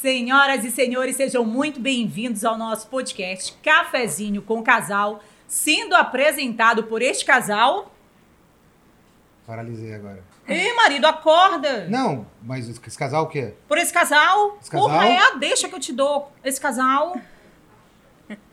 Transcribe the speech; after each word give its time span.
Senhoras 0.00 0.64
e 0.64 0.70
senhores, 0.70 1.16
sejam 1.16 1.44
muito 1.44 1.80
bem-vindos 1.80 2.44
ao 2.44 2.56
nosso 2.56 2.86
podcast 2.86 3.52
Cafezinho 3.60 4.40
com 4.40 4.62
Casal, 4.62 5.20
sendo 5.48 5.92
apresentado 5.96 6.84
por 6.84 7.02
este 7.02 7.24
casal. 7.24 7.92
Paralisei 9.44 9.92
agora. 9.92 10.22
Ei, 10.46 10.72
marido, 10.74 11.04
acorda! 11.04 11.88
Não, 11.88 12.24
mas 12.40 12.68
esse 12.68 12.96
casal 12.96 13.24
o 13.24 13.26
quê? 13.26 13.54
Por 13.66 13.76
esse 13.76 13.92
casal. 13.92 14.56
Esse 14.60 14.70
casal? 14.70 14.88
Porra, 14.88 15.04
é 15.04 15.18
a 15.18 15.30
deixa 15.32 15.68
que 15.68 15.74
eu 15.74 15.80
te 15.80 15.92
dou. 15.92 16.30
Esse 16.44 16.60
casal. 16.60 17.16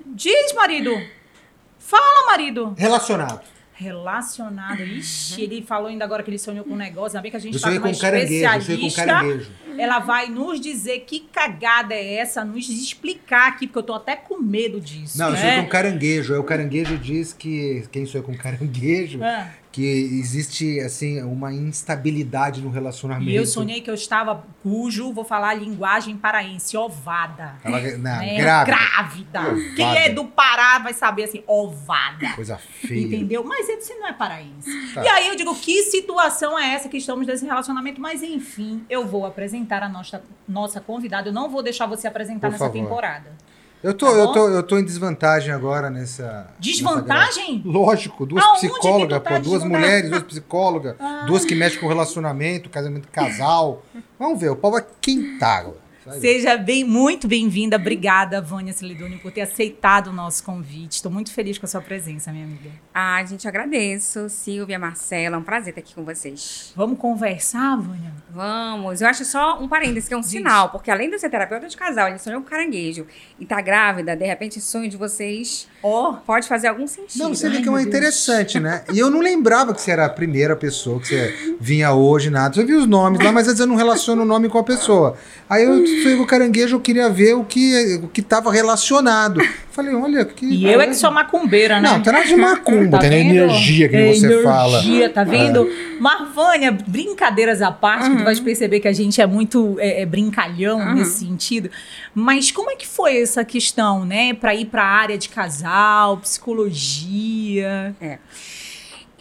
Diz, 0.03 0.51
marido. 0.53 0.99
Fala, 1.77 2.25
marido. 2.25 2.73
Relacionado. 2.75 3.45
Relacionado. 3.75 4.81
Ixi, 4.81 5.41
ele 5.43 5.61
falou 5.61 5.87
ainda 5.87 6.05
agora 6.05 6.23
que 6.23 6.29
ele 6.29 6.39
sonhou 6.39 6.63
com 6.63 6.73
um 6.73 6.77
negócio. 6.77 7.17
Ainda 7.17 7.21
bem 7.23 7.31
que 7.31 7.37
a 7.37 7.39
gente 7.39 7.55
Eu 7.55 7.59
tá 7.59 7.67
sonhei 7.67 7.79
com 7.79 7.87
uma 7.87 7.93
com 7.93 7.99
eu 8.71 8.79
com 8.79 8.87
especialista. 8.87 9.05
caranguejo. 9.05 9.51
Ela 9.77 9.99
vai 9.99 10.29
nos 10.29 10.61
dizer 10.61 10.99
que 11.01 11.19
cagada 11.31 11.93
é 11.93 12.15
essa, 12.15 12.45
nos 12.45 12.69
explicar 12.69 13.49
aqui, 13.49 13.67
porque 13.67 13.79
eu 13.79 13.83
tô 13.83 13.93
até 13.93 14.15
com 14.15 14.41
medo 14.41 14.79
disso. 14.79 15.17
Não, 15.17 15.27
eu 15.27 15.33
né? 15.33 15.39
sonhei 15.41 15.61
com 15.63 15.67
caranguejo. 15.69 16.33
Aí 16.33 16.39
o 16.39 16.43
caranguejo 16.43 16.97
diz 16.97 17.33
que 17.33 17.83
quem 17.91 18.05
sonha 18.05 18.23
com 18.23 18.35
caranguejo, 18.37 19.19
Ah. 19.21 19.49
Que 19.75 19.83
existe 19.83 20.79
assim 20.79 21.21
uma 21.21 21.51
instabilidade 21.51 22.61
no 22.61 22.69
relacionamento. 22.69 23.29
E 23.29 23.35
eu 23.35 23.45
sonhei 23.45 23.81
que 23.81 23.89
eu 23.89 23.93
estava 23.93 24.45
cujo, 24.63 25.11
vou 25.11 25.25
falar 25.25 25.49
a 25.49 25.53
linguagem 25.53 26.15
paraense, 26.15 26.77
ovada. 26.77 27.55
Ela, 27.61 27.81
não, 27.81 27.97
né? 27.97 28.37
grávida. 28.37 28.77
Grávida. 28.77 29.41
Ovada. 29.41 29.75
Quem 29.75 29.97
é 29.97 30.09
do 30.09 30.23
Pará 30.23 30.79
vai 30.79 30.93
saber 30.93 31.25
assim, 31.25 31.43
ovada. 31.45 32.31
Coisa 32.35 32.57
feia. 32.57 33.05
Entendeu? 33.05 33.43
Mas 33.43 33.65
você 33.65 33.95
não 33.95 34.07
é 34.07 34.13
paraense. 34.13 34.71
Tá. 34.93 35.03
E 35.03 35.07
aí 35.09 35.27
eu 35.27 35.35
digo, 35.35 35.53
que 35.53 35.83
situação 35.83 36.57
é 36.57 36.73
essa 36.73 36.87
que 36.87 36.95
estamos 36.95 37.27
nesse 37.27 37.45
relacionamento? 37.45 37.99
Mas 37.99 38.23
enfim, 38.23 38.85
eu 38.89 39.05
vou 39.05 39.25
apresentar 39.25 39.83
a 39.83 39.89
nossa, 39.89 40.23
nossa 40.47 40.79
convidada. 40.79 41.27
Eu 41.27 41.33
não 41.33 41.49
vou 41.49 41.61
deixar 41.61 41.85
você 41.85 42.07
apresentar 42.07 42.47
Por 42.47 42.53
nessa 42.53 42.65
favor. 42.67 42.81
temporada. 42.81 43.44
Eu 43.85 43.93
tô, 43.93 44.07
Tá 44.07 44.11
eu 44.13 44.31
tô, 44.31 44.49
eu 44.49 44.63
tô 44.63 44.79
em 44.79 44.83
desvantagem 44.83 45.51
agora 45.53 45.91
nessa. 45.91 46.47
Desvantagem? 46.57 47.61
nessa 47.63 47.63
Lógico, 47.63 48.25
duas 48.25 48.43
Aonde 48.43 48.67
psicólogas, 48.67 49.21
tá 49.21 49.29
pô, 49.35 49.39
duas 49.39 49.63
mulheres, 49.63 50.09
duas 50.09 50.23
psicólogas, 50.23 50.95
Ah. 50.99 51.25
duas 51.27 51.45
que 51.45 51.53
mexem 51.53 51.79
com 51.79 51.87
relacionamento, 51.87 52.67
casamento 52.67 53.07
casal. 53.09 53.83
Vamos 54.17 54.39
ver, 54.39 54.49
o 54.49 54.55
pau 54.55 54.71
vai 54.71 54.83
quentar 54.99 55.59
agora. 55.59 55.84
Seja 56.13 56.55
bem, 56.55 56.83
muito 56.83 57.27
bem-vinda. 57.27 57.77
Obrigada, 57.77 58.39
Vânia 58.39 58.71
Celidoni, 58.71 59.17
por 59.17 59.31
ter 59.31 59.41
aceitado 59.41 60.07
o 60.07 60.13
nosso 60.13 60.43
convite. 60.43 60.93
Estou 60.93 61.11
muito 61.11 61.31
feliz 61.31 61.57
com 61.57 61.65
a 61.65 61.69
sua 61.69 61.81
presença, 61.81 62.31
minha 62.31 62.45
amiga. 62.45 62.69
Ah, 62.93 63.23
gente, 63.25 63.47
agradeço. 63.47 64.29
Silvia, 64.29 64.77
Marcela, 64.77 65.35
é 65.35 65.39
um 65.39 65.43
prazer 65.43 65.69
estar 65.69 65.81
aqui 65.81 65.95
com 65.95 66.05
vocês. 66.05 66.71
Vamos 66.75 66.99
conversar, 66.99 67.75
Vânia? 67.77 68.13
Vamos. 68.29 69.01
Eu 69.01 69.07
acho 69.07 69.25
só 69.25 69.59
um 69.59 69.67
parênteses, 69.67 70.07
que 70.07 70.13
é 70.13 70.17
um 70.17 70.21
Diz. 70.21 70.29
sinal, 70.29 70.69
porque 70.69 70.91
além 70.91 71.09
de 71.09 71.17
ser 71.17 71.29
terapeuta 71.29 71.67
de 71.67 71.75
casal, 71.75 72.07
ele 72.07 72.19
sonhou 72.19 72.41
com 72.41 72.47
caranguejo 72.47 73.07
e 73.39 73.45
tá 73.45 73.59
grávida, 73.59 74.15
de 74.15 74.25
repente, 74.25 74.61
sonho 74.61 74.89
de 74.89 74.97
vocês 74.97 75.67
Ó, 75.87 76.13
pode 76.13 76.47
fazer 76.47 76.67
algum 76.67 76.87
sentido. 76.87 77.21
Não, 77.21 77.29
você 77.35 77.47
vê 77.47 77.61
que 77.61 77.69
é 77.69 77.81
interessante, 77.81 78.59
né? 78.59 78.83
E 78.91 78.97
eu 78.97 79.11
não 79.11 79.19
lembrava 79.19 79.71
que 79.71 79.79
você 79.79 79.91
era 79.91 80.05
a 80.05 80.09
primeira 80.09 80.55
pessoa, 80.55 80.99
que 80.99 81.09
você 81.09 81.55
vinha 81.59 81.93
hoje, 81.93 82.31
nada. 82.31 82.59
Eu 82.59 82.65
vi 82.65 82.73
os 82.73 82.87
nomes 82.87 83.23
lá, 83.23 83.31
mas 83.31 83.41
às 83.41 83.53
vezes 83.53 83.59
eu 83.59 83.67
não 83.67 83.75
relaciono 83.75 84.23
o 84.23 84.25
nome 84.25 84.49
com 84.49 84.57
a 84.57 84.63
pessoa. 84.63 85.15
Aí 85.47 85.63
eu 85.63 85.85
fui 86.03 86.15
com 86.15 86.23
o 86.23 86.25
caranguejo, 86.27 86.75
eu 86.75 86.79
queria 86.79 87.09
ver 87.09 87.33
o 87.35 87.43
que 87.43 87.99
o 88.03 88.07
que 88.07 88.21
estava 88.21 88.51
relacionado. 88.51 89.39
Falei, 89.71 89.93
olha, 89.93 90.23
que. 90.23 90.45
e 90.45 90.65
eu 90.71 90.79
é 90.79 90.87
que 90.87 90.95
sou 90.95 91.11
macumbeira, 91.11 91.81
né? 91.81 91.89
Não, 91.89 92.01
tem 92.01 92.13
nada 92.13 92.25
de 92.25 92.35
macumba, 92.37 92.97
tem 92.99 93.09
vendo? 93.09 93.35
energia 93.35 93.89
que 93.89 93.95
É, 93.95 94.13
você 94.13 94.25
energia, 94.25 94.43
fala. 94.43 94.79
É. 95.03 95.09
tá 95.09 95.23
vendo? 95.25 95.69
Marvânia, 95.99 96.71
brincadeiras 96.71 97.61
à 97.61 97.71
parte, 97.71 98.09
que 98.09 98.17
tu 98.17 98.23
vai 98.23 98.35
perceber 98.37 98.79
que 98.79 98.87
a 98.87 98.93
gente 98.93 99.19
é 99.19 99.27
muito 99.27 99.75
é, 99.79 100.01
é, 100.01 100.05
brincalhão 100.05 100.79
Uhum. 100.79 100.93
nesse 100.95 101.19
sentido. 101.25 101.69
Mas 102.13 102.51
como 102.51 102.71
é 102.71 102.75
que 102.75 102.87
foi 102.87 103.21
essa 103.21 103.43
questão, 103.43 104.05
né? 104.05 104.33
Pra 104.33 104.55
ir 104.55 104.65
pra 104.65 104.83
área 104.83 105.17
de 105.17 105.27
casal, 105.27 106.17
psicologia. 106.17 107.93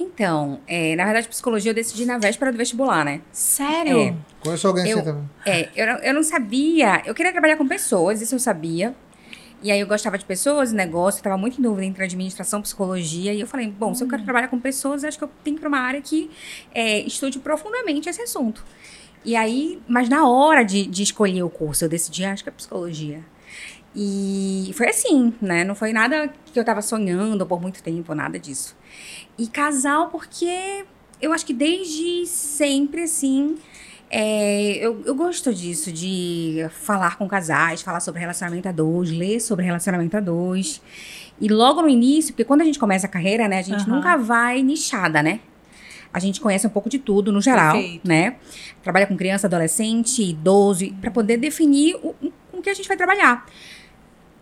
Então, 0.04 0.60
é, 0.66 0.94
na 0.96 1.04
verdade, 1.04 1.28
psicologia 1.28 1.70
eu 1.70 1.74
decidi 1.74 2.04
na 2.04 2.18
véspera 2.18 2.52
do 2.52 2.58
vestibular, 2.58 3.04
né? 3.04 3.20
Sério? 3.32 3.98
É. 4.00 4.14
Conheço 4.42 4.66
alguém 4.68 4.88
Eu- 4.88 4.98
assim 4.98 5.04
também. 5.06 5.30
É, 5.46 5.68
eu, 5.74 5.86
não- 5.86 5.98
eu 6.02 6.14
não 6.14 6.22
sabia. 6.22 7.02
Eu 7.06 7.14
queria 7.14 7.32
trabalhar 7.32 7.56
com 7.56 7.66
pessoas, 7.66 8.20
isso 8.20 8.34
eu 8.34 8.38
sabia. 8.38 8.94
E 9.62 9.70
aí 9.72 9.80
eu 9.80 9.86
gostava 9.86 10.18
de 10.18 10.24
pessoas, 10.26 10.72
negócio, 10.72 11.20
eu 11.20 11.24
tava 11.24 11.38
muito 11.38 11.58
em 11.58 11.62
dúvida 11.62 11.86
entre 11.86 12.04
administração 12.04 12.60
e 12.60 12.62
psicologia. 12.62 13.32
E 13.32 13.40
eu 13.40 13.46
falei, 13.46 13.66
bom, 13.70 13.94
se 13.94 14.04
eu 14.04 14.08
quero 14.08 14.22
trabalhar 14.22 14.48
com 14.48 14.60
pessoas, 14.60 15.02
acho 15.04 15.16
que 15.16 15.24
eu 15.24 15.30
tenho 15.42 15.56
que 15.56 15.60
ir 15.60 15.62
pra 15.62 15.68
uma 15.68 15.78
área 15.80 16.02
que 16.02 16.30
é, 16.74 17.00
estude 17.00 17.38
profundamente 17.38 18.08
esse 18.08 18.20
assunto. 18.20 18.62
E 19.24 19.34
aí, 19.34 19.80
mas 19.88 20.08
na 20.10 20.28
hora 20.28 20.62
de, 20.62 20.86
de 20.86 21.02
escolher 21.02 21.42
o 21.42 21.48
curso, 21.48 21.82
eu 21.86 21.88
decidi, 21.88 22.26
acho 22.26 22.42
que 22.42 22.50
é 22.50 22.52
psicologia. 22.52 23.24
E 23.96 24.70
foi 24.74 24.88
assim, 24.88 25.32
né? 25.40 25.62
Não 25.64 25.74
foi 25.74 25.92
nada 25.92 26.28
que 26.52 26.58
eu 26.58 26.64
tava 26.64 26.82
sonhando 26.82 27.46
por 27.46 27.60
muito 27.60 27.82
tempo, 27.82 28.14
nada 28.14 28.38
disso. 28.38 28.76
E 29.38 29.46
casal, 29.46 30.08
porque 30.08 30.84
eu 31.20 31.32
acho 31.32 31.46
que 31.46 31.54
desde 31.54 32.26
sempre, 32.26 33.02
assim, 33.04 33.56
é, 34.10 34.76
eu, 34.84 35.00
eu 35.04 35.14
gosto 35.14 35.54
disso, 35.54 35.92
de 35.92 36.66
falar 36.70 37.16
com 37.18 37.28
casais, 37.28 37.82
falar 37.82 38.00
sobre 38.00 38.20
relacionamento 38.20 38.68
a 38.68 38.72
dois, 38.72 39.10
ler 39.10 39.40
sobre 39.40 39.64
relacionamento 39.64 40.16
a 40.16 40.20
dois. 40.20 40.82
E 41.40 41.48
logo 41.48 41.80
no 41.82 41.88
início, 41.88 42.32
porque 42.32 42.44
quando 42.44 42.62
a 42.62 42.64
gente 42.64 42.78
começa 42.78 43.06
a 43.06 43.10
carreira, 43.10 43.46
né, 43.48 43.58
a 43.58 43.62
gente 43.62 43.82
Aham. 43.84 43.96
nunca 43.96 44.16
vai 44.16 44.62
nichada, 44.62 45.22
né? 45.22 45.40
A 46.12 46.20
gente 46.20 46.40
conhece 46.40 46.64
um 46.64 46.70
pouco 46.70 46.88
de 46.88 46.98
tudo 47.00 47.32
no 47.32 47.40
geral, 47.40 47.74
Perfeito. 47.74 48.06
né? 48.08 48.36
Trabalha 48.84 49.04
com 49.06 49.16
criança, 49.16 49.48
adolescente, 49.48 50.22
idoso, 50.22 50.88
para 51.00 51.10
poder 51.10 51.36
definir 51.38 51.96
o, 51.96 52.14
o- 52.22 52.32
com 52.52 52.62
que 52.62 52.70
a 52.70 52.74
gente 52.74 52.86
vai 52.86 52.96
trabalhar. 52.96 53.44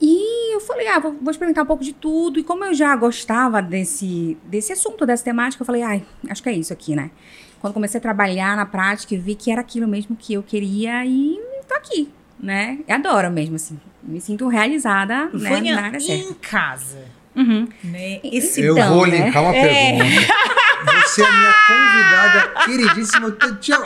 E 0.05 0.53
eu 0.55 0.61
falei, 0.61 0.89
ah, 0.89 0.99
vou, 0.99 1.13
vou 1.23 1.31
experimentar 1.31 1.63
um 1.63 1.67
pouco 1.67 1.85
de 1.85 1.93
tudo. 1.93 2.41
E 2.41 2.43
como 2.43 2.65
eu 2.65 2.75
já 2.75 2.95
gostava 2.97 3.63
desse, 3.63 4.37
desse 4.45 4.73
assunto, 4.73 5.07
dessa 5.07 5.23
temática, 5.23 5.63
eu 5.63 5.67
falei, 5.67 5.83
ai, 5.83 6.03
acho 6.29 6.43
que 6.43 6.49
é 6.49 6.53
isso 6.53 6.73
aqui, 6.73 6.97
né? 6.97 7.13
Quando 7.61 7.73
comecei 7.73 7.99
a 7.99 8.03
trabalhar 8.03 8.57
na 8.57 8.67
prática, 8.67 9.17
vi 9.17 9.37
que 9.37 9.53
era 9.53 9.61
aquilo 9.61 9.87
mesmo 9.87 10.17
que 10.17 10.35
eu 10.35 10.43
queria 10.43 11.07
e 11.07 11.39
tô 11.69 11.75
aqui, 11.75 12.11
né? 12.41 12.81
Eu 12.89 12.97
adoro 12.97 13.31
mesmo, 13.31 13.55
assim. 13.55 13.79
Me 14.03 14.21
sinto 14.21 14.49
realizada, 14.49 15.27
né? 15.33 15.49
Vânia, 15.51 15.77
Na 15.77 15.83
área 15.87 16.01
certa. 16.01 16.25
em 16.31 16.35
casa, 16.35 16.99
Uhum. 17.37 17.69
né? 17.85 18.19
Esse 18.25 18.61
Eu 18.61 18.75
Então, 18.77 18.95
vou 18.97 19.07
né? 19.07 19.27
linkar 19.27 19.43
uma 19.45 19.55
É. 19.57 19.97
Você 21.05 21.23
é 21.23 21.31
minha 21.31 21.55
convidada 21.69 22.49
queridíssima. 22.65 23.29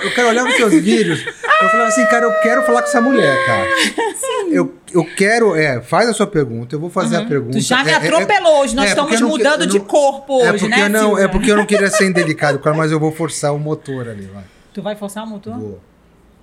Eu, 0.03 0.11
quero 0.15 0.29
olhar 0.29 0.45
os 0.45 0.55
seus 0.57 0.73
vídeos. 0.73 1.25
Eu 1.27 1.69
falava 1.69 1.89
assim, 1.89 2.05
cara, 2.07 2.25
eu 2.27 2.33
quero 2.41 2.63
falar 2.65 2.83
com 2.83 2.89
essa 2.89 3.01
mulher, 3.01 3.47
cara. 3.47 3.67
Eu, 4.51 4.75
eu 4.93 5.05
quero, 5.17 5.57
é, 5.57 5.81
faz 5.81 6.09
a 6.09 6.13
sua 6.13 6.27
pergunta, 6.27 6.75
eu 6.75 6.81
vou 6.81 6.89
fazer 6.91 7.17
a 7.17 7.25
pergunta. 7.25 7.59
Tu 7.59 7.61
já 7.63 7.83
me 7.83 7.91
É- 7.91 7.95
é- 7.95 7.97
atropelou 7.97 8.61
hoje, 8.61 8.77
nós 8.77 8.91
é, 8.91 8.95
porque 8.95 9.15
estamos 9.15 9.15
eu 9.15 9.21
não 9.21 9.37
que- 9.37 9.43
mudando 9.45 9.63
eu 9.63 9.67
de 9.69 9.79
não- 9.79 9.85
corpo 9.87 10.41
é 10.41 10.51
hoje, 10.53 10.59
porque 10.61 10.69
né, 10.81 10.89
não, 10.89 11.19
é 11.19 11.27
porque 11.29 11.51
eu 11.51 11.57
não 11.57 11.67
queria 11.67 11.91
ser 11.91 12.07
indelicado 12.07 12.59
ela, 12.69 12.77
mas 12.77 12.93
eu 12.93 13.01
vou 13.01 13.11
forçar 13.13 13.53
o 13.55 13.59
motor 13.59 14.09
ali, 14.09 14.31
vai. 14.33 14.45
Tu 14.73 14.83
vai 14.83 14.95
forçar 14.95 15.25
o 15.25 15.27
motor? 15.27 15.59
Vou. 15.59 15.81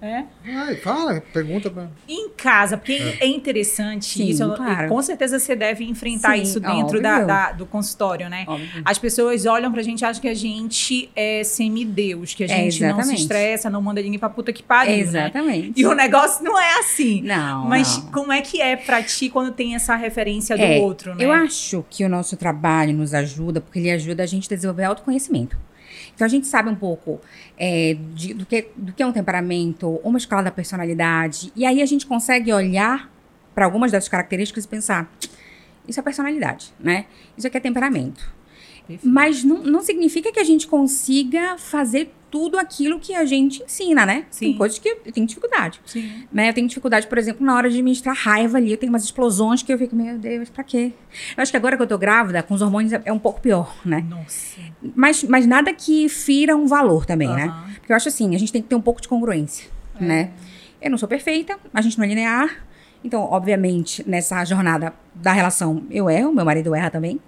É? 0.05 0.25
Vai, 0.45 0.75
fala, 0.75 1.23
pergunta 1.31 1.71
pra. 1.71 1.87
Em 2.09 2.27
casa, 2.31 2.75
porque 2.77 2.91
é, 3.21 3.25
interessante 3.25 4.03
Sim, 4.17 4.27
isso. 4.27 4.53
claro. 4.53 4.87
e 4.87 4.89
Com 4.89 5.01
certeza 5.01 5.39
você 5.39 5.55
deve 5.55 5.85
enfrentar 5.85 6.35
Sim, 6.35 6.41
isso 6.41 6.59
dentro 6.59 7.01
da, 7.01 7.21
da- 7.21 7.51
do 7.53 7.65
consultório, 7.65 8.29
né? 8.29 8.43
Óbvio. 8.45 8.81
As 8.83 8.97
pessoas 8.97 9.45
olham 9.45 9.71
pra 9.71 9.81
gente 9.81 10.01
e 10.01 10.05
acham 10.05 10.21
que 10.21 10.27
a 10.27 10.33
gente 10.33 11.09
é 11.15 11.41
semideus, 11.45 12.33
que 12.33 12.43
a 12.43 12.47
É, 12.47 12.49
gente 12.69 12.83
não 12.83 13.01
se 13.01 13.15
estressa, 13.15 13.69
não 13.69 13.81
manda 13.81 14.01
ninguém 14.01 14.19
pra 14.19 14.29
puta 14.29 14.51
que 14.51 14.61
pariu, 14.61 14.91
né? 14.93 14.99
Exatamente. 14.99 15.79
E 15.79 15.85
o 15.85 15.93
negócio 15.95 16.43
não 16.43 16.59
é 16.59 16.79
assim. 16.79 17.21
Não, 17.21 17.65
Mas 17.69 17.97
não. 18.03 18.11
como 18.11 18.33
é 18.33 18.41
que 18.41 18.61
é 18.61 18.75
pra 18.75 19.01
ti 19.01 19.29
quando 19.29 19.53
tem 19.53 19.73
essa 19.73 19.95
referência 19.95 20.57
do 20.57 20.63
É, 20.63 20.79
outro, 20.79 21.15
né? 21.15 21.23
Eu 21.23 21.31
acho 21.31 21.85
que 21.89 22.03
o 22.03 22.09
nosso 22.09 22.35
trabalho 22.35 22.91
nos 22.93 23.13
ajuda, 23.13 23.61
porque 23.61 23.79
ele 23.79 23.89
ajuda 23.89 24.23
a 24.23 24.25
gente 24.25 24.53
a 24.53 24.55
desenvolver 24.55 24.83
autoconhecimento. 24.83 25.57
Então 26.13 26.25
a 26.25 26.29
gente 26.29 26.47
sabe 26.47 26.69
um 26.69 26.75
pouco 26.75 27.19
é, 27.57 27.95
de- 28.13 28.33
do, 28.33 28.45
que, 28.45 28.67
do 28.75 28.93
que 28.93 29.01
é 29.03 29.05
um 29.07 29.11
temperamento, 29.11 29.99
uma 30.03 30.17
escala 30.17 30.43
da 30.43 30.51
personalidade, 30.51 31.51
e 31.55 31.65
aí 31.65 31.81
a 31.81 31.85
gente 31.85 32.05
consegue 32.05 32.51
olhar 32.51 33.11
para 33.55 33.65
algumas 33.65 33.91
dessas 33.91 34.09
características 34.09 34.65
e 34.65 34.67
pensar: 34.67 35.11
isso 35.87 35.99
é 35.99 36.03
personalidade, 36.03 36.73
né? 36.79 37.05
Isso 37.37 37.45
aqui 37.47 37.57
é 37.57 37.59
temperamento. 37.59 38.33
Mas 39.01 39.43
não, 39.43 39.63
não 39.63 39.81
significa 39.81 40.31
que 40.31 40.39
a 40.39 40.43
gente 40.43 40.67
consiga 40.67 41.57
fazer 41.57 42.13
tudo 42.33 42.57
aquilo 42.57 42.99
que 42.99 43.13
a 43.13 43.25
gente 43.25 43.61
ensina, 43.61 44.07
né? 44.07 44.25
Sim. 44.31 44.47
Tem 44.47 44.57
coisas 44.57 44.79
que 44.79 44.89
eu 44.89 45.11
tenho 45.11 45.27
dificuldade. 45.27 45.79
Sim. 45.85 46.25
Né? 46.33 46.49
Eu 46.49 46.53
tenho 46.55 46.67
dificuldade, 46.67 47.05
por 47.05 47.19
exemplo, 47.19 47.45
na 47.45 47.55
hora 47.55 47.69
de 47.69 47.75
administrar 47.75 48.15
raiva 48.15 48.57
ali. 48.57 48.71
Eu 48.71 48.77
tenho 48.77 48.91
umas 48.91 49.03
explosões 49.03 49.61
que 49.61 49.71
eu 49.71 49.77
fico, 49.77 49.95
meu 49.95 50.17
Deus, 50.17 50.49
pra 50.49 50.63
quê? 50.63 50.93
Eu 51.37 51.43
acho 51.43 51.51
que 51.51 51.57
agora 51.57 51.77
que 51.77 51.83
eu 51.83 51.85
tô 51.85 51.95
grávida, 51.95 52.41
com 52.41 52.55
os 52.55 52.61
hormônios 52.63 52.91
é 52.91 53.03
é 53.05 53.13
um 53.13 53.19
pouco 53.19 53.39
pior, 53.39 53.75
né? 53.85 54.03
Nossa. 54.09 54.59
Mas, 54.95 55.23
mas 55.25 55.45
nada 55.45 55.71
que 55.75 56.09
fira 56.09 56.55
um 56.55 56.65
valor 56.65 57.05
também, 57.05 57.29
né? 57.29 57.43
Aham. 57.43 57.73
Porque 57.75 57.91
eu 57.91 57.95
acho 57.95 58.09
assim, 58.09 58.33
a 58.33 58.39
gente 58.39 58.51
tem 58.51 58.63
que 58.63 58.67
ter 58.67 58.75
um 58.75 58.81
pouco 58.81 58.99
de 58.99 59.07
congruência, 59.07 59.69
né? 59.99 60.31
Eu 60.81 60.89
não 60.89 60.97
sou 60.97 61.07
perfeita, 61.07 61.59
a 61.71 61.81
gente 61.81 61.99
não 61.99 62.05
é 62.05 62.07
linear. 62.07 62.65
Então, 63.03 63.21
obviamente, 63.21 64.03
nessa 64.07 64.43
jornada 64.45 64.93
da 65.13 65.33
relação, 65.33 65.83
eu 65.91 66.09
erro, 66.09 66.33
meu 66.33 66.45
marido 66.45 66.73
erra 66.73 66.89
também, 66.89 67.19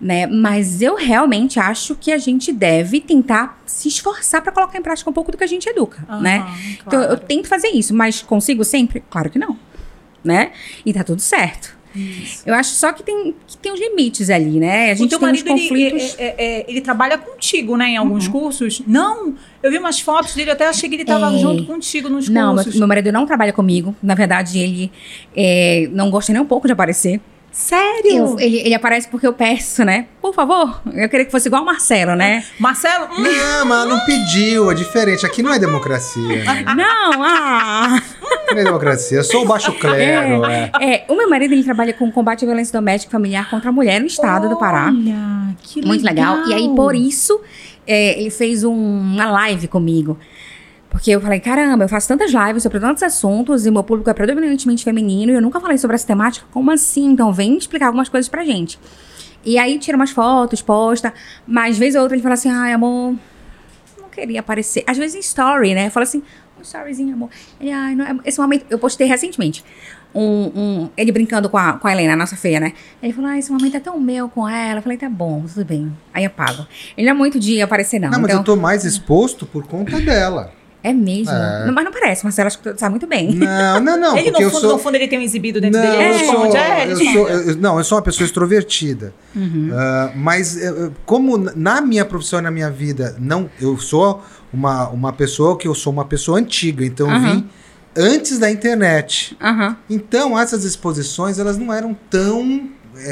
né? 0.00 0.26
Mas 0.26 0.80
eu 0.80 0.96
realmente 0.96 1.60
acho 1.60 1.94
que 1.94 2.10
a 2.10 2.18
gente 2.18 2.52
deve 2.52 3.00
tentar 3.00 3.60
se 3.66 3.88
esforçar 3.88 4.42
para 4.42 4.50
colocar 4.50 4.78
em 4.78 4.82
prática 4.82 5.08
um 5.08 5.12
pouco 5.12 5.30
do 5.30 5.38
que 5.38 5.44
a 5.44 5.48
gente 5.48 5.68
educa, 5.68 6.04
Aham, 6.08 6.20
né? 6.20 6.38
Então, 6.86 7.00
eu 7.00 7.08
claro. 7.08 7.24
tento 7.26 7.46
fazer 7.48 7.68
isso, 7.68 7.94
mas 7.94 8.22
consigo 8.22 8.64
sempre? 8.64 9.02
Claro 9.10 9.30
que 9.30 9.38
não. 9.38 9.56
né? 10.24 10.52
E 10.84 10.92
tá 10.92 11.04
tudo 11.04 11.20
certo. 11.20 11.77
Eu 12.46 12.54
acho 12.54 12.70
só 12.74 12.92
que 12.92 13.02
tem, 13.02 13.34
que 13.46 13.56
tem 13.58 13.72
os 13.72 13.80
limites 13.80 14.30
ali, 14.30 14.58
né? 14.60 14.90
A 14.90 14.94
O 14.94 14.96
gente 14.96 15.10
teu 15.10 15.18
tem 15.18 15.28
uns 15.28 15.42
marido, 15.42 15.50
ele, 15.50 15.60
conflitos. 15.90 16.16
é- 16.18 16.24
é- 16.24 16.34
é- 16.60 16.64
ele 16.68 16.80
trabalha 16.80 17.18
contigo, 17.18 17.76
né? 17.76 17.90
Em 17.90 17.96
alguns 17.96 18.26
Uhum. 18.26 18.32
cursos. 18.32 18.82
Não, 18.86 19.34
eu 19.62 19.70
vi 19.70 19.78
umas 19.78 20.00
fotos 20.00 20.34
dele, 20.34 20.50
até 20.50 20.66
achei 20.66 20.88
que 20.88 20.94
ele 20.94 21.02
estava 21.02 21.34
É. 21.34 21.38
junto 21.38 21.64
contigo 21.64 22.08
nos 22.08 22.28
Não, 22.28 22.54
meu, 22.54 22.62
cursos. 22.62 22.78
meu 22.78 22.88
marido 22.88 23.10
não 23.12 23.26
trabalha 23.26 23.52
comigo. 23.52 23.94
Na 24.02 24.14
verdade, 24.14 24.58
ele 24.58 24.90
é, 25.36 25.88
não 25.92 26.10
gosta 26.10 26.32
nem 26.32 26.40
um 26.42 26.46
pouco 26.46 26.66
de 26.66 26.72
aparecer. 26.72 27.20
Sério? 27.50 28.16
Eu- 28.16 28.38
ele, 28.40 28.58
ele 28.58 28.74
aparece 28.74 29.08
porque 29.08 29.26
eu 29.26 29.32
peço, 29.32 29.84
né? 29.84 30.06
Por 30.20 30.32
favor, 30.34 30.80
eu 30.94 31.08
queria 31.08 31.24
que 31.24 31.32
fosse 31.32 31.48
igual 31.48 31.62
o 31.62 31.66
Marcelo, 31.66 32.14
né? 32.14 32.44
Marcelo, 32.58 33.06
hum, 33.16 33.22
Não, 33.22 33.64
mas 33.64 33.80
ela 33.82 33.86
não 33.86 34.00
pediu, 34.06 34.70
é 34.70 34.74
diferente. 34.74 35.26
Aqui 35.26 35.42
não 35.42 35.52
é 35.52 35.58
democracia. 35.58 36.44
né? 36.44 36.64
Não, 36.76 37.22
ah! 37.24 38.00
Não 38.52 38.58
é 38.58 38.64
democracia. 38.64 39.18
Eu 39.18 39.24
sou 39.24 39.42
o 39.42 39.46
baixo 39.46 39.72
clero. 39.72 40.44
É. 40.46 40.70
É, 40.80 41.04
o 41.08 41.16
meu 41.16 41.28
marido 41.28 41.52
ele 41.52 41.64
trabalha 41.64 41.92
com 41.92 42.10
combate 42.12 42.44
à 42.44 42.46
violência 42.46 42.72
doméstica 42.78 43.10
e 43.10 43.12
familiar 43.12 43.48
contra 43.50 43.70
a 43.70 43.72
mulher 43.72 44.00
no 44.00 44.06
estado 44.06 44.48
do 44.48 44.56
Pará. 44.56 44.86
Olha, 44.94 45.56
que 45.62 45.84
Muito 45.84 46.04
legal. 46.04 46.46
E 46.46 46.54
aí, 46.54 46.68
por 46.76 46.94
isso, 46.94 47.40
é, 47.86 48.20
ele 48.20 48.30
fez 48.30 48.62
um- 48.64 48.72
uma 48.74 49.30
live 49.30 49.66
comigo. 49.68 50.18
Porque 50.90 51.10
eu 51.10 51.20
falei, 51.20 51.38
caramba, 51.38 51.84
eu 51.84 51.88
faço 51.88 52.08
tantas 52.08 52.32
lives 52.32 52.62
sobre 52.62 52.80
tantos 52.80 53.02
assuntos 53.02 53.66
e 53.66 53.70
meu 53.70 53.84
público 53.84 54.08
é 54.10 54.14
predominantemente 54.14 54.82
feminino 54.84 55.30
e 55.32 55.34
eu 55.34 55.42
nunca 55.42 55.60
falei 55.60 55.76
sobre 55.78 55.94
essa 55.94 56.06
temática. 56.06 56.46
Como 56.50 56.70
assim? 56.70 57.10
Então, 57.12 57.32
vem 57.32 57.56
explicar 57.56 57.86
algumas 57.86 58.08
coisas 58.08 58.28
pra 58.28 58.44
gente. 58.44 58.78
E 59.44 59.58
aí, 59.58 59.78
tira 59.78 59.96
umas 59.96 60.10
fotos, 60.10 60.60
posta. 60.62 61.12
Mas, 61.46 61.78
vez 61.78 61.94
ou 61.94 62.02
outra, 62.02 62.16
ele 62.16 62.22
fala 62.22 62.34
assim, 62.34 62.50
ai, 62.50 62.72
amor, 62.72 63.14
não 64.00 64.08
queria 64.10 64.40
aparecer. 64.40 64.82
Às 64.86 64.96
vezes 64.96 65.14
em 65.14 65.20
story, 65.20 65.74
né? 65.74 65.90
Fala 65.90 66.04
assim, 66.04 66.22
um 66.58 66.62
storyzinho, 66.62 67.14
amor. 67.14 67.28
Ele, 67.60 67.70
ai, 67.70 67.94
não 67.94 68.04
é... 68.04 68.16
Esse 68.24 68.40
momento, 68.40 68.64
eu 68.70 68.78
postei 68.78 69.06
recentemente. 69.06 69.64
Um, 70.14 70.50
um- 70.56 70.90
ele 70.96 71.12
brincando 71.12 71.50
com 71.50 71.58
a, 71.58 71.74
com 71.74 71.86
a 71.86 71.92
Helena, 71.92 72.14
a 72.14 72.16
nossa 72.16 72.34
feia, 72.34 72.58
né? 72.58 72.72
Ele 73.02 73.12
falou, 73.12 73.30
ah, 73.30 73.38
esse 73.38 73.52
momento 73.52 73.76
é 73.76 73.80
tão 73.80 74.00
meu 74.00 74.28
com 74.28 74.48
ela. 74.48 74.78
Eu 74.78 74.82
falei, 74.82 74.96
tá 74.98 75.08
bom, 75.08 75.44
tudo 75.46 75.64
bem. 75.66 75.94
Aí 76.14 76.24
apago. 76.24 76.66
Ele 76.96 77.06
não 77.06 77.14
é 77.14 77.16
muito 77.16 77.38
de 77.38 77.60
aparecer, 77.60 77.98
não. 78.00 78.08
Não, 78.10 78.18
mas 78.20 78.30
então, 78.30 78.40
eu 78.40 78.44
tô 78.44 78.56
mais 78.56 78.84
exposto 78.84 79.44
por 79.46 79.66
conta 79.66 80.00
dela. 80.00 80.52
É 80.88 80.92
mesmo. 80.92 81.32
É. 81.32 81.70
Mas 81.70 81.84
não 81.84 81.92
parece, 81.92 82.24
Marcelo, 82.24 82.46
acho 82.46 82.58
que 82.58 82.72
tu 82.72 82.78
sabe 82.78 82.90
muito 82.92 83.06
bem. 83.06 83.34
Não, 83.34 83.80
não, 83.80 83.96
não. 84.00 84.16
ele, 84.16 84.30
no 84.30 84.40
eu 84.40 84.50
fundo, 84.50 84.60
sou. 84.60 84.72
no 84.72 84.78
fundo, 84.78 84.94
ele 84.96 85.08
tem 85.08 85.18
um 85.18 85.22
exibido 85.22 85.60
dentro 85.60 85.80
Não, 85.80 85.90
dele. 85.90 86.02
Ele 86.02 86.22
eu 86.22 86.26
sou. 86.26 86.56
É, 86.56 86.82
ele 86.84 86.92
eu 86.92 86.96
sou, 87.12 87.28
eu- 87.28 87.56
não, 87.56 87.78
eu 87.78 87.84
sou 87.84 87.98
uma 87.98 88.02
pessoa 88.04 88.24
extrovertida. 88.24 89.12
Uhum. 89.36 89.70
Ah, 89.74 90.12
mas 90.16 90.56
eh, 90.56 90.66
eh, 90.68 90.90
como 91.04 91.36
na 91.36 91.80
minha 91.80 92.04
profissão, 92.04 92.40
na 92.40 92.50
minha 92.50 92.70
vida, 92.70 93.14
não, 93.18 93.50
eu 93.60 93.76
sou 93.78 94.22
uma, 94.52 94.88
uma 94.88 95.12
pessoa 95.12 95.56
que 95.58 95.68
eu 95.68 95.74
sou 95.74 95.92
uma 95.92 96.04
pessoa 96.06 96.38
antiga, 96.38 96.84
então 96.84 97.06
eu 97.08 97.14
Aham. 97.14 97.34
vim 97.34 97.48
antes 97.96 98.38
da 98.38 98.50
internet. 98.50 99.36
Aham. 99.40 99.76
Então 99.90 100.38
essas 100.38 100.64
exposições 100.64 101.38
elas 101.38 101.58
não 101.58 101.72
eram 101.72 101.94
tão 102.08 102.68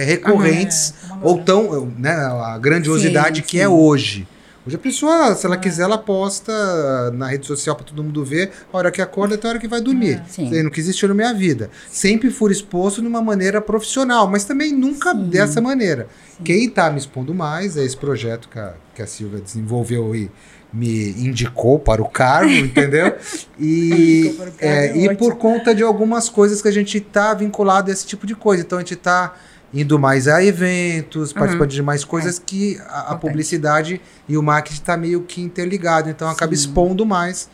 recorrentes 0.07 0.95
É, 1.05 1.09
como 1.09 1.21
ou 1.27 1.39
tão 1.43 1.93
né, 1.99 2.11
a 2.13 2.59
grandiosidade 2.59 3.37
Sim, 3.41 3.43
que 3.43 3.51
sim. 3.59 3.63
é 3.63 3.69
hoje. 3.69 4.27
Hoje 4.67 4.75
a 4.75 4.79
pessoa, 4.81 5.33
se 5.37 5.47
ela 5.47 5.57
quiser, 5.57 5.85
ela 5.85 5.97
posta 5.97 7.13
na 7.13 7.29
rede 7.29 7.47
social 7.47 7.77
para 7.77 7.85
todo 7.85 8.03
mundo 8.03 8.25
ver 8.25 8.51
a 8.73 8.77
hora 8.77 8.91
que 8.91 9.01
acorda 9.01 9.37
até 9.37 9.47
a 9.47 9.51
hora 9.51 9.59
que 9.61 9.69
vai 9.69 9.81
dormir. 9.81 10.21
Sim. 10.27 10.47
Isso 10.47 10.55
aí 10.55 10.63
nunca 10.65 10.81
existiu 10.81 11.09
na 11.09 11.15
minha 11.15 11.33
vida. 11.33 11.71
Sempre 11.89 12.31
fui 12.33 12.51
exposto 12.51 13.01
de 13.01 13.07
uma 13.07 13.23
maneira 13.23 13.61
profissional, 13.61 14.27
mas 14.27 14.45
também 14.45 14.73
nunca 14.73 15.13
Sim. 15.13 15.29
dessa 15.29 15.61
maneira. 15.61 16.09
Quem 16.43 16.65
está 16.65 16.91
me 16.91 16.99
expondo 16.99 17.33
mais 17.33 17.77
é 17.77 17.85
esse 17.85 17.97
projeto 17.97 18.49
que 18.49 18.59
a, 18.59 18.75
que 18.93 19.03
a 19.03 19.07
Silvia 19.07 19.41
desenvolveu 19.41 20.17
e 20.17 20.29
me 20.73 21.11
indicou 21.13 21.79
para 21.79 22.03
o 22.03 22.09
cargo, 22.09 22.51
entendeu? 22.53 23.15
E, 23.61 24.35
cargo, 24.37 24.53
é, 24.59 24.87
é 24.89 24.97
e 24.97 25.17
por 25.17 25.37
conta 25.37 25.73
de 25.77 25.85
algumas 25.85 26.29
coisas 26.29 26.61
que 26.61 26.67
a 26.67 26.73
gente 26.73 26.99
está 26.99 27.33
vinculado 27.35 27.89
a 27.89 27.93
esse 27.93 28.05
tipo 28.05 28.27
de 28.27 28.35
coisa. 28.35 28.65
Então 28.65 28.79
a 28.79 28.81
gente 28.81 28.95
está 28.95 29.33
indo 29.81 29.99
mais 29.99 30.27
a 30.27 30.43
eventos, 30.43 31.33
participando 31.33 31.69
de 31.69 31.83
mais 31.83 32.05
coisas 32.05 32.39
que 32.39 32.79
a, 32.89 33.01
a 33.01 33.11
Uhum. 33.11 33.17
É. 33.17 33.19
Publicidade 33.19 34.01
e 34.29 34.37
o 34.37 34.43
marketing 34.43 34.81
está 34.81 34.97
meio 34.97 35.21
que 35.23 35.41
interligado. 35.41 36.09
Então 36.09 36.29
acaba 36.29 36.55
Sim. 36.55 36.61
expondo 36.61 37.05
mais 37.05 37.49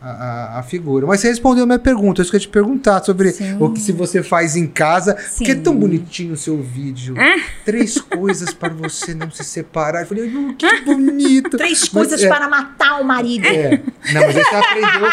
a, 0.00 0.58
a- 0.58 0.62
figura. 0.62 1.06
Mas 1.06 1.20
você 1.20 1.28
respondeu 1.28 1.64
a 1.64 1.66
minha 1.66 1.78
pergunta, 1.78 2.20
isso 2.22 2.30
que 2.30 2.36
eu 2.36 2.40
ia 2.40 2.46
te 2.46 2.48
perguntar 2.50 3.02
sobre 3.04 3.30
Sim. 3.32 3.56
o 3.60 3.70
que 3.70 3.80
se 3.80 3.92
você 3.92 4.22
faz 4.22 4.56
em 4.56 4.66
casa. 4.66 5.14
Porque 5.36 5.52
é 5.52 5.54
Sim. 5.54 5.60
tão 5.62 5.74
bonitinho 5.76 6.34
o 6.34 6.36
seu 6.36 6.60
vídeo. 6.60 7.14
Ah. 7.18 7.40
Três 7.64 7.98
coisas 8.02 8.52
para 8.52 8.68
você 8.72 9.14
não 9.14 9.30
se 9.30 9.44
separar. 9.44 10.02
Eu 10.02 10.06
falei, 10.06 10.32
"Oh, 10.34 10.54
que 10.54 10.80
bonito. 10.82 11.56
Três 11.56 11.88
coisas 11.88 12.22
é- 12.22 12.28
para 12.28 12.48
matar 12.48 13.00
o 13.00 13.04
marido. 13.04 13.46
É. 13.46 13.80
Não, 14.12 14.20
mas 14.22 14.34
você 14.34 14.54
aprendeu 14.54 15.10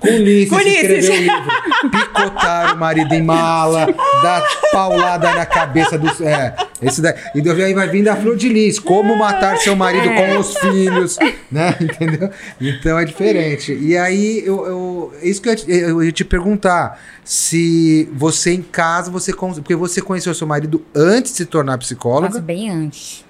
com, 0.00 0.06
com 0.08 0.14
Ulisses, 0.14 0.48
Com 0.50 0.56
Ulisses. 0.56 0.82
escreveu 0.82 1.12
o 1.14 1.18
livro. 1.18 1.90
Picotar 1.90 2.74
o 2.74 2.78
marido 2.78 3.12
em 3.14 3.22
mala, 3.22 3.86
dar 4.22 4.42
paulada 4.72 5.34
na 5.34 5.46
cabeça 5.46 5.98
dos. 5.98 6.20
É, 6.20 6.54
esse 6.82 7.00
daí. 7.00 7.14
E 7.34 7.40
daí 7.40 7.62
aí 7.64 7.74
vai 7.74 7.88
vir 7.88 8.02
da 8.04 8.16
Flor 8.16 8.36
de 8.36 8.48
Lis, 8.48 8.78
como 8.78 9.16
matar 9.16 9.56
seu 9.58 9.74
marido 9.76 10.08
com 10.14 10.38
os 10.38 10.56
filhos, 10.58 11.16
né? 11.50 11.74
Entendeu? 11.80 12.30
Então 12.60 12.98
é 12.98 13.04
diferente. 13.04 13.72
E 13.72 13.96
aí, 13.96 14.05
eu, 14.14 14.66
eu- 14.66 15.12
isso 15.22 15.40
que 15.42 15.48
eu, 15.48 15.52
ia 15.52 15.56
te- 15.56 15.70
eu 15.70 16.02
ia 16.04 16.12
te 16.12 16.24
perguntar. 16.24 17.00
Se 17.24 18.08
você 18.14 18.52
em 18.54 18.62
casa, 18.62 19.10
você. 19.10 19.32
Porque 19.34 19.74
você 19.74 20.00
conheceu 20.00 20.32
seu 20.34 20.46
marido 20.46 20.84
antes 20.94 21.32
de 21.32 21.38
se 21.38 21.46
tornar 21.46 21.78
psicóloga. 21.78 22.28
Nossa, 22.28 22.40
bem 22.40 22.70
antes. 22.70 23.24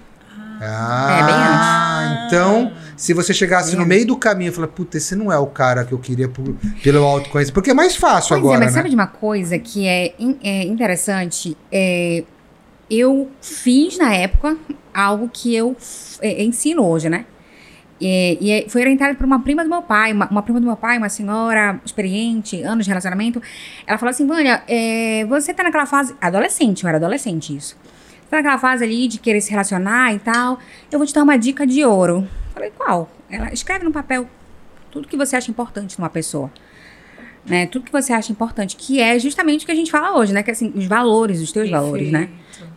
Ah, 0.60 1.08
É, 1.10 1.22
bem 1.22 1.34
antes. 2.14 2.26
então, 2.26 2.72
se 2.96 3.12
você 3.12 3.34
chegasse 3.34 3.72
Bem 3.72 3.80
no 3.80 3.84
meio 3.86 4.06
do 4.06 4.16
caminho 4.16 4.48
e 4.50 4.54
falar, 4.54 4.68
puta, 4.68 4.96
esse 4.96 5.14
não 5.14 5.30
é 5.30 5.38
o 5.38 5.46
cara 5.46 5.84
que 5.84 5.92
eu 5.92 5.98
queria 5.98 6.28
por- 6.30 6.54
pelo 6.82 7.04
autoconhecimento, 7.04 7.52
porque 7.52 7.70
é 7.70 7.74
mais 7.74 7.94
fácil 7.94 8.30
Pois 8.30 8.40
agora, 8.40 8.56
é, 8.56 8.60
mas 8.60 8.72
né? 8.72 8.78
sabe 8.78 8.88
de 8.88 8.94
uma 8.94 9.06
coisa 9.06 9.58
que 9.58 9.86
é, 9.86 10.14
in- 10.18 10.38
é 10.42 10.62
interessante? 10.64 11.54
É, 11.70 12.24
eu 12.90 13.28
fiz 13.42 13.98
na 13.98 14.14
época 14.14 14.56
algo 14.94 15.28
que 15.30 15.54
eu 15.54 15.76
é, 16.22 16.42
ensino 16.42 16.86
hoje, 16.86 17.10
né? 17.10 17.26
E, 18.00 18.38
e 18.40 18.50
é- 18.50 18.68
foi 18.68 18.82
orientada 18.82 19.14
por 19.14 19.24
uma 19.24 19.40
prima 19.40 19.62
do 19.62 19.70
meu 19.70 19.82
pai, 19.82 20.12
uma, 20.12 20.28
uma 20.28 20.42
prima 20.42 20.60
do 20.60 20.66
meu 20.66 20.76
pai, 20.76 20.98
uma 20.98 21.08
senhora 21.08 21.80
experiente, 21.84 22.62
anos 22.62 22.84
de 22.84 22.90
relacionamento. 22.90 23.40
Ela 23.86 23.98
falou 23.98 24.10
assim: 24.10 24.26
Vânia, 24.26 24.62
é, 24.68 25.24
você 25.26 25.54
tá 25.54 25.62
naquela 25.62 25.86
fase. 25.86 26.14
Adolescente, 26.20 26.84
eu 26.84 26.88
era 26.88 26.98
adolescente 26.98 27.56
isso. 27.56 27.76
Tá 28.30 28.38
naquela 28.38 28.58
fase 28.58 28.84
ali 28.84 29.08
de 29.08 29.18
querer 29.18 29.40
se 29.40 29.50
relacionar 29.50 30.12
e 30.14 30.18
tal. 30.18 30.58
Eu 30.90 30.98
vou 30.98 31.06
te 31.06 31.14
dar 31.14 31.22
uma 31.22 31.38
dica 31.38 31.66
de 31.66 31.84
ouro. 31.84 32.26
Falei, 32.52 32.72
qual? 32.76 33.08
Ela 33.30 33.52
escreve 33.52 33.84
no 33.84 33.92
papel 33.92 34.28
tudo 34.90 35.08
que 35.08 35.16
você 35.16 35.36
acha 35.36 35.50
importante 35.50 35.98
numa 35.98 36.08
pessoa 36.10 36.50
né? 37.46 37.66
Tudo 37.66 37.84
que 37.84 37.92
você 37.92 38.12
acha 38.12 38.30
importante, 38.32 38.76
que 38.76 39.00
é 39.00 39.18
justamente 39.18 39.62
o 39.62 39.66
que 39.66 39.72
a 39.72 39.74
gente 39.74 39.90
fala 39.90 40.16
hoje, 40.18 40.32
né? 40.32 40.42
Que 40.42 40.50
assim, 40.50 40.72
os 40.74 40.86
valores, 40.86 41.40
os 41.40 41.52
teus 41.52 41.70
valores, 41.70 42.10
né? 42.10 42.28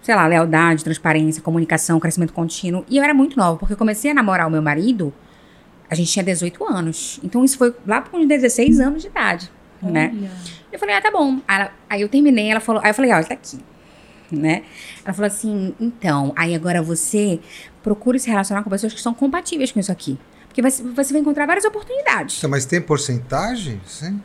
Sei 0.02 0.16
lá, 0.16 0.28
lealdade, 0.28 0.84
transparência, 0.84 1.42
comunicação, 1.42 2.00
crescimento 2.00 2.34
contínuo. 2.34 2.86
E 2.90 2.98
eu 2.98 3.04
era 3.04 3.14
muito 3.14 3.38
nova, 3.38 3.58
porque 3.58 3.74
eu 3.74 3.78
comecei 3.78 4.12
a 4.12 4.14
namorar 4.14 4.48
o 4.48 4.52
meu 4.52 4.62
marido, 4.62 5.14
a 5.90 5.96
gente 5.96 6.12
tinha 6.12 6.24
18 6.24 6.64
anos. 6.66 7.20
Então 7.24 7.44
isso 7.44 7.58
foi 7.58 7.74
lá 7.86 8.02
com 8.02 8.18
uns 8.18 8.28
16 8.28 8.80
anos 8.80 9.02
de 9.02 9.08
idade, 9.08 9.50
né? 9.82 10.12
Olha. 10.16 10.32
Eu 10.72 10.78
falei, 10.80 10.96
ah, 10.96 11.02
tá 11.02 11.10
bom. 11.12 11.40
Aí, 11.48 11.60
ela- 11.62 11.72
aí 11.90 12.02
eu 12.02 12.10
terminei, 12.10 12.52
ela 12.52 12.60
falou, 12.60 12.82
aí 12.84 12.92
eu 12.92 12.94
falei, 12.94 13.12
ó, 13.12 13.24
tá 13.24 13.34
aqui. 13.34 13.60
Né? 14.32 14.62
Ela 15.04 15.14
falou 15.14 15.26
assim, 15.26 15.74
então, 15.80 16.32
aí 16.36 16.54
agora 16.54 16.84
você 16.84 17.40
procure 17.82 18.20
se 18.20 18.30
relacionar 18.30 18.62
com 18.62 18.70
pessoas 18.70 18.94
que 18.94 19.02
são 19.02 19.12
compatíveis 19.14 19.72
com 19.72 19.80
isso 19.80 19.92
aqui. 19.92 20.20
Porque 20.48 20.62
você, 20.62 20.84
vai 20.84 21.22
encontrar 21.22 21.46
várias 21.48 21.66
oportunidades. 21.66 22.40
Tá, 22.40 22.48
Mas 22.48 22.66
tem 22.66 22.80
porcentagem? 22.82 23.82
Sim. 23.86 24.22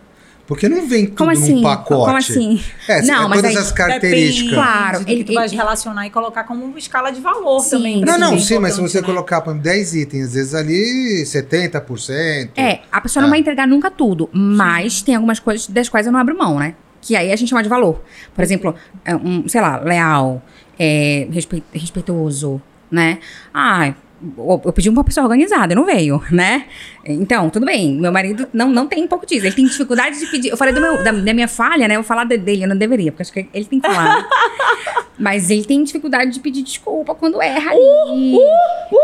Porque 0.47 0.69
não 0.69 0.87
vem 0.87 1.07
tudo 1.07 1.17
Como 1.17 1.31
assim? 1.31 1.55
num 1.55 1.63
pacote. 1.63 2.05
Como 2.05 2.17
assim? 2.19 2.63
É, 2.87 3.01
Não, 3.03 3.25
é 3.25 3.29
mas 3.29 3.39
todas 3.41 3.57
aí- 3.57 3.63
as 3.63 3.73
características. 3.73 4.51
Depende 4.51 4.55
Claro, 4.55 5.05
que 5.05 5.13
ele- 5.13 5.25
tu 5.25 5.33
vai 5.35 5.49
relacionar 5.49 6.07
e 6.07 6.11
colocar 6.11 6.45
como 6.45 6.65
uma 6.67 6.79
escala 6.79 7.11
de 7.11 7.21
valor 7.21 7.61
Sim. 7.61 7.71
também. 7.71 8.01
Não, 8.03 8.19
Não, 8.19 8.39
sim, 8.39 8.59
mas 8.59 8.75
se 8.75 8.81
você 8.83 9.01
né? 9.01 9.07
colocar 9.07 9.41
por 9.41 9.51
exemplo, 9.51 9.65
10 9.65 9.95
itens, 9.95 10.27
às 10.27 10.35
vezes 10.35 10.55
ali 10.55 11.25
70%. 11.25 12.51
É, 12.57 12.81
a 12.93 13.01
pessoa 13.01 13.23
não 13.23 13.29
É. 13.29 13.31
vai 13.31 13.39
entregar 13.41 13.67
nunca 13.67 13.91
tudo, 13.91 14.29
mas 14.33 15.01
tem 15.03 15.15
algumas 15.15 15.39
coisas 15.41 15.67
das 15.67 15.89
quais 15.89 16.07
eu 16.07 16.13
não 16.13 16.21
abro 16.21 16.37
mão, 16.37 16.59
né? 16.59 16.75
Que 17.01 17.17
aí 17.17 17.33
a 17.33 17.37
gente 17.37 17.49
chama 17.49 17.63
de 17.63 17.69
valor. 17.69 18.03
Por 18.35 18.43
exemplo, 18.43 18.75
é 19.05 19.15
um, 19.17 19.47
sei 19.49 19.61
lá, 19.61 19.79
leal, 19.79 20.43
é, 20.79 21.27
respei- 21.31 21.63
respeitoso, 21.73 22.61
né? 22.91 23.19
Ah, 23.53 23.95
eu 24.65 24.73
pedi 24.73 24.89
uma 24.89 25.05
pessoa 25.05 25.25
organizada, 25.25 25.75
não 25.75 25.85
veio, 25.85 26.23
né? 26.31 26.65
Então, 27.05 27.51
tudo 27.51 27.67
bem. 27.67 27.95
Meu 27.97 28.11
marido 28.11 28.47
não, 28.53 28.71
não 28.71 28.87
tem 28.87 29.05
um 29.05 29.07
pouco 29.09 29.27
disso. 29.27 29.45
Ele 29.45 29.55
tem 29.55 29.67
dificuldade 29.67 30.19
de 30.19 30.27
pedir. 30.27 30.49
Eu 30.49 30.57
falei 30.57 30.73
do 30.73 30.81
meu- 30.81 31.03
da, 31.05 31.13
da 31.13 31.35
minha 31.35 31.49
falha, 31.49 31.87
né? 31.87 31.95
Eu 31.97 32.01
vou 32.01 32.09
falar 32.09 32.25
de- 32.25 32.39
dele, 32.39 32.65
eu 32.65 32.69
não 32.69 32.77
deveria, 32.77 33.13
porque 33.13 33.23
acho 33.23 33.33
que 33.33 33.47
ele 33.53 33.65
tem 33.67 33.81
que 33.81 33.87
falar. 33.87 34.17
né? 34.19 34.25
Mas 35.19 35.51
ele 35.51 35.65
tem 35.65 35.83
dificuldade 35.85 36.31
de 36.33 36.41
pedir 36.41 36.63
desculpa 36.63 37.15
quando 37.15 37.41
erra 37.43 37.71
ali. 37.73 38.37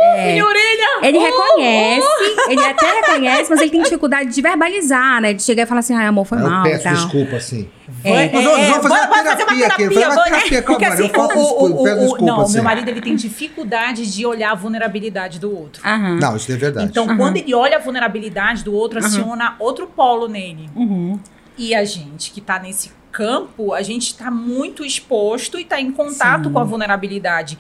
É. 0.03 0.33
Minha 0.33 0.47
orelha! 0.47 0.89
Ele 1.03 1.19
reconhece, 1.19 2.07
ele 2.49 2.65
até 2.65 2.87
reconhece, 3.01 3.51
mas 3.51 3.61
ele 3.61 3.71
tem 3.71 3.83
dificuldade 3.83 4.35
de 4.35 4.41
verbalizar, 4.43 5.21
né? 5.21 5.33
De 5.35 5.43
chegar 5.43 5.65
e 5.65 5.67
falar 5.67 5.81
assim, 5.81 5.95
ai, 5.95 6.07
amor, 6.07 6.25
foi 6.25 6.39
eu 6.39 6.49
mal 6.49 6.67
e 6.67 6.71
peço 6.71 6.85
tal. 6.85 6.95
desculpa, 6.95 7.37
assim. 7.37 7.69
É, 8.05 8.31
Nós 8.33 8.45
vamos- 8.45 8.61
vamos 8.61 8.77
fazer 8.77 8.89
bora- 8.89 9.07
uma 9.07 9.17
fazer 9.25 9.37
terapia 9.37 9.67
aqui, 9.67 9.77
terapia, 9.77 10.01
fazer 10.01 10.17
uma 10.17 10.25
terapia, 10.25 10.63
calma, 10.63 10.79
Porque 10.79 10.85
eu 10.85 10.93
assim, 10.93 11.09
faço 11.09 11.39
o- 11.39 11.43
desculpa, 11.43 11.81
o- 11.81 11.85
desculpa, 12.01 12.25
Não, 12.25 12.41
assim. 12.41 12.55
meu 12.55 12.63
marido 12.65 12.89
ele 12.89 13.01
tem 13.01 13.17
dificuldade 13.17 14.11
de 14.13 14.27
olhar 14.27 14.53
a 14.53 14.55
vulnerabilidade 14.55 15.39
do 15.39 15.57
outro. 15.57 15.83
Aham. 15.87 16.19
Não, 16.21 16.37
isso 16.37 16.51
é 16.53 16.57
verdade. 16.57 16.87
Então, 16.87 17.17
quando 17.17 17.37
ele 17.37 17.55
olha 17.55 17.77
a 17.77 17.81
vulnerabilidade 17.81 18.65
do 18.65 18.75
outro, 18.75 18.99
aciona 18.99 19.57
outro 19.59 19.87
polo 19.87 20.29
nele. 20.29 20.69
Uhum. 20.75 21.19
E 21.59 21.75
a 21.75 21.85
gente 21.85 22.31
que 22.33 22.41
tá 22.41 22.59
nesse 22.59 22.93
campo, 23.13 23.75
a 23.75 23.83
gente 23.83 24.07
está 24.07 24.31
muito 24.31 24.85
exposto 24.85 25.59
e 25.59 25.63
está 25.63 25.81
em 25.81 25.91
contato 25.93 26.45
Sim. 26.45 26.53
com 26.53 26.59
a 26.59 26.65
vulnerabilidade. 26.65 27.59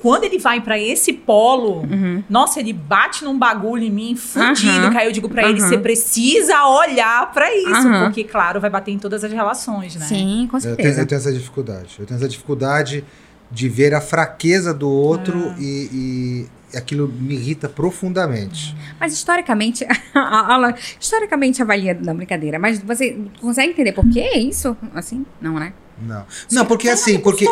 Quando 0.00 0.24
ele 0.24 0.38
vai 0.38 0.60
para 0.60 0.78
esse 0.78 1.12
polo, 1.12 1.82
Uhum. 1.82 2.22
nossa, 2.28 2.58
ele 2.60 2.72
bate 2.72 3.22
num 3.24 3.38
bagulho 3.38 3.84
em 3.84 3.90
mim 3.90 4.16
fudido, 4.16 4.86
Aham. 4.86 4.90
que 4.90 4.98
aí 4.98 5.06
eu 5.06 5.12
digo 5.12 5.28
pra 5.28 5.42
ele, 5.48 5.60
Aham. 5.60 5.68
você 5.68 5.78
precisa 5.78 6.64
olhar 6.64 7.30
pra 7.32 7.54
isso, 7.54 7.88
porque 8.00 8.24
claro, 8.24 8.60
vai 8.60 8.70
bater 8.70 8.92
em 8.92 8.98
todas 8.98 9.22
as 9.24 9.32
relações, 9.32 9.94
né? 9.96 10.06
Sim, 10.06 10.48
com 10.50 10.56
Eu 10.56 10.60
tenho, 10.62 10.74
certeza. 10.76 11.00
eu 11.02 11.06
tenho 11.06 11.18
essa 11.18 11.32
dificuldade. 11.32 11.96
Eu 11.98 12.06
tenho 12.06 12.16
essa 12.18 12.28
dificuldade 12.28 13.04
de 13.50 13.68
ver 13.68 13.92
a 13.94 14.00
fraqueza 14.00 14.72
do 14.72 14.88
outro 14.88 15.54
e, 15.58 16.46
e 16.72 16.76
aquilo 16.78 17.08
me 17.08 17.34
irrita 17.34 17.68
profundamente. 17.68 18.74
Mas 18.98 19.12
historicamente, 19.12 19.84
a 20.14 20.52
aula, 20.54 20.74
historicamente 21.00 21.60
avalia, 21.60 21.98
não, 22.00 22.14
brincadeira, 22.14 22.58
mas 22.58 22.78
você 22.80 23.18
consegue 23.40 23.70
entender 23.72 23.92
por 23.92 24.08
que 24.08 24.20
isso? 24.38 24.76
Assim? 24.94 25.26
Não, 25.40 25.54
né? 25.58 25.72
Não. 26.02 26.24
Não, 26.50 26.66
porque 26.66 26.88
assim, 26.88 27.18
porque. 27.18 27.44
Que 27.44 27.50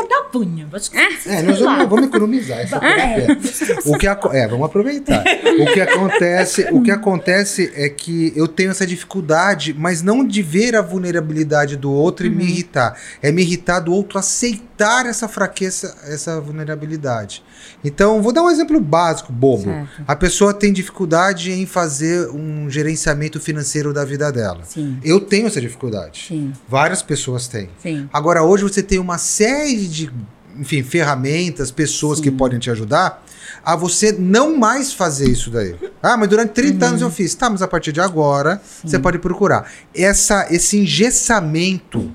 É, 1.26 1.42
nós 1.42 1.58
vamos, 1.60 1.88
vamos 1.88 2.06
economizar 2.06 2.58
essa 2.60 2.78
terapia. 2.80 3.38
O 3.86 3.98
que 3.98 4.06
aco- 4.06 4.32
é, 4.32 4.46
vamos 4.48 4.66
aproveitar. 4.66 5.24
O 5.60 5.72
que 5.72 5.80
acontece, 5.80 6.68
o 6.72 6.82
que 6.82 6.90
acontece 6.90 7.72
é 7.74 7.88
que 7.88 8.32
eu 8.36 8.46
tenho 8.48 8.70
essa 8.70 8.86
dificuldade, 8.86 9.74
mas 9.78 10.02
não 10.02 10.26
de 10.26 10.42
ver 10.42 10.74
a 10.76 10.82
vulnerabilidade 10.82 11.76
do 11.76 11.90
outro 11.92 12.26
e 12.26 12.30
me 12.30 12.44
irritar, 12.44 12.96
é 13.22 13.30
me 13.32 13.42
irritar 13.42 13.80
do 13.80 13.92
outro 13.92 14.18
aceitar 14.18 14.67
essa 15.06 15.26
fraqueza, 15.28 15.96
essa 16.04 16.40
vulnerabilidade. 16.40 17.42
Então, 17.84 18.22
vou 18.22 18.32
dar 18.32 18.42
um 18.42 18.50
exemplo 18.50 18.80
básico, 18.80 19.32
bobo. 19.32 19.64
Certo. 19.64 19.88
A 20.06 20.14
pessoa 20.16 20.54
tem 20.54 20.72
dificuldade 20.72 21.50
em 21.52 21.66
fazer 21.66 22.28
um 22.30 22.68
gerenciamento 22.70 23.40
financeiro 23.40 23.92
da 23.92 24.04
vida 24.04 24.30
dela. 24.30 24.60
Sim, 24.64 24.98
Eu 25.02 25.20
tenho 25.20 25.46
essa 25.46 25.60
dificuldade. 25.60 26.26
sim, 26.28 26.52
Várias 26.68 27.02
pessoas 27.02 27.48
têm. 27.48 27.68
sim. 27.82 28.08
Agora, 28.12 28.42
hoje 28.42 28.62
você 28.62 28.82
tem 28.82 28.98
uma 28.98 29.18
série 29.18 29.86
de, 29.86 30.10
enfim, 30.56 30.82
ferramentas, 30.82 31.70
pessoas 31.70 32.20
que 32.20 32.30
Sim. 32.30 32.36
podem 32.36 32.58
te 32.58 32.70
ajudar 32.70 33.24
a 33.64 33.74
você 33.76 34.12
não 34.12 34.56
mais 34.56 34.92
fazer 34.92 35.28
isso 35.28 35.50
daí. 35.50 35.74
Ah, 36.02 36.16
mas 36.16 36.28
durante 36.28 36.50
30 36.50 36.84
Uhum. 36.84 36.88
anos 36.90 37.02
eu 37.02 37.10
fiz. 37.10 37.34
Tá, 37.34 37.50
mas 37.50 37.60
a 37.62 37.68
partir 37.68 37.92
de 37.92 38.00
agora 38.00 38.60
você 38.84 38.98
pode 38.98 39.18
procurar. 39.18 39.70
Essa, 39.94 40.46
esse 40.50 40.78
engessamento 40.78 42.10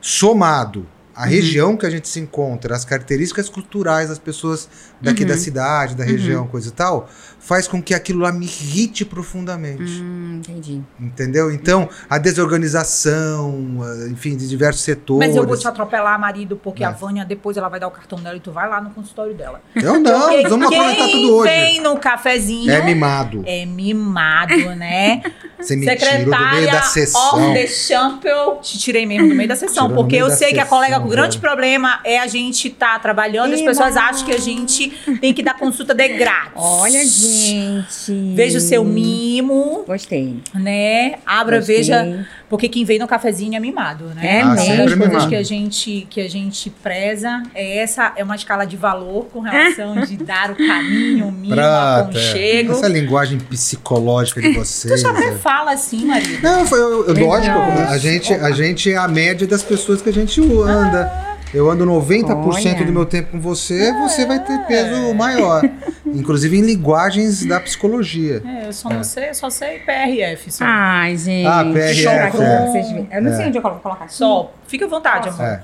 somado 0.00 0.86
à 1.16 1.24
Uhum. 1.24 1.30
região 1.30 1.76
que 1.76 1.86
a 1.86 1.90
gente 1.90 2.08
se 2.08 2.20
encontra, 2.20 2.76
as 2.76 2.84
características 2.84 3.48
culturais 3.48 4.10
das 4.10 4.18
pessoas 4.18 4.68
daqui 5.00 5.22
Uhum. 5.22 5.28
da 5.28 5.36
cidade, 5.36 5.94
da 5.94 6.04
região, 6.04 6.46
coisa 6.46 6.68
e 6.68 6.72
tal, 6.72 7.08
faz 7.38 7.68
com 7.68 7.80
que 7.82 7.94
aquilo 7.94 8.20
lá 8.20 8.32
me 8.32 8.44
irrite 8.46 9.04
profundamente. 9.04 9.82
Hum, 10.02 10.40
entendi. 10.40 10.80
Entendeu? 10.98 11.50
Então, 11.52 11.88
a 12.10 12.18
desorganização, 12.18 13.78
enfim, 14.10 14.36
de 14.36 14.48
diversos 14.48 14.82
setores. 14.82 15.28
Mas 15.28 15.36
eu 15.36 15.46
vou 15.46 15.56
te 15.56 15.66
atropelar, 15.66 16.18
marido, 16.18 16.56
porque 16.62 16.82
É. 16.82 16.86
a 16.86 16.90
Vânia 16.90 17.24
depois 17.24 17.56
ela 17.56 17.68
vai 17.68 17.78
dar 17.80 17.88
o 17.88 17.90
cartão 17.90 18.18
dela 18.20 18.36
e 18.36 18.40
tu 18.40 18.50
vai 18.50 18.68
lá 18.68 18.80
no 18.80 18.90
consultório 18.90 19.34
dela. 19.34 19.60
Eu 19.74 19.98
não, 20.00 20.28
Porque 20.30 20.48
vamos 20.48 20.66
aproveitar 20.66 21.04
quem 21.06 21.22
tudo 21.22 21.34
hoje. 21.36 21.50
vem 21.52 21.80
no 21.80 21.96
cafezinho 21.98 22.70
É 22.70 22.82
mimado. 22.82 23.42
é 23.46 23.64
mimado, 23.66 24.74
né? 24.74 25.22
Você 25.58 25.74
me 25.74 25.86
tirou 25.86 25.96
do 25.96 26.00
Secretária 26.04 26.60
meio 26.60 26.70
da 26.70 26.82
sessão. 26.82 27.34
of 27.50 27.54
the 27.54 27.66
Champion. 27.66 28.56
Te 28.60 28.78
tirei 28.78 29.06
mesmo 29.06 29.28
do 29.30 29.34
meio 29.34 29.48
da 29.48 29.56
sessão. 29.56 29.88
Tirou 29.88 30.02
porque 30.02 30.14
eu 30.16 30.30
sei 30.30 30.52
que 30.52 30.60
a 30.60 30.66
colega, 30.66 30.98
o 31.00 31.08
grande 31.08 31.38
velho. 31.38 31.40
problema 31.40 31.98
é 32.04 32.18
a 32.18 32.26
gente 32.26 32.68
estar 32.68 33.00
trabalhando 33.00 33.52
e 33.52 33.54
as 33.54 33.62
pessoas 33.62 33.96
acham 33.96 34.26
que 34.26 34.32
a 34.32 34.38
gente 34.38 34.85
tem 35.20 35.32
que 35.32 35.42
dar 35.42 35.54
consulta 35.54 35.94
de 35.94 36.08
grátis. 36.08 36.52
Olha, 36.56 37.04
gente. 37.04 38.32
Veja 38.34 38.58
o 38.58 38.60
seu 38.60 38.84
mimo, 38.84 39.84
Gostei. 39.86 40.36
né? 40.54 41.14
Abra, 41.24 41.58
Gostei. 41.58 41.76
veja. 41.76 42.26
Porque 42.48 42.68
quem 42.68 42.84
vem 42.84 42.98
no 42.98 43.08
cafezinho 43.08 43.56
é 43.56 43.60
mimado, 43.60 44.04
né? 44.14 44.38
É 44.38 44.40
Ah, 44.42 44.54
das 44.54 44.60
sempre 44.64 44.76
coisas 44.96 44.98
mimado. 45.08 45.28
que 45.28 45.34
a 45.36 45.42
gente 45.42 46.06
que 46.08 46.20
a 46.20 46.28
gente 46.30 46.70
preza 46.70 47.42
é 47.54 47.78
essa 47.78 48.12
é 48.16 48.22
uma 48.22 48.36
escala 48.36 48.64
de 48.64 48.76
valor 48.76 49.26
com 49.32 49.40
relação 49.40 50.00
de 50.02 50.16
dar 50.24 50.50
o 50.52 50.54
carinho, 50.56 51.26
o 51.28 51.32
mimo, 51.32 51.52
o 51.54 51.56
Prata. 51.56 52.10
aconchego. 52.10 52.72
Essa 52.72 52.88
linguagem 52.88 53.38
psicológica 53.38 54.40
de 54.40 54.52
vocês. 54.52 54.94
Tu 54.94 55.00
já 55.02 55.10
até 55.10 55.28
é. 55.28 55.32
fala 55.32 55.72
assim, 55.72 56.04
marido. 56.06 56.40
Não, 56.42 56.64
foi, 56.66 56.78
eu- 56.78 57.06
eu- 57.08 57.26
lógico, 57.26 57.58
a 57.58 57.98
gente, 57.98 58.32
a 58.32 58.50
gente 58.52 58.92
é 58.92 58.96
a 58.96 59.08
média 59.08 59.46
das 59.46 59.62
pessoas 59.64 60.00
que 60.00 60.08
a 60.08 60.12
gente 60.12 60.40
anda. 60.40 61.35
Eu 61.56 61.70
ando 61.70 61.86
90% 61.86 62.44
Olha. 62.74 62.84
do 62.84 62.92
meu 62.92 63.06
tempo 63.06 63.30
com 63.32 63.40
você, 63.40 63.92
você 63.94 64.26
vai 64.26 64.38
ter 64.44 64.58
peso 64.66 65.14
maior. 65.14 65.62
Inclusive 66.04 66.56
em 66.58 66.60
linguagens 66.60 67.46
da 67.46 67.58
psicologia. 67.60 68.42
É, 68.46 68.66
eu 68.68 68.72
só 68.72 68.90
não 68.90 69.02
sei, 69.02 69.30
eu 69.30 69.34
só 69.34 69.48
sei 69.48 69.78
PRF. 69.80 70.50
Só. 70.52 70.64
Ai, 70.66 71.16
gente. 71.16 71.46
Ah, 71.46 71.64
PRF, 71.64 72.06
é. 72.06 73.16
Eu 73.16 73.22
não 73.22 73.32
sei 73.34 73.44
É. 73.44 73.48
onde 73.48 73.56
eu 73.58 73.62
coloco, 73.62 73.80
colocar 73.80 74.04
aqui. 74.04 74.14
Só. 74.14 74.52
Fica 74.66 74.84
à 74.84 74.88
vontade, 74.88 75.28
amor. 75.30 75.44
É. 75.44 75.62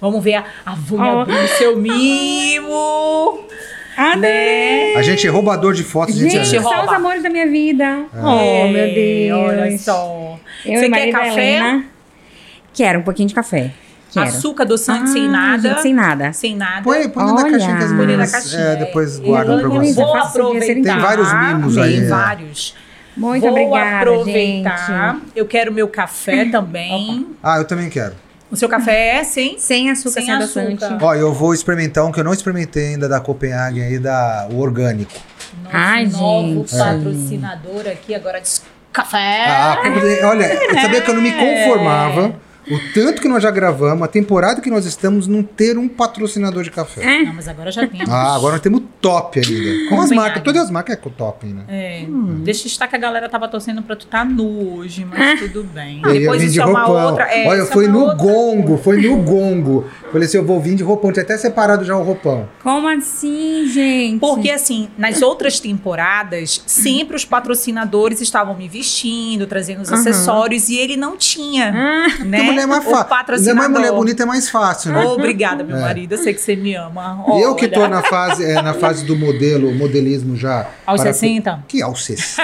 Vamos 0.00 0.22
ver 0.22 0.34
a, 0.36 0.44
a 0.66 0.74
Oh. 0.92 1.20
abrindo 1.20 1.48
seu 1.48 1.76
mimo. 1.76 3.44
Ah, 3.96 4.16
Né? 4.16 4.94
A 4.96 5.02
gente 5.02 5.26
é 5.26 5.30
roubador 5.30 5.72
de 5.74 5.82
fotos, 5.84 6.16
a 6.16 6.18
gente, 6.18 6.32
Gente, 6.32 6.56
é. 6.56 6.58
rouba. 6.58 6.76
são 6.76 6.86
os 6.86 6.92
amores 6.92 7.22
da 7.22 7.28
minha 7.30 7.46
vida. 7.48 7.84
É. 7.84 8.18
Oh, 8.18 8.68
meu 8.68 8.84
É, 8.84 8.88
Deus. 8.94 9.38
Olha 9.38 9.78
só. 9.78 10.38
Eu 10.64 10.80
Você 10.80 10.88
quer 10.90 11.10
café? 11.12 11.30
Helena. 11.56 11.84
Quero 12.72 12.98
um 13.00 13.02
pouquinho 13.02 13.28
de 13.28 13.34
café. 13.34 13.70
Quero. 14.12 14.26
Açúcar, 14.26 14.62
adoçante, 14.64 15.10
sem 15.10 15.26
Ah, 15.26 15.30
nada. 15.30 15.68
gente, 15.68 15.82
sem 15.82 15.94
nada. 15.94 16.32
Sem 16.32 16.56
nada. 16.56 16.82
Põe, 16.82 17.08
põe 17.08 17.26
na 17.26 17.42
caixinha 17.50 17.76
que 17.76 17.82
as 17.84 17.88
Põe 17.90 17.96
na 17.98 18.06
meninas 18.06 18.32
caixinha, 18.32 18.60
é, 18.62 18.72
é. 18.72 18.76
depois 18.76 19.18
guardam 19.18 19.58
pra 19.60 19.68
vou 19.68 19.80
você. 19.84 19.92
Vou 19.94 20.16
aproveitar. 20.16 20.92
Tem 20.92 20.98
vários 21.00 21.32
mimos 21.32 21.78
aí, 21.78 21.92
Tem 21.92 22.00
né? 22.02 22.08
vários. 22.08 22.74
Muito 23.16 23.42
Vou 23.42 23.50
obrigada, 23.50 23.96
aproveitar. 24.10 25.12
gente. 25.14 25.32
Eu 25.36 25.46
quero 25.46 25.72
meu 25.72 25.88
café 25.88 26.44
também. 26.46 27.26
Ah, 27.42 27.58
eu 27.58 27.64
também 27.64 27.88
quero. 27.90 28.14
O 28.50 28.56
seu 28.56 28.68
café 28.68 29.18
é 29.18 29.24
sem? 29.24 29.58
Sem 29.58 29.90
açúcar, 29.90 30.14
Sem 30.14 30.24
sem, 30.24 30.34
adoçante. 30.34 30.84
açúcar. 30.84 31.04
Ó, 31.04 31.14
eu 31.14 31.32
vou 31.32 31.54
experimentar 31.54 32.04
um 32.04 32.10
que 32.10 32.18
eu 32.18 32.24
não 32.24 32.32
experimentei 32.32 32.88
ainda 32.88 33.08
da 33.08 33.20
Copenhagen 33.20 33.82
aí, 33.84 33.98
da, 33.98 34.48
o 34.50 34.58
orgânico. 34.58 35.12
Nosso 35.62 35.76
Ai, 35.76 36.06
novo 36.06 36.66
gente. 36.66 36.76
patrocinador 36.76 37.82
aqui 37.86 38.12
agora 38.14 38.40
de 38.40 38.50
café. 38.92 39.44
Ah, 39.48 39.78
olha, 40.24 40.44
eu 40.64 40.74
sabia 40.80 41.00
que 41.00 41.10
eu 41.10 41.14
não 41.14 41.22
me 41.22 41.30
conformava. 41.32 42.34
O 42.68 42.78
tanto 42.94 43.22
que 43.22 43.28
nós 43.28 43.42
já 43.42 43.50
gravamos, 43.50 44.02
a 44.02 44.08
temporada 44.08 44.60
que 44.60 44.70
nós 44.70 44.84
estamos, 44.86 45.26
não 45.26 45.42
ter 45.42 45.78
um 45.78 45.88
patrocinador 45.88 46.62
de 46.62 46.70
café. 46.70 47.02
É. 47.02 47.22
Não, 47.24 47.34
mas 47.34 47.48
agora 47.48 47.70
já 47.70 47.86
temos. 47.86 48.08
Ah, 48.08 48.34
agora 48.34 48.52
nós 48.54 48.60
temos 48.62 48.82
top 49.00 49.38
ainda. 49.40 49.88
Com 49.88 50.00
as 50.00 50.10
marcas, 50.10 50.42
todas 50.42 50.62
as 50.62 50.70
marcas 50.70 50.94
é 50.94 50.96
com 50.96 51.10
top, 51.10 51.46
né? 51.46 51.64
É, 51.68 52.04
Deixa 52.42 52.62
eu 52.64 52.66
estar 52.66 52.86
que 52.88 52.96
a 52.96 52.98
galera 52.98 53.28
tava 53.28 53.48
torcendo 53.48 53.82
pra 53.82 53.94
tu 53.96 54.04
estar 54.04 54.24
nu 54.24 54.76
hoje, 54.76 55.04
mas 55.04 55.38
tudo 55.40 55.64
bem. 55.64 56.02
Eu 56.04 56.12
Depois 56.12 56.40
vir 56.40 56.46
isso 56.46 56.54
de 56.54 56.60
é 56.60 56.64
uma 56.66 56.84
roupão. 56.84 57.06
outra. 57.10 57.24
É, 57.24 57.46
Olha, 57.48 57.62
é 57.62 57.66
foi 57.66 57.86
uma 57.86 57.92
no 57.92 58.00
outra 58.00 58.16
gongo, 58.16 58.78
foi 58.78 58.96
no 59.00 59.16
gongo. 59.22 59.84
Falei 60.12 60.26
assim, 60.26 60.36
eu 60.38 60.44
vou 60.44 60.60
vir 60.60 60.74
de 60.74 60.82
roupão. 60.82 61.12
Tinha 61.12 61.22
até 61.22 61.36
separado 61.38 61.84
já 61.84 61.96
o 61.96 62.02
roupão. 62.02 62.48
Como 62.62 62.88
assim, 62.88 63.66
gente? 63.68 64.18
Porque, 64.20 64.50
assim, 64.50 64.88
nas 64.98 65.22
outras 65.22 65.60
temporadas, 65.60 66.62
sempre 66.66 67.16
os 67.16 67.24
patrocinadores 67.24 68.20
estavam 68.20 68.54
me 68.56 68.68
vestindo, 68.68 69.46
trazendo 69.46 69.82
os 69.82 69.90
Aham. 69.90 70.00
acessórios, 70.00 70.68
e 70.68 70.76
ele 70.76 70.96
não 70.96 71.16
tinha, 71.16 71.70
Ah, 71.74 72.24
né? 72.24 72.49
Porque 72.50 72.60
mulher 72.60 72.62
é 72.62 72.66
mais 72.66 72.84
fácil. 72.84 73.04
patrocinador. 73.08 73.62
Mas 73.62 73.70
mulher 73.70 73.92
bonita 73.92 74.22
é 74.22 74.26
mais 74.26 74.48
fácil, 74.50 74.92
né? 74.92 75.04
Obrigada, 75.04 75.62
meu 75.64 75.76
É. 75.76 75.80
marido. 75.80 76.12
Eu 76.12 76.18
sei 76.18 76.34
que 76.34 76.40
você 76.40 76.56
me 76.56 76.74
ama. 76.74 77.24
E 77.36 77.40
eu 77.42 77.54
que 77.54 77.68
tô 77.68 77.86
na 77.88 78.02
fase, 78.02 78.44
é, 78.44 78.60
na 78.62 78.74
fase 78.74 79.04
do 79.04 79.16
modelo, 79.16 79.72
modelismo 79.74 80.36
já. 80.36 80.66
Aos 80.86 81.00
para- 81.00 81.12
60? 81.12 81.64
Que 81.68 81.82
aos 81.82 82.04
60? 82.04 82.42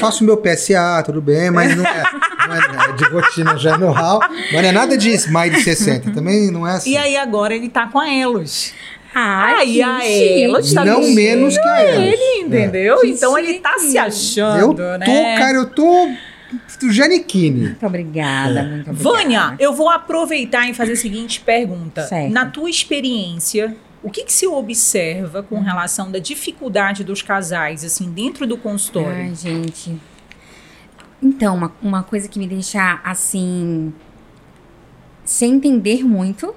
Faço 0.00 0.24
meu 0.24 0.36
PSA, 0.36 1.02
tudo 1.04 1.20
bem, 1.20 1.50
mas 1.50 1.76
não 1.76 1.84
é, 1.84 2.02
não 2.48 2.54
é, 2.54 2.90
é 2.90 2.92
de 2.92 3.04
rotina 3.04 3.56
já 3.56 3.74
é 3.74 3.78
know-how. 3.78 4.20
Mas 4.20 4.62
não 4.62 4.68
é 4.68 4.72
nada 4.72 4.96
disso, 4.96 5.32
mais 5.32 5.52
de 5.52 5.62
60. 5.62 6.10
Também 6.12 6.50
não 6.50 6.66
é 6.66 6.72
assim. 6.76 6.90
E 6.92 6.96
aí 6.96 7.16
agora 7.16 7.54
ele 7.54 7.68
tá 7.68 7.86
com 7.86 7.98
a 7.98 8.08
Elos. 8.12 8.72
Ai, 9.14 9.54
Aí 9.54 9.72
que 9.74 9.82
a. 9.82 10.06
Elos 10.44 10.72
tá 10.72 10.84
Não 10.84 11.00
menos 11.14 11.56
que 11.56 11.68
a 11.68 11.82
Elos. 11.82 12.04
Ele, 12.04 12.42
entendeu? 12.46 13.00
Que 13.00 13.08
Então 13.08 13.36
ele 13.38 13.54
tá 13.58 13.78
se 13.78 13.98
achando, 13.98 14.58
Eu 14.60 14.74
tô, 14.74 14.98
né? 14.98 15.36
cara, 15.38 15.54
eu 15.56 15.66
tô 15.66 16.08
do 16.78 16.92
Janequine. 16.92 17.60
Muito 17.68 17.86
obrigada, 17.86 18.62
muito 18.62 18.90
obrigada. 18.90 19.16
Vânia, 19.16 19.56
eu 19.58 19.72
vou 19.72 19.88
aproveitar 19.88 20.68
e 20.68 20.74
fazer 20.74 20.92
a 20.92 20.96
seguinte 20.96 21.40
pergunta. 21.40 22.06
Certo. 22.06 22.32
Na 22.32 22.46
tua 22.46 22.70
experiência, 22.70 23.76
o 24.02 24.10
que, 24.10 24.24
que 24.24 24.32
se 24.32 24.46
observa 24.46 25.42
com 25.42 25.60
relação 25.60 26.10
da 26.10 26.18
dificuldade 26.18 27.02
dos 27.02 27.22
casais, 27.22 27.84
assim, 27.84 28.10
dentro 28.10 28.46
do 28.46 28.56
consultório? 28.56 29.22
Ai, 29.22 29.34
gente. 29.34 30.00
Então, 31.22 31.56
uma, 31.56 31.72
uma 31.82 32.02
coisa 32.02 32.28
que 32.28 32.38
me 32.38 32.46
deixa 32.46 33.00
assim. 33.04 33.92
sem 35.24 35.54
entender 35.54 36.04
muito 36.04 36.54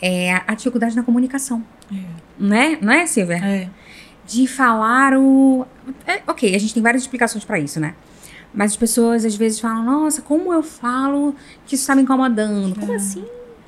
é 0.00 0.42
a 0.46 0.54
dificuldade 0.54 0.96
na 0.96 1.02
comunicação. 1.02 1.64
Né? 2.38 2.78
Não 2.80 2.92
é, 2.92 3.06
Silvia? 3.06 3.36
É. 3.36 3.68
De 4.26 4.46
falar 4.46 5.14
o. 5.14 5.66
é, 6.06 6.22
ok, 6.26 6.54
a 6.54 6.58
gente 6.58 6.72
tem 6.72 6.82
várias 6.82 7.02
explicações 7.02 7.44
pra 7.44 7.58
isso, 7.58 7.78
né? 7.78 7.94
Mas 8.54 8.72
as 8.72 8.76
pessoas 8.76 9.24
às 9.24 9.34
vezes 9.34 9.58
falam, 9.58 9.82
nossa, 9.84 10.22
como 10.22 10.52
eu 10.52 10.62
falo 10.62 11.34
que 11.66 11.74
isso 11.74 11.86
tá 11.86 11.94
me 11.94 12.02
incomodando? 12.02 12.78
Como 12.78 12.92
assim? 12.94 13.24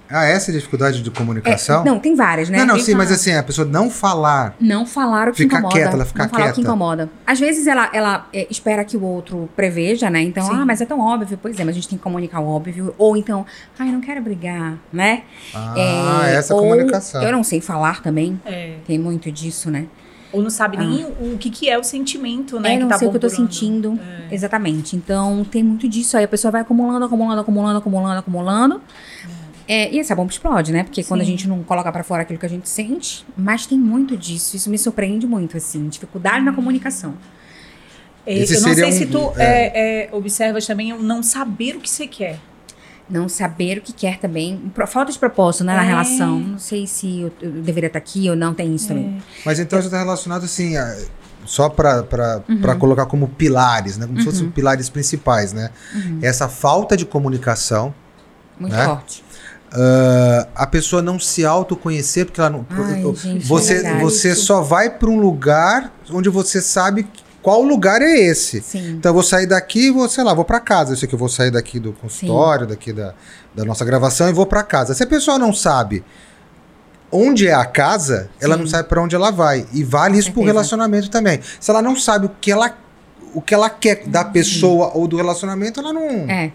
Ah, 0.08 0.24
essa 0.24 0.52
é 0.52 0.54
a 0.54 0.56
dificuldade 0.58 1.02
de 1.02 1.10
É, 1.10 1.12
comunicação? 1.12 1.84
não, 1.84 1.98
tem 1.98 2.14
várias, 2.14 2.48
né? 2.48 2.58
não, 2.58 2.66
não, 2.66 2.74
Tem 2.76 2.84
sim, 2.84 2.94
mas 2.94 3.08
várias. 3.08 3.20
assim, 3.22 3.32
a 3.34 3.42
pessoa 3.42 3.66
não 3.66 3.90
falar. 3.90 4.54
Não 4.60 4.86
falar 4.86 5.26
o 5.26 5.32
que 5.32 5.38
Ficar 5.38 5.58
incomoda. 5.58 5.74
quieta, 5.74 5.96
ela 5.96 6.04
ficar 6.04 6.22
não 6.22 6.30
falar 6.30 6.50
o 6.50 6.52
que 6.52 6.60
incomoda. 6.60 7.10
Às 7.26 7.40
vezes 7.40 7.66
ela, 7.66 7.90
ela 7.92 8.28
é, 8.32 8.46
espera 8.48 8.84
que 8.84 8.96
o 8.96 9.02
outro 9.02 9.48
preveja, 9.56 10.08
né? 10.08 10.22
Então, 10.22 10.44
Sim. 10.46 10.52
ah, 10.54 10.64
mas 10.64 10.80
é 10.80 10.86
tão 10.86 11.00
óbvio. 11.00 11.36
Pois 11.42 11.58
é, 11.58 11.64
mas 11.64 11.70
a 11.72 11.74
gente 11.74 11.88
tem 11.88 11.98
que 11.98 12.04
comunicar 12.04 12.38
o 12.38 12.46
óbvio. 12.46 12.94
Ou 12.96 13.16
então, 13.16 13.44
ai, 13.76 13.90
não 13.90 14.00
quero 14.00 14.22
brigar, 14.22 14.78
né? 14.92 15.24
Ah, 15.52 15.74
É, 15.76 16.34
essa 16.36 16.54
ou 16.54 16.60
comunicação. 16.60 17.20
Eu 17.20 17.32
não 17.32 17.42
sei 17.42 17.60
falar 17.60 18.00
também. 18.00 18.40
É. 18.46 18.76
Tem 18.86 19.00
muito 19.00 19.32
disso, 19.32 19.72
né? 19.72 19.86
Ou 20.32 20.42
não 20.42 20.50
sabe 20.50 20.76
nem 20.76 21.04
o 21.04 21.38
que, 21.38 21.50
que 21.50 21.68
é 21.70 21.78
o 21.78 21.84
sentimento, 21.84 22.58
né? 22.60 22.70
Ah. 22.70 22.72
É, 22.72 22.76
que 22.76 22.82
não 22.82 22.88
tá 22.88 22.98
sei 22.98 23.08
o 23.08 23.10
que 23.10 23.16
eu 23.16 23.20
tô 23.20 23.28
sentindo. 23.28 23.98
É. 24.30 24.34
Exatamente. 24.34 24.96
Então, 24.96 25.44
tem 25.44 25.62
muito 25.62 25.88
disso 25.88 26.16
aí. 26.16 26.24
A 26.24 26.28
pessoa 26.28 26.50
vai 26.50 26.60
acumulando, 26.62 27.04
acumulando, 27.04 27.40
acumulando, 27.40 27.78
acumulando, 27.78 28.18
acumulando. 28.18 28.80
É, 29.68 29.92
e 29.92 29.98
essa 29.98 30.14
bomba 30.14 30.30
explode, 30.30 30.72
né? 30.72 30.84
Porque 30.84 31.02
quando 31.02 31.22
a 31.22 31.24
Sim. 31.24 31.30
gente 31.32 31.48
não 31.48 31.62
coloca 31.62 31.90
pra 31.90 32.02
fora 32.04 32.22
aquilo 32.22 32.38
que 32.38 32.46
a 32.46 32.48
gente 32.48 32.68
sente, 32.68 33.24
mas 33.36 33.66
tem 33.66 33.78
muito 33.78 34.16
disso. 34.16 34.56
Isso 34.56 34.68
me 34.70 34.78
surpreende 34.78 35.26
muito, 35.26 35.56
assim. 35.56 35.88
Dificuldade 35.88 36.44
na 36.44 36.52
comunicação. 36.52 37.14
É, 38.24 38.38
Esse 38.38 38.54
eu 38.56 38.60
não 38.62 38.74
sei 38.74 38.84
um- 38.88 38.92
se 38.92 39.06
tu 39.06 39.32
é. 39.36 39.44
é, 39.44 40.06
é, 40.06 40.14
observas 40.14 40.66
também 40.66 40.92
o 40.92 41.00
não 41.02 41.22
saber 41.22 41.76
o 41.76 41.80
que 41.80 41.88
você 41.88 42.06
quer. 42.06 42.38
Não 43.08 43.28
saber 43.28 43.78
o 43.78 43.80
que 43.80 43.92
quer 43.92 44.18
também. 44.18 44.60
Falta 44.88 45.12
de 45.12 45.18
propósito, 45.18 45.62
né, 45.62 45.76
na 45.76 45.84
É. 45.84 45.86
relação. 45.86 46.40
Não 46.40 46.58
sei 46.58 46.86
se 46.88 47.20
eu, 47.20 47.32
eu 47.40 47.50
deveria 47.52 47.86
estar 47.86 47.98
aqui 48.00 48.28
ou 48.28 48.34
não, 48.34 48.52
tem 48.52 48.74
isso 48.74 48.88
também. 48.88 49.22
Mas 49.44 49.60
então 49.60 49.78
já 49.80 49.86
está 49.86 49.98
relacionado 49.98 50.44
assim, 50.44 50.76
a- 50.76 50.96
só 51.44 51.68
para 51.68 52.42
Uhum. 52.48 52.78
colocar 52.80 53.06
como 53.06 53.28
pilares, 53.28 53.96
né? 53.96 54.06
Como 54.06 54.18
se 54.18 54.24
fossem 54.24 54.50
pilares 54.50 54.88
principais, 54.88 55.52
né? 55.52 55.70
Uhum. 55.94 56.18
Essa 56.20 56.48
falta 56.48 56.96
de 56.96 57.06
comunicação, 57.06 57.94
Muito 58.58 58.72
Né? 58.74 58.84
forte. 58.86 59.22
ah, 59.72 60.48
a 60.54 60.66
pessoa 60.66 61.00
não 61.02 61.18
se 61.20 61.44
autoconhecer, 61.44 62.24
porque 62.24 62.40
ela 62.40 62.50
não. 62.50 62.66
Ai, 62.70 63.02
gente, 63.14 63.36
é 63.44 63.46
você 63.46 63.74
verdade. 63.74 64.02
você 64.02 64.34
só 64.34 64.62
vai 64.62 64.90
para 64.90 65.08
um 65.10 65.20
lugar 65.20 65.92
onde 66.10 66.28
você 66.28 66.60
sabe 66.62 67.06
qual 67.46 67.62
lugar 67.62 68.02
é 68.02 68.12
esse. 68.12 68.60
Sim. 68.60 68.94
Então 68.98 69.10
eu 69.10 69.14
vou 69.14 69.22
sair 69.22 69.46
daqui 69.46 69.86
e 69.86 69.90
vou, 69.92 70.08
sei 70.08 70.24
lá, 70.24 70.34
vou 70.34 70.44
para 70.44 70.58
casa. 70.58 70.92
Eu 70.94 70.96
sei 70.96 71.08
que 71.08 71.14
eu 71.14 71.18
vou 71.18 71.28
sair 71.28 71.52
daqui 71.52 71.78
do 71.78 71.92
consultório, 71.92 72.66
daqui 72.66 72.92
da, 72.92 73.14
da 73.54 73.64
nossa 73.64 73.84
gravação 73.84 74.28
e 74.28 74.32
vou 74.32 74.46
para 74.46 74.64
casa. 74.64 74.94
Se 74.94 75.04
a 75.04 75.06
pessoa 75.06 75.38
não 75.38 75.52
sabe 75.52 76.02
onde 77.12 77.46
é 77.46 77.54
a 77.54 77.64
casa, 77.64 78.28
ela 78.40 78.54
Sim. 78.56 78.62
não 78.62 78.66
sabe 78.68 78.88
para 78.88 79.00
onde 79.00 79.14
ela 79.14 79.30
vai. 79.30 79.64
E 79.72 79.84
vale 79.84 80.18
isso 80.18 80.32
pro 80.32 80.40
certeza. 80.40 80.52
relacionamento 80.54 81.08
também. 81.08 81.40
Se 81.60 81.70
ela 81.70 81.80
não 81.80 81.94
sabe 81.94 82.26
o 82.26 82.30
que 82.40 82.50
ela 82.50 82.76
o 83.32 83.40
que 83.40 83.54
ela 83.54 83.70
quer 83.70 84.06
da 84.08 84.24
pessoa 84.24 84.90
ou 84.94 85.06
do 85.06 85.16
relacionamento, 85.16 85.78
ela 85.78 85.92
não. 85.92 86.28
É. 86.28 86.50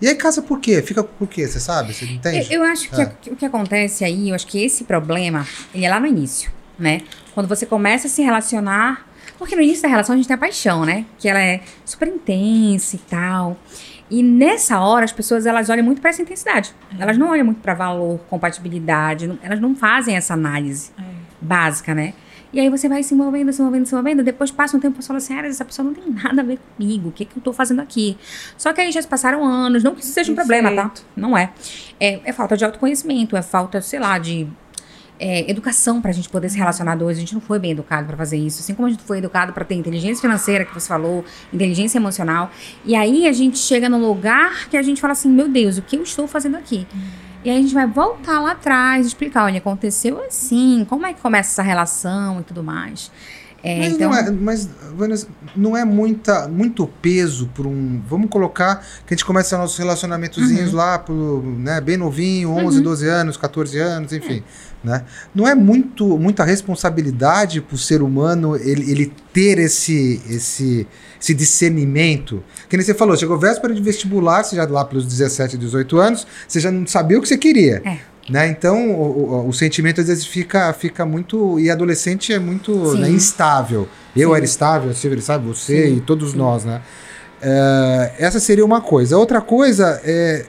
E 0.00 0.08
aí 0.08 0.14
casa 0.16 0.42
por 0.42 0.58
quê? 0.58 0.82
Fica 0.82 1.04
por 1.04 1.28
quê? 1.28 1.46
Você 1.46 1.60
sabe? 1.60 1.94
Você 1.94 2.04
entende? 2.04 2.52
Eu, 2.52 2.64
eu 2.64 2.72
acho 2.72 2.90
que 2.90 3.00
É. 3.00 3.04
a- 3.04 3.12
o 3.32 3.36
que 3.36 3.46
acontece 3.46 4.04
aí, 4.04 4.30
eu 4.30 4.34
acho 4.34 4.46
que 4.48 4.60
esse 4.64 4.82
problema, 4.82 5.46
ele 5.72 5.84
é 5.84 5.88
lá 5.90 6.00
no 6.00 6.06
início, 6.06 6.50
né? 6.76 7.02
Quando 7.32 7.46
você 7.46 7.64
começa 7.64 8.08
a 8.08 8.10
se 8.10 8.22
relacionar. 8.22 9.05
Porque 9.38 9.54
no 9.56 9.62
início 9.62 9.82
da 9.82 9.88
relação 9.88 10.14
a 10.14 10.16
gente 10.16 10.26
tem 10.26 10.34
a 10.34 10.38
paixão, 10.38 10.84
né? 10.84 11.04
Que 11.18 11.28
ela 11.28 11.40
é 11.40 11.60
super 11.84 12.08
intensa 12.08 12.96
e 12.96 12.98
tal. 13.00 13.56
E 14.10 14.22
nessa 14.22 14.78
hora 14.80 15.04
as 15.04 15.12
pessoas 15.12 15.46
elas 15.46 15.68
olham 15.68 15.84
muito 15.84 16.00
pra 16.00 16.10
essa 16.10 16.22
intensidade. 16.22 16.72
Elas 16.98 17.18
não 17.18 17.28
olham 17.30 17.44
muito 17.44 17.60
pra 17.60 17.74
valor, 17.74 18.18
compatibilidade, 18.30 19.26
não- 19.26 19.38
elas 19.42 19.60
não 19.60 19.74
fazem 19.74 20.16
essa 20.16 20.34
análise 20.34 20.90
É. 20.98 21.02
básica, 21.40 21.94
né? 21.94 22.14
E 22.52 22.60
aí 22.60 22.70
você 22.70 22.88
vai 22.88 23.02
se 23.02 23.14
movendo, 23.14 23.52
se 23.52 23.60
movendo, 23.60 23.84
se 23.84 23.94
movendo. 23.94 24.22
Depois 24.22 24.50
passa 24.50 24.76
um 24.76 24.80
tempo 24.80 24.98
e 25.00 25.02
fala 25.04 25.18
assim: 25.18 25.34
ah, 25.34 25.44
essa 25.44 25.64
pessoa 25.64 25.84
não 25.84 25.92
tem 25.92 26.04
nada 26.10 26.40
a 26.40 26.44
ver 26.44 26.58
comigo. 26.76 27.08
O 27.08 27.12
que, 27.12 27.24
que 27.24 27.36
eu 27.36 27.42
tô 27.42 27.52
fazendo 27.52 27.80
aqui? 27.82 28.16
Só 28.56 28.72
que 28.72 28.80
aí 28.80 28.90
já 28.92 29.02
se 29.02 29.08
passaram 29.08 29.44
anos. 29.44 29.82
Não 29.82 29.94
que 29.94 30.00
isso 30.00 30.12
seja 30.12 30.32
um 30.32 30.34
problema, 30.36 30.72
tá? 30.72 30.90
Não 31.14 31.36
é. 31.36 31.50
é. 32.00 32.20
É 32.24 32.32
falta 32.32 32.56
de 32.56 32.64
autoconhecimento, 32.64 33.36
é 33.36 33.42
falta, 33.42 33.82
sei 33.82 33.98
lá, 33.98 34.16
de 34.18 34.46
é, 35.18 35.50
educação 35.50 36.00
pra 36.00 36.12
gente 36.12 36.28
poder 36.28 36.48
se 36.48 36.58
relacionar 36.58 36.94
dois. 36.96 37.16
A 37.16 37.20
gente 37.20 37.34
não 37.34 37.40
foi 37.40 37.58
bem 37.58 37.72
educado 37.72 38.06
pra 38.06 38.16
fazer 38.16 38.36
isso. 38.36 38.60
Assim 38.60 38.74
como 38.74 38.86
a 38.88 38.90
gente 38.90 39.02
foi 39.02 39.18
educado 39.18 39.52
pra 39.52 39.64
ter 39.64 39.74
inteligência 39.74 40.20
financeira, 40.20 40.64
que 40.64 40.74
você 40.74 40.88
falou, 40.88 41.24
inteligência 41.52 41.98
emocional. 41.98 42.50
E 42.84 42.94
aí 42.94 43.26
a 43.26 43.32
gente 43.32 43.58
chega 43.58 43.88
num 43.88 44.00
lugar 44.06 44.68
que 44.68 44.76
a 44.76 44.82
gente 44.82 45.00
fala 45.00 45.12
assim: 45.12 45.28
meu 45.30 45.48
Deus, 45.48 45.78
o 45.78 45.82
que 45.82 45.96
eu 45.96 46.02
estou 46.02 46.26
fazendo 46.26 46.56
aqui? 46.56 46.86
E 47.44 47.50
aí 47.50 47.58
a 47.58 47.60
gente 47.60 47.74
vai 47.74 47.86
voltar 47.86 48.40
lá 48.40 48.52
atrás, 48.52 49.06
explicar, 49.06 49.44
olha, 49.44 49.58
aconteceu 49.58 50.20
assim, 50.24 50.84
como 50.88 51.06
é 51.06 51.12
que 51.12 51.20
começa 51.20 51.52
essa 51.52 51.62
relação 51.62 52.40
e 52.40 52.42
tudo 52.42 52.62
mais. 52.62 53.10
É, 53.62 53.78
Mas, 53.80 53.94
então, 53.94 54.10
não 54.10 54.16
é, 54.16 54.30
mas 54.30 54.68
Vanessa, 54.94 55.28
não 55.56 55.76
é 55.76 55.84
muita, 55.84 56.46
muito 56.46 56.86
peso 57.02 57.48
por 57.54 57.66
um. 57.66 58.00
Vamos 58.06 58.30
colocar 58.30 58.76
que 59.04 59.12
a 59.12 59.16
gente 59.16 59.24
começa 59.24 59.56
nossos 59.58 59.76
relacionamentozinhos 59.76 60.70
Uhum. 60.70 60.76
lá, 60.76 60.98
pro, 60.98 61.42
né, 61.58 61.80
bem 61.80 61.96
novinho, 61.96 62.50
11, 62.50 62.80
12 62.80 63.08
anos, 63.08 63.36
14 63.36 63.78
anos, 63.78 64.12
enfim. 64.12 64.44
Né? 64.86 65.02
Não 65.34 65.48
é 65.48 65.52
muito, 65.52 66.16
muita 66.16 66.44
responsabilidade 66.44 67.60
para 67.60 67.74
o 67.74 67.78
ser 67.78 68.02
humano 68.02 68.54
ele, 68.54 68.88
ele 68.88 69.12
ter 69.32 69.58
esse, 69.58 70.22
esse, 70.30 70.86
esse 71.20 71.34
discernimento. 71.34 72.40
Que 72.68 72.76
nem 72.76 72.86
você 72.86 72.94
falou, 72.94 73.16
chegou 73.16 73.36
véspera 73.36 73.74
de 73.74 73.82
vestibular, 73.82 74.44
você 74.44 74.54
já 74.54 74.64
lá 74.64 74.84
pelos 74.84 75.04
17, 75.04 75.58
18 75.58 75.98
anos, 75.98 76.24
você 76.46 76.60
já 76.60 76.70
não 76.70 76.86
sabia 76.86 77.18
o 77.18 77.22
que 77.22 77.26
você 77.26 77.36
queria. 77.36 77.82
É. 77.84 77.98
Né? 78.30 78.46
Então, 78.46 78.92
o, 78.92 79.42
o- 79.44 79.48
o 79.48 79.52
sentimento 79.52 80.00
às 80.00 80.06
vezes 80.06 80.24
fica, 80.24 80.72
fica 80.72 81.04
muito. 81.04 81.58
E 81.58 81.68
adolescente 81.68 82.32
é 82.32 82.38
muito 82.38 82.94
né, 82.94 83.10
instável. 83.10 83.88
Eu 84.16 84.30
Sim. 84.30 84.36
era 84.36 84.44
estável, 84.44 84.90
a 84.90 84.94
Silvia 84.94 85.20
sabe, 85.20 85.48
você 85.48 85.88
Sim, 85.88 85.96
e 85.96 86.00
todos 86.00 86.30
sim. 86.30 86.38
nós, 86.38 86.64
né? 86.64 86.80
É, 87.42 88.12
essa 88.18 88.38
seria 88.38 88.64
uma 88.64 88.80
coisa. 88.80 89.18
Outra 89.18 89.40
coisa 89.40 90.00
é. 90.04 90.44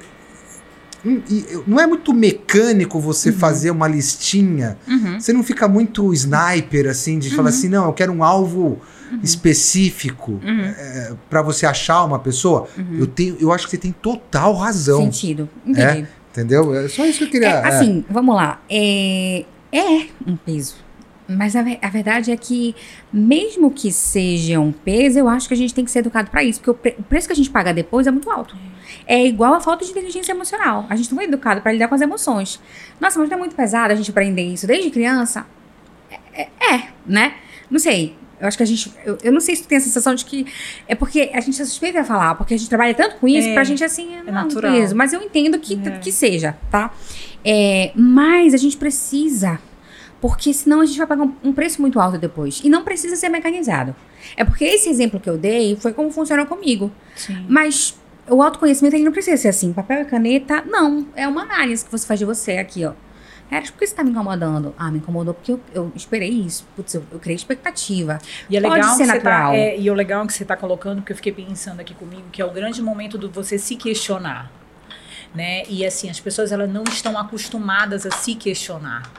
Hum, 1.07 1.21
Não 1.65 1.79
é 1.79 1.87
muito 1.87 2.13
mecânico 2.13 2.99
você 2.99 3.31
fazer 3.31 3.71
uma 3.71 3.87
listinha. 3.87 4.77
uhum, 4.87 5.19
Você 5.19 5.31
não 5.33 5.43
fica 5.43 5.67
muito 5.67 6.13
sniper, 6.13 6.89
assim, 6.89 7.17
de 7.19 7.29
falar 7.35 7.49
assim, 7.49 7.69
não, 7.69 7.85
eu 7.85 7.93
quero 7.93 8.11
um 8.11 8.23
alvo 8.23 8.79
específico 9.23 10.33
uhum, 10.43 11.17
para 11.29 11.41
você 11.41 11.65
achar 11.65 12.03
uma 12.03 12.19
pessoa. 12.19 12.67
uhum. 12.77 12.97
Eu, 12.99 13.07
tenho, 13.07 13.37
eu 13.39 13.51
acho 13.51 13.65
que 13.65 13.71
você 13.71 13.77
tem 13.77 13.91
total 13.91 14.53
razão. 14.55 15.01
Sentido. 15.03 15.49
Entendi. 15.65 16.07
Entendeu? 16.31 16.73
É 16.75 16.87
só 16.87 17.05
isso 17.05 17.19
que 17.19 17.23
eu 17.25 17.29
queria. 17.29 17.47
É, 17.49 17.67
assim, 17.67 18.03
vamos 18.09 18.35
lá. 18.35 18.61
É, 18.69 19.45
é 19.71 20.07
um 20.25 20.35
peso. 20.35 20.75
Mas 21.29 21.55
a, 21.57 21.59
a 21.81 21.89
verdade 21.89 22.31
é 22.31 22.37
que, 22.37 22.73
mesmo 23.11 23.69
que 23.69 23.91
seja 23.91 24.59
um 24.59 24.71
peso, 24.71 25.19
eu 25.19 25.27
acho 25.27 25.47
que 25.47 25.53
a 25.53 25.57
gente 25.57 25.73
tem 25.73 25.83
que 25.83 25.91
ser 25.91 25.99
educado 25.99 26.31
pra 26.31 26.41
isso. 26.43 26.59
Porque 26.61 26.71
o, 26.71 26.73
pre- 26.73 26.95
o 26.97 27.03
preço 27.03 27.27
que 27.27 27.33
a 27.33 27.35
gente 27.35 27.49
paga 27.49 27.73
depois 27.73 28.07
é 28.07 28.11
muito 28.11 28.29
alto. 28.31 28.55
É 29.05 29.25
igual 29.25 29.53
a 29.53 29.59
falta 29.59 29.83
de 29.83 29.91
inteligência 29.91 30.31
emocional. 30.31 30.85
A 30.89 30.95
gente 30.95 31.13
não 31.13 31.21
é 31.21 31.25
educado 31.25 31.61
pra 31.61 31.71
lidar 31.73 31.87
com 31.89 31.95
as 31.95 32.01
emoções. 32.01 32.59
Nossa, 32.99 33.19
mas 33.19 33.29
não 33.29 33.35
é 33.35 33.39
muito 33.39 33.55
pesado 33.55 33.91
a 33.91 33.95
gente 33.95 34.09
aprender 34.09 34.43
isso 34.43 34.65
desde 34.65 34.89
criança? 34.89 35.45
É, 36.33 36.41
é, 36.43 36.75
é, 36.75 36.87
né? 37.05 37.33
Não 37.69 37.77
sei. 37.79 38.15
Eu 38.39 38.47
acho 38.47 38.55
que 38.55 38.63
a 38.63 38.65
gente. 38.67 38.93
Eu, 39.03 39.17
eu 39.23 39.31
não 39.31 39.41
sei 39.41 39.55
se 39.55 39.63
tu 39.63 39.67
tem 39.67 39.79
a 39.79 39.81
sensação 39.81 40.13
de 40.15 40.23
que. 40.23 40.45
É 40.87 40.93
porque 40.95 41.31
a 41.33 41.41
gente 41.41 41.59
é 41.61 41.65
suspeita 41.65 42.01
a 42.01 42.03
falar, 42.05 42.35
porque 42.35 42.53
a 42.53 42.57
gente 42.57 42.69
trabalha 42.69 42.93
tanto 42.93 43.15
com 43.17 43.27
isso, 43.27 43.49
É, 43.49 43.53
pra 43.53 43.63
gente 43.63 43.83
assim. 43.83 44.15
É, 44.15 44.23
não, 44.23 44.31
natural. 44.31 44.71
beleza. 44.71 44.93
Mas 44.95 45.11
eu 45.11 45.21
entendo 45.21 45.57
que, 45.59 45.73
É. 45.83 45.97
que 45.97 46.11
seja, 46.11 46.55
tá? 46.71 46.93
É, 47.43 47.91
mas 47.95 48.53
a 48.53 48.57
gente 48.57 48.77
precisa. 48.77 49.59
Porque 50.19 50.53
senão 50.53 50.81
a 50.81 50.85
gente 50.85 50.97
vai 50.97 51.07
pagar 51.07 51.27
um, 51.43 51.53
preço 51.53 51.81
muito 51.81 51.99
alto 51.99 52.17
depois. 52.17 52.61
E 52.63 52.69
não 52.69 52.83
precisa 52.83 53.15
ser 53.15 53.29
mecanizado. 53.29 53.95
É 54.35 54.43
porque 54.43 54.65
esse 54.65 54.89
exemplo 54.89 55.19
que 55.19 55.29
eu 55.29 55.37
dei 55.37 55.75
foi 55.75 55.93
como 55.93 56.11
funcionou 56.11 56.45
comigo. 56.45 56.91
Sim. 57.15 57.45
Mas 57.47 57.99
o 58.27 58.41
autoconhecimento 58.41 58.95
ele 58.95 59.03
não 59.03 59.11
precisa 59.11 59.37
ser 59.37 59.49
assim. 59.49 59.71
Papel 59.73 60.01
e 60.01 60.05
caneta, 60.05 60.63
não. 60.65 61.07
É 61.15 61.27
uma 61.27 61.43
análise 61.43 61.85
que 61.85 61.91
você 61.91 62.05
faz 62.05 62.19
de 62.19 62.25
você 62.25 62.53
aqui, 62.53 62.85
ó. 62.85 62.93
Eras, 63.49 63.69
por 63.69 63.79
que 63.79 63.87
você 63.87 63.95
tá 63.95 64.03
me 64.03 64.11
incomodando? 64.11 64.75
Ah, 64.77 64.91
me 64.91 64.97
incomodou 64.97 65.33
porque 65.33 65.53
eu, 65.53 65.61
eu 65.73 65.91
esperei 65.95 66.29
isso. 66.29 66.67
Putz, 66.75 66.93
eu, 66.93 67.03
eu 67.11 67.19
criei 67.19 67.35
expectativa. 67.35 68.19
E 68.49 68.57
é 68.57 68.61
Pode 68.61 68.73
legal 68.73 68.95
ser 68.95 69.03
que 69.03 69.05
você 69.05 69.13
natural. 69.13 69.51
tá, 69.51 69.57
é, 69.57 69.79
e 69.79 69.89
o 69.89 69.93
legal 69.93 70.27
que 70.27 70.33
você 70.33 70.43
está 70.43 70.57
colocando, 70.57 70.97
porque 70.97 71.13
eu 71.13 71.15
fiquei 71.15 71.31
pensando 71.31 71.79
aqui 71.79 71.93
comigo, 71.93 72.23
que 72.31 72.41
é 72.41 72.45
o 72.45 72.51
grande 72.51 72.81
momento 72.81 73.17
do 73.17 73.29
você 73.29 73.57
se 73.57 73.77
questionar. 73.77 74.51
Né? 75.33 75.63
E 75.69 75.85
assim, 75.85 76.09
as 76.09 76.19
pessoas 76.19 76.51
elas 76.51 76.69
não 76.69 76.83
estão 76.83 77.17
acostumadas 77.17 78.05
a 78.05 78.11
se 78.11 78.35
questionar. 78.35 79.09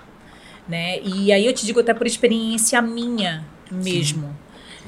Né? 0.69 1.01
E 1.03 1.33
aí 1.33 1.47
eu 1.47 1.53
te 1.53 1.65
digo 1.65 1.81
até 1.81 1.95
por 1.95 2.07
experiência 2.07 2.81
minha 2.83 3.45
mesmo. 3.71 4.37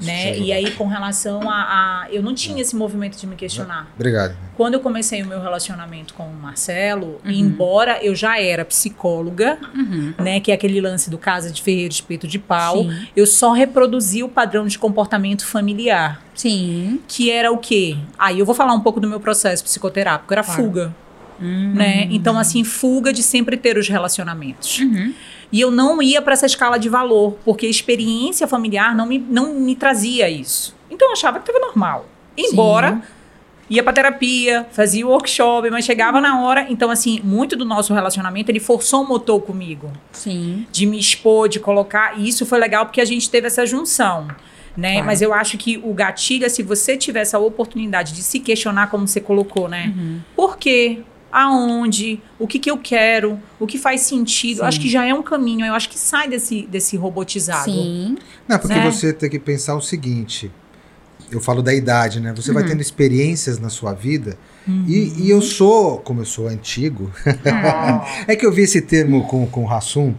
Né? 0.02 0.32
Sim. 0.34 0.44
E 0.44 0.52
aí, 0.52 0.70
com 0.70 0.86
relação 0.86 1.42
a, 1.50 2.04
a. 2.04 2.06
Eu 2.10 2.22
não 2.22 2.34
tinha 2.34 2.62
esse 2.62 2.74
movimento 2.74 3.18
de 3.18 3.26
me 3.26 3.36
questionar. 3.36 3.86
Obrigado. 3.94 4.34
Quando 4.56 4.72
eu 4.72 4.80
comecei 4.80 5.22
o 5.22 5.26
meu 5.26 5.42
relacionamento 5.42 6.14
com 6.14 6.22
o 6.26 6.32
Marcelo, 6.34 7.20
Uhum. 7.22 7.30
embora 7.30 7.98
eu 8.02 8.14
já 8.14 8.40
era 8.40 8.64
psicóloga, 8.64 9.58
Uhum. 9.74 10.14
né? 10.18 10.40
Que 10.40 10.52
é 10.52 10.54
aquele 10.54 10.80
lance 10.80 11.10
do 11.10 11.18
casa 11.18 11.50
de 11.50 11.60
ferreiro, 11.60 11.92
espeto 11.92 12.26
de 12.26 12.38
pau, 12.38 12.84
Sim. 12.84 13.06
eu 13.14 13.26
só 13.26 13.52
reproduzi 13.52 14.22
o 14.22 14.28
padrão 14.28 14.66
de 14.66 14.78
comportamento 14.78 15.44
familiar. 15.44 16.22
Sim. 16.34 16.98
Que 17.06 17.30
era 17.30 17.52
o 17.52 17.58
quê? 17.58 17.98
Aí 18.18 18.38
eu 18.38 18.46
vou 18.46 18.54
falar 18.54 18.72
um 18.72 18.80
pouco 18.80 19.00
do 19.00 19.08
meu 19.08 19.20
processo 19.20 19.62
psicoterápico, 19.62 20.32
era 20.32 20.42
Claro. 20.42 20.62
fuga. 20.62 20.94
Né? 21.42 22.06
Então, 22.10 22.38
assim, 22.38 22.64
fuga 22.64 23.12
de 23.14 23.22
sempre 23.22 23.56
ter 23.56 23.78
os 23.78 23.88
relacionamentos. 23.88 24.78
Uhum. 24.78 25.14
E 25.52 25.60
eu 25.60 25.70
não 25.70 26.00
ia 26.02 26.22
para 26.22 26.32
essa 26.32 26.46
escala 26.46 26.78
de 26.78 26.88
valor, 26.88 27.36
porque 27.44 27.66
a 27.66 27.70
experiência 27.70 28.46
familiar 28.46 28.94
não 28.94 29.06
me, 29.06 29.18
não 29.18 29.54
me 29.54 29.74
trazia 29.74 30.28
isso. 30.28 30.74
Então 30.90 31.08
eu 31.08 31.12
achava 31.12 31.38
que 31.40 31.50
estava 31.50 31.66
normal. 31.66 32.06
Embora 32.36 33.02
ia 33.70 33.84
pra 33.84 33.92
terapia, 33.92 34.66
fazia 34.72 35.06
o 35.06 35.10
workshop, 35.10 35.70
mas 35.70 35.84
chegava 35.84 36.20
na 36.20 36.42
hora. 36.42 36.66
Então, 36.68 36.90
assim, 36.90 37.20
muito 37.22 37.56
do 37.56 37.64
nosso 37.64 37.94
relacionamento, 37.94 38.50
ele 38.50 38.58
forçou 38.58 39.04
o 39.04 39.08
motor 39.08 39.40
comigo. 39.40 39.92
Sim. 40.10 40.66
De 40.72 40.84
me 40.84 40.98
expor, 40.98 41.48
de 41.48 41.60
colocar. 41.60 42.18
E 42.18 42.28
isso 42.28 42.44
foi 42.44 42.58
legal 42.58 42.84
porque 42.84 43.00
a 43.00 43.04
gente 43.04 43.30
teve 43.30 43.46
essa 43.46 43.64
junção. 43.64 44.26
Né? 44.76 44.94
Claro. 44.94 45.06
Mas 45.06 45.22
eu 45.22 45.32
acho 45.32 45.56
que 45.56 45.78
o 45.78 45.94
gatilho 45.94 46.44
é 46.44 46.48
se 46.48 46.62
você 46.64 46.96
tiver 46.96 47.20
essa 47.20 47.38
oportunidade 47.38 48.12
de 48.12 48.22
se 48.22 48.40
questionar, 48.40 48.88
como 48.88 49.06
você 49.06 49.20
colocou, 49.20 49.68
né? 49.68 49.94
Uhum. 49.96 50.20
Por 50.34 50.56
quê? 50.56 51.00
Aonde? 51.32 52.20
O 52.38 52.46
que, 52.46 52.58
que 52.58 52.70
eu 52.70 52.78
quero? 52.78 53.38
O 53.58 53.66
que 53.66 53.78
faz 53.78 54.02
sentido? 54.02 54.60
Eu 54.60 54.64
Acho 54.64 54.80
que 54.80 54.88
já 54.88 55.04
é 55.06 55.14
um 55.14 55.22
caminho. 55.22 55.64
Eu 55.64 55.74
acho 55.74 55.88
que 55.88 55.98
sai 55.98 56.28
desse, 56.28 56.62
desse 56.62 56.96
robotizado. 56.96 57.64
Sim. 57.70 58.16
Não, 58.48 58.58
porque 58.58 58.74
Né? 58.74 58.90
você 58.90 59.12
tem 59.12 59.30
que 59.30 59.38
pensar 59.38 59.74
o 59.76 59.80
seguinte. 59.80 60.50
Eu 61.30 61.40
falo 61.40 61.62
da 61.62 61.72
idade, 61.72 62.18
né? 62.18 62.32
Você 62.34 62.52
vai 62.52 62.64
tendo 62.64 62.80
experiências 62.80 63.58
na 63.60 63.68
sua 63.68 63.92
vida. 63.92 64.36
E, 64.86 65.12
e 65.18 65.30
eu 65.30 65.40
sou, 65.40 65.98
como 65.98 66.20
eu 66.20 66.24
sou 66.24 66.48
antigo, 66.48 67.10
é 68.26 68.36
que 68.36 68.44
eu 68.44 68.52
vi 68.52 68.62
esse 68.62 68.80
termo 68.80 69.26
com, 69.26 69.46
com 69.46 69.64
o 69.64 69.70
Hassum. 69.72 70.14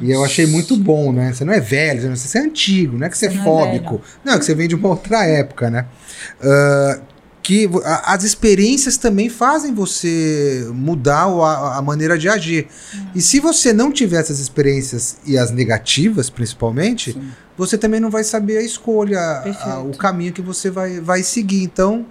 E 0.00 0.10
eu 0.10 0.24
achei 0.24 0.46
muito 0.46 0.76
bom, 0.76 1.12
né? 1.12 1.32
Você 1.32 1.44
não 1.44 1.52
é 1.52 1.60
velho, 1.60 2.16
você 2.16 2.38
é 2.38 2.42
antigo, 2.42 2.96
não 2.96 3.06
é 3.06 3.10
que 3.10 3.18
você 3.18 3.26
é 3.26 3.30
Você 3.30 3.36
não 3.36 3.42
é 3.42 3.44
fóbico. 3.44 4.00
Não, 4.24 4.34
é 4.34 4.38
que 4.38 4.44
você 4.44 4.54
vem 4.54 4.68
de 4.68 4.74
uma 4.74 4.88
outra 4.88 5.26
época, 5.26 5.70
né? 5.70 5.86
Ah, 6.42 7.00
que 7.50 7.68
as 8.04 8.22
experiências 8.22 8.96
também 8.96 9.28
fazem 9.28 9.74
você 9.74 10.68
mudar 10.72 11.24
a, 11.24 11.78
a 11.78 11.82
maneira 11.82 12.16
de 12.16 12.28
agir. 12.28 12.68
E 13.12 13.20
se 13.20 13.40
você 13.40 13.72
não 13.72 13.90
tiver 13.90 14.20
essas 14.20 14.38
experiências, 14.38 15.18
e 15.26 15.36
as 15.36 15.50
negativas 15.50 16.30
principalmente, 16.30 17.12
Sim. 17.12 17.28
você 17.58 17.76
também 17.76 17.98
não 17.98 18.08
vai 18.08 18.22
saber 18.22 18.58
a 18.58 18.62
escolha, 18.62 19.18
a- 19.64 19.80
o 19.80 19.96
caminho 19.96 20.32
que 20.32 20.40
você 20.40 20.70
vai, 20.70 21.00
vai 21.00 21.24
seguir. 21.24 21.64
Então, 21.64 22.06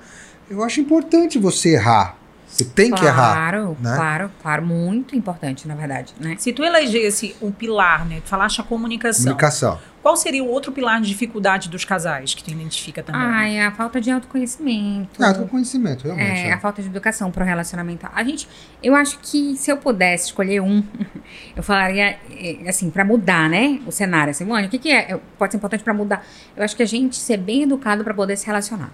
eu 0.50 0.62
acho 0.62 0.82
importante 0.82 1.40
você 1.40 1.70
errar. 1.70 2.18
Você 2.46 2.66
tem 2.66 2.92
que 2.92 3.06
errar. 3.06 3.34
Claro, 3.36 3.78
né? 3.80 3.96
claro, 3.96 4.32
claro. 4.42 4.66
Muito 4.66 5.16
importante, 5.16 5.68
na 5.68 5.76
verdade, 5.76 6.14
né? 6.20 6.36
Se 6.38 6.52
tu 6.52 6.64
elegesse 6.64 7.34
um 7.42 7.52
pilar, 7.52 8.06
né? 8.06 8.20
Tu 8.26 8.28
falaste 8.28 8.60
a 8.60 8.64
comunicação. 8.64 9.24
Comunicação. 9.24 9.80
Qual 10.02 10.16
seria 10.16 10.44
o 10.44 10.48
outro 10.48 10.72
pilar 10.72 11.02
de 11.02 11.08
dificuldade 11.10 11.68
dos 11.70 11.84
casais 11.84 12.34
que 12.34 12.44
tu 12.44 12.50
identifica 12.52 13.04
também? 13.04 13.22
Ai, 13.22 13.60
a 13.60 13.72
falta 13.72 14.00
de 14.00 14.10
autoconhecimento. 14.10 15.22
Ah, 15.22 15.34
com 15.34 15.48
conhecimento, 15.48 16.04
realmente. 16.06 16.30
É, 16.30 16.48
é. 16.48 16.54
a 16.54 16.60
falta 16.60 16.82
de 16.82 16.88
educação 16.88 17.30
para 17.32 17.44
o 17.44 17.46
relacionamento. 17.46 18.08
A 18.14 18.24
gente, 18.24 18.48
eu 18.82 18.96
acho 18.96 19.20
que 19.20 19.58
se 19.58 19.70
eu 19.70 19.78
pudesse 19.78 20.28
escolher 20.28 20.62
um, 20.62 20.82
eu 21.56 21.62
falaria 21.62 22.18
eh, 22.32 22.60
assim 22.68 22.90
para 22.90 23.04
mudar, 23.04 23.50
né, 23.50 23.82
o 23.86 23.92
cenário. 23.92 24.32
Assim, 24.32 24.46
Mônica, 24.46 24.68
o 24.68 24.72
que, 24.72 24.80
que 24.80 24.92
é? 24.92 25.14
Eu- 25.14 25.22
Pode 25.38 25.52
ser 25.52 25.58
importante 25.58 25.84
para 25.84 25.94
mudar. 25.94 26.26
Eu 26.56 26.64
acho 26.64 26.76
que 26.76 26.84
a 26.84 26.88
gente 26.88 27.16
ser 27.18 27.38
bem 27.38 27.64
educado 27.64 28.04
para 28.04 28.14
poder 28.14 28.38
se 28.38 28.46
relacionar. 28.46 28.92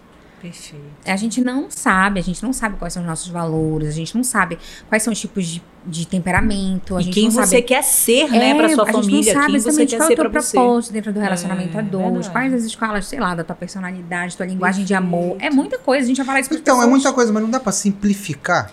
Perfeito. 0.50 0.86
A 1.06 1.16
gente 1.16 1.42
não 1.44 1.66
sabe, 1.70 2.20
a 2.20 2.24
gente 2.24 2.42
não 2.44 2.54
sabe 2.54 2.78
quais 2.78 2.94
são 2.94 3.02
os 3.02 3.08
nossos 3.08 3.28
valores, 3.30 3.90
a 3.90 3.92
gente 3.92 4.16
não 4.16 4.24
sabe 4.24 4.58
quais 4.88 5.02
são 5.04 5.12
os 5.12 5.20
tipos 5.20 5.48
de, 5.48 5.62
de 5.86 6.08
temperamento, 6.08 6.96
a 6.96 7.02
E 7.02 7.04
gente 7.06 7.14
quem 7.14 7.24
não 7.26 7.32
você 7.32 7.46
sabe 7.48 7.62
quer 7.64 7.84
ser, 7.84 8.30
né, 8.32 8.52
É, 8.52 8.56
pra 8.56 8.70
sua 8.70 8.84
a 8.84 8.86
gente 8.88 9.02
família, 9.02 9.34
não 9.34 9.42
sabe 9.42 9.52
quem 9.54 9.60
você 9.62 9.68
exatamente 9.70 9.90
quer 9.90 9.98
qual 9.98 10.10
é 10.10 10.14
o 10.14 10.16
teu 10.16 10.30
pra 10.30 10.42
você. 10.42 10.52
propósito 10.58 10.94
dentro 10.94 11.14
do 11.14 11.20
relacionamento 11.20 11.76
É, 11.78 11.80
a 11.80 11.84
dois, 11.84 12.04
verdade. 12.06 12.30
quais 12.32 12.54
as 12.54 12.64
escalas, 12.64 13.06
sei 13.08 13.20
lá, 13.20 13.34
da 13.36 13.44
tua 13.44 13.56
personalidade, 13.56 14.38
tua 14.38 14.46
linguagem 14.46 14.86
de 14.86 14.94
amor. 14.94 15.38
É 15.40 15.50
muita 15.50 15.78
coisa, 15.78 16.04
a 16.04 16.08
gente 16.08 16.18
vai 16.18 16.26
falar 16.26 16.40
isso 16.42 16.50
pras 16.50 16.62
Então, 16.62 16.76
é 16.76 16.78
pessoas. 16.80 16.92
muita 16.92 17.14
coisa, 17.14 17.34
mas 17.34 17.42
não 17.44 17.50
dá 17.50 17.60
pra 17.60 17.72
simplificar. 17.72 18.72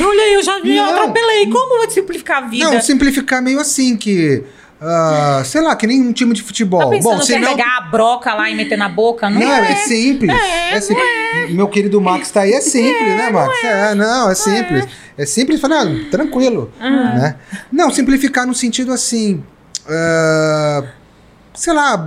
Olha 0.00 0.22
aí, 0.24 0.34
eu 0.34 0.42
já 0.42 0.60
vi, 0.60 0.76
eu 0.76 0.84
Não. 0.84 0.92
atropelei. 0.94 1.46
Como 1.50 1.74
eu 1.74 1.78
vou 1.82 1.90
simplificar 1.90 2.42
a 2.42 2.46
vida? 2.48 2.70
Não, 2.70 2.80
simplificar 2.80 3.40
meio 3.42 3.60
assim, 3.60 3.96
que. 3.96 4.42
Ah, 4.80 5.42
sei 5.44 5.60
lá, 5.60 5.74
que 5.76 5.86
nem 5.86 6.00
um 6.02 6.12
time 6.12 6.32
de 6.34 6.42
futebol. 6.42 6.90
Tá 6.90 6.98
Bom, 7.02 7.20
se 7.20 7.34
é 7.34 7.38
não. 7.38 7.48
pegar 7.48 7.78
a 7.78 7.80
broca 7.82 8.32
lá 8.34 8.48
e 8.50 8.54
meter 8.54 8.76
na 8.78 8.88
boca? 8.88 9.28
Não, 9.28 9.40
Não, 9.40 9.52
é. 9.52 9.72
é, 9.72 9.76
simples. 9.76 10.30
É, 10.32 10.80
simples. 10.80 11.06
Meu 11.50 11.66
querido 11.68 12.00
Max 12.00 12.30
tá 12.30 12.42
aí, 12.42 12.52
é 12.52 12.60
simples, 12.60 13.16
né, 13.16 13.30
Max? 13.30 13.64
É, 13.64 13.94
não, 13.94 14.30
é 14.30 14.34
simples. 14.34 14.86
É, 15.16 15.26
simples, 15.26 15.60
falar, 15.60 15.86
ah, 15.86 16.10
tranquilo. 16.10 16.70
Né? 16.80 17.36
Não, 17.72 17.90
simplificar 17.90 18.46
no 18.46 18.54
sentido 18.54 18.92
assim. 18.92 19.42
ah, 19.88 20.84
sei 21.54 21.72
lá, 21.72 22.04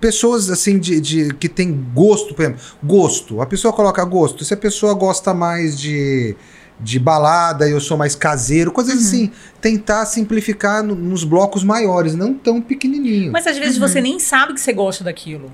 pessoas 0.00 0.48
assim 0.48 0.78
de, 0.78 1.00
de- 1.00 1.34
que 1.34 1.48
tem 1.48 1.72
gosto, 1.92 2.34
por 2.34 2.42
exemplo, 2.42 2.60
gosto. 2.84 3.40
A 3.42 3.46
pessoa 3.46 3.72
coloca 3.72 4.04
gosto. 4.04 4.44
Se 4.44 4.54
a 4.54 4.56
pessoa 4.56 4.94
gosta 4.94 5.34
mais 5.34 5.76
de, 5.76 6.36
de 6.78 6.98
balada 6.98 7.68
e 7.68 7.72
eu 7.72 7.80
sou 7.80 7.96
mais 7.96 8.14
caseiro, 8.14 8.70
coisas 8.70 8.94
assim. 9.06 9.30
Tentar 9.60 10.04
simplificar 10.06 10.82
no- 10.82 10.94
nos 10.94 11.24
blocos 11.24 11.64
maiores, 11.64 12.14
não 12.14 12.34
tão 12.34 12.60
pequenininho. 12.60 13.32
Mas 13.32 13.46
às 13.46 13.56
vezes 13.56 13.78
você 13.78 14.00
nem 14.00 14.18
sabe 14.18 14.52
que 14.54 14.60
você 14.60 14.72
gosta 14.72 15.02
daquilo. 15.02 15.50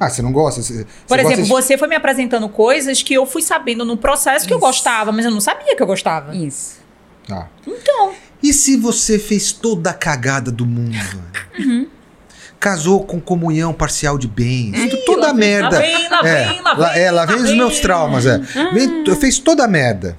Ah, 0.00 0.08
você 0.08 0.22
não 0.22 0.32
gosta? 0.32 0.62
Você, 0.62 0.84
Por 1.06 1.16
você 1.18 1.20
exemplo, 1.20 1.28
gosta 1.28 1.42
de- 1.42 1.48
você 1.48 1.78
foi 1.78 1.86
me 1.88 1.94
apresentando 1.94 2.48
coisas 2.48 3.02
que 3.02 3.12
eu 3.14 3.26
fui 3.26 3.42
sabendo 3.42 3.84
no 3.84 3.96
processo 3.96 4.46
que 4.46 4.52
eu 4.54 4.58
Isso. 4.58 4.66
gostava, 4.66 5.12
mas 5.12 5.24
eu 5.24 5.30
não 5.30 5.40
sabia 5.40 5.76
que 5.76 5.82
eu 5.82 5.86
gostava. 5.86 6.34
Isso. 6.34 6.78
Ah. 7.30 7.46
Então. 7.66 8.12
E 8.42 8.52
se 8.54 8.76
você 8.76 9.18
fez 9.18 9.52
toda 9.52 9.90
a 9.90 9.94
cagada 9.94 10.50
do 10.50 10.64
mundo? 10.66 10.96
Uhum. 11.58 11.86
Casou 12.58 13.04
com 13.04 13.20
comunhão 13.20 13.72
parcial 13.72 14.18
de 14.18 14.26
bens, 14.28 14.72
toda 15.30 15.36
a 15.36 15.40
vem, 15.40 15.50
merda. 15.50 15.76
Lá 15.76 15.80
vem, 15.82 16.08
lá 16.08 16.20
é, 16.28 16.44
vem, 16.48 16.62
lá 16.62 16.74
vem. 16.74 17.02
é, 17.02 17.10
lá 17.10 17.24
vem 17.26 17.36
os 17.36 17.52
meus 17.54 17.80
traumas, 17.80 18.26
é. 18.26 18.38
Vem- 18.72 19.04
fez 19.16 19.38
toda 19.38 19.64
a 19.64 19.68
merda. 19.68 20.16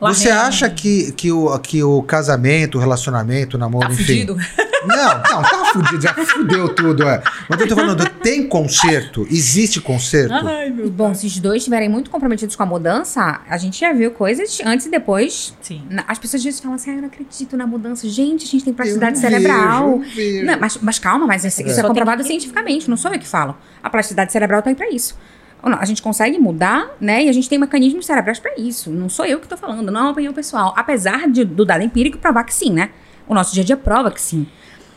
Lá 0.00 0.12
você 0.12 0.24
vem. 0.28 0.32
acha 0.32 0.68
que, 0.70 1.12
que, 1.12 1.32
o, 1.32 1.58
que 1.58 1.82
o 1.82 2.02
casamento, 2.02 2.76
o 2.76 2.80
relacionamento, 2.80 3.56
o 3.56 3.60
namoro, 3.60 3.86
Tá 3.88 3.92
enfim. 3.94 4.04
fudido? 4.04 4.36
Não, 4.84 5.14
não, 5.18 5.42
tá 5.42 5.64
fudido, 5.72 6.00
já 6.02 6.12
fudeu 6.14 6.74
tudo, 6.74 7.08
é. 7.08 7.22
Mas 7.48 7.60
eu 7.60 7.68
tô 7.68 7.74
falando, 7.76 8.08
tem 8.20 8.46
conserto? 8.48 9.26
Existe 9.30 9.80
conserto? 9.80 10.32
Ai, 10.34 10.70
meu 10.70 10.90
bom, 10.90 11.14
se 11.14 11.26
os 11.26 11.38
dois 11.38 11.58
estiverem 11.58 11.88
muito 11.88 12.10
comprometidos 12.10 12.54
com 12.56 12.62
a 12.62 12.66
mudança, 12.66 13.40
a 13.48 13.56
gente 13.56 13.80
já 13.80 13.92
viu 13.92 14.10
coisas 14.10 14.58
antes 14.64 14.86
e 14.86 14.90
depois. 14.90 15.54
Sim. 15.62 15.82
As 16.06 16.18
pessoas 16.18 16.40
às 16.40 16.44
vezes 16.44 16.60
falam 16.60 16.74
assim, 16.76 16.90
ah, 16.90 16.94
eu 16.94 17.00
não 17.00 17.08
acredito 17.08 17.56
na 17.56 17.66
mudança. 17.66 18.08
Gente, 18.08 18.44
a 18.44 18.48
gente 18.48 18.64
tem 18.64 18.72
Eu 18.72 18.76
plasticidade 18.76 19.14
não 19.16 19.20
cerebral. 19.22 19.98
vejo, 19.98 20.10
eu 20.10 20.14
vejo. 20.14 20.46
Não, 20.46 20.60
mas, 20.60 20.78
mas 20.82 20.98
calma, 20.98 21.26
mas 21.26 21.44
isso, 21.44 21.62
isso 21.62 21.70
é 21.70 21.74
tem 21.74 21.82
comprovado 21.84 22.22
que- 22.22 22.28
cientificamente, 22.28 22.88
não 22.90 22.96
sou 22.96 23.12
eu 23.12 23.18
que 23.18 23.26
falo. 23.28 23.56
A 23.82 23.88
plasticidade 23.90 24.30
cerebral 24.32 24.62
tá 24.62 24.70
aí 24.70 24.76
pra 24.76 24.90
isso. 24.90 25.16
A 25.62 25.84
gente 25.84 26.00
consegue 26.00 26.38
mudar, 26.38 26.90
né? 27.00 27.24
E 27.24 27.28
a 27.28 27.32
gente 27.32 27.48
tem 27.48 27.58
mecanismos 27.58 28.06
cerebrais 28.06 28.38
pra 28.38 28.52
isso. 28.56 28.88
Não 28.90 29.08
sou 29.08 29.24
eu 29.24 29.40
que 29.40 29.48
tô 29.48 29.56
falando, 29.56 29.90
não 29.90 29.98
é 30.00 30.02
uma 30.04 30.10
opinião 30.12 30.32
pessoal. 30.32 30.72
Apesar 30.76 31.28
de- 31.28 31.44
do 31.44 31.64
dado 31.64 31.82
empírico 31.82 32.18
provar 32.18 32.44
que 32.44 32.54
sim, 32.54 32.70
né? 32.70 32.90
O 33.28 33.34
nosso 33.34 33.52
dia 33.54 33.62
a 33.62 33.66
dia 33.66 33.76
prova 33.76 34.10
que 34.10 34.20
sim. 34.20 34.46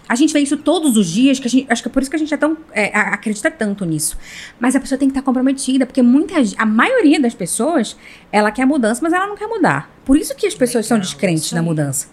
A 0.08 0.16
gente 0.16 0.34
vê 0.34 0.40
isso 0.40 0.58
todos 0.58 0.98
os 0.98 1.08
dias, 1.08 1.40
que 1.40 1.48
a 1.48 1.50
gente, 1.50 1.68
acho 1.72 1.84
que 1.84 1.88
é 1.88 1.92
por 1.92 2.02
isso 2.02 2.10
que 2.10 2.16
a 2.16 2.20
gente 2.20 2.34
é 2.34 2.38
tão, 2.38 2.58
é, 2.72 2.88
acredita 2.98 3.52
tanto 3.52 3.86
nisso. 3.86 4.18
Mas 4.60 4.76
a 4.76 4.80
pessoa 4.80 4.98
tem 4.98 5.08
que 5.08 5.12
estar 5.12 5.22
comprometida, 5.22 5.86
porque 5.86 6.02
muita, 6.02 6.34
a 6.58 6.66
maioria 6.66 7.20
das 7.20 7.36
pessoas, 7.36 7.96
ela 8.32 8.52
quer 8.52 8.66
mudança, 8.66 9.02
mas 9.04 9.14
ela 9.14 9.28
não 9.28 9.36
quer 9.36 9.46
mudar. 9.46 9.88
Por 10.04 10.18
isso 10.18 10.36
que 10.36 10.48
as 10.48 10.56
pessoas 10.56 10.88
são 10.88 10.98
Legal, 10.98 11.12
descrentes 11.12 11.46
isso 11.46 11.54
da 11.54 11.62
aí. 11.62 11.66
mudança. 11.66 12.08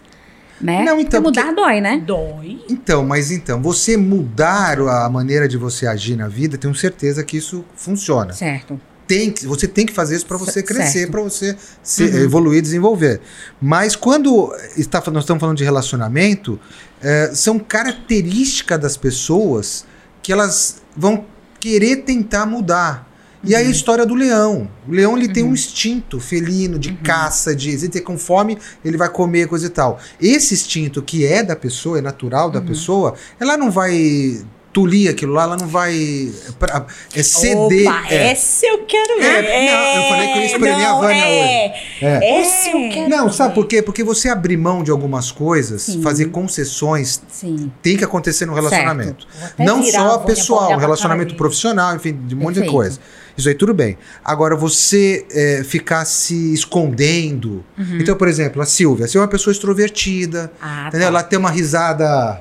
Né? 0.60 0.84
Não, 0.84 1.00
então, 1.00 1.22
porque 1.22 1.40
mudar 1.40 1.54
dói, 1.54 1.80
né? 1.80 2.02
Dói. 2.04 2.60
Então, 2.68 3.04
mas 3.04 3.30
então, 3.30 3.62
você 3.62 3.96
mudar 3.96 4.78
a 4.78 5.08
maneira 5.08 5.48
de 5.48 5.56
você 5.56 5.86
agir 5.86 6.16
na 6.16 6.28
vida, 6.28 6.58
tenho 6.58 6.74
certeza 6.74 7.24
que 7.24 7.38
isso 7.38 7.64
funciona. 7.74 8.34
Certo. 8.34 8.78
Tem 9.06 9.30
que, 9.30 9.46
você 9.46 9.68
tem 9.68 9.86
que 9.86 9.92
fazer 9.92 10.16
isso 10.16 10.26
para 10.26 10.36
você 10.36 10.62
crescer, 10.62 11.10
para 11.10 11.20
você 11.22 11.56
se- 11.82 12.02
Uhum. 12.04 12.18
evoluir, 12.18 12.60
desenvolver. 12.62 13.20
Mas 13.60 13.94
quando 13.96 14.52
está, 14.76 15.02
nós 15.10 15.24
estamos 15.24 15.40
falando 15.40 15.56
de 15.56 15.64
relacionamento, 15.64 16.58
eh, 17.02 17.30
são 17.34 17.58
características 17.58 18.80
das 18.80 18.96
pessoas 18.96 19.84
que 20.22 20.32
elas 20.32 20.82
vão 20.96 21.24
querer 21.60 21.96
tentar 21.98 22.46
mudar. 22.46 23.06
E 23.44 23.52
Uhum. 23.52 23.58
aí 23.58 23.66
a 23.66 23.70
história 23.70 24.04
do 24.04 24.14
leão. 24.14 24.68
O 24.88 24.90
leão 24.92 25.16
ele 25.16 25.28
tem 25.28 25.44
um 25.44 25.52
instinto 25.52 26.18
felino 26.18 26.78
de 26.78 26.88
Uhum. 26.90 26.96
caça, 27.04 27.54
de 27.54 27.70
ele 27.70 27.88
ter 27.88 28.00
com 28.00 28.18
fome, 28.18 28.58
ele 28.84 28.96
vai 28.96 29.08
comer 29.08 29.46
coisa 29.46 29.66
e 29.66 29.70
tal. 29.70 30.00
Esse 30.20 30.54
instinto 30.54 31.00
que 31.02 31.24
é 31.24 31.42
da 31.44 31.54
pessoa, 31.54 31.98
é 31.98 32.00
natural 32.00 32.46
Uhum. 32.46 32.52
da 32.52 32.60
pessoa, 32.60 33.14
ela 33.38 33.56
não 33.56 33.70
vai 33.70 34.44
tolir 34.76 35.10
aquilo 35.10 35.32
lá, 35.32 35.44
ela 35.44 35.56
não 35.56 35.66
vai 35.66 36.30
pra- 36.58 36.84
é 37.14 37.22
ceder. 37.22 37.88
Opa, 37.88 38.04
é. 38.10 38.30
essa 38.32 38.66
eu 38.66 38.84
quero 38.84 39.22
É, 39.22 39.40
ver. 39.40 39.72
não, 39.72 40.02
eu 40.02 40.08
falei 40.10 40.26
que 40.28 40.32
eu 40.34 40.40
ia 40.42 40.46
espremer 40.46 40.74
a 40.74 40.78
não, 40.92 41.00
Vânia 41.00 41.24
é. 41.24 41.74
É. 42.02 42.40
Essa 42.40 42.68
eu 42.68 42.90
quero 42.90 43.08
Não, 43.08 43.32
sabe 43.32 43.48
ver. 43.48 43.54
por 43.54 43.66
quê? 43.66 43.80
Porque 43.80 44.04
você 44.04 44.28
abrir 44.28 44.58
mão 44.58 44.82
de 44.82 44.90
algumas 44.90 45.32
coisas, 45.32 45.80
Sim. 45.80 46.02
fazer 46.02 46.26
concessões, 46.26 47.22
Sim. 47.26 47.72
tem 47.80 47.96
que 47.96 48.04
acontecer 48.04 48.44
no 48.44 48.52
relacionamento. 48.52 49.26
Não 49.58 49.82
virar 49.82 50.04
a 50.04 50.08
só 50.10 50.18
pessoal, 50.18 50.78
relacionamento 50.78 51.34
profissional, 51.36 51.96
enfim, 51.96 52.12
de 52.26 52.34
um 52.34 52.38
monte 52.38 52.60
de 52.60 52.68
coisa. 52.68 52.98
Isso 53.34 53.48
aí 53.48 53.54
tudo 53.54 53.72
bem. 53.72 53.96
Agora, 54.24 54.54
você 54.56 55.26
é, 55.30 55.62
ficar 55.64 56.04
se 56.04 56.52
escondendo. 56.54 57.64
Uhum. 57.78 57.98
Então, 58.00 58.14
por 58.16 58.28
exemplo, 58.28 58.60
a 58.60 58.66
Silvia. 58.66 59.04
A 59.04 59.08
Silvia 59.08 59.20
é 59.20 59.26
uma 59.26 59.30
pessoa 59.30 59.52
extrovertida, 59.52 60.50
Ah, 60.60 60.84
entendeu? 60.88 61.06
tá. 61.06 61.06
Ela 61.08 61.22
tem 61.22 61.38
uma 61.38 61.50
risada. 61.50 62.40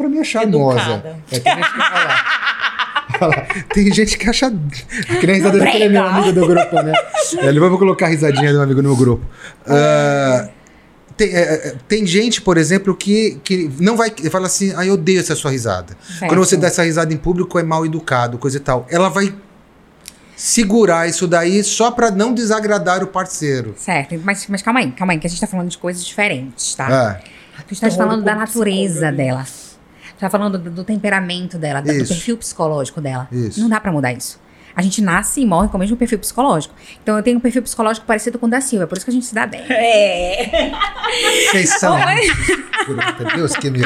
Pra 0.00 0.08
mim 0.08 0.18
é 0.18 0.24
charmosa. 0.24 0.80
É, 1.30 1.38
tem 1.38 1.52
gente 1.54 1.72
que 1.72 1.78
fala. 1.78 2.16
fala- 3.18 3.46
Tem 3.74 3.92
gente 3.92 4.16
que 4.18 4.30
acha. 4.30 4.50
Que 5.20 5.26
nem 5.26 5.34
a 5.34 5.38
risada 5.38 5.58
daquele 5.58 5.88
meu 5.90 6.02
Brega. 6.02 6.16
amigo 6.18 6.40
do 6.40 6.46
grupo, 6.46 6.82
né? 6.82 6.92
É, 7.38 7.46
Ele 7.46 7.60
vai 7.60 7.68
colocar 7.70 8.06
a 8.06 8.08
risadinha 8.08 8.50
do 8.52 8.62
amigo 8.62 8.80
no 8.80 8.88
meu 8.88 8.96
grupo. 8.96 9.24
Ah, 9.66 10.48
tem, 11.18 11.28
é, 11.34 11.40
é, 11.68 11.74
tem 11.86 12.06
gente, 12.06 12.40
por 12.40 12.56
exemplo, 12.56 12.96
que, 12.96 13.38
que 13.44 13.70
não 13.78 13.94
vai. 13.94 14.10
Fala 14.30 14.46
assim, 14.46 14.72
ah, 14.74 14.86
eu 14.86 14.94
odeio 14.94 15.20
essa 15.20 15.36
sua 15.36 15.50
risada. 15.50 15.94
Certo. 16.18 16.30
Quando 16.30 16.38
você 16.38 16.56
dá 16.56 16.68
essa 16.68 16.82
risada 16.82 17.12
em 17.12 17.18
público, 17.18 17.58
é 17.58 17.62
mal 17.62 17.84
educado, 17.84 18.38
coisa 18.38 18.56
e 18.56 18.60
tal. 18.60 18.86
Ela 18.90 19.10
vai 19.10 19.34
segurar 20.34 21.06
isso 21.06 21.26
daí 21.26 21.62
só 21.62 21.90
pra 21.90 22.10
não 22.10 22.32
desagradar 22.32 23.02
o 23.04 23.06
parceiro. 23.06 23.74
Certo, 23.76 24.18
mas, 24.24 24.46
mas 24.48 24.62
calma 24.62 24.80
aí, 24.80 24.92
calma 24.92 25.12
aí, 25.12 25.18
que 25.18 25.26
a 25.26 25.30
gente 25.30 25.38
tá 25.40 25.46
falando 25.46 25.68
de 25.68 25.76
coisas 25.76 26.02
diferentes, 26.02 26.74
tá? 26.74 27.20
É. 27.26 27.40
Tu 27.68 27.74
estás 27.74 27.94
falando 27.94 28.24
da 28.24 28.34
natureza 28.34 29.12
dela. 29.12 29.44
Tá 30.20 30.28
falando 30.30 30.58
do, 30.58 30.70
do 30.70 30.84
temperamento 30.84 31.56
dela, 31.58 31.80
da- 31.80 31.92
do 31.92 31.98
perfil 32.06 32.36
psicológico 32.36 33.00
dela. 33.00 33.26
Isso. 33.32 33.58
Não 33.60 33.68
dá 33.68 33.80
pra 33.80 33.90
mudar 33.90 34.12
isso. 34.12 34.38
A 34.76 34.82
gente 34.82 35.02
nasce 35.02 35.40
e 35.40 35.46
morre 35.46 35.68
com 35.68 35.76
o 35.76 35.80
mesmo 35.80 35.96
perfil 35.96 36.18
psicológico. 36.18 36.72
Então 37.02 37.16
eu 37.16 37.22
tenho 37.22 37.38
um 37.38 37.40
perfil 37.40 37.60
psicológico 37.62 38.06
parecido 38.06 38.38
com 38.38 38.46
o 38.46 38.48
da 38.48 38.60
Silvia, 38.60 38.86
por 38.86 38.96
isso 38.96 39.04
que 39.04 39.10
a 39.10 39.14
gente 39.14 39.26
se 39.26 39.34
dá 39.34 39.44
bem. 39.46 39.60
É. 39.68 40.70
Vocês 41.50 41.70
são. 41.78 41.96
Puta, 42.86 43.36
Deus 43.36 43.56
que 43.56 43.68
me. 43.70 43.80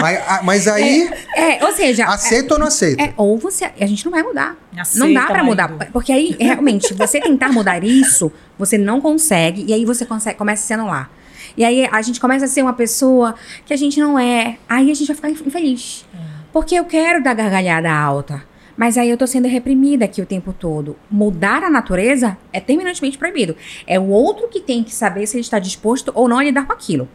Mas, 0.00 0.22
ah, 0.26 0.40
mas 0.42 0.66
aí, 0.68 1.08
É, 1.36 1.64
ou 1.64 1.72
seja, 1.72 2.06
aceita 2.06 2.54
ou 2.54 2.60
não 2.60 2.66
aceita? 2.66 3.02
É, 3.02 3.14
ou 3.16 3.38
você. 3.38 3.64
A 3.80 3.86
gente 3.86 4.04
não 4.04 4.12
vai 4.12 4.22
mudar. 4.22 4.56
Aceita, 4.76 5.06
não 5.06 5.14
dá 5.14 5.26
pra 5.26 5.44
mudar. 5.44 5.68
marido. 5.68 5.92
Porque 5.92 6.12
aí, 6.12 6.36
realmente, 6.38 6.92
você 6.94 7.20
tentar 7.20 7.50
mudar 7.52 7.82
isso, 7.84 8.30
você 8.58 8.76
não 8.76 9.00
consegue. 9.00 9.64
E 9.66 9.72
aí 9.72 9.84
você 9.84 10.04
consegue, 10.04 10.36
começa 10.36 10.64
a 10.64 10.66
se 10.66 10.72
anular. 10.74 11.10
E 11.56 11.64
aí 11.64 11.86
a 11.90 12.02
gente 12.02 12.20
começa 12.20 12.44
a 12.44 12.48
ser 12.48 12.62
uma 12.62 12.72
pessoa 12.72 13.34
que 13.64 13.72
a 13.72 13.76
gente 13.76 14.00
não 14.00 14.18
é. 14.18 14.58
Aí 14.68 14.90
a 14.90 14.94
gente 14.94 15.06
vai 15.06 15.16
ficar 15.16 15.30
inf- 15.30 15.46
infeliz. 15.46 16.04
Porque 16.52 16.74
eu 16.74 16.84
quero 16.84 17.22
dar 17.22 17.34
gargalhada 17.34 17.92
alta. 17.92 18.42
Mas 18.76 18.98
aí 18.98 19.08
eu 19.08 19.16
tô 19.16 19.24
sendo 19.24 19.46
reprimida 19.46 20.04
aqui 20.04 20.20
o 20.20 20.26
tempo 20.26 20.52
todo. 20.52 20.96
Mudar 21.08 21.62
a 21.62 21.70
natureza 21.70 22.36
é 22.52 22.58
terminantemente 22.58 23.16
proibido. 23.16 23.54
É 23.86 24.00
o 24.00 24.08
outro 24.08 24.48
que 24.48 24.60
tem 24.60 24.82
que 24.82 24.92
saber 24.92 25.26
se 25.28 25.36
ele 25.36 25.42
está 25.42 25.60
disposto 25.60 26.10
ou 26.12 26.26
não 26.26 26.38
a 26.40 26.42
lidar 26.44 26.66
com 26.66 26.72
aquilo. 26.72 27.08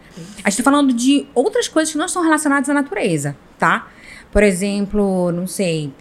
A 0.43 0.49
gente 0.49 0.57
tá 0.57 0.63
falando 0.63 0.93
de 0.93 1.25
outras 1.35 1.67
coisas 1.67 1.91
que 1.91 1.97
não 1.97 2.05
estão 2.05 2.23
relacionadas 2.23 2.69
à 2.69 2.73
natureza, 2.73 3.35
tá? 3.57 3.87
Por 4.31 4.41
exemplo, 4.41 5.33
não 5.33 5.47
sei, 5.47 5.91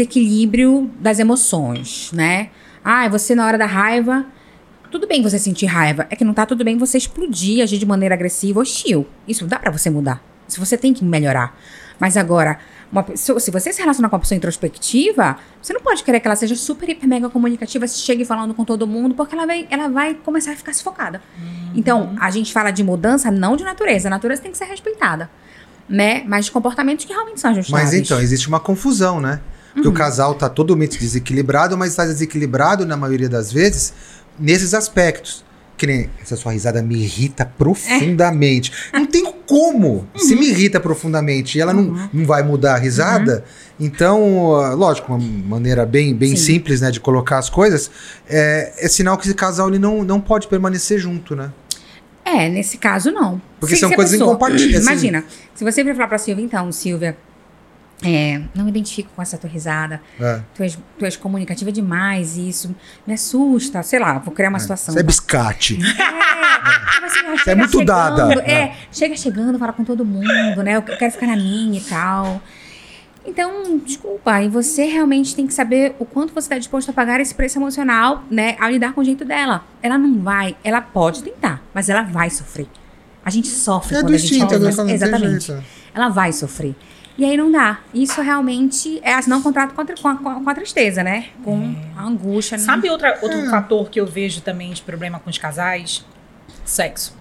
desequilíbrio 0.00 0.90
das 0.98 1.18
emoções, 1.18 2.10
né? 2.12 2.50
Ah, 2.84 3.08
você 3.08 3.34
na 3.34 3.46
hora 3.46 3.58
da 3.58 3.66
raiva. 3.66 4.26
Tudo 4.90 5.06
bem 5.06 5.22
você 5.22 5.38
sentir 5.38 5.66
raiva. 5.66 6.06
É 6.10 6.16
que 6.16 6.24
não 6.24 6.34
tá 6.34 6.46
tudo 6.46 6.64
bem 6.64 6.76
você 6.78 6.98
explodir, 6.98 7.62
agir 7.62 7.78
de 7.78 7.86
maneira 7.86 8.14
agressiva, 8.14 8.60
hostil. 8.60 9.06
Isso 9.26 9.46
dá 9.46 9.58
pra 9.58 9.70
você 9.70 9.90
mudar. 9.90 10.22
Isso 10.48 10.58
você 10.64 10.76
tem 10.76 10.94
que 10.94 11.04
melhorar. 11.04 11.58
Mas 11.98 12.16
agora, 12.16 12.58
pessoa, 13.06 13.40
se 13.40 13.50
você 13.50 13.72
se 13.72 13.80
relacionar 13.80 14.08
com 14.08 14.16
uma 14.16 14.20
pessoa 14.20 14.36
introspectiva, 14.36 15.38
você 15.60 15.72
não 15.72 15.80
pode 15.80 16.02
querer 16.04 16.20
que 16.20 16.28
ela 16.28 16.36
seja 16.36 16.54
super, 16.54 16.88
hiper, 16.88 17.08
mega 17.08 17.28
comunicativa, 17.28 17.86
se 17.88 17.98
chegue 17.98 18.24
falando 18.24 18.54
com 18.54 18.64
todo 18.64 18.86
mundo, 18.86 19.14
porque 19.14 19.34
ela 19.34 19.46
vai, 19.46 19.66
ela 19.70 19.88
vai 19.88 20.14
começar 20.14 20.52
a 20.52 20.56
ficar 20.56 20.74
sufocada. 20.74 21.20
Então, 21.74 22.14
a 22.20 22.30
gente 22.30 22.52
fala 22.52 22.70
de 22.70 22.84
mudança 22.84 23.30
não 23.30 23.56
de 23.56 23.64
natureza. 23.64 24.08
A 24.08 24.10
natureza 24.10 24.42
tem 24.42 24.52
que 24.52 24.58
ser 24.58 24.66
respeitada. 24.66 25.30
Né? 25.88 26.24
Mas 26.26 26.46
de 26.46 26.50
comportamentos 26.50 27.04
que 27.04 27.12
realmente 27.12 27.40
são 27.40 27.50
ajustados. 27.52 27.84
Mas 27.84 27.94
então, 27.94 28.20
existe 28.20 28.48
uma 28.48 28.58
confusão, 28.58 29.20
né? 29.20 29.40
Porque 29.72 29.86
Uhum. 29.88 29.94
o 29.94 29.96
casal 29.96 30.34
tá 30.34 30.48
totalmente 30.48 30.98
desequilibrado, 30.98 31.76
mas 31.76 31.90
está 31.90 32.04
desequilibrado, 32.06 32.86
na 32.86 32.96
maioria 32.96 33.28
das 33.28 33.52
vezes, 33.52 33.92
nesses 34.38 34.74
aspectos. 34.74 35.44
Que 35.78 35.86
nem 35.86 36.08
essa 36.22 36.36
sua 36.36 36.52
risada 36.52 36.82
me 36.82 36.94
irrita 36.96 37.44
profundamente. 37.44 38.72
É. 38.94 38.98
Não 38.98 39.04
tem 39.06 39.30
como. 39.46 40.08
Se 40.16 40.32
Uhum. 40.32 40.40
me 40.40 40.48
irrita 40.48 40.80
profundamente 40.80 41.58
e 41.58 41.60
ela 41.60 41.74
não, 41.74 42.08
não 42.12 42.24
vai 42.24 42.42
mudar 42.42 42.76
a 42.76 42.78
risada, 42.78 43.44
então, 43.78 44.56
ah, 44.56 44.72
lógico, 44.72 45.12
uma 45.12 45.18
maneira 45.18 45.84
bem, 45.84 46.14
bem 46.14 46.30
Sim. 46.30 46.36
simples 46.54 46.80
né, 46.80 46.90
de 46.90 46.98
colocar 46.98 47.36
as 47.36 47.50
coisas, 47.50 47.90
é, 48.26 48.72
é 48.78 48.88
sinal 48.88 49.18
que 49.18 49.26
esse 49.26 49.34
casal 49.34 49.68
ele 49.68 49.78
não, 49.78 50.02
não 50.02 50.18
pode 50.18 50.48
permanecer 50.48 50.98
junto, 50.98 51.36
né? 51.36 51.52
É, 52.24 52.48
nesse 52.48 52.78
caso 52.78 53.10
não. 53.12 53.40
Porque 53.60 53.74
Se- 53.74 53.80
são 53.82 53.90
se 53.90 53.96
coisas 53.96 54.12
pessoa- 54.12 54.30
incompatíveis, 54.30 54.76
assim. 54.76 54.86
Imagina, 54.86 55.24
se 55.54 55.62
você 55.62 55.84
virar 55.84 55.94
falar 55.96 56.08
pra 56.08 56.18
Silvia, 56.18 56.42
então, 56.44 56.72
Silvia, 56.72 57.16
é, 58.04 58.42
não 58.54 58.64
me 58.64 58.70
identifico 58.70 59.10
com 59.16 59.22
essa 59.22 59.38
tua 59.38 59.48
risada. 59.48 60.00
É. 60.20 60.40
Tu 60.54 60.62
és, 60.62 60.78
tu 60.98 61.04
és 61.04 61.16
comunicativa 61.16 61.72
demais, 61.72 62.36
isso 62.36 62.74
me 63.06 63.14
assusta. 63.14 63.82
Sei 63.82 63.98
lá, 63.98 64.18
vou 64.18 64.34
criar 64.34 64.50
uma 64.50 64.58
situação. 64.58 64.92
Isso 64.92 64.98
é 64.98 65.02
tá? 65.02 65.06
biscate. 65.06 65.78
É, 66.96 67.08
você 67.08 67.22
já 67.22 67.36
chega 67.36 67.56
muito 67.56 67.78
chegando, 67.78 67.86
dada. 67.86 68.34
É, 68.42 68.74
chega 68.90 69.16
chegando, 69.16 69.58
fala 69.58 69.72
com 69.72 69.84
todo 69.84 70.04
mundo, 70.04 70.62
né? 70.62 70.76
Eu 70.76 70.82
quero 70.82 71.12
ficar 71.12 71.26
na 71.26 71.36
minha 71.36 71.78
e 71.78 71.82
tal. 71.82 72.40
Então, 73.24 73.78
desculpa, 73.78 74.40
e 74.42 74.48
você 74.48 74.84
realmente 74.84 75.34
tem 75.34 75.46
que 75.46 75.54
saber 75.54 75.96
o 75.98 76.04
quanto 76.04 76.32
você 76.32 76.46
está 76.46 76.58
disposto 76.58 76.90
a 76.90 76.92
pagar 76.92 77.20
esse 77.20 77.34
preço 77.34 77.58
emocional, 77.58 78.22
né? 78.30 78.56
Ao 78.60 78.70
lidar 78.70 78.92
com 78.92 79.00
o 79.00 79.04
jeito 79.04 79.24
dela. 79.24 79.64
Ela 79.82 79.98
não 79.98 80.20
vai, 80.20 80.56
ela 80.62 80.80
pode 80.80 81.22
tentar, 81.22 81.62
mas 81.74 81.88
ela 81.88 82.02
vai 82.02 82.30
sofrer. 82.30 82.68
A 83.24 83.30
gente 83.30 83.48
sofre 83.48 83.96
É 83.96 83.98
quando 83.98 84.08
do 84.08 84.14
a 84.14 84.18
gente 84.18 84.34
instinto, 84.34 84.54
agora 84.54 84.76
não 84.76 84.86
tem 84.86 84.94
Exatamente. 84.94 85.56
Ela 85.92 86.08
vai 86.08 86.32
sofrer. 86.32 86.76
E 87.18 87.24
aí 87.24 87.36
não 87.36 87.50
dá. 87.50 87.80
Isso 87.94 88.20
realmente 88.20 89.00
é 89.02 89.14
assinar 89.14 89.38
um 89.38 89.42
contrato 89.42 89.74
com 89.74 89.80
a, 89.80 90.16
com 90.16 90.28
a- 90.28 90.34
com 90.34 90.50
a 90.50 90.54
tristeza, 90.54 91.02
né? 91.02 91.26
Com 91.42 91.74
a 91.96 92.04
angústia. 92.04 92.58
né? 92.58 92.64
Sabe 92.64 92.90
outra, 92.90 93.18
outro 93.22 93.38
É. 93.38 93.48
fator 93.50 93.88
que 93.88 93.98
eu 93.98 94.06
vejo 94.06 94.40
também 94.42 94.70
de 94.72 94.82
problema 94.82 95.18
com 95.18 95.30
os 95.30 95.38
casais? 95.38 96.04
Sexo. 96.64 97.14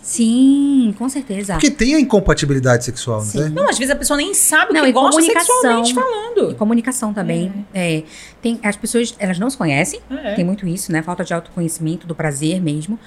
Sim, 0.00 0.92
com 0.98 1.08
certeza. 1.08 1.52
Porque 1.54 1.70
tem 1.70 1.94
a 1.94 2.00
incompatibilidade 2.00 2.84
sexual, 2.84 3.18
não 3.20 3.26
Sim. 3.26 3.38
tem? 3.44 3.50
Não, 3.50 3.68
às 3.68 3.78
vezes 3.78 3.94
a 3.94 3.96
pessoa 3.96 4.16
nem 4.16 4.34
sabe 4.34 4.72
o 4.72 4.74
Não, 4.74 4.82
que 4.82 4.88
e 4.88 4.92
gosta 4.92 5.10
comunicação. 5.20 5.54
sexualmente 5.60 5.90
E 5.92 5.94
falando. 5.94 6.54
comunicação 6.56 7.14
também. 7.14 7.64
É, 7.72 8.02
tem, 8.40 8.58
as 8.64 8.74
pessoas, 8.74 9.14
elas 9.18 9.38
não 9.38 9.48
se 9.48 9.56
conhecem. 9.56 10.00
É. 10.10 10.34
Tem 10.34 10.44
muito 10.44 10.66
isso, 10.66 10.90
né? 10.90 11.02
Falta 11.02 11.22
de 11.24 11.32
autoconhecimento, 11.32 12.04
do 12.06 12.14
prazer 12.16 12.60
mesmo. 12.60 12.98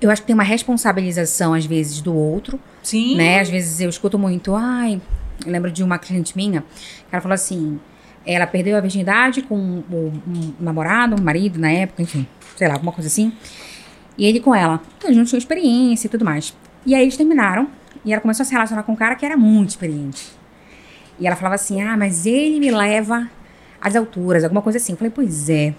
Eu 0.00 0.10
acho 0.10 0.22
que 0.22 0.26
tem 0.26 0.34
uma 0.34 0.42
responsabilização, 0.42 1.52
às 1.54 1.66
vezes, 1.66 2.00
do 2.00 2.14
outro, 2.14 2.58
Sim. 2.82 3.14
né? 3.16 3.38
Às 3.40 3.50
vezes 3.50 3.78
eu 3.80 3.90
escuto 3.90 4.18
muito, 4.18 4.54
ai, 4.54 5.00
eu 5.44 5.52
lembro 5.52 5.70
de 5.70 5.82
uma 5.82 5.98
cliente 5.98 6.36
minha, 6.36 6.62
que 6.62 7.12
ela 7.12 7.20
falou 7.20 7.34
assim, 7.34 7.78
ela 8.24 8.46
perdeu 8.46 8.76
a 8.76 8.80
virgindade 8.80 9.42
com 9.42 9.56
um, 9.56 9.84
um 9.90 10.54
namorado, 10.60 11.20
um 11.20 11.24
marido 11.24 11.58
na 11.58 11.70
época, 11.70 12.02
enfim, 12.02 12.26
sei 12.56 12.68
lá, 12.68 12.74
alguma 12.74 12.92
coisa 12.92 13.08
assim. 13.08 13.32
E 14.16 14.26
ele 14.26 14.40
com 14.40 14.54
ela. 14.54 14.80
Então, 14.96 15.08
eles 15.08 15.16
não 15.16 15.24
tinham 15.24 15.38
experiência 15.38 16.06
e 16.06 16.10
tudo 16.10 16.24
mais. 16.24 16.54
E 16.84 16.94
aí 16.94 17.02
eles 17.02 17.16
terminaram, 17.16 17.68
e 18.04 18.12
ela 18.12 18.20
começou 18.20 18.42
a 18.42 18.46
se 18.46 18.52
relacionar 18.52 18.82
com 18.82 18.92
um 18.92 18.96
cara 18.96 19.14
que 19.14 19.24
era 19.24 19.36
muito 19.36 19.70
experiente. 19.70 20.32
E 21.18 21.26
ela 21.26 21.36
falava 21.36 21.54
assim, 21.54 21.80
ah, 21.82 21.96
mas 21.96 22.26
ele 22.26 22.58
me 22.58 22.70
leva 22.70 23.30
às 23.80 23.94
alturas, 23.94 24.44
alguma 24.44 24.62
coisa 24.62 24.78
assim. 24.78 24.92
Eu 24.92 24.98
falei, 24.98 25.12
pois 25.14 25.48
é. 25.48 25.74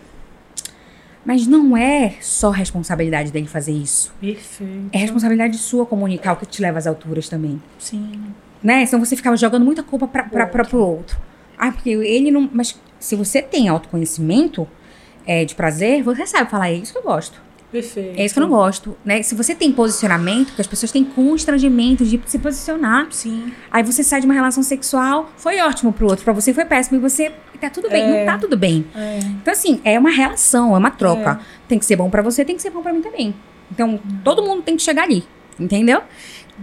Mas 1.26 1.48
não 1.48 1.76
é 1.76 2.16
só 2.22 2.50
responsabilidade 2.50 3.32
dele 3.32 3.48
fazer 3.48 3.72
isso. 3.72 4.14
Perfeito. 4.20 4.90
É 4.92 4.98
responsabilidade 4.98 5.58
sua 5.58 5.86
comunicar 5.86 6.34
o 6.34 6.36
que 6.36 6.46
te 6.46 6.62
leva 6.62 6.78
às 6.78 6.88
alturas 6.88 7.30
também. 7.30 7.62
Sim. 7.80 8.34
Né? 8.64 8.86
Senão 8.86 9.04
você 9.04 9.16
ficava 9.16 9.36
jogando 9.36 9.66
muita 9.66 9.84
culpa 9.84 10.08
pra, 10.08 10.48
pro 10.48 10.80
outro. 10.80 11.18
Ah, 11.58 11.72
porque 11.72 11.90
ele 11.90 12.32
não. 12.32 12.50
Mas 12.52 12.80
se 13.00 13.16
você 13.16 13.42
tem 13.42 13.68
autoconhecimento 13.68 14.68
é, 15.26 15.44
de 15.46 15.56
prazer, 15.56 16.02
você 16.04 16.26
sabe 16.26 16.50
falar, 16.50 16.70
é 16.70 16.76
isso 16.76 16.94
que 16.94 17.00
eu 17.00 17.04
gosto. 17.04 17.42
Perfeito. 17.74 18.20
É 18.20 18.24
isso 18.24 18.36
que 18.36 18.40
eu 18.40 18.44
não 18.48 18.50
gosto. 18.56 18.96
Né? 19.04 19.24
Se 19.24 19.34
você 19.34 19.56
tem 19.56 19.72
posicionamento, 19.72 20.48
porque 20.50 20.62
as 20.62 20.68
pessoas 20.68 20.92
têm 20.92 21.04
constrangimento 21.04 22.06
de 22.06 22.22
se 22.26 22.38
posicionar. 22.38 23.08
Sim. 23.10 23.52
Aí 23.72 23.82
você 23.82 24.04
sai 24.04 24.20
de 24.22 24.28
uma 24.28 24.34
relação 24.36 24.62
sexual, 24.62 25.32
foi 25.36 25.60
ótimo 25.60 25.92
pro 25.92 26.08
outro, 26.08 26.24
pra 26.24 26.34
você 26.34 26.54
foi 26.54 26.66
péssimo, 26.66 26.98
e 26.98 27.02
você 27.02 27.32
tá 27.60 27.72
tudo 27.72 27.90
bem, 27.90 28.04
É. 28.04 28.20
não 28.20 28.32
tá 28.32 28.38
tudo 28.38 28.56
bem. 28.56 28.86
É. 28.96 29.18
Então, 29.42 29.52
assim, 29.52 29.82
é 29.84 29.98
uma 29.98 30.12
relação, 30.12 30.76
é 30.76 30.78
uma 30.78 30.92
troca. 30.92 31.40
Tem 31.68 31.80
que 31.80 31.86
ser 31.86 31.96
bom 31.96 32.12
pra 32.12 32.22
você, 32.22 32.46
tem 32.46 32.56
que 32.56 32.62
ser 32.62 32.70
bom 32.70 32.84
pra 32.84 32.94
mim 32.94 33.02
também. 33.02 33.34
Então, 33.72 34.00
todo 34.24 34.44
mundo 34.44 34.62
tem 34.62 34.78
que 34.78 34.84
chegar 34.84 35.04
ali, 35.04 35.24
entendeu? 35.60 36.04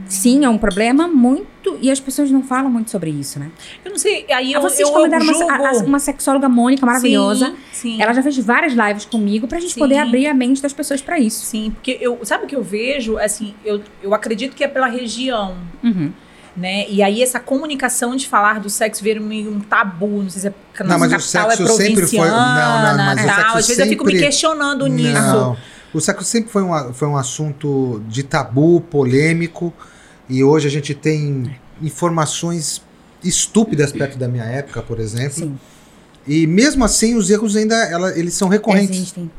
Sim, 0.07 0.45
é 0.45 0.49
um 0.49 0.57
problema 0.57 1.09
muito. 1.09 1.77
E 1.83 1.91
as 1.91 1.99
pessoas 1.99 2.31
não 2.31 2.43
falam 2.43 2.71
muito 2.71 2.91
sobre 2.91 3.11
isso, 3.11 3.39
né? 3.41 3.51
Eu 3.85 3.91
não 3.91 3.99
sei, 3.99 4.25
aí 4.31 4.53
eu, 4.53 4.61
Vocês 4.61 4.81
eu, 4.81 4.87
eu 4.89 4.93
convidaram 4.93 5.25
uma, 5.25 5.33
julgo. 5.35 5.51
a- 5.51 5.69
a- 5.71 5.85
uma 5.85 5.99
sexóloga 5.99 6.49
Mônica 6.49 6.87
maravilhosa. 6.87 7.47
Sim, 7.47 7.57
sim. 7.97 8.03
Ela 8.03 8.13
já 8.13 8.23
fez 8.23 8.39
várias 8.39 8.73
lives 8.73 9.05
comigo 9.05 9.47
pra 9.49 9.59
gente 9.59 9.75
Sim. 9.75 9.81
poder 9.81 9.99
abrir 9.99 10.27
a 10.29 10.35
mente 10.35 10.63
das 10.63 10.73
pessoas 10.73 11.01
pra 11.03 11.19
isso. 11.19 11.45
Sim, 11.45 11.71
porque 11.75 11.99
eu, 12.01 12.19
sabe 12.23 12.45
o 12.45 12.47
que 12.47 12.55
eu 12.57 12.63
vejo? 12.63 13.19
Assim, 13.19 13.55
eu, 13.65 13.81
eu 14.03 14.15
acredito 14.15 14.55
que 14.55 14.63
é 14.63 14.69
pela 14.69 14.87
região, 14.87 15.57
Uhum. 15.83 16.13
né? 16.57 16.87
E 16.89 17.03
aí 17.03 17.21
essa 17.23 17.41
comunicação 17.41 18.15
de 18.15 18.29
falar 18.29 18.61
do 18.61 18.71
sexo 18.71 19.03
vira 19.03 19.21
meio 19.21 19.51
um 19.53 19.61
tabu, 19.61 20.23
não 20.23 20.31
sei 20.31 20.43
se 20.43 20.49
é 20.49 20.55
Não, 20.85 20.99
mas 20.99 21.13
o 21.13 21.17
capital 21.17 21.51
é 21.51 21.57
sexo 21.57 21.73
sempre 21.77 22.07
foi- 22.07 22.19
não, 22.19 22.27
provinciana, 22.37 22.95
não, 22.97 23.05
mas 23.07 23.25
o 23.25 23.27
tal. 23.27 23.37
sexo 23.37 23.59
Às 23.59 23.67
vezes 23.67 23.79
eu 23.81 23.87
fico 23.89 24.05
me 24.05 24.13
sempre- 24.13 24.27
questionando 24.27 24.87
nisso. 24.87 25.13
Não. 25.21 25.57
O 25.93 26.01
sexo 26.01 26.25
sempre 26.25 26.51
foi 26.51 26.63
um, 26.63 26.93
foi 26.93 27.09
um 27.09 27.17
assunto 27.17 28.01
de 28.09 28.23
tabu, 28.23 28.81
polêmico, 28.81 29.73
e 30.29 30.45
hoje 30.45 30.69
a 30.69 30.71
gente 30.71 30.95
tem 30.95 31.57
informações 31.83 32.83
estúpidas 33.23 33.93
perto 33.93 34.17
da 34.19 34.29
minha 34.29 34.45
época, 34.45 34.81
por 34.83 34.99
exemplo. 35.01 35.33
Sim, 35.45 35.59
E 36.27 36.47
mesmo 36.47 36.85
assim, 36.85 37.17
os 37.17 37.29
erros 37.31 37.57
ainda 37.57 37.75
ela- 37.75 38.17
eles 38.17 38.35
são 38.35 38.47
recorrentes. 38.49 38.97
existem. 38.97 39.31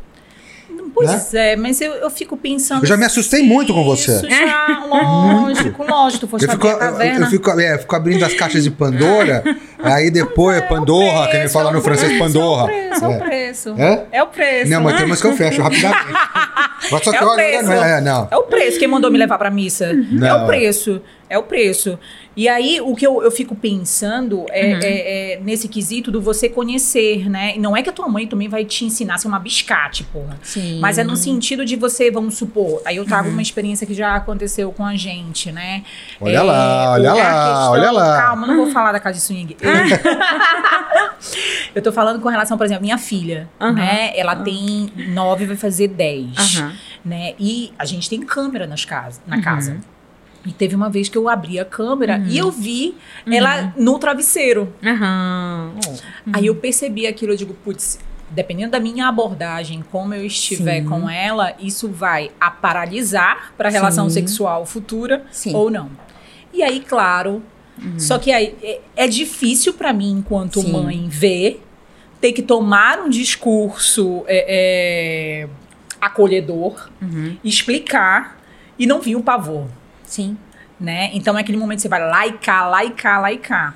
Pois 0.94 1.34
é, 1.34 1.56
mas 1.56 1.80
eu, 1.82 1.92
eu 1.94 2.10
fico 2.10 2.36
pensando. 2.38 2.80
Né? 2.80 2.84
Eu 2.86 2.88
já 2.90 2.98
me 2.98 3.06
assustei 3.06 3.42
muito 3.44 3.74
com 3.74 3.84
você. 3.84 4.12
Isso 4.12 4.30
já, 4.30 4.84
lógico, 4.88 5.84
lógico. 5.84 6.20
Tu 6.22 6.28
foste 6.28 6.46
Eu 6.46 6.52
fico, 6.52 6.68
a 6.68 6.72
eu, 6.72 6.78
caverna. 6.78 7.26
eu 7.26 7.30
fico, 7.30 7.50
é, 7.60 7.78
fico 7.78 7.96
abrindo 7.96 8.24
as 8.26 8.34
caixas 8.34 8.64
de 8.64 8.72
Pandora, 8.72 9.44
aí 9.84 10.10
depois 10.12 10.58
é 10.58 10.62
Pandorra, 10.62 11.28
que 11.28 11.34
nem 11.34 11.42
Preço, 11.42 11.54
fala 11.54 11.72
no 11.72 11.78
é 11.78 11.80
o 11.80 11.84
francês 11.84 12.12
preço, 12.12 12.24
Pandorra. 12.24 12.72
É 12.72 12.76
o 12.76 12.90
preço, 12.90 13.06
é 13.06 13.08
É. 13.08 13.16
o 13.16 13.20
preço. 13.20 13.76
É? 13.78 14.06
É 14.12 14.24
o 14.24 14.28
preço. 14.28 14.72
Não, 14.72 14.82
mas 14.82 14.92
né? 14.94 14.98
tem 15.00 15.06
umas 15.08 15.22
que 15.22 15.28
eu 15.28 15.34
fecho 15.34 15.62
rapidamente. 15.62 16.02
Mas 16.92 17.04
só 17.04 17.12
que 17.12 17.18
É 17.18 17.24
o 17.24 17.28
olha, 17.28 17.36
preço. 17.36 17.64
não 17.70 17.84
é, 17.86 18.02
não. 18.02 18.28
É 18.32 18.38
o 18.38 18.42
preço. 18.44 18.80
Quem 18.80 18.88
mandou 18.88 19.12
me 19.12 19.18
levar 19.20 19.38
pra 19.38 19.52
missa? 19.52 19.86
É 19.86 19.94
Não. 19.94 20.44
o 20.44 20.48
preço. 20.48 21.00
É 21.00 21.21
o 21.38 21.44
preço. 21.44 21.98
E 22.36 22.48
aí, 22.48 22.80
o 22.80 22.96
que 22.96 23.06
eu, 23.06 23.22
eu 23.22 23.30
fico 23.32 23.54
pensando 23.56 24.46
é, 24.50 24.74
Uhum. 24.74 24.80
é- 24.84 25.34
é 25.34 25.40
nesse 25.44 25.68
quesito 25.68 26.10
do 26.10 26.22
você 26.22 26.48
conhecer, 26.48 27.30
né? 27.30 27.54
E 27.56 27.60
não 27.60 27.76
é 27.76 27.82
que 27.84 27.90
a 27.90 27.94
tua 27.94 28.08
mãe 28.08 28.26
também 28.26 28.48
vai 28.48 28.64
te 28.64 28.86
ensinar 28.86 29.16
a 29.16 29.18
ser 29.18 29.28
uma 29.28 29.40
biscate, 29.40 30.04
porra. 30.06 30.38
Sim. 30.42 30.80
Mas 30.80 30.98
é 30.98 31.04
no 31.04 31.18
sentido 31.18 31.66
de 31.66 31.76
você, 31.76 32.10
vamos 32.10 32.36
supor, 32.38 32.82
aí 32.86 32.96
eu 32.96 33.06
trago 33.06 33.28
Uhum. 33.28 33.34
uma 33.34 33.42
experiência 33.42 33.86
que 33.86 33.94
já 33.94 34.16
aconteceu 34.16 34.72
com 34.72 34.86
a 34.86 34.96
gente, 34.96 35.52
né? 35.52 35.84
Olha 36.22 36.38
É, 36.38 36.42
lá, 36.42 36.92
olha 36.94 37.14
lá, 37.14 37.16
questão- 37.16 37.72
olha 37.72 37.92
lá. 37.92 38.22
Calma, 38.22 38.48
não 38.48 38.56
vou 38.56 38.72
falar 38.72 38.94
da 38.94 39.00
casa 39.00 39.18
de 39.20 39.24
swing. 39.24 39.58
Eu, 41.76 41.82
tô 41.82 41.92
falando 41.92 42.20
com 42.22 42.30
relação, 42.30 42.58
por 42.58 42.66
exemplo, 42.66 42.84
minha 42.84 42.98
filha, 42.98 43.50
Aham. 43.60 43.74
né? 43.74 44.12
Ela 44.16 44.36
tem 44.36 44.92
nove, 45.10 45.46
vai 45.46 45.56
fazer 45.56 45.88
dez, 45.88 46.64
né? 47.04 47.34
E 47.40 47.72
a 47.78 47.86
gente 47.86 48.10
tem 48.10 48.22
câmera 48.22 48.68
nas 48.68 48.86
casas, 48.86 49.22
na 49.26 49.38
Uhum. 49.38 49.42
casa. 49.42 49.78
E 50.46 50.52
teve 50.52 50.76
uma 50.76 50.90
vez 50.90 51.08
que 51.08 51.18
eu 51.18 51.30
abri 51.30 51.60
a 51.60 51.66
câmera 51.66 52.18
Uhum. 52.18 52.26
e 52.28 52.38
eu 52.38 52.50
vi 52.52 52.96
ela 53.32 53.74
no 53.78 54.00
travesseiro. 54.00 54.74
Aham. 54.84 55.74
Aí 56.34 56.48
eu 56.48 56.56
percebi 56.56 57.06
aquilo, 57.06 57.34
eu 57.34 57.38
digo, 57.38 57.54
putz, 57.54 58.00
dependendo 58.30 58.72
da 58.72 58.80
minha 58.80 59.08
abordagem, 59.08 59.84
como 59.92 60.14
eu 60.16 60.26
estiver 60.26 60.82
Sim. 60.82 60.88
com 60.90 61.08
ela, 61.10 61.54
isso 61.60 61.88
vai 61.90 62.32
a 62.40 62.50
paralisar 62.50 63.54
para 63.58 63.70
a 63.70 63.72
relação 63.72 64.10
Sim. 64.10 64.16
sexual 64.22 64.66
futura 64.66 65.26
Sim. 65.32 65.54
ou 65.54 65.70
não. 65.70 65.90
E 66.54 66.64
aí, 66.64 66.80
claro, 66.80 67.44
só 67.98 68.18
que 68.18 68.32
aí 68.32 68.56
é, 68.64 68.80
é 68.96 69.08
difícil 69.08 69.74
para 69.74 69.94
mim, 69.94 70.12
enquanto 70.20 70.68
mãe, 70.68 71.08
ver, 71.08 71.64
ter 72.20 72.32
que 72.32 72.42
tomar 72.42 73.00
um 73.00 73.10
discurso 73.10 74.24
é, 74.28 75.44
é, 75.44 75.50
acolhedor, 76.00 76.90
Uhum. 77.02 77.38
explicar 77.44 78.40
e 78.80 78.86
não 78.88 79.00
vir 79.02 79.16
o 79.16 79.22
pavor 79.24 79.68
Sim. 80.12 80.38
né? 80.80 81.10
Então 81.14 81.38
é 81.38 81.42
aquele 81.42 81.58
momento 81.58 81.78
que 81.78 81.84
você 81.84 81.88
vai 81.90 82.02
lá 82.02 82.26
e 82.28 82.34
cá, 82.34 82.68
lá 82.68 82.84
e 82.84 82.90
cá, 82.92 83.20
lá 83.20 83.32
e 83.32 83.38
cá. 83.38 83.74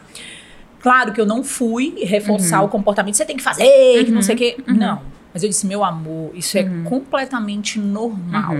Claro 0.81 1.13
que 1.13 1.21
eu 1.21 1.25
não 1.25 1.43
fui 1.43 1.95
reforçar 2.03 2.61
o 2.61 2.67
comportamento, 2.67 3.15
você 3.15 3.25
tem 3.25 3.37
que 3.37 3.43
fazer, 3.43 4.03
que 4.05 4.11
não 4.11 4.21
sei 4.21 4.35
o 4.35 4.37
quê. 4.37 4.57
Não. 4.67 5.01
Mas 5.33 5.43
eu 5.43 5.49
disse, 5.49 5.65
meu 5.67 5.83
amor, 5.83 6.31
isso 6.35 6.57
é 6.57 6.63
completamente 6.83 7.79
normal. 7.79 8.55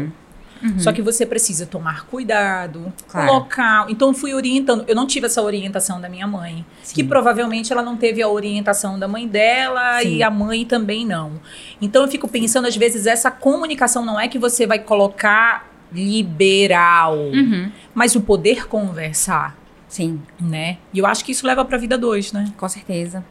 Uhum. 0.64 0.80
Só 0.80 0.92
que 0.92 1.02
você 1.02 1.26
precisa 1.26 1.66
tomar 1.66 2.06
cuidado, 2.08 2.92
Claro. 3.08 3.28
colocar. 3.28 3.86
Então 3.90 4.08
eu 4.10 4.14
fui 4.14 4.34
orientando. 4.34 4.84
Eu 4.88 4.96
não 4.96 5.06
tive 5.06 5.26
essa 5.28 5.42
orientação 5.42 6.00
da 6.02 6.10
minha 6.10 6.26
mãe, 6.26 6.66
que 6.82 7.02
Sim. 7.02 7.08
provavelmente 7.08 7.72
ela 7.72 7.82
não 7.84 7.96
teve 7.98 8.22
a 8.22 8.28
orientação 8.28 8.98
da 8.98 9.08
mãe 9.08 9.28
dela 9.28 10.00
Sim. 10.02 10.16
e 10.18 10.24
a 10.24 10.32
mãe 10.32 10.66
também 10.66 11.06
não. 11.06 11.34
Então 11.82 12.04
eu 12.04 12.08
fico 12.08 12.28
pensando 12.28 12.68
às 12.68 12.76
vezes 12.76 13.06
essa 13.06 13.30
comunicação 13.30 14.04
não 14.06 14.20
é 14.20 14.28
que 14.28 14.40
você 14.40 14.66
vai 14.66 14.80
colocar 14.80 15.75
liberal, 15.96 17.16
Uhum. 17.18 17.72
mas 17.94 18.16
o 18.16 18.22
poder 18.22 18.68
conversar, 18.68 19.56
Sim. 19.88 20.22
né? 20.40 20.78
E 20.94 21.00
eu 21.00 21.06
acho 21.06 21.24
que 21.26 21.32
isso 21.32 21.46
leva 21.48 21.64
pra 21.66 21.78
vida 21.78 21.98
dois, 21.98 22.32
né? 22.32 22.52
Com 22.58 22.68
certeza. 22.70 23.24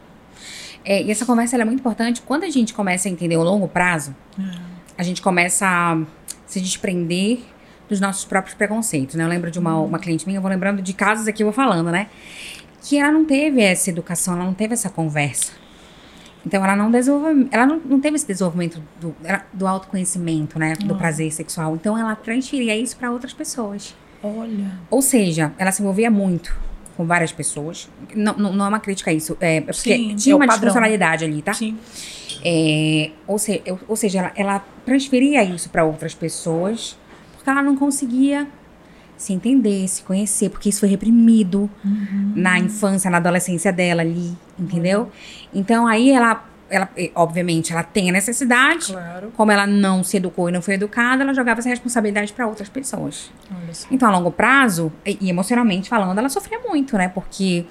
É, 0.85 1.03
e 1.03 1.11
essa 1.11 1.25
conversa 1.25 1.57
é 1.57 1.65
muito 1.65 1.81
importante. 1.81 2.21
Quando 2.23 2.45
a 2.45 2.51
gente 2.51 2.75
começa 2.75 3.09
a 3.09 3.11
entender 3.11 3.37
o 3.37 3.43
longo 3.43 3.67
prazo, 3.69 4.15
a 4.99 5.03
gente 5.03 5.23
começa 5.23 5.67
a 5.67 5.99
se 6.47 6.61
desprender 6.61 7.39
dos 7.89 8.01
nossos 8.01 8.25
próprios 8.25 8.55
preconceitos, 8.55 9.15
né? 9.15 9.25
Eu 9.25 9.29
lembro 9.29 9.51
de 9.51 9.59
uma, 9.59 9.77
uma 9.79 9.99
cliente 9.99 10.27
minha, 10.27 10.39
eu 10.39 10.43
vou 10.43 10.51
lembrando 10.51 10.83
de 10.83 10.93
casos 10.93 11.27
aqui, 11.27 11.43
eu 11.43 11.47
vou 11.47 11.53
falando, 11.55 11.91
né? 11.91 12.09
Que 12.83 12.99
ela 12.99 13.11
não 13.13 13.25
teve 13.25 13.63
essa 13.63 13.89
educação, 13.91 14.35
ela 14.35 14.45
não 14.45 14.53
teve 14.55 14.75
essa 14.75 14.91
conversa. 14.91 15.53
Então, 16.47 16.63
ela 16.63 16.77
não 16.77 16.91
desenvolve, 16.91 17.49
ela 17.51 17.67
não, 17.67 17.79
não 17.79 18.01
teve 18.01 18.17
esse 18.17 18.27
desenvolvimento 18.27 18.83
do, 19.01 19.15
do 19.53 19.67
autoconhecimento, 19.67 20.59
né? 20.59 20.75
Do 20.75 20.95
prazer 20.95 21.33
sexual. 21.33 21.75
Então, 21.75 21.97
ela 21.99 22.15
transferia 22.15 22.77
isso 22.77 22.97
para 22.97 23.11
outras 23.11 23.33
pessoas. 23.33 23.95
Olha. 24.23 24.71
Ou 24.91 25.03
seja, 25.03 25.53
ela 25.59 25.73
se 25.73 25.83
envolvia 25.83 26.11
muito 26.11 26.55
com 26.97 27.07
várias 27.07 27.33
pessoas. 27.33 27.89
Não, 28.15 28.35
não, 28.35 28.53
não 28.53 28.65
é 28.67 28.69
uma 28.69 28.81
crítica 28.81 29.11
a 29.11 29.15
isso. 29.15 29.37
É, 29.41 29.57
é 29.57 29.61
porque 29.61 29.97
Sim, 29.97 30.17
tinha 30.17 30.35
é 30.35 30.37
uma 30.37 30.47
disfuncionalidade 30.47 31.25
ali, 31.25 31.43
tá? 31.43 31.53
Sim. 31.53 31.79
É, 32.45 33.11
ou, 33.27 33.39
se, 33.39 33.63
ou 33.89 33.97
seja, 33.97 34.19
ela, 34.19 34.33
ela 34.37 34.65
transferia 34.85 35.43
isso 35.43 35.71
para 35.71 35.85
outras 35.85 36.15
pessoas 36.15 36.97
porque 37.45 37.51
ela 37.51 37.63
não 37.63 37.77
conseguia 37.77 38.49
se 39.17 39.33
entender, 39.33 39.87
se 39.89 40.03
conhecer, 40.03 40.51
porque 40.51 40.69
isso 40.69 40.81
foi 40.81 40.89
reprimido 40.89 41.71
na 42.35 42.59
infância, 42.59 43.11
na 43.11 43.19
adolescência 43.19 43.73
dela 43.73 44.03
ali, 44.03 44.37
entendeu? 44.59 45.11
Então 45.55 45.87
aí 45.87 46.11
ela, 46.11 46.45
ela, 46.69 46.89
obviamente, 47.15 47.73
ela 47.73 47.83
tem 47.83 48.11
a 48.11 48.13
necessidade. 48.13 48.93
Claro. 48.93 49.33
Como 49.37 49.51
ela 49.53 49.67
não 49.67 50.03
se 50.03 50.17
educou 50.17 50.49
e 50.49 50.53
não 50.53 50.61
foi 50.61 50.75
educada, 50.75 51.23
ela 51.23 51.33
jogava 51.33 51.61
essa 51.61 51.69
responsabilidade 51.69 52.33
para 52.33 52.47
outras 52.47 52.69
pessoas. 52.69 53.31
Olha 53.51 53.75
só. 53.75 53.87
Então, 53.91 54.09
a 54.09 54.13
longo 54.13 54.31
prazo, 54.31 54.93
e 55.07 55.31
emocionalmente 55.31 55.89
falando, 55.89 56.19
ela 56.19 56.29
sofria 56.29 56.59
muito, 56.59 56.97
né? 56.97 57.09
Porque, 57.09 57.67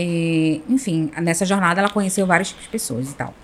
é, 0.00 0.60
enfim, 0.68 1.10
nessa 1.20 1.44
jornada 1.44 1.80
ela 1.80 1.90
conheceu 1.90 2.26
várias 2.26 2.52
pessoas 2.70 3.10
e 3.10 3.14
tal. 3.14 3.34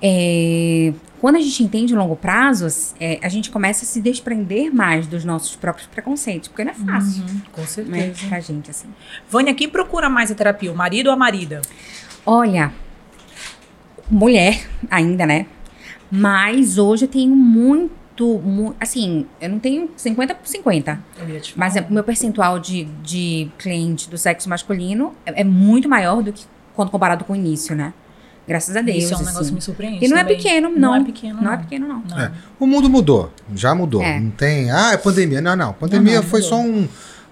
É, 0.00 0.92
quando 1.20 1.36
a 1.36 1.40
gente 1.40 1.62
entende 1.62 1.94
longo 1.94 2.14
prazo, 2.16 2.66
é, 3.00 3.18
a 3.22 3.28
gente 3.28 3.50
começa 3.50 3.84
a 3.84 3.88
se 3.88 4.00
desprender 4.00 4.72
mais 4.74 5.06
dos 5.06 5.24
nossos 5.24 5.56
próprios 5.56 5.86
preconceitos, 5.88 6.48
porque 6.48 6.64
não 6.64 6.70
é 6.70 6.74
fácil, 6.74 7.22
Uhum, 7.24 7.40
com 7.52 7.60
né? 7.60 7.66
certeza. 7.66 8.28
Pra 8.28 8.40
gente, 8.40 8.70
assim. 8.70 8.88
Vânia, 9.28 9.54
quem 9.54 9.68
procura 9.68 10.08
mais 10.08 10.30
a 10.30 10.34
terapia, 10.34 10.72
o 10.72 10.76
marido 10.76 11.08
ou 11.08 11.12
a 11.12 11.16
marida? 11.16 11.60
Olha, 12.24 12.72
mulher 14.10 14.68
ainda, 14.90 15.26
né? 15.26 15.46
Mas 16.10 16.78
hoje 16.78 17.04
eu 17.04 17.08
tenho 17.08 17.34
muito, 17.34 17.92
mu- 18.26 18.74
assim, 18.80 19.26
eu 19.40 19.48
não 19.48 19.58
tenho 19.58 19.90
50 19.96 20.34
por 20.34 20.46
50. 20.46 20.98
Eu 21.20 21.28
ia 21.28 21.40
te 21.40 21.58
Mas 21.58 21.76
é- 21.76 21.80
o 21.80 21.92
meu 21.92 22.02
percentual 22.04 22.58
de, 22.58 22.84
de 23.02 23.48
cliente 23.58 24.08
do 24.10 24.16
sexo 24.18 24.48
masculino 24.48 25.12
é, 25.26 25.40
é 25.40 25.44
muito 25.44 25.88
maior 25.88 26.22
do 26.22 26.32
que 26.32 26.44
quando 26.74 26.90
comparado 26.90 27.24
com 27.24 27.32
o 27.32 27.36
início, 27.36 27.74
né? 27.76 27.92
Graças 28.46 28.74
a 28.76 28.80
Deus. 28.80 28.98
Isso 29.04 29.12
é 29.12 29.16
um 29.16 29.20
negócio 29.20 29.40
assim. 29.40 29.48
que 29.50 29.54
me 29.56 29.60
surpreende. 29.60 30.04
E 30.04 30.08
não 30.08 30.16
é 30.16 30.20
também. 30.22 30.36
pequeno, 30.38 30.70
Não 30.70 30.78
não. 30.80 30.94
é 30.94 31.04
pequeno, 31.04 31.42
Não 31.42 31.52
é 31.52 31.56
não. 31.56 31.62
pequeno, 31.62 31.86
não. 31.88 32.02
Não. 32.08 32.18
É. 32.18 32.32
O 32.58 32.66
mundo 32.66 32.88
mudou, 32.88 33.30
já 33.54 33.74
mudou. 33.74 34.02
É. 34.02 34.18
Não 34.18 34.30
tem. 34.30 34.70
Ah, 34.70 34.92
é 34.92 34.96
pandemia. 34.96 35.40
Não, 35.42 35.54
não. 35.54 35.72
Pandemia 35.74 36.14
Não, 36.16 36.22
não, 36.22 36.28
foi 36.28 36.40
mudou. 36.40 36.56
só 36.58 36.62
um. 36.64 36.88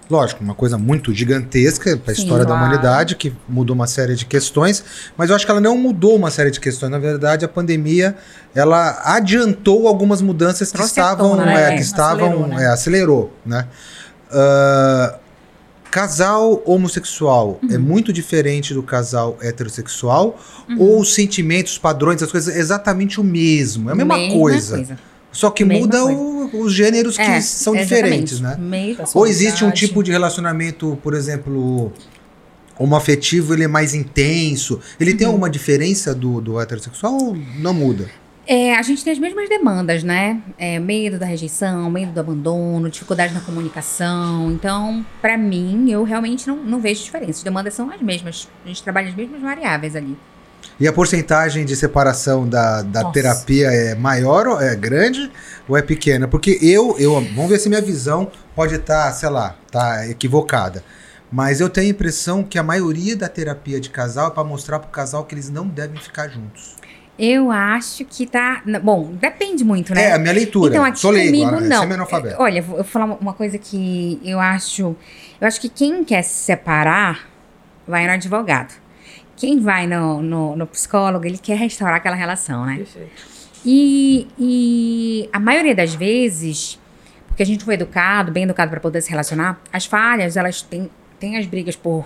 Lógico, 0.09 0.43
uma 0.43 0.55
coisa 0.55 0.77
muito 0.77 1.13
gigantesca 1.13 1.97
para 1.97 2.11
a 2.11 2.15
história 2.15 2.45
da 2.45 2.51
claro. 2.51 2.65
humanidade, 2.65 3.15
que 3.15 3.33
mudou 3.47 3.75
uma 3.75 3.87
série 3.87 4.15
de 4.15 4.25
questões, 4.25 4.83
mas 5.17 5.29
eu 5.29 5.35
acho 5.35 5.45
que 5.45 5.51
ela 5.51 5.59
não 5.59 5.77
mudou 5.77 6.15
uma 6.15 6.31
série 6.31 6.49
de 6.49 6.59
questões. 6.59 6.89
Na 6.89 6.99
verdade, 6.99 7.43
a 7.43 7.47
pandemia 7.47 8.15
ela 8.55 9.01
adiantou 9.03 9.87
algumas 9.87 10.21
mudanças 10.21 10.71
que 10.71 10.81
estavam. 10.81 11.31
tona, 11.31 11.51
é, 11.51 11.69
né? 11.71 11.75
que 11.75 11.81
estavam. 11.81 12.27
Acelerou, 12.27 12.47
né? 12.47 12.63
é, 12.63 12.67
acelerou, 12.67 13.33
né? 13.45 13.67
Ah, 14.31 15.15
casal 15.89 16.61
homossexual 16.65 17.59
Uhum. 17.63 17.73
é 17.73 17.77
muito 17.77 18.11
diferente 18.13 18.73
do 18.73 18.83
casal 18.83 19.37
heterossexual? 19.41 20.39
Ou 20.77 20.99
os 20.99 21.13
sentimentos, 21.13 21.73
os 21.73 21.77
padrões, 21.77 22.21
as 22.21 22.31
coisas 22.31 22.55
é 22.55 22.59
exatamente 22.59 23.19
o 23.19 23.23
mesmo? 23.23 23.89
É 23.89 23.93
a 23.93 23.95
mesma, 23.95 24.15
coisa. 24.29 24.97
Só 25.37 25.51
que 25.51 25.63
Mesma 25.63 25.81
muda 25.85 26.03
o- 26.03 26.61
os 26.63 26.73
gêneros 26.73 27.15
que 27.15 27.21
É, 27.21 27.39
são 27.41 27.75
diferentes, 27.75 28.39
né? 28.39 28.57
Mesma 28.57 29.03
Ou 29.13 29.27
existe 29.27 29.63
um 29.63 29.69
tipo 29.69 30.01
de 30.01 30.09
relacionamento, 30.11 30.97
por 31.03 31.13
exemplo, 31.13 31.93
homoafetivo, 32.75 33.53
ele 33.53 33.63
é 33.65 33.67
mais 33.67 33.93
intenso. 33.93 34.79
Ele 34.99 35.11
Uhum. 35.11 35.17
tem 35.17 35.27
alguma 35.27 35.47
diferença 35.47 36.15
do, 36.15 36.41
do 36.41 36.59
heterossexual 36.59 37.13
ou 37.13 37.37
não 37.59 37.71
muda? 37.71 38.09
É, 38.47 38.73
a 38.75 38.81
gente 38.81 39.03
tem 39.03 39.13
as 39.13 39.19
mesmas 39.19 39.47
demandas, 39.47 40.01
né? 40.03 40.41
É, 40.57 40.79
medo 40.79 41.19
da 41.19 41.27
rejeição, 41.27 41.91
medo 41.91 42.13
do 42.13 42.19
abandono, 42.19 42.89
dificuldade 42.89 43.31
na 43.31 43.41
comunicação. 43.41 44.51
Então, 44.51 45.05
pra 45.21 45.37
mim, 45.37 45.91
eu 45.91 46.03
realmente 46.03 46.47
não, 46.47 46.55
não 46.63 46.79
vejo 46.79 47.03
diferença. 47.03 47.39
As 47.39 47.43
demandas 47.43 47.75
são 47.75 47.91
as 47.91 48.01
mesmas. 48.01 48.47
A 48.65 48.67
gente 48.69 48.81
trabalha 48.81 49.09
as 49.09 49.15
mesmas 49.15 49.39
variáveis 49.39 49.95
ali. 49.95 50.17
E 50.79 50.87
a 50.87 50.93
porcentagem 50.93 51.65
de 51.65 51.75
separação 51.75 52.47
da, 52.47 52.83
da 52.83 53.01
Nossa. 53.01 53.13
terapia 53.13 53.67
é 53.67 53.95
maior, 53.95 54.61
é 54.61 54.75
grande 54.75 55.31
ou 55.67 55.75
é 55.75 55.81
pequena? 55.81 56.27
Porque 56.27 56.59
eu, 56.61 56.95
eu, 56.99 57.13
vamos 57.35 57.49
ver 57.49 57.57
se 57.59 57.67
minha 57.67 57.81
visão 57.81 58.31
pode 58.55 58.75
estar, 58.75 59.11
sei 59.13 59.29
lá, 59.29 59.55
tá 59.71 60.07
equivocada. 60.07 60.83
Mas 61.31 61.59
eu 61.59 61.67
tenho 61.69 61.87
a 61.87 61.89
impressão 61.89 62.43
que 62.43 62.59
a 62.59 62.63
maioria 62.63 63.15
da 63.15 63.27
terapia 63.27 63.79
de 63.81 63.89
casal 63.89 64.27
é 64.27 64.31
para 64.31 64.43
mostrar 64.43 64.79
pro 64.79 64.89
casal 64.89 65.25
que 65.25 65.33
eles 65.33 65.49
não 65.49 65.67
devem 65.67 65.99
ficar 65.99 66.27
juntos. 66.29 66.75
Eu 67.19 67.49
acho 67.51 68.05
que 68.05 68.27
tá. 68.27 68.61
Bom, 68.83 69.11
depende 69.19 69.63
muito, 69.63 69.93
né? 69.95 70.03
É, 70.09 70.13
a 70.13 70.19
minha 70.19 70.31
leitura. 70.31 70.69
Então, 70.75 70.85
aqui 70.85 70.99
Sou 70.99 71.09
leigo, 71.09 71.31
comigo, 71.35 71.57
ah, 71.57 71.61
não. 71.67 71.79
semi-analfabeto. 71.81 72.35
Olha, 72.39 72.61
vou 72.61 72.77
eu 72.77 72.83
vou 72.83 72.91
falar 72.91 73.05
uma- 73.05 73.15
uma 73.15 73.33
coisa 73.33 73.57
que 73.57 74.21
eu 74.23 74.39
acho. 74.39 74.95
Eu 75.41 75.47
acho 75.47 75.59
que 75.59 75.67
quem 75.67 76.03
quer 76.03 76.21
se 76.21 76.35
separar 76.45 77.27
vai 77.87 78.05
no 78.05 78.13
advogado. 78.13 78.71
Quem 79.37 79.59
vai 79.59 79.87
no, 79.87 80.21
no, 80.21 80.55
no 80.55 80.67
psicólogo, 80.67 81.25
ele 81.25 81.37
quer 81.37 81.57
restaurar 81.57 81.95
aquela 81.95 82.15
relação, 82.15 82.65
né? 82.65 82.77
Perfeito. 82.77 83.37
E, 83.65 84.27
e 84.37 85.29
a 85.31 85.39
maioria 85.39 85.75
das 85.75 85.93
vezes, 85.93 86.79
porque 87.27 87.43
a 87.43 87.45
gente 87.45 87.63
foi 87.63 87.75
educado, 87.75 88.31
bem 88.31 88.43
educado 88.43 88.69
para 88.69 88.79
poder 88.79 89.01
se 89.01 89.09
relacionar, 89.09 89.61
as 89.71 89.85
falhas, 89.85 90.35
elas 90.35 90.61
têm, 90.61 90.89
têm 91.19 91.37
as 91.37 91.45
brigas 91.45 91.75
por 91.75 92.05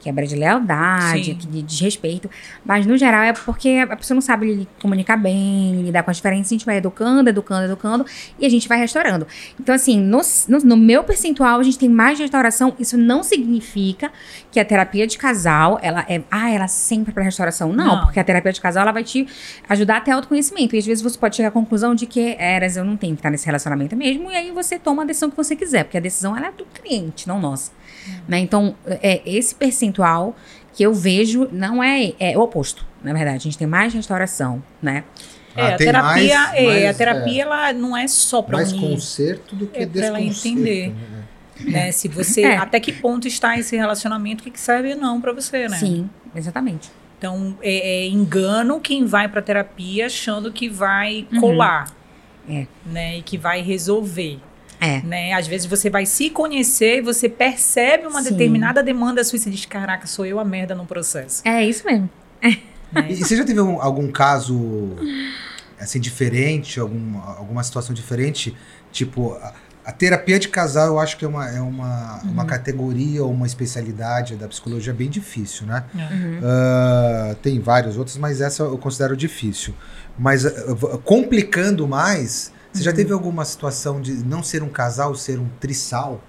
quebra 0.00 0.26
de 0.26 0.34
lealdade, 0.34 1.24
Sim. 1.24 1.34
de 1.34 1.62
desrespeito. 1.62 2.28
Mas, 2.64 2.86
no 2.86 2.96
geral, 2.96 3.22
é 3.22 3.32
porque 3.32 3.86
a 3.88 3.96
pessoa 3.96 4.14
não 4.16 4.22
sabe 4.22 4.66
comunicar 4.80 5.16
bem, 5.16 5.82
lidar 5.82 6.02
com 6.02 6.10
as 6.10 6.16
diferenças. 6.16 6.46
A 6.52 6.54
gente 6.54 6.66
vai 6.66 6.78
educando, 6.78 7.28
educando, 7.28 7.64
educando 7.64 8.06
e 8.38 8.46
a 8.46 8.48
gente 8.48 8.66
vai 8.68 8.78
restaurando. 8.78 9.26
Então, 9.58 9.74
assim, 9.74 10.00
no, 10.00 10.20
no, 10.48 10.58
no 10.58 10.76
meu 10.76 11.04
percentual, 11.04 11.60
a 11.60 11.62
gente 11.62 11.78
tem 11.78 11.88
mais 11.88 12.18
restauração. 12.18 12.74
Isso 12.78 12.96
não 12.96 13.22
significa 13.22 14.10
que 14.50 14.58
a 14.58 14.64
terapia 14.64 15.06
de 15.06 15.18
casal, 15.18 15.78
ela 15.82 16.04
é, 16.08 16.22
ah, 16.30 16.50
ela 16.50 16.64
é 16.64 16.68
sempre 16.68 17.12
para 17.12 17.22
restauração. 17.22 17.72
Não, 17.72 17.96
Não. 17.96 18.00
porque 18.04 18.18
a 18.18 18.24
terapia 18.24 18.52
de 18.52 18.60
casal, 18.60 18.82
ela 18.82 18.92
vai 18.92 19.04
te 19.04 19.26
ajudar 19.68 19.98
até 19.98 20.12
autoconhecimento. 20.12 20.74
E 20.74 20.78
às 20.78 20.86
vezes 20.86 21.02
você 21.02 21.18
pode 21.18 21.36
chegar 21.36 21.48
à 21.48 21.52
conclusão 21.52 21.94
de 21.94 22.06
que, 22.06 22.36
eras, 22.38 22.76
eu 22.76 22.84
não 22.84 22.96
tenho 22.96 23.14
que 23.14 23.20
estar 23.20 23.30
nesse 23.30 23.46
relacionamento 23.46 23.94
mesmo. 23.96 24.30
E 24.30 24.36
aí 24.36 24.50
você 24.50 24.78
toma 24.78 25.02
a 25.02 25.04
decisão 25.04 25.30
que 25.30 25.36
você 25.36 25.54
quiser, 25.54 25.84
porque 25.84 25.98
a 25.98 26.00
decisão 26.00 26.36
ela 26.36 26.48
é 26.48 26.52
do 26.52 26.64
cliente, 26.64 27.28
não 27.28 27.40
nossa. 27.40 27.72
Né? 28.28 28.38
Então, 28.38 28.74
é, 28.86 29.20
esse 29.26 29.54
percentual 29.54 30.36
que 30.72 30.82
eu 30.82 30.94
vejo 30.94 31.48
não 31.52 31.82
é, 31.82 32.12
é 32.18 32.36
o 32.38 32.40
oposto, 32.42 32.84
na 33.02 33.12
verdade. 33.12 33.36
A 33.36 33.40
gente 33.40 33.58
tem 33.58 33.66
mais 33.66 33.92
restauração, 33.92 34.62
né? 34.80 35.04
É, 35.56 35.62
Ah, 35.62 35.74
a 35.74 35.76
terapia, 35.76 36.38
mais- 36.38 36.54
é, 36.54 36.64
mais, 36.66 36.86
a 36.86 36.94
terapia 36.94 37.42
ela 37.42 37.72
não 37.72 37.96
é 37.96 38.06
só 38.06 38.40
para 38.40 38.58
Mais 38.58 38.72
unir, 38.72 38.90
conserto 38.90 39.56
do 39.56 39.66
que 39.66 39.80
É 39.80 39.86
pra 39.86 40.06
ela 40.06 40.20
entender. 40.20 40.90
né? 40.90 41.24
né? 41.72 41.92
Se 41.92 42.06
você 42.08 42.42
É. 42.42 42.56
até 42.56 42.78
que 42.78 42.92
ponto 42.92 43.26
está 43.26 43.58
esse 43.58 43.76
relacionamento, 43.76 44.40
o 44.42 44.44
que, 44.44 44.50
que 44.52 44.60
serve 44.60 44.94
não 44.94 45.20
para 45.20 45.32
você, 45.32 45.68
né? 45.68 45.76
Sim, 45.76 46.08
exatamente. 46.34 46.90
Então 47.18 47.58
é, 47.60 48.04
é 48.04 48.06
engano 48.08 48.80
quem 48.80 49.04
vai 49.04 49.28
para 49.28 49.42
terapia 49.42 50.06
achando 50.06 50.50
que 50.52 50.68
vai 50.68 51.26
Uhum. 51.32 51.40
colar, 51.40 51.90
É. 52.48 52.66
né? 52.86 53.18
E 53.18 53.22
que 53.22 53.36
vai 53.36 53.60
resolver. 53.60 54.38
É. 54.80 55.02
Né? 55.02 55.32
Às 55.34 55.46
vezes 55.46 55.66
você 55.66 55.90
vai 55.90 56.06
se 56.06 56.30
conhecer 56.30 56.98
e 56.98 57.00
você 57.02 57.28
percebe 57.28 58.06
uma 58.06 58.22
Sim. 58.22 58.30
determinada 58.30 58.82
demanda 58.82 59.22
sua 59.22 59.36
e 59.36 59.38
você 59.40 59.50
diz, 59.50 59.66
caraca, 59.66 60.06
sou 60.06 60.24
eu 60.24 60.38
a 60.40 60.44
merda 60.44 60.74
no 60.74 60.86
processo. 60.86 61.42
É 61.46 61.62
isso 61.64 61.84
mesmo. 61.84 62.08
né? 62.90 63.06
E 63.10 63.16
você 63.16 63.36
já 63.36 63.44
teve 63.44 63.58
algum, 63.60 63.80
algum 63.80 64.10
caso 64.10 64.96
assim 65.78 66.00
diferente, 66.00 66.78
algum, 66.80 67.18
alguma 67.18 67.62
situação 67.62 67.94
diferente? 67.94 68.56
Tipo, 68.92 69.34
a, 69.34 69.52
a 69.84 69.92
terapia 69.92 70.38
de 70.38 70.48
casal 70.48 70.86
eu 70.88 70.98
acho 70.98 71.16
que 71.16 71.24
é 71.24 71.28
uma, 71.28 71.48
é 71.48 71.60
uma, 71.60 72.20
Uhum. 72.24 72.30
uma 72.32 72.44
categoria 72.44 73.22
ou 73.24 73.30
uma 73.32 73.46
especialidade 73.46 74.36
da 74.36 74.46
psicologia 74.48 74.92
bem 74.92 75.08
difícil, 75.08 75.66
né? 75.66 75.84
Uhum. 75.94 76.40
Ah, 76.42 77.36
tem 77.42 77.58
vários 77.60 77.96
outros, 77.96 78.16
mas 78.18 78.40
essa 78.40 78.62
eu 78.62 78.76
considero 78.78 79.16
difícil. 79.16 79.74
Mas 80.18 80.42
v- 80.42 80.98
complicando 81.04 81.86
mais, 81.88 82.52
você 82.72 82.78
Uhum. 82.78 82.84
já 82.84 82.92
teve 82.92 83.12
alguma 83.12 83.44
situação 83.44 84.00
de 84.00 84.12
não 84.24 84.42
ser 84.42 84.62
um 84.62 84.68
casal, 84.68 85.14
ser 85.14 85.38
um 85.38 85.48
trisal? 85.60 86.22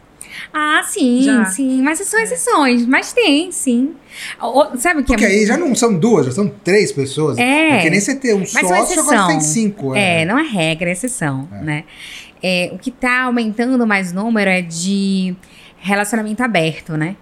Ah, 0.54 0.82
sim, 0.86 1.24
Já. 1.24 1.46
sim. 1.46 1.82
Mas 1.82 2.00
são 2.00 2.20
exceções. 2.20 2.86
Mas 2.86 3.12
tem, 3.12 3.52
sim. 3.52 3.96
O- 4.42 4.78
sabe 4.78 5.02
o 5.02 5.04
que 5.04 5.08
Porque 5.08 5.26
é 5.26 5.28
aí 5.28 5.46
já 5.46 5.58
não 5.58 5.76
são 5.76 5.94
duas, 5.98 6.26
já 6.28 6.32
são 6.32 6.48
três 6.48 6.92
pessoas. 6.92 7.38
É. 7.38 7.82
que 7.82 7.90
nem 7.90 8.00
você 8.00 8.16
ter 8.16 8.34
um 8.34 8.40
Mas 8.40 8.52
sócio, 8.68 9.00
agora 9.02 9.28
tem 9.28 9.42
cinco. 9.42 9.94
É, 9.94 10.24
não 10.26 10.40
é 10.40 10.44
regra, 10.44 10.90
é 10.90 10.94
exceção, 10.94 11.50
É. 11.52 11.62
né? 11.64 11.84
É, 12.42 12.72
o 12.74 12.78
que 12.80 12.90
tá 12.92 13.24
aumentando 13.24 13.86
mais 13.86 14.12
número 14.14 14.50
é 14.50 14.62
de 14.62 15.36
relacionamento 15.78 16.42
aberto, 16.44 16.96
né? 16.96 17.16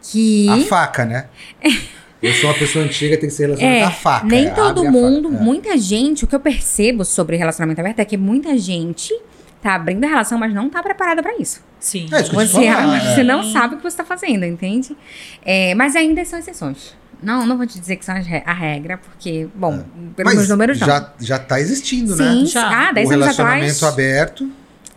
Que 0.00 0.48
A 0.48 0.58
faca, 0.68 1.04
né? 1.04 1.26
Eu 2.22 2.32
sou 2.34 2.50
uma 2.50 2.58
pessoa 2.58 2.84
antiga, 2.84 3.16
tem 3.18 3.28
que 3.28 3.34
ser 3.34 3.44
relacionada 3.46 3.76
É, 3.78 3.82
à 3.84 3.90
faca. 3.90 4.26
nem 4.26 4.46
é, 4.46 4.50
todo 4.50 4.86
a 4.86 4.90
mundo, 4.90 5.28
faca, 5.30 5.42
é. 5.42 5.44
muita 5.44 5.76
gente, 5.78 6.24
o 6.24 6.28
que 6.28 6.34
eu 6.34 6.40
percebo 6.40 7.04
sobre 7.04 7.36
relacionamento 7.36 7.80
aberto 7.80 7.98
é 7.98 8.04
que 8.04 8.16
muita 8.16 8.56
gente 8.56 9.12
tá 9.60 9.74
abrindo 9.74 10.04
a 10.04 10.08
relação, 10.08 10.38
mas 10.38 10.52
não 10.54 10.68
tá 10.70 10.82
preparada 10.82 11.22
pra 11.22 11.36
isso. 11.38 11.60
Sim. 11.80 12.08
É, 12.12 12.20
isso 12.20 12.32
Você, 12.32 12.52
falar, 12.70 13.00
você 13.14 13.20
é. 13.20 13.24
não 13.24 13.42
sabe 13.42 13.74
o 13.74 13.78
que 13.78 13.82
você 13.82 13.96
tá 13.96 14.04
fazendo, 14.04 14.44
entende? 14.44 14.96
É, 15.44 15.74
mas 15.74 15.96
ainda 15.96 16.24
são 16.24 16.38
exceções. 16.38 16.94
Não, 17.22 17.46
não 17.46 17.56
vou 17.56 17.66
te 17.66 17.78
dizer 17.78 17.96
que 17.96 18.04
são 18.04 18.14
a 18.16 18.52
regra, 18.52 18.98
porque, 18.98 19.46
bom, 19.54 19.84
pelos 20.16 20.24
Mas 20.32 20.34
meus 20.34 20.48
números 20.48 20.80
não. 20.80 20.86
já, 20.88 21.12
já 21.20 21.38
tá 21.38 21.60
existindo, 21.60 22.16
Sim, 22.16 22.40
né? 22.40 22.46
Já. 22.46 22.88
ah, 22.88 22.92
10 22.92 23.08
o 23.08 23.12
anos 23.12 23.24
relacionamento 23.26 23.72
atrás. 23.76 23.82
aberto, 23.84 24.50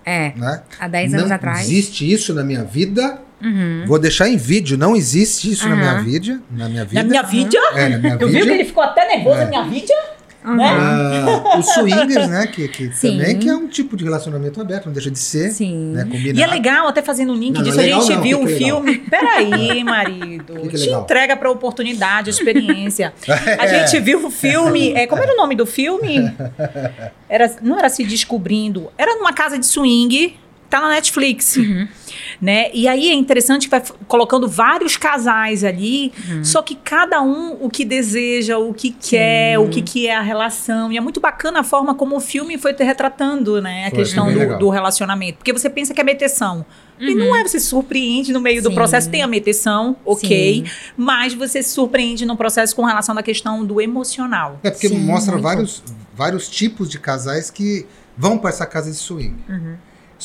É, 0.03 0.31
né? 0.35 0.61
há 0.79 0.87
10 0.87 1.13
anos 1.13 1.29
não 1.29 1.35
atrás. 1.35 1.59
existe 1.61 2.11
isso 2.11 2.33
na 2.33 2.43
minha 2.43 2.63
vida. 2.63 3.19
Uhum. 3.45 3.83
Vou 3.85 3.99
deixar 3.99 4.27
em 4.27 4.37
vídeo, 4.37 4.77
não 4.77 4.95
existe 4.95 5.51
isso 5.51 5.69
na 5.69 5.75
minha 5.75 6.01
vida. 6.01 6.41
Na 6.51 6.67
minha 6.67 6.83
vida. 6.85 7.03
Na 7.03 7.09
minha 7.09 7.21
vida, 7.23 7.57
É, 7.75 7.89
na 7.89 7.97
minha 7.99 8.17
eu 8.19 8.27
vi 8.27 8.33
que 8.33 8.41
vida. 8.41 8.53
ele 8.55 8.65
ficou 8.65 8.83
até 8.83 9.07
nervoso 9.07 9.37
É. 9.37 9.43
na 9.43 9.49
minha 9.49 9.63
vida. 9.63 9.93
Uhum. 10.43 10.57
né? 10.57 10.69
Ah, 10.77 11.57
os 11.57 11.65
swingers, 11.73 12.27
né? 12.29 12.45
Que, 12.45 12.67
que 12.67 12.89
também 13.01 13.39
que 13.39 13.49
é 13.49 13.55
um 13.55 13.67
tipo 13.67 13.97
de 13.97 14.03
relacionamento 14.03 14.61
aberto, 14.61 14.85
não 14.85 14.93
deixa 14.93 15.09
de 15.09 15.17
ser. 15.17 15.49
Sim. 15.49 15.91
Né, 15.93 16.03
combinado. 16.03 16.37
E 16.39 16.43
é 16.43 16.45
legal, 16.45 16.87
até 16.87 17.01
fazendo 17.01 17.33
um 17.33 17.35
link 17.35 17.55
Não, 17.55 17.61
não 17.61 17.67
disso, 17.67 17.79
é 17.81 17.83
a 17.91 17.99
gente 17.99 18.13
não, 18.13 18.21
viu 18.21 18.37
que 18.37 18.43
um 18.43 18.47
que 18.47 18.53
é 18.53 18.57
filme. 18.57 18.97
Peraí, 19.09 19.81
marido. 19.83 20.53
Que 20.53 20.67
que 20.69 20.75
é 20.75 20.79
Te 20.81 20.89
entrega 20.91 21.35
pra 21.35 21.49
oportunidade, 21.49 22.29
experiência. 22.29 23.11
A 23.59 23.65
É. 23.65 23.87
gente 23.87 23.99
viu 24.03 24.23
o 24.23 24.29
filme. 24.29 24.93
É, 24.95 25.07
como 25.07 25.23
era 25.23 25.33
o 25.33 25.35
nome 25.35 25.55
do 25.55 25.65
filme? 25.65 26.31
Era, 27.27 27.55
não 27.63 27.79
era 27.79 27.89
se 27.89 28.03
descobrindo. 28.03 28.91
Era 28.99 29.15
numa 29.15 29.33
casa 29.33 29.57
de 29.57 29.65
swing. 29.65 30.35
Tá 30.75 30.81
na 30.81 30.89
Netflix. 30.89 31.55
Uhum. 31.55 31.87
Né? 32.41 32.69
E 32.73 32.85
aí 32.85 33.09
é 33.09 33.13
interessante 33.13 33.63
que 33.63 33.71
vai 33.71 33.81
colocando 34.09 34.45
vários 34.47 34.97
casais 34.97 35.63
ali, 35.63 36.11
Uhum. 36.29 36.43
só 36.43 36.61
que 36.61 36.75
cada 36.75 37.21
um 37.21 37.57
o 37.61 37.69
que 37.69 37.85
deseja, 37.85 38.57
o 38.57 38.73
que 38.73 38.91
quer, 38.91 39.57
o 39.57 39.69
que, 39.69 39.81
que 39.81 40.07
é 40.07 40.15
a 40.15 40.21
relação. 40.21 40.91
E 40.91 40.97
é 40.97 41.01
muito 41.01 41.21
bacana 41.21 41.61
a 41.61 41.63
forma 41.63 41.95
como 41.95 42.17
o 42.17 42.19
filme 42.19 42.57
foi 42.57 42.73
te 42.73 42.83
retratando, 42.83 43.61
né? 43.61 43.85
A 43.87 43.89
Foi, 43.89 43.99
questão 43.99 44.33
do, 44.33 44.57
do 44.59 44.69
relacionamento. 44.69 45.37
Porque 45.37 45.53
você 45.53 45.69
pensa 45.69 45.93
que 45.93 46.01
é 46.01 46.03
meteção. 46.03 46.65
E 46.99 47.11
Uhum. 47.13 47.19
não 47.19 47.35
é, 47.37 47.41
você 47.47 47.57
se 47.59 47.67
surpreende 47.67 48.33
no 48.33 48.41
meio 48.41 48.61
do 48.61 48.69
Sim. 48.69 48.75
processo. 48.75 49.09
Tem 49.09 49.21
a 49.21 49.27
meteção, 49.27 49.95
ok. 50.03 50.65
Sim. 50.65 50.71
Mas 50.97 51.33
você 51.33 51.63
se 51.63 51.69
surpreende 51.69 52.25
no 52.25 52.35
processo 52.35 52.75
com 52.75 52.83
relação 52.83 53.15
da 53.15 53.23
questão 53.23 53.63
do 53.65 53.79
emocional. 53.79 54.59
É 54.61 54.69
porque 54.71 54.89
Sim, 54.89 54.99
mostra 54.99 55.37
vários, 55.37 55.81
vários 56.13 56.49
tipos 56.49 56.89
de 56.89 56.99
casais 56.99 57.49
que 57.49 57.85
vão 58.17 58.37
para 58.37 58.49
essa 58.49 58.65
casa 58.65 58.91
de 58.91 58.97
swing. 58.97 59.35
Uhum. 59.47 59.75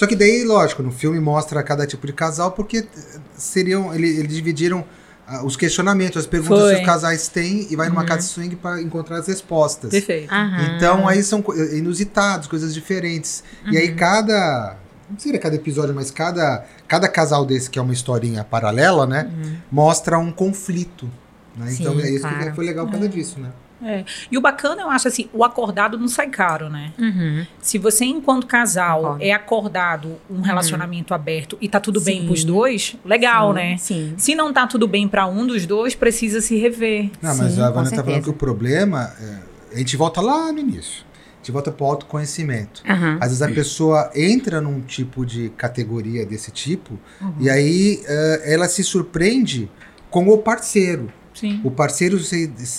Só 0.00 0.06
que 0.06 0.16
daí, 0.16 0.44
lógico, 0.44 0.82
no 0.82 0.90
filme 0.90 1.20
mostra 1.20 1.62
cada 1.62 1.86
tipo 1.86 2.06
de 2.06 2.14
casal 2.14 2.52
porque 2.52 2.78
eh, 2.78 3.18
seriam, 3.36 3.92
ele- 3.94 4.08
eles 4.18 4.34
dividiram 4.34 4.82
ah, 5.26 5.44
os 5.44 5.56
questionamentos, 5.58 6.16
as 6.16 6.26
perguntas 6.26 6.58
Foi. 6.62 6.74
que 6.76 6.80
os 6.80 6.86
casais 6.86 7.28
têm 7.28 7.66
e 7.70 7.76
vai 7.76 7.90
numa 7.90 8.00
Uhum. 8.00 8.06
casa 8.06 8.20
de 8.22 8.32
swing 8.32 8.56
para 8.56 8.80
encontrar 8.80 9.18
as 9.18 9.26
respostas. 9.28 9.90
Perfeito. 9.90 10.32
Aham. 10.32 10.74
Então 10.74 11.06
aí 11.06 11.22
são 11.22 11.42
co- 11.42 11.54
inusitados, 11.54 12.48
coisas 12.48 12.72
diferentes. 12.72 13.44
E 13.66 13.72
Uhum. 13.72 13.76
aí 13.76 13.94
cada, 13.94 14.76
não 15.10 15.18
seria 15.18 15.38
cada 15.38 15.54
episódio, 15.54 15.94
mas 15.94 16.10
cada, 16.10 16.64
cada 16.88 17.06
casal 17.06 17.44
desse 17.44 17.68
que 17.68 17.78
é 17.78 17.82
uma 17.82 17.92
historinha 17.92 18.42
paralela, 18.42 19.06
né, 19.06 19.30
mostra 19.70 20.18
um 20.18 20.32
conflito. 20.32 21.10
né? 21.56 21.74
Então 21.78 21.92
Uhum. 21.92 22.00
Sim, 22.00 22.06
é 22.06 22.10
isso 22.10 22.20
claro. 22.22 22.46
que 22.50 22.56
foi 22.56 22.64
legal 22.64 22.86
por 22.86 22.92
causa 22.92 23.08
disso, 23.08 23.38
né? 23.38 23.50
É. 23.82 24.04
E 24.30 24.36
o 24.36 24.40
bacana, 24.40 24.82
eu 24.82 24.90
acho 24.90 25.08
assim, 25.08 25.28
o 25.32 25.42
acordado 25.44 25.98
não 25.98 26.08
sai 26.08 26.28
caro, 26.28 26.68
né? 26.68 26.92
Uhum. 26.98 27.46
Se 27.60 27.78
você, 27.78 28.04
enquanto 28.04 28.46
casal, 28.46 29.00
Concordo. 29.02 29.24
é 29.24 29.32
acordado 29.32 30.16
um 30.30 30.40
relacionamento 30.40 31.14
aberto 31.14 31.56
e 31.60 31.68
tá 31.68 31.80
tudo 31.80 32.00
bem 32.00 32.20
Sim. 32.20 32.26
pros 32.26 32.44
dois, 32.44 32.96
legal, 33.04 33.48
Sim, 33.50 33.54
né? 33.54 33.76
Sim. 33.78 34.14
Se 34.18 34.34
não 34.34 34.52
tá 34.52 34.66
tudo 34.66 34.86
bem 34.86 35.08
pra 35.08 35.26
um 35.26 35.46
dos 35.46 35.64
dois, 35.66 35.94
precisa 35.94 36.40
se 36.40 36.56
rever. 36.56 37.10
Não, 37.22 37.34
mas 37.36 37.54
Sim, 37.54 37.62
a 37.62 37.70
Vanessa 37.70 37.96
tá 37.96 38.04
falando 38.04 38.22
que 38.22 38.30
o 38.30 38.34
problema, 38.34 39.12
é, 39.20 39.38
a 39.74 39.78
gente 39.78 39.96
volta 39.96 40.20
lá 40.20 40.52
no 40.52 40.58
início. 40.58 41.04
A 41.34 41.36
gente 41.42 41.52
volta 41.52 41.72
pro 41.72 41.86
autoconhecimento. 41.86 42.82
Aham. 42.86 43.14
Às 43.18 43.28
vezes 43.28 43.40
a 43.42 43.48
pessoa 43.48 44.10
entra 44.14 44.60
num 44.60 44.82
tipo 44.82 45.24
de 45.24 45.48
categoria 45.56 46.26
desse 46.26 46.50
tipo 46.50 46.98
Uhum. 47.20 47.32
e 47.40 47.48
aí 47.48 48.02
é, 48.06 48.52
ela 48.54 48.68
se 48.68 48.84
surpreende 48.84 49.70
com 50.10 50.28
o 50.28 50.36
parceiro. 50.38 51.10
Sim. 51.40 51.60
O 51.64 51.70
parceiro, 51.70 52.20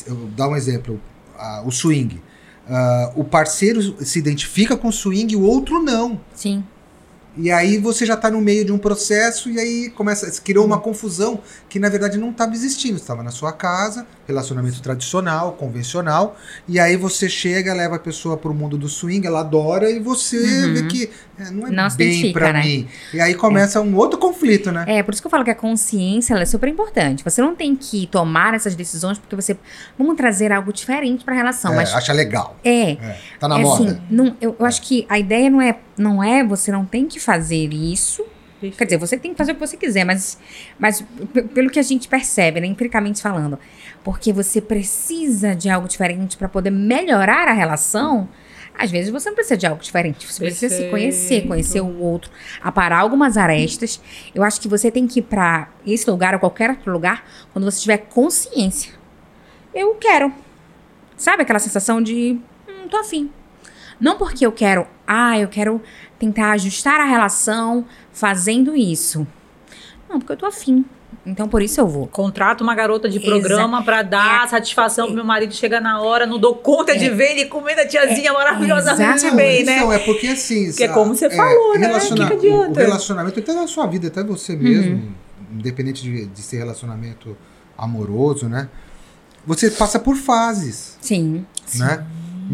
vou 0.08 0.28
dar 0.28 0.48
um 0.48 0.56
exemplo, 0.56 1.02
o 1.66 1.72
swing. 1.72 2.22
Ah, 2.70 3.12
o 3.16 3.24
parceiro 3.24 3.82
se 4.06 4.20
identifica 4.20 4.78
com 4.78 4.88
o 4.88 4.92
swing 4.92 5.36
o 5.36 5.42
outro 5.42 5.82
não. 5.82 6.22
Sim. 6.36 6.64
E 7.36 7.50
aí 7.50 7.78
você 7.78 8.06
já 8.06 8.14
está 8.14 8.30
no 8.30 8.40
meio 8.40 8.64
de 8.64 8.72
um 8.72 8.78
processo 8.78 9.50
e 9.50 9.60
aí 9.60 9.90
começa, 9.90 10.30
se 10.30 10.42
criou 10.42 10.66
uma 10.66 10.80
confusão 10.80 11.42
que 11.68 11.80
na 11.80 11.90
verdade 11.90 12.18
não 12.18 12.30
estava 12.30 12.54
existindo. 12.54 12.98
Estava 12.98 13.24
na 13.24 13.32
sua 13.32 13.52
casa, 13.52 14.06
relacionamento 14.32 14.82
tradicional, 14.82 15.54
convencional, 15.54 16.36
e 16.68 16.80
aí 16.80 16.98
você 16.98 17.30
chega, 17.30 17.74
leva 17.74 17.96
a 17.96 18.00
pessoa 18.00 18.36
para 18.38 18.50
o 18.50 18.54
mundo 18.54 18.78
do 18.78 18.88
swing, 18.90 19.26
ela 19.28 19.42
adora 19.42 19.90
e 19.90 20.00
você 20.00 20.38
Uhum. 20.38 20.74
vê 20.74 20.84
que 20.84 21.10
é, 21.40 21.52
não 21.52 21.68
é 21.68 21.72
Não 21.72 21.88
bem 21.96 22.32
para 22.34 22.54
né? 22.54 22.62
mim. 22.64 22.88
E 23.14 23.20
aí 23.20 23.34
começa 23.36 23.80
um 23.82 23.96
outro 23.96 24.18
conflito, 24.20 24.72
né? 24.72 24.86
É, 24.88 25.02
por 25.04 25.14
isso 25.14 25.22
que 25.22 25.28
eu 25.28 25.32
falo 25.32 25.44
que 25.44 25.50
a 25.50 25.56
consciência 25.56 26.34
ela 26.34 26.44
é 26.44 26.46
super 26.46 26.68
importante. 26.70 27.24
Você 27.24 27.42
não 27.42 27.56
tem 27.56 27.76
que 27.76 28.08
tomar 28.08 28.54
essas 28.54 28.76
decisões 28.76 29.18
porque 29.18 29.36
você. 29.36 29.58
Vamos 29.98 30.16
trazer 30.16 30.52
algo 30.52 30.72
diferente 30.72 31.24
pra 31.24 31.34
relação. 31.34 31.74
É, 31.74 31.76
mas 31.78 31.94
acha 31.94 32.14
legal. 32.14 32.58
é. 32.64 32.92
É, 32.92 33.18
tá 33.40 33.48
na 33.48 33.60
é 33.60 33.62
moda. 33.62 33.84
assim, 33.92 34.02
não, 34.10 34.36
eu, 34.40 34.56
eu 34.60 34.66
acho 34.66 34.82
que 34.82 35.06
a 35.10 35.18
ideia 35.18 35.50
não 35.50 35.62
é, 35.62 35.78
não 35.98 36.24
é 36.24 36.44
você 36.44 36.72
não 36.72 36.86
tem 36.86 37.08
que 37.08 37.20
fazer 37.20 37.74
isso. 37.74 38.24
Quer 38.70 38.86
dizer, 38.86 38.98
você 38.98 39.18
tem 39.18 39.32
que 39.32 39.38
fazer 39.38 39.54
o 39.54 39.56
que 39.56 39.62
você 39.62 39.76
quiser, 39.76 40.04
mas, 40.06 40.38
mas 40.78 41.04
pelo 41.54 41.70
que 41.70 41.80
a 41.80 41.84
gente 41.84 42.08
percebe, 42.08 42.62
né, 42.62 42.68
empiricamente 42.68 43.22
falando, 43.22 43.58
porque 44.04 44.32
você 44.32 44.62
precisa 44.62 45.56
de 45.56 45.70
algo 45.70 45.88
diferente 45.88 46.38
pra 46.38 46.48
poder 46.48 46.70
melhorar 46.70 47.48
a 47.48 47.54
relação, 47.54 48.30
Às 48.78 48.90
vezes 48.90 49.12
você 49.12 49.30
não 49.30 49.36
precisa 49.36 49.58
de 49.58 49.68
algo 49.68 49.82
diferente, 49.84 50.26
você 50.26 50.46
precisa 50.46 50.76
se 50.76 50.90
conhecer, 50.90 51.28
Perfeito. 51.28 51.48
conhecer 51.50 51.82
o 51.82 52.00
outro, 52.00 52.32
aparar 52.62 53.00
algumas 53.00 53.36
arestas. 53.38 54.02
Eu 54.34 54.44
acho 54.44 54.62
que 54.62 54.68
você 54.68 54.90
tem 54.90 55.08
que 55.08 55.20
ir 55.20 55.24
pra 55.24 55.68
esse 55.86 56.10
lugar 56.10 56.34
ou 56.34 56.40
qualquer 56.40 56.70
outro 56.70 56.92
lugar 56.92 57.24
quando 57.52 57.66
você 57.66 57.82
tiver 57.82 57.98
consciência. 57.98 58.94
Eu 59.74 59.96
quero. 59.96 60.34
Sabe 61.18 61.44
aquela 61.44 61.60
sensação 61.60 62.02
de, 62.02 62.40
hum, 62.68 62.88
tô 62.90 62.98
afim. 62.98 63.30
Não 64.02 64.18
porque 64.18 64.46
eu 64.46 64.52
quero, 64.52 64.86
ah, 65.08 65.40
eu 65.40 65.48
quero 65.48 65.82
tentar 66.20 66.52
ajustar 66.54 67.00
a 67.00 67.06
relação 67.06 67.86
fazendo 68.12 68.76
isso. 68.76 69.26
Não, 70.10 70.20
porque 70.20 70.34
eu 70.34 70.38
tô 70.38 70.46
afim. 70.48 70.84
Então 71.26 71.48
por 71.48 71.62
isso 71.62 71.80
eu 71.80 71.88
vou. 71.88 72.08
Contrato 72.08 72.62
uma 72.62 72.74
garota 72.74 73.08
de 73.08 73.20
programa 73.20 73.84
pra 73.84 74.02
dar 74.02 74.46
É. 74.46 74.48
satisfação 74.48 75.06
pro 75.06 75.16
meu 75.16 75.24
marido 75.24 75.54
chega 75.54 75.80
na 75.80 76.02
hora, 76.02 76.26
não 76.26 76.40
dou 76.40 76.56
conta 76.56 76.98
de 76.98 77.10
ver 77.12 77.32
ele 77.34 77.46
comendo 77.46 77.82
a 77.82 77.88
tiazinha 77.88 78.34
maravilhosamente 78.34 79.26
Exatamente. 79.26 79.36
bem, 79.36 79.64
né? 79.66 79.76
Então, 79.78 79.94
é 79.94 80.00
porque 80.00 80.28
assim. 80.28 80.70
Porque 80.70 80.84
é 80.84 80.88
como 80.88 81.14
você 81.14 81.30
falou, 81.30 81.78
né? 81.78 81.86
relaciona- 81.88 82.28
Que 82.28 82.38
que 82.38 82.48
o- 82.48 82.54
adianta? 82.62 82.80
O 82.80 82.84
relacionamento, 82.84 83.40
até 83.40 83.54
na 83.54 83.68
sua 83.68 83.86
vida, 83.86 84.08
até 84.08 84.24
você 84.24 84.56
mesmo, 84.56 85.14
independente 85.52 86.02
de, 86.02 86.26
de 86.26 86.42
ser 86.42 86.58
relacionamento 86.58 87.38
amoroso, 87.78 88.50
né? 88.50 88.68
Você 89.46 89.70
passa 89.70 90.00
por 90.00 90.16
fases, 90.16 90.98
Sim, 91.02 91.46
né? 91.76 92.04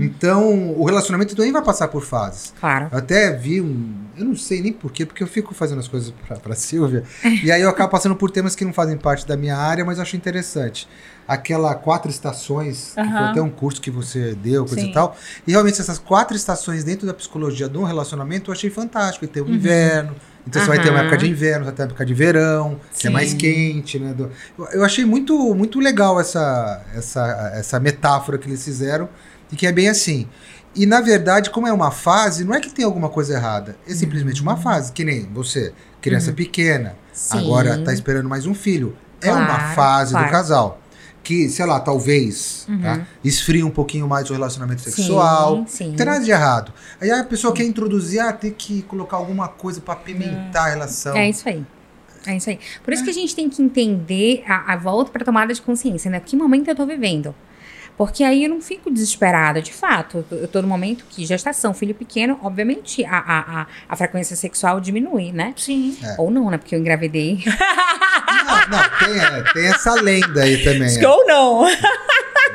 Então, 0.03 0.71
o 0.71 0.85
relacionamento 0.85 1.35
também 1.35 1.51
vai 1.51 1.61
passar 1.63 1.87
por 1.87 2.03
fases. 2.03 2.53
claro. 2.59 2.87
Eu 2.91 2.97
até 2.97 3.31
vi 3.35 3.61
um. 3.61 3.93
Eu 4.17 4.25
não 4.25 4.35
sei 4.35 4.61
nem 4.61 4.73
porquê, 4.73 5.05
porque 5.05 5.21
eu 5.21 5.27
fico 5.27 5.53
fazendo 5.53 5.79
as 5.79 5.87
coisas 5.87 6.11
pra, 6.27 6.37
pra 6.37 6.53
Silvia. 6.55 7.03
e 7.43 7.51
aí 7.51 7.61
eu 7.61 7.69
acabo 7.69 7.91
passando 7.91 8.15
por 8.15 8.31
temas 8.31 8.55
que 8.55 8.65
não 8.65 8.73
fazem 8.73 8.97
parte 8.97 9.27
da 9.27 9.37
minha 9.37 9.55
área, 9.55 9.85
mas 9.85 9.97
eu 9.97 10.01
acho 10.03 10.15
interessante. 10.15 10.87
Aquela 11.27 11.75
quatro 11.75 12.09
estações, 12.09 12.93
que 12.95 13.03
foi 13.03 13.03
até 13.23 13.41
um 13.41 13.49
curso 13.49 13.81
que 13.81 13.91
você 13.91 14.33
deu, 14.33 14.65
coisa 14.65 14.81
Sim. 14.81 14.89
e 14.89 14.93
tal. 14.93 15.15
E 15.45 15.51
realmente 15.51 15.79
essas 15.81 15.99
quatro 15.99 16.35
estações 16.37 16.83
dentro 16.85 17.05
da 17.05 17.13
psicologia 17.13 17.67
do 17.67 17.83
relacionamento 17.83 18.49
eu 18.49 18.53
achei 18.53 18.69
fantástico. 18.69 19.25
E 19.25 19.27
tem 19.27 19.43
Uhum. 19.43 19.49
o 19.49 19.53
inverno. 19.55 20.15
Então 20.47 20.61
você 20.61 20.67
vai 20.69 20.81
ter 20.81 20.89
uma 20.89 21.01
época 21.01 21.17
de 21.17 21.29
inverno, 21.29 21.65
vai 21.65 21.73
ter 21.73 21.81
uma 21.81 21.87
época 21.89 22.05
de 22.05 22.13
verão, 22.13 22.79
que 22.97 23.05
é 23.07 23.09
Sim. 23.09 23.13
mais 23.13 23.33
quente, 23.33 23.99
né? 23.99 24.15
Eu 24.71 24.85
achei 24.85 25.03
muito, 25.03 25.53
muito 25.53 25.77
legal 25.77 26.17
essa, 26.21 26.81
essa, 26.95 27.51
essa 27.53 27.79
metáfora 27.81 28.37
que 28.37 28.47
eles 28.47 28.63
fizeram, 28.63 29.09
e 29.51 29.55
que 29.55 29.65
é 29.67 29.71
bem 29.71 29.89
assim. 29.89 30.27
E 30.75 30.85
na 30.85 31.01
verdade, 31.01 31.49
como 31.49 31.67
é 31.67 31.73
uma 31.73 31.89
fase, 31.91 32.43
não 32.43 32.53
é 32.53 32.59
que 32.59 32.69
tem 32.69 32.85
alguma 32.85 33.09
coisa 33.09 33.33
errada. 33.33 33.75
É 33.87 33.93
simplesmente 33.93 34.41
uma 34.41 34.57
fase, 34.57 34.91
que 34.91 35.03
nem 35.03 35.23
você, 35.33 35.73
criança 36.01 36.31
pequena, 36.31 36.95
Sim. 37.11 37.39
agora 37.39 37.83
tá 37.83 37.91
esperando 37.93 38.29
mais 38.29 38.45
um 38.45 38.53
filho. 38.53 38.95
é 39.19 39.31
uma 39.31 39.45
Claro, 39.47 39.73
fase 39.75 40.11
claro. 40.11 40.27
do 40.27 40.31
casal. 40.31 40.81
Que, 41.23 41.49
sei 41.49 41.65
lá, 41.65 41.79
talvez 41.79 42.65
Uhum. 42.69 42.81
tá? 42.81 43.01
esfria 43.23 43.65
um 43.65 43.69
pouquinho 43.71 44.07
mais 44.07 44.29
o 44.29 44.33
relacionamento 44.33 44.81
sexual. 44.81 45.57
Sim, 45.57 45.65
sim. 45.67 45.87
Não 45.89 45.95
tem 45.95 46.05
nada 46.05 46.23
de 46.23 46.29
errado. 46.31 46.71
Aí 47.01 47.09
a 47.09 47.23
pessoa 47.23 47.51
quer 47.53 47.63
introduzir, 47.63 48.19
ah, 48.19 48.31
tem 48.31 48.51
que 48.51 48.83
colocar 48.83 49.17
alguma 49.17 49.47
coisa 49.47 49.81
pra 49.81 49.95
apimentar 49.95 50.67
a 50.67 50.69
relação. 50.69 51.17
É 51.17 51.27
isso 51.29 51.49
aí. 51.49 51.65
É 52.27 52.37
isso 52.37 52.49
aí. 52.49 52.59
Por 52.83 52.93
isso 52.93 53.03
que 53.03 53.09
a 53.09 53.13
gente 53.13 53.35
tem 53.35 53.49
que 53.49 53.61
entender 53.61 54.43
a, 54.47 54.73
a 54.73 54.77
volta 54.77 55.11
para 55.11 55.25
tomada 55.25 55.51
de 55.53 55.61
consciência, 55.61 56.11
né? 56.11 56.19
Que 56.19 56.35
momento 56.37 56.67
eu 56.69 56.75
tô 56.75 56.85
vivendo? 56.85 57.33
Porque 57.97 58.23
aí 58.23 58.43
eu 58.43 58.49
não 58.49 58.61
fico 58.61 58.91
desesperada, 58.91 59.59
de 59.61 59.73
fato. 59.73 60.23
Eu 60.31 60.47
tô 60.47 60.61
no 60.61 60.67
momento 60.67 61.03
que 61.09 61.25
gestação, 61.25 61.73
filho 61.73 61.95
pequeno, 61.95 62.39
obviamente 62.43 63.03
a, 63.03 63.17
a, 63.17 63.61
a, 63.61 63.67
a 63.89 63.95
frequência 63.95 64.35
sexual 64.35 64.79
diminui, 64.79 65.31
né? 65.31 65.53
Sim. 65.57 65.97
É. 66.03 66.15
Ou 66.19 66.29
não, 66.29 66.49
né? 66.51 66.57
Porque 66.57 66.75
eu 66.75 66.79
engravidei. 66.79 67.43
Não, 67.47 68.67
não, 68.69 68.89
tem, 68.99 69.19
é, 69.19 69.43
tem 69.53 69.65
essa 69.67 69.93
lenda 69.95 70.43
aí 70.43 70.63
também. 70.63 70.95
é. 71.03 71.07
Ou 71.07 71.25
não? 71.25 71.65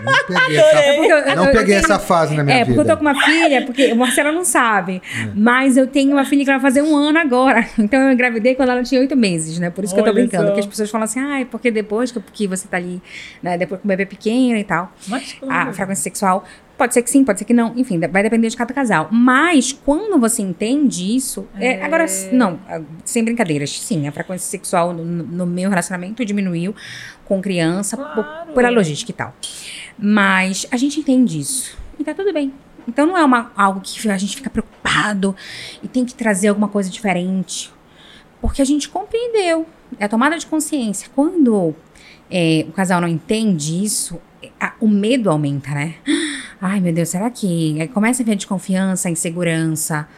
Não 0.05 0.13
peguei, 0.27 0.57
essa, 0.59 0.93
Porque 0.95 1.13
eu- 1.13 1.17
eu- 1.19 1.37
não 1.37 1.45
eu 1.47 1.53
peguei 1.53 1.65
tenho- 1.67 1.79
essa 1.79 1.99
fase 1.99 2.35
na 2.35 2.43
minha 2.43 2.57
É, 2.57 2.65
porque 2.65 2.79
eu 2.79 2.83
vida. 2.83 2.97
tô 2.97 3.03
com 3.03 3.09
uma 3.09 3.21
filha, 3.25 3.63
porque 3.67 3.93
o 3.93 3.97
Marcelo 3.97 4.33
não 4.33 4.45
sabe. 4.45 5.01
É. 5.19 5.29
Mas 5.35 5.77
eu 5.77 5.87
tenho 5.87 6.13
uma 6.13 6.25
filha 6.25 6.45
que 6.45 6.51
vai 6.51 6.61
fazer 6.61 6.83
um 6.83 6.97
ano 6.97 7.19
agora. 7.19 7.67
Então 7.79 8.01
eu 8.01 8.13
engravidei 8.13 8.55
quando 8.55 8.71
ela 8.71 8.83
tinha 8.83 9.01
oito 9.01 9.17
meses, 9.17 9.59
né? 9.59 9.71
Por 9.71 9.85
isso 9.85 9.95
que 9.95 10.01
eu 10.01 10.05
tô 10.05 10.11
Olha 10.11 10.21
brincando. 10.21 10.49
só. 10.49 10.55
Que 10.55 10.61
as 10.61 10.67
pessoas 10.67 10.91
falam 10.91 11.05
assim, 11.05 11.21
ai, 11.21 11.45
porque 11.45 11.71
depois 11.71 12.11
que, 12.13 12.21
que 12.33 12.47
você 12.47 12.67
tá 12.69 12.77
ali, 12.77 13.01
né? 13.43 13.57
Depois 13.59 13.81
com 13.81 13.87
o 13.87 13.89
bebê 13.89 14.07
pequeno 14.07 14.57
e 14.59 14.65
tal. 14.65 14.93
Mas, 15.09 15.37
A 15.49 15.73
frequência 15.73 16.03
sexual. 16.03 16.45
Pode 16.77 16.95
ser 16.95 17.03
que 17.03 17.11
sim, 17.11 17.25
pode 17.25 17.39
ser 17.39 17.45
que 17.45 17.53
não. 17.55 17.73
Enfim, 17.77 17.99
vai 18.01 18.23
depender 18.23 18.49
de 18.49 18.57
cada 18.57 18.73
casal. 18.75 19.09
Mas 19.13 19.73
quando 19.73 20.19
você 20.19 20.43
entende 20.43 21.15
isso. 21.15 21.47
é, 21.59 21.75
É. 21.75 21.85
agora, 21.85 22.07
não, 22.33 22.59
sem 23.05 23.23
brincadeiras. 23.25 23.79
Sim, 23.81 24.09
a 24.09 24.13
frequência 24.13 24.49
sexual 24.51 24.93
no, 24.93 25.05
no 25.05 25.47
meu 25.47 25.69
relacionamento 25.71 26.25
diminuiu 26.25 26.75
com 27.25 27.41
criança 27.41 27.97
por, 27.97 28.25
Claro. 28.25 28.53
por 28.53 28.65
a 28.65 28.71
logística 28.71 29.11
e 29.13 29.15
tal. 29.15 29.35
Mas 29.99 30.67
a 30.71 30.77
gente 30.77 30.99
entende 31.01 31.39
isso. 31.39 31.77
E 31.99 32.05
tá 32.05 32.15
tudo 32.15 32.33
bem. 32.33 32.53
Então 32.89 33.07
não 33.07 33.17
é 33.17 33.25
uma, 33.25 33.53
algo 33.57 33.81
que 33.81 34.09
a 34.11 34.19
gente 34.19 34.35
fica 34.35 34.51
preocupado 34.51 35.37
e 35.83 35.89
tem 35.89 36.05
que 36.05 36.15
trazer 36.15 36.49
alguma 36.49 36.67
coisa 36.69 36.91
diferente. 36.91 37.71
Porque 38.41 38.61
a 38.61 38.65
gente 38.65 38.89
compreendeu. 38.89 39.67
É 40.01 40.07
a 40.07 40.09
tomada 40.09 40.37
de 40.37 40.47
consciência. 40.47 41.09
Quando 41.15 41.77
é, 42.29 42.65
o 42.69 42.73
casal 42.73 43.01
não 43.01 43.07
entende 43.07 43.85
isso, 43.85 44.21
a- 44.61 44.73
o 44.81 44.89
medo 44.89 45.31
aumenta, 45.31 45.71
né? 45.71 45.95
Ai, 46.61 46.81
meu 46.81 46.93
Deus, 46.93 47.09
será 47.09 47.29
que. 47.31 47.81
Aí 47.81 47.89
começa 47.89 48.23
a 48.23 48.27
vir 48.27 48.33
a 48.33 48.35
desconfiança, 48.37 49.09
a 49.09 49.11
insegurança. 49.11 50.09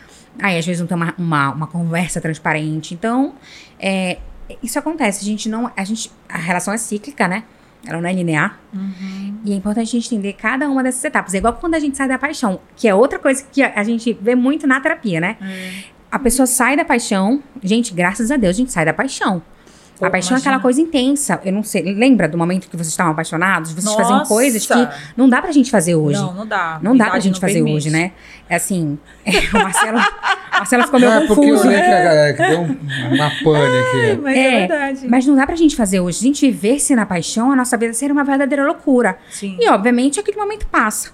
Aí, 0.43 0.59
às 0.59 0.67
vezes, 0.67 0.81
não 0.81 0.87
tem 0.87 0.97
uma, 0.97 1.15
uma, 1.17 1.51
uma 1.53 1.67
conversa 1.67 2.21
transparente. 2.21 2.93
Então, 2.93 3.35
é, 3.79 4.19
isso 4.63 4.79
acontece. 4.79 5.23
A 5.23 5.25
gente 5.25 5.49
não. 5.49 5.71
A, 5.77 5.85
gente, 5.85 6.11
a 6.29 6.39
relação 6.39 6.75
é 6.75 6.77
cíclica, 6.77 7.27
né? 7.29 7.45
Ela 7.87 8.01
não 8.01 8.09
é 8.09 8.13
linear. 8.13 8.59
Uhum. 8.73 9.39
E 9.45 9.53
é 9.53 9.57
importante 9.57 9.89
a 9.89 9.91
gente 10.01 10.07
entender 10.15 10.33
cada 10.35 10.69
uma 10.69 10.83
dessas 10.83 11.05
etapas. 11.05 11.35
É 11.35 11.39
igual 11.39 11.53
quando 11.55 11.75
a 11.75 11.79
gente 11.79 11.97
sai 11.97 12.09
da 12.09 12.19
paixão, 12.19 12.61
que 12.77 12.89
é 12.89 12.95
outra 12.95 13.19
coisa 13.19 13.45
que 13.53 13.63
a, 13.63 13.73
a 13.77 13.85
gente 13.85 14.13
vê 14.21 14.35
muito 14.35 14.67
na 14.67 14.81
terapia, 14.81 15.21
né? 15.21 15.37
É. 15.41 15.73
A 16.11 16.19
pessoa 16.19 16.47
sai 16.47 16.77
da 16.77 16.85
paixão. 16.85 17.43
Gente, 17.63 17.93
graças 17.93 18.31
a 18.31 18.37
Deus, 18.37 18.55
a 18.57 18.59
gente 18.59 18.73
sai 18.73 18.85
da 18.87 18.93
paixão. 18.95 19.43
Pô, 19.99 20.05
a 20.07 20.11
paixão 20.11 20.31
é 20.31 20.39
imagina. 20.39 20.51
aquela 20.57 20.61
coisa 20.63 20.81
intensa. 20.81 21.41
Eu 21.45 21.53
não 21.53 21.63
sei. 21.63 21.83
Lembra 21.95 22.29
do 22.29 22.37
momento 22.37 22.69
que 22.69 22.77
vocês 22.77 22.89
estavam 22.89 23.13
apaixonados? 23.13 23.73
Vocês 23.73 23.95
faziam 23.95 24.19
Nossa. 24.19 24.29
coisas 24.29 24.67
que 24.67 24.89
não 25.17 25.29
dá 25.29 25.41
pra 25.41 25.53
gente 25.53 25.71
fazer 25.71 25.95
hoje. 25.95 26.21
Não, 26.21 26.35
não 26.35 26.47
dá. 26.47 26.79
Não 26.83 26.97
dá 26.97 27.11
pra 27.11 27.21
gente 27.21 27.39
fazer 27.41 27.55
permite. 27.55 27.77
hoje, 27.77 27.91
né? 27.91 28.11
É 28.49 28.57
assim, 28.57 28.99
o 29.55 29.59
Marcelo, 29.59 29.99
o 29.99 30.59
Marcelo 30.59 30.83
ficou 30.85 30.99
meio 31.01 31.13
Não, 31.13 31.23
é 31.23 31.27
porque 31.27 31.45
eu 31.45 31.49
confuso. 31.51 31.69
olhei 31.69 31.81
que, 31.81 31.91
a- 31.91 32.33
que 32.35 32.43
deu 32.49 32.61
um- 32.61 33.15
uma 33.15 33.31
pane 33.31 33.79
aqui. 33.79 34.21
Mas 34.23 34.37
é, 34.37 34.41
É, 34.47 34.67
verdade. 34.67 35.09
Mas 35.09 35.27
não 35.27 35.37
dá 35.37 35.47
pra 35.47 35.55
gente 35.57 35.77
fazer 35.77 36.01
hoje. 36.01 36.19
Se 36.19 36.25
a 36.25 36.27
gente 36.29 36.51
viver-se 36.51 36.95
na 36.97 37.07
paixão, 37.07 37.53
a 37.53 37.57
nossa 37.57 37.77
vida 37.77 37.93
seria 37.93 38.13
uma 38.13 38.25
verdadeira 38.25 38.65
loucura. 38.67 39.17
Sim. 39.31 39.57
E, 39.61 39.69
obviamente, 39.71 40.19
aquele 40.19 40.37
momento 40.37 40.67
passa. 40.67 41.11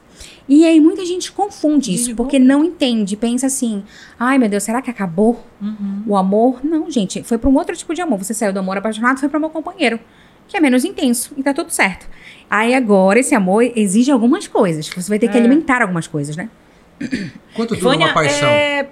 E 0.53 0.67
aí, 0.67 0.81
muita 0.81 1.07
gente 1.07 1.31
confunde 1.31 1.91
isso, 1.95 1.99
Desligou. 2.07 2.27
porque 2.27 2.39
não 2.39 2.65
entende. 2.65 3.17
Pensa 3.17 3.47
assim, 3.47 3.85
ai, 4.19 4.37
meu 4.37 4.49
Deus, 4.49 4.65
será 4.65 4.83
que 4.83 4.91
acabou 4.91 5.47
Uhum. 5.63 6.03
o 6.09 6.17
amor? 6.17 6.59
Não, 6.65 6.91
gente, 6.91 7.23
foi 7.23 7.39
pra 7.39 7.49
um 7.49 7.55
outro 7.57 7.77
tipo 7.77 7.95
de 7.95 8.01
amor. 8.03 8.19
Você 8.19 8.35
saiu 8.35 8.53
do 8.53 8.59
amor 8.59 8.77
apaixonado, 8.77 9.21
foi 9.21 9.29
pro 9.29 9.39
amor 9.39 9.51
companheiro, 9.51 10.01
que 10.49 10.57
é 10.57 10.61
menos 10.61 10.85
intenso, 10.85 11.33
e 11.37 11.43
tá 11.45 11.55
tudo 11.55 11.71
certo. 11.71 12.09
Aí, 12.51 12.75
agora, 12.75 13.21
esse 13.21 13.33
amor 13.35 13.63
exige 13.77 14.11
algumas 14.11 14.49
coisas. 14.49 14.89
Você 14.89 15.09
vai 15.09 15.21
ter 15.21 15.29
que 15.29 15.37
É. 15.37 15.41
alimentar 15.41 15.83
algumas 15.83 16.09
coisas, 16.09 16.35
né? 16.37 16.49
Quanto 17.55 17.77
dura 17.77 17.91
Vânia, 17.93 18.07
uma 18.09 18.13
paixão? 18.15 18.49
é... 18.49 18.89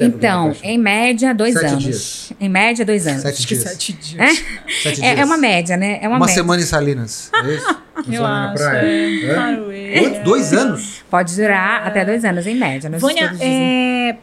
Então, 0.00 0.52
em 0.64 0.76
média, 0.76 1.32
dois 1.32 1.52
Sete 1.54 1.66
anos. 1.66 1.84
dias. 1.84 2.32
Em 2.40 2.48
média, 2.48 2.84
dois 2.84 3.06
anos. 3.06 3.22
Sete 3.22 3.46
dias. 3.46 3.62
sete 3.62 3.92
dias. 3.92 4.18
É? 4.20 4.34
Sete 4.82 5.04
É, 5.04 5.14
dias. 5.14 5.18
é 5.20 5.24
uma 5.24 5.36
média, 5.36 5.76
né? 5.76 5.98
É 6.02 6.08
uma, 6.08 6.16
Uma 6.16 6.26
média. 6.26 6.34
semana 6.34 6.60
em 6.60 6.64
Salinas. 6.64 7.30
É 7.32 7.54
isso? 7.54 7.76
Semana 8.16 8.48
na 8.48 8.54
praia. 8.54 8.86
é. 9.72 9.94
É. 9.94 10.00
Quanto? 10.00 10.22
Dois 10.24 10.52
anos? 10.52 11.04
Pode 11.10 11.34
durar 11.34 11.86
até 11.86 12.04
dois 12.04 12.24
anos, 12.24 12.46
em 12.46 12.54
média. 12.54 12.90
Nos 12.90 13.00
Vânia, 13.00 13.34
é, 13.40 14.16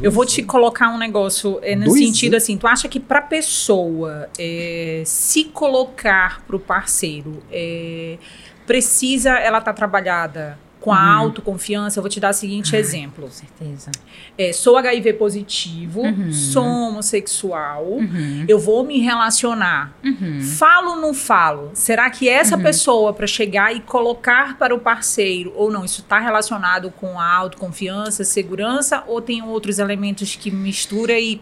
eu 0.00 0.10
vou 0.10 0.26
te 0.26 0.42
colocar 0.42 0.88
um 0.88 0.98
negócio 0.98 1.58
é, 1.62 1.74
no 1.74 1.86
Dois 1.86 1.98
sentido 1.98 2.34
anos? 2.34 2.44
assim, 2.44 2.56
tu 2.56 2.66
acha 2.66 2.88
que 2.88 3.00
pra 3.00 3.22
pessoa 3.22 4.28
é, 4.38 5.02
se 5.04 5.44
colocar 5.44 6.42
pro 6.46 6.58
parceiro 6.58 7.42
é, 7.50 8.18
precisa 8.66 9.30
ela 9.38 9.60
tá 9.60 9.72
trabalhada 9.72 10.58
com 10.82 10.92
a 10.92 10.96
Uhum. 11.00 11.18
autoconfiança? 11.26 11.98
Eu 11.98 12.02
vou 12.02 12.10
te 12.10 12.20
dar 12.20 12.30
o 12.30 12.34
seguinte 12.34 12.76
exemplo. 12.76 13.24
Com 13.24 13.30
certeza. 13.30 13.90
É, 14.36 14.52
sou 14.52 14.76
HIV 14.76 15.14
positivo, 15.14 16.02
Uhum. 16.02 16.32
sou 16.32 16.64
homossexual, 16.64 17.84
Uhum. 17.84 18.44
eu 18.48 18.58
vou 18.58 18.84
me 18.84 18.98
relacionar. 18.98 19.92
Uhum. 20.04 20.40
Falo 20.42 20.90
ou 20.92 20.96
não 21.00 21.14
falo? 21.14 21.70
Será 21.74 22.10
que 22.10 22.28
essa 22.28 22.58
pessoa, 22.58 23.12
para 23.12 23.26
chegar 23.26 23.74
e 23.74 23.80
colocar 23.80 24.58
para 24.58 24.74
o 24.74 24.78
parceiro, 24.80 25.52
ou 25.56 25.70
não, 25.70 25.84
isso 25.84 26.00
está 26.02 26.18
relacionado 26.18 26.90
com 26.90 27.18
a 27.20 27.30
autoconfiança, 27.32 28.24
segurança, 28.24 29.04
ou 29.06 29.20
tem 29.20 29.42
outros 29.42 29.78
elementos 29.78 30.34
que 30.36 30.50
mistura 30.50 31.18
e. 31.18 31.40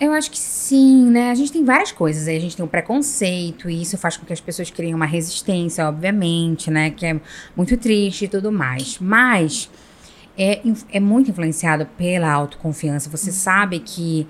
Eu 0.00 0.12
acho 0.12 0.30
que 0.30 0.38
sim, 0.38 1.10
né? 1.10 1.30
A 1.30 1.34
gente 1.34 1.52
tem 1.52 1.64
várias 1.64 1.92
coisas. 1.92 2.26
aí. 2.28 2.36
A 2.36 2.40
gente 2.40 2.56
tem 2.56 2.64
o 2.64 2.68
preconceito, 2.68 3.70
e 3.70 3.82
isso 3.82 3.96
faz 3.96 4.16
com 4.16 4.26
que 4.26 4.32
as 4.32 4.40
pessoas 4.40 4.70
criem 4.70 4.94
uma 4.94 5.06
resistência, 5.06 5.88
obviamente, 5.88 6.70
né? 6.70 6.90
Que 6.90 7.06
é 7.06 7.20
muito 7.56 7.76
triste 7.76 8.24
e 8.24 8.28
tudo 8.28 8.50
mais. 8.50 8.98
Mas 8.98 9.70
é, 10.36 10.60
é 10.92 11.00
muito 11.00 11.30
influenciado 11.30 11.86
pela 11.96 12.30
autoconfiança. 12.30 13.08
Você 13.10 13.32
sabe 13.32 13.78
que 13.80 14.26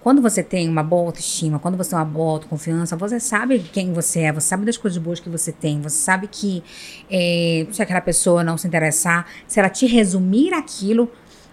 quando 0.00 0.22
você 0.22 0.42
tem 0.42 0.68
uma 0.68 0.82
boa 0.82 1.08
autoestima, 1.08 1.58
quando 1.58 1.76
você 1.76 1.90
tem 1.90 1.98
uma 1.98 2.04
boa 2.04 2.32
autoconfiança, 2.32 2.96
você 2.96 3.20
sabe 3.20 3.58
quem 3.58 3.92
você 3.92 4.20
é, 4.20 4.32
você 4.32 4.48
sabe 4.48 4.64
das 4.64 4.78
coisas 4.78 4.96
boas 4.96 5.20
que 5.20 5.28
você 5.28 5.52
tem, 5.52 5.80
você 5.80 5.98
sabe 5.98 6.26
que 6.26 6.64
é, 7.10 7.66
se 7.70 7.82
aquela 7.82 8.00
pessoa 8.00 8.42
não 8.42 8.56
se 8.56 8.66
interessar, 8.66 9.26
se 9.46 9.60
ela 9.60 9.68
te 9.68 9.86
resumir 9.86 10.54
aquilo, 10.54 11.10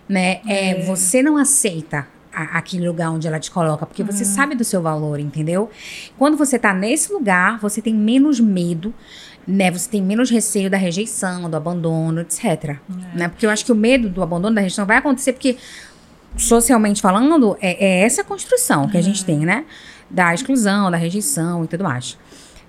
né, 0.08 0.40
é, 0.48 0.86
você 0.86 1.22
não 1.22 1.36
aceita 1.36 2.08
a- 2.38 2.58
aquele 2.60 2.88
lugar 2.88 3.10
onde 3.12 3.28
ela 3.28 3.40
te 3.40 3.50
coloca, 3.50 3.86
porque 3.86 4.04
você 4.04 4.24
sabe 4.24 4.54
do 4.56 4.64
seu 4.64 4.82
valor, 4.82 5.20
entendeu? 5.20 5.70
Quando 6.18 6.38
você 6.38 6.60
tá 6.60 6.74
nesse 6.74 7.12
lugar, 7.12 7.60
você 7.60 7.82
tem 7.82 7.94
menos 7.94 8.40
medo, 8.40 8.94
né? 9.48 9.72
Você 9.72 9.90
tem 9.90 10.02
menos 10.02 10.30
receio 10.30 10.70
da 10.70 10.78
rejeição, 10.78 11.50
do 11.50 11.58
abandono, 11.58 12.22
etc. 12.22 12.78
Né? 13.16 13.28
Porque 13.28 13.46
eu 13.46 13.50
acho 13.50 13.66
que 13.66 13.72
o 13.72 13.76
medo 13.76 14.08
do 14.10 14.22
abandono, 14.22 14.54
da 14.54 14.62
rejeição 14.62 14.86
vai 14.86 14.98
acontecer 14.98 15.34
porque, 15.34 15.58
socialmente 16.38 17.02
falando, 17.02 17.58
é, 17.62 17.86
é 17.86 18.00
essa 18.02 18.24
construção 18.24 18.88
que 18.88 18.98
a 18.98 19.02
gente 19.02 19.26
tem, 19.26 19.40
né? 19.40 19.66
Da 20.10 20.34
exclusão, 20.34 20.92
da 20.92 20.98
rejeição 20.98 21.64
e 21.64 21.68
tudo 21.68 21.84
mais. 21.84 22.18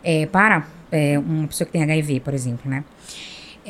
É, 0.03 0.27
para 0.27 0.67
é, 0.91 1.19
uma 1.19 1.47
pessoa 1.47 1.67
que 1.67 1.73
tem 1.73 1.83
HIV, 1.83 2.21
por 2.21 2.33
exemplo, 2.33 2.71
né? 2.71 2.85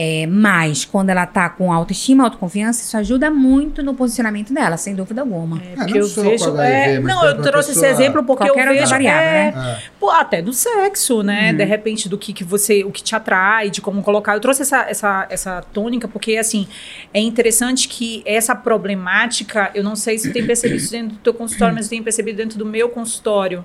É, 0.01 0.29
mas 0.29 0.85
quando 0.85 1.11
ela 1.11 1.27
tá 1.27 1.49
com 1.51 1.73
autoestima, 1.73 2.23
autoconfiança, 2.23 2.81
isso 2.85 2.97
ajuda 2.97 3.33
muito 3.33 3.83
no 3.83 3.95
posicionamento 3.95 4.55
dela, 4.55 4.77
sem 4.77 4.95
dúvida 4.95 5.23
alguma. 5.23 5.59
É, 5.59 5.73
Ah, 5.73 5.77
porque 5.79 5.99
não 5.99 6.07
eu 6.07 6.09
vejo. 6.09 6.45
HIV, 6.57 6.63
é, 6.73 7.01
não, 7.01 7.25
eu 7.25 7.31
a 7.31 7.35
trouxe 7.35 7.73
esse 7.73 7.81
pessoa- 7.81 7.89
exemplo 8.01 8.23
porque 8.23 8.45
Qualquer 8.47 8.69
eu 8.69 8.75
vejo. 8.75 8.87
variável, 8.91 9.29
é, 9.29 9.51
né? 9.53 9.79
É. 9.83 9.83
Pô, 9.99 10.11
até 10.11 10.41
do 10.41 10.53
sexo, 10.53 11.25
né? 11.25 11.51
Uhum. 11.51 11.57
De 11.57 11.65
repente, 11.65 12.09
do 12.09 12.17
que, 12.17 12.33
que 12.33 12.45
você, 12.45 12.85
o 12.85 12.93
que 12.93 13.03
te 13.03 13.17
atrai, 13.17 13.71
de 13.71 13.81
como 13.81 14.01
colocar. 14.03 14.35
Eu 14.35 14.41
trouxe 14.41 14.63
essa, 14.63 14.83
essa, 14.89 15.27
essa 15.29 15.63
tônica, 15.73 16.07
porque, 16.07 16.37
assim, 16.37 16.69
é 17.13 17.19
interessante 17.21 17.89
que 17.89 18.23
essa 18.25 18.55
problemática, 18.55 19.71
eu 19.75 19.83
não 19.83 19.97
sei 19.97 20.17
se 20.17 20.33
tem 20.33 20.47
percebido 20.47 20.77
isso 20.79 20.93
dentro 20.93 21.17
do 21.17 21.21
teu 21.21 21.35
consultório, 21.35 21.75
mas 21.75 21.87
eu 21.87 21.91
tenho 21.91 22.05
percebido 22.05 22.37
dentro 22.37 22.57
do 22.57 22.65
meu 22.65 22.89
consultório, 22.89 23.65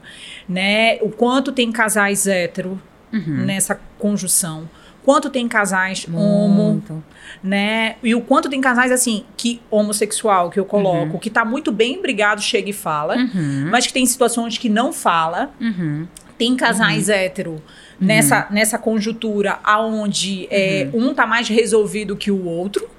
né? 0.50 0.98
O 1.02 1.10
quanto 1.10 1.52
tem 1.52 1.72
casais 1.72 2.26
hétero 2.26 2.82
Uhum. 3.12 3.46
nessa 3.46 3.80
conjunção. 4.00 4.68
Quanto 5.04 5.30
tem 5.30 5.48
casais 5.48 6.06
homo, 6.12 6.64
Muito. 6.72 7.04
né? 7.44 7.96
E 8.02 8.16
o 8.16 8.22
quanto 8.22 8.50
tem 8.50 8.62
casais, 8.62 8.92
assim, 8.92 9.26
que 9.36 9.62
homossexual, 9.70 10.50
que 10.50 10.60
eu 10.60 10.66
coloco, 10.66 11.20
que 11.20 11.30
tá 11.30 11.44
muito 11.44 11.72
bem 11.72 12.02
brigado, 12.02 12.42
chega 12.42 12.70
e 12.70 12.74
fala, 12.74 13.18
Uhum. 13.18 13.68
mas 13.70 13.86
que 13.86 13.92
tem 13.94 14.06
situações 14.06 14.58
que 14.58 14.70
não 14.70 14.94
fala. 14.94 15.52
Uhum. 15.60 16.08
Tem 16.38 16.56
casais 16.56 17.10
hétero 17.10 17.62
nessa, 18.00 18.48
nessa 18.50 18.78
conjuntura 18.78 19.60
aonde 19.64 20.48
é, 20.50 20.90
um 20.94 21.14
tá 21.14 21.28
mais 21.28 21.48
resolvido 21.48 22.16
que 22.16 22.32
o 22.32 22.46
outro, 22.46 22.90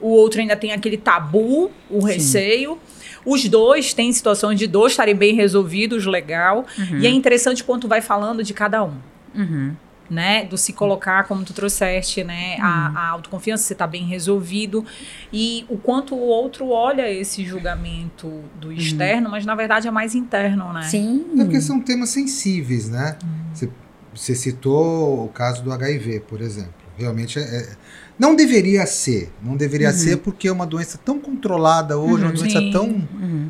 o 0.00 0.08
outro 0.08 0.40
ainda 0.40 0.56
tem 0.56 0.72
aquele 0.72 0.96
tabu, 0.96 1.70
o 1.88 2.04
receio. 2.04 2.76
Os 3.24 3.48
dois 3.48 3.94
têm 3.94 4.12
situações 4.12 4.58
de 4.58 4.66
dois 4.66 4.92
estarem 4.92 5.14
bem 5.14 5.32
resolvidos, 5.34 6.06
legal. 6.06 6.66
E 7.00 7.06
é 7.06 7.10
interessante 7.10 7.62
quanto 7.62 7.86
vai 7.86 8.00
falando 8.00 8.42
de 8.42 8.52
cada 8.52 8.82
um. 8.84 8.94
Uhum. 9.34 9.74
Né, 10.10 10.44
do 10.44 10.58
se 10.58 10.74
colocar, 10.74 11.24
como 11.24 11.42
tu 11.42 11.54
trouxeste, 11.54 12.22
né, 12.22 12.58
a, 12.60 12.88
a 12.94 13.08
autoconfiança, 13.10 13.64
você 13.64 13.74
tá 13.74 13.86
bem 13.86 14.04
resolvido 14.04 14.84
e 15.32 15.64
o 15.70 15.78
quanto 15.78 16.14
o 16.14 16.20
outro 16.20 16.68
olha 16.68 17.10
esse 17.10 17.46
julgamento 17.46 18.30
do 18.60 18.70
externo, 18.70 19.30
mas 19.30 19.46
na 19.46 19.54
verdade 19.54 19.88
é 19.88 19.90
mais 19.90 20.14
interno, 20.14 20.70
né? 20.72 20.82
Sim. 20.82 21.24
É 21.38 21.44
porque 21.44 21.62
são 21.62 21.80
temas 21.80 22.10
sensíveis, 22.10 22.90
né? 22.90 23.16
Você, 23.54 23.70
você 24.14 24.34
citou 24.34 25.24
o 25.24 25.28
caso 25.28 25.62
do 25.62 25.72
HIV, 25.72 26.20
por 26.20 26.42
exemplo. 26.42 26.74
Realmente 26.98 27.38
é, 27.38 27.42
é- 27.42 27.76
não 28.18 28.36
deveria 28.36 28.84
ser. 28.86 29.32
Não 29.42 29.56
deveria 29.56 29.92
ser 29.92 30.18
porque 30.18 30.46
é 30.46 30.52
uma 30.52 30.66
doença 30.66 30.98
tão 31.02 31.18
controlada 31.18 31.96
hoje, 31.98 32.24
uma 32.24 32.32
doença 32.32 32.60
Sim. 32.60 32.70
tão. 32.70 32.84
Uhum. 32.86 33.48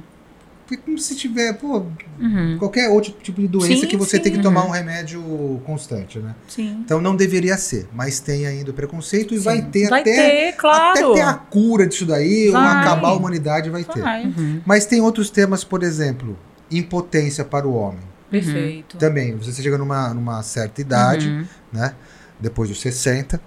É 0.71 0.77
como 0.77 0.97
se 0.99 1.15
tiver, 1.17 1.53
pô, 1.55 1.85
Uhum. 2.19 2.57
qualquer 2.59 2.89
outro 2.89 3.13
tipo 3.23 3.41
de 3.41 3.49
doença 3.49 3.83
Sim, 3.83 3.87
que 3.87 3.97
você 3.97 4.17
sim. 4.17 4.23
tem 4.23 4.33
que 4.33 4.39
tomar 4.39 4.65
um 4.65 4.71
remédio 4.71 5.23
constante, 5.67 6.19
né? 6.19 6.35
Sim. 6.49 6.79
Então 6.85 7.01
não 7.01 7.15
deveria 7.15 7.59
ser, 7.59 7.89
mas 7.93 8.21
tem 8.21 8.47
ainda 8.47 8.71
o 8.71 8.75
preconceito 8.75 9.35
e 9.35 9.39
vai 9.39 9.61
ter 9.63 9.89
Vai 9.91 10.01
até, 10.01 10.15
ter, 10.15 10.53
claro. 10.57 11.13
até 11.13 11.15
ter 11.15 11.21
a 11.27 11.35
cura 11.35 11.87
disso 11.87 12.07
daí, 12.07 12.47
ou 12.47 12.53
Vai. 12.53 12.77
acabar 12.81 13.09
a 13.09 13.13
humanidade 13.15 13.69
vai 13.69 13.85
ter. 13.85 14.01
Vai. 14.01 14.25
Uhum. 14.25 14.61
Mas 14.65 14.87
tem 14.87 15.01
outros 15.03 15.29
temas, 15.31 15.63
por 15.65 15.83
exemplo, 15.83 16.39
impotência 16.71 17.45
para 17.45 17.67
o 17.69 17.75
homem. 17.75 18.01
Perfeito. 18.31 18.97
Também, 18.97 19.37
você 19.37 19.63
chega 19.63 19.77
numa, 19.77 20.15
numa 20.15 20.43
certa 20.43 20.81
idade, 20.81 21.29
Uhum. 21.29 21.45
né? 21.71 21.95
Depois 22.41 22.71
dos 22.71 22.81
60, 22.81 23.39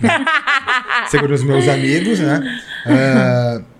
né? 0.00 0.08
segundo 1.08 1.32
os 1.32 1.42
meus 1.42 1.66
amigos, 1.66 2.18
né? 2.20 2.60
Ah, 2.86 3.62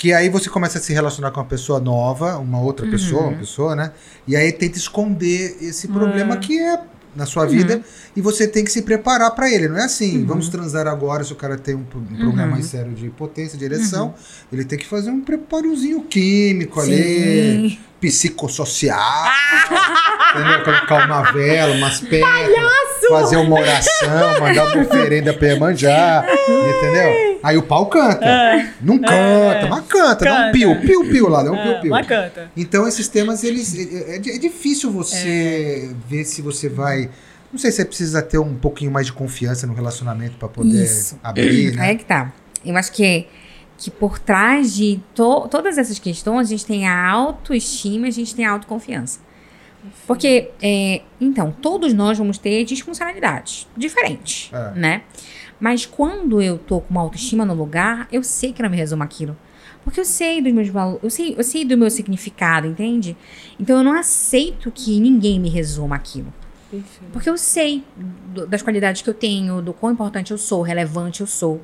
que 0.00 0.14
aí 0.14 0.30
você 0.30 0.48
começa 0.48 0.78
a 0.78 0.80
se 0.80 0.94
relacionar 0.94 1.30
com 1.30 1.40
uma 1.40 1.46
pessoa 1.46 1.78
nova, 1.78 2.38
uma 2.38 2.58
outra 2.58 2.86
Uhum. 2.86 2.90
pessoa, 2.90 3.22
uma 3.26 3.36
pessoa, 3.36 3.76
né? 3.76 3.92
E 4.26 4.34
aí 4.34 4.50
tenta 4.50 4.78
esconder 4.78 5.58
esse 5.60 5.88
problema 5.88 6.36
É. 6.36 6.38
que 6.38 6.58
é 6.58 6.80
na 7.14 7.26
sua 7.26 7.42
Uhum. 7.42 7.50
vida 7.50 7.82
e 8.16 8.20
você 8.22 8.48
tem 8.48 8.64
que 8.64 8.72
se 8.72 8.80
preparar 8.80 9.30
para 9.34 9.50
ele. 9.50 9.68
Não 9.68 9.76
é 9.76 9.84
assim, 9.84 10.24
vamos 10.24 10.48
transar 10.48 10.86
agora 10.86 11.22
se 11.22 11.34
o 11.34 11.36
cara 11.36 11.58
tem 11.58 11.74
um, 11.74 11.80
um 11.80 11.84
problema 12.16 12.44
Uhum. 12.44 12.50
mais 12.52 12.64
sério 12.64 12.92
de 12.94 13.10
potência, 13.10 13.58
de 13.58 13.64
ereção. 13.66 14.14
Ele 14.50 14.64
tem 14.64 14.78
que 14.78 14.86
fazer 14.86 15.10
um 15.10 15.20
preparozinho 15.20 16.00
químico 16.04 16.80
ali, 16.80 17.68
Sim. 17.68 17.78
psicossocial. 18.00 19.26
entendeu? 20.34 20.64
Colocar 20.64 21.06
uma 21.06 21.30
vela, 21.32 21.74
umas 21.76 22.00
pedras, 22.00 22.89
fazer 23.10 23.36
uma 23.36 23.58
oração, 23.60 24.40
mandar 24.40 24.66
uma 24.74 24.82
oferenda 24.82 25.32
pra 25.34 25.48
Iemanjá, 25.48 26.24
entendeu? 26.48 27.38
Aí 27.42 27.56
o 27.56 27.62
pau 27.62 27.86
canta. 27.86 28.26
Não 28.80 28.98
canta, 28.98 29.66
mas 29.68 29.84
canta, 29.86 30.24
dá 30.24 30.32
um 30.32 30.36
Canta. 30.36 30.52
pio, 30.52 30.80
pio, 30.80 31.04
pio 31.10 31.28
lá, 31.28 31.42
dá 31.42 31.50
um 31.50 31.56
É, 31.56 31.80
pio. 31.80 31.90
mas 31.90 32.06
canta. 32.06 32.50
Então 32.56 32.86
esses 32.86 33.08
temas, 33.08 33.42
eles 33.44 33.74
é, 33.76 34.16
é- 34.16 34.16
é 34.16 34.38
difícil 34.38 34.90
você 34.90 35.94
ver 36.08 36.24
se 36.24 36.42
você 36.42 36.68
vai... 36.68 37.10
Não 37.52 37.58
sei 37.58 37.70
se 37.70 37.78
você 37.78 37.84
precisa 37.84 38.22
ter 38.22 38.38
um 38.38 38.54
pouquinho 38.54 38.90
mais 38.92 39.06
de 39.06 39.12
confiança 39.12 39.66
no 39.66 39.74
relacionamento 39.74 40.36
pra 40.36 40.48
poder 40.48 40.84
Isso. 40.84 41.18
abrir, 41.22 41.74
né? 41.74 41.92
é 41.92 41.94
que 41.96 42.04
tá. 42.04 42.32
Eu 42.64 42.76
acho 42.76 42.92
que, 42.92 43.26
que 43.76 43.90
por 43.90 44.18
trás 44.20 44.72
de 44.74 45.00
to- 45.14 45.48
todas 45.48 45.76
essas 45.78 45.98
questões, 45.98 46.46
a 46.46 46.50
gente 46.50 46.64
tem 46.66 46.86
a 46.86 47.08
autoestima, 47.10 48.06
a 48.06 48.10
gente 48.10 48.34
tem 48.36 48.44
a 48.46 48.52
autoconfiança. 48.52 49.18
Porque, 50.06 50.50
é, 50.62 51.02
então, 51.20 51.50
todos 51.62 51.92
nós 51.92 52.18
vamos 52.18 52.36
ter 52.38 52.64
disfuncionalidades 52.64 53.66
diferentes, 53.76 54.50
É. 54.52 54.72
né? 54.78 55.02
Mas 55.58 55.84
quando 55.86 56.40
eu 56.40 56.58
tô 56.58 56.80
com 56.80 56.90
uma 56.90 57.00
autoestima 57.02 57.44
no 57.44 57.54
lugar, 57.54 58.08
eu 58.10 58.22
sei 58.22 58.52
que 58.52 58.62
não 58.62 58.70
me 58.70 58.76
resumo 58.76 59.02
aquilo. 59.02 59.36
Porque 59.84 59.98
eu 60.00 60.04
sei 60.04 60.42
dos 60.42 60.52
meus 60.52 60.68
valores, 60.68 61.00
eu 61.02 61.10
sei, 61.10 61.34
eu 61.38 61.44
sei 61.44 61.64
do 61.64 61.76
meu 61.76 61.90
significado, 61.90 62.66
entende? 62.66 63.16
Então 63.58 63.78
eu 63.78 63.84
não 63.84 63.92
aceito 63.92 64.70
que 64.70 64.98
ninguém 65.00 65.38
me 65.40 65.48
resuma 65.48 65.96
aquilo. 65.96 66.32
Perfeito. 66.70 67.10
Porque 67.12 67.28
eu 67.28 67.36
sei 67.38 67.82
do- 67.96 68.46
das 68.46 68.62
qualidades 68.62 69.02
que 69.02 69.08
eu 69.10 69.14
tenho, 69.14 69.60
do 69.62 69.72
quão 69.72 69.92
importante 69.92 70.30
eu 70.30 70.38
sou, 70.38 70.62
relevante 70.62 71.20
eu 71.22 71.26
sou. 71.26 71.60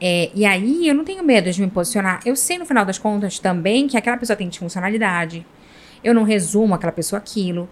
É, 0.00 0.30
e 0.34 0.44
aí 0.44 0.88
eu 0.88 0.94
não 0.94 1.04
tenho 1.04 1.22
medo 1.22 1.50
de 1.50 1.60
me 1.60 1.70
posicionar. 1.70 2.20
Eu 2.26 2.34
sei, 2.34 2.58
no 2.58 2.66
final 2.66 2.84
das 2.84 2.98
contas, 2.98 3.38
também 3.38 3.86
que 3.86 3.96
aquela 3.96 4.16
pessoa 4.16 4.36
tem 4.36 4.48
disfuncionalidade. 4.48 5.46
Eu 6.02 6.14
não 6.14 6.22
resumo 6.24 6.74
aquela 6.74 6.92
pessoa 6.92 7.18
aquilo. 7.18 7.68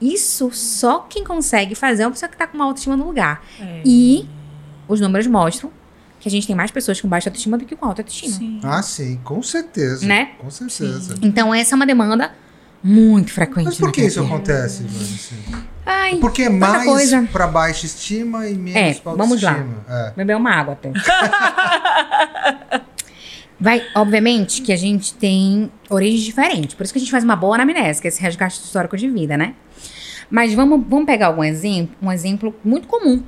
Isso 0.00 0.50
só 0.52 1.00
quem 1.00 1.24
consegue 1.24 1.74
fazer 1.74 2.04
é 2.04 2.06
uma 2.06 2.12
pessoa 2.12 2.28
que 2.28 2.36
tá 2.36 2.46
com 2.46 2.56
uma 2.56 2.64
autoestima 2.64 2.96
no 2.96 3.06
lugar. 3.06 3.42
É. 3.60 3.82
E 3.84 4.28
os 4.88 5.00
números 5.00 5.26
mostram 5.26 5.70
que 6.20 6.28
a 6.28 6.30
gente 6.30 6.46
tem 6.46 6.56
mais 6.56 6.70
pessoas 6.70 7.00
com 7.00 7.08
baixa 7.08 7.28
autoestima 7.28 7.58
do 7.58 7.64
que 7.66 7.76
com 7.76 7.84
alta 7.86 8.00
autoestima. 8.02 8.32
Sim. 8.34 8.60
Ah, 8.62 8.82
sim, 8.82 9.20
com 9.22 9.42
certeza. 9.42 10.06
Né? 10.06 10.32
Com 10.38 10.50
certeza. 10.50 11.16
Então 11.22 11.52
essa 11.54 11.74
é 11.74 11.76
uma 11.76 11.86
demanda 11.86 12.32
muito 12.82 13.30
frequente. 13.32 13.66
Mas 13.66 13.76
por 13.78 13.92
que 13.92 14.02
isso 14.02 14.20
acontece, 14.22 14.82
Ivana? 14.84 15.04
assim? 15.04 15.36
Ai, 15.86 16.16
Porque 16.16 16.44
é 16.44 16.48
mais 16.48 17.12
pra 17.30 17.46
baixa 17.46 17.84
estima 17.84 18.48
e 18.48 18.54
menos 18.54 18.80
É, 18.80 18.94
pra 18.94 19.12
vamos 19.12 19.42
lá. 19.42 19.50
autoestima. 19.50 19.84
É. 19.88 20.12
Beber 20.16 20.36
uma 20.36 20.50
água 20.50 20.72
até. 20.74 20.92
Vai, 23.64 23.82
obviamente, 23.94 24.60
que 24.60 24.70
a 24.74 24.76
gente 24.76 25.14
tem 25.14 25.72
origens 25.88 26.20
diferentes. 26.20 26.74
Por 26.74 26.84
isso 26.84 26.92
que 26.92 26.98
a 26.98 27.00
gente 27.00 27.10
faz 27.10 27.24
uma 27.24 27.34
boa 27.34 27.54
anamnese, 27.54 27.98
que 27.98 28.06
é 28.06 28.10
esse 28.10 28.20
resgate 28.20 28.60
histórico 28.62 28.94
de 28.94 29.08
vida, 29.08 29.38
né? 29.38 29.54
Mas 30.28 30.52
vamos, 30.52 30.86
vamos 30.86 31.06
pegar 31.06 31.28
algum 31.28 31.42
exemplo, 31.42 31.96
um 32.02 32.12
exemplo 32.12 32.54
muito 32.62 32.86
comum. 32.86 33.22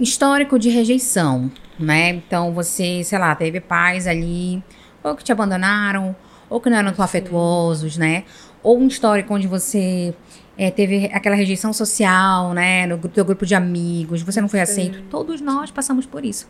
Histórico 0.00 0.58
de 0.58 0.70
rejeição, 0.70 1.52
né? 1.78 2.08
Então, 2.08 2.54
você, 2.54 3.04
sei 3.04 3.18
lá, 3.18 3.34
teve 3.34 3.60
pais 3.60 4.06
ali, 4.06 4.64
ou 5.04 5.14
que 5.14 5.22
te 5.22 5.32
abandonaram, 5.32 6.16
ou 6.48 6.58
que 6.58 6.70
não 6.70 6.78
eram 6.78 6.92
tão 6.94 7.04
afetuosos, 7.04 7.98
né? 7.98 8.24
Ou 8.62 8.78
um 8.78 8.86
histórico 8.86 9.34
onde 9.34 9.46
você 9.46 10.14
é, 10.56 10.70
teve 10.70 11.10
aquela 11.12 11.36
rejeição 11.36 11.74
social, 11.74 12.54
né? 12.54 12.86
No 12.86 12.96
teu 12.96 13.26
grupo 13.26 13.44
de 13.44 13.54
amigos, 13.54 14.22
você 14.22 14.40
não 14.40 14.48
foi 14.48 14.62
aceito. 14.62 15.02
Todos 15.10 15.42
nós 15.42 15.70
passamos 15.70 16.06
por 16.06 16.24
isso. 16.24 16.48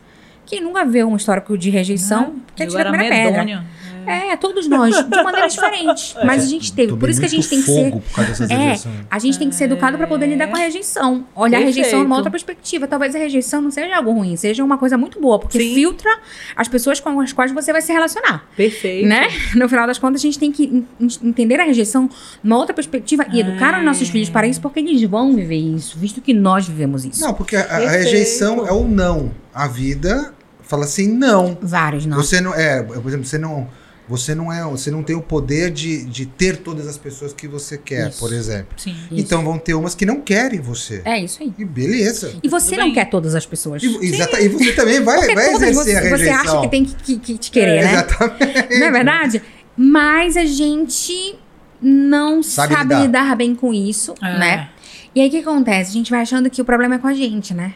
Quem 0.49 0.61
nunca 0.61 0.83
vê 0.83 1.03
um 1.03 1.15
histórico 1.15 1.57
de 1.57 1.69
rejeição, 1.69 2.35
quer 2.55 2.65
Eu 2.65 2.69
tirar 2.71 2.87
a 2.87 2.89
era 2.89 2.97
primeira 2.97 3.15
pedra. 3.15 3.43
medonha. 3.45 3.79
É, 4.07 4.35
todos 4.37 4.67
nós, 4.67 4.95
de 4.95 5.03
maneiras 5.23 5.53
diferentes. 5.53 6.15
Mas 6.25 6.43
a 6.43 6.47
gente 6.47 6.73
teve. 6.73 6.93
Por 6.93 6.99
Tomei 7.01 7.11
isso 7.11 7.19
que 7.19 7.25
a 7.27 7.29
gente 7.29 7.47
tem 7.47 7.59
que 7.61 7.65
ser. 7.71 7.91
por 7.91 8.01
causa 8.15 8.47
dessas 8.47 8.49
É, 8.87 8.89
a 9.11 9.19
gente 9.19 9.37
tem 9.37 9.49
que 9.49 9.55
ser 9.55 9.65
educado 9.65 9.97
para 9.97 10.07
poder 10.07 10.25
lidar 10.25 10.47
com 10.47 10.55
a 10.55 10.59
rejeição. 10.59 11.25
Olhar 11.35 11.59
a 11.61 11.65
rejeição 11.65 11.99
numa 11.99 12.15
Perfeito. 12.15 12.17
outra 12.17 12.31
perspectiva. 12.31 12.87
Talvez 12.87 13.13
a 13.13 13.19
rejeição 13.19 13.61
não 13.61 13.69
seja 13.69 13.95
algo 13.95 14.11
ruim, 14.11 14.35
seja 14.35 14.63
uma 14.63 14.79
coisa 14.79 14.97
muito 14.97 15.21
boa, 15.21 15.37
porque 15.37 15.59
Sim. 15.59 15.75
filtra 15.75 16.09
as 16.55 16.67
pessoas 16.67 16.99
com 16.99 17.19
as 17.19 17.31
quais 17.33 17.51
você 17.51 17.71
vai 17.71 17.81
se 17.83 17.93
relacionar. 17.93 18.47
Perfeito. 18.57 19.07
Né? 19.07 19.27
No 19.53 19.69
final 19.69 19.85
das 19.85 19.99
contas, 19.99 20.21
a 20.21 20.23
gente 20.23 20.39
tem 20.39 20.51
que 20.51 20.63
en- 20.63 20.85
en- 20.99 21.27
entender 21.29 21.59
a 21.59 21.65
rejeição 21.65 22.09
numa 22.43 22.57
outra 22.57 22.73
perspectiva 22.73 23.27
e 23.31 23.41
educar 23.41 23.77
os 23.77 23.85
nossos 23.85 24.09
filhos 24.09 24.29
para 24.29 24.47
isso, 24.47 24.59
porque 24.61 24.79
eles 24.79 25.03
vão 25.03 25.35
viver 25.35 25.57
isso, 25.57 25.99
visto 25.99 26.19
que 26.19 26.33
nós 26.33 26.67
vivemos 26.67 27.05
isso. 27.05 27.21
Não, 27.21 27.33
porque 27.35 27.55
a, 27.55 27.61
a 27.61 27.77
rejeição 27.89 28.65
é 28.65 28.71
o 28.71 28.87
não. 28.87 29.31
A 29.53 29.67
vida 29.67 30.33
fala 30.69 30.85
assim, 30.85 31.07
não. 31.07 31.57
Vários, 31.61 32.05
não. 32.05 32.15
Você 32.15 32.39
não 32.39 32.53
é, 32.55 32.81
por 32.81 33.07
exemplo, 33.07 33.25
você 33.25 33.37
não, 33.37 33.67
você 34.07 34.33
não 34.33 34.51
é, 34.53 34.63
você 34.63 34.89
não 34.89 35.03
tem 35.03 35.15
o 35.15 35.21
poder 35.21 35.69
de, 35.71 36.05
de 36.05 36.25
ter 36.25 36.57
todas 36.57 36.87
as 36.87 36.97
pessoas 36.97 37.33
que 37.33 37.47
você 37.47 37.77
quer, 37.77 38.09
Isso. 38.09 38.19
por 38.19 38.31
exemplo. 38.31 38.69
Sim. 38.77 38.95
Então 39.11 39.43
vão 39.43 39.57
ter 39.59 39.73
umas 39.73 39.93
que 39.93 40.05
não 40.05 40.21
querem 40.21 40.59
você. 40.61 41.01
É 41.05 41.19
isso 41.19 41.43
aí. 41.43 41.53
E 41.57 41.65
beleza. 41.65 42.33
E 42.41 42.47
você 42.47 42.69
Tudo 42.69 42.77
não 42.79 42.85
bem. 42.85 42.93
quer 42.93 43.05
todas 43.09 43.35
as 43.35 43.45
pessoas. 43.45 43.83
E, 43.83 43.87
exata- 44.05 44.39
e 44.39 44.47
você 44.47 44.71
também 44.73 45.01
vai, 45.03 45.17
Porque 45.19 45.35
vai 45.35 45.53
exercer 45.53 45.73
você, 45.75 45.91
a 45.95 46.01
você 46.01 46.07
rejeição. 46.09 46.35
acha 46.39 46.61
que 46.61 46.67
tem 46.69 46.85
que, 46.85 46.95
que- 46.95 47.17
que 47.19 47.37
te 47.37 47.51
querer, 47.51 47.83
né? 47.83 47.91
Exatamente. 47.93 48.79
Não 48.79 48.87
é 48.87 48.91
verdade? 48.91 49.41
Mas 49.75 50.37
a 50.37 50.45
gente 50.45 51.35
não 51.81 52.41
Sabe 52.43 52.73
sabe, 52.73 52.93
lidar. 52.95 53.01
lidar. 53.05 53.35
bem 53.35 53.55
com 53.55 53.73
isso, 53.73 54.13
É. 54.21 54.37
né? 54.39 54.69
E 55.15 55.21
aí 55.21 55.27
o 55.27 55.31
que 55.31 55.37
acontece? 55.37 55.89
A 55.89 55.93
gente 55.93 56.11
vai 56.11 56.21
achando 56.21 56.49
que 56.49 56.61
o 56.61 56.65
problema 56.65 56.95
é 56.95 56.97
com 56.99 57.07
a 57.07 57.13
gente, 57.13 57.53
né? 57.53 57.73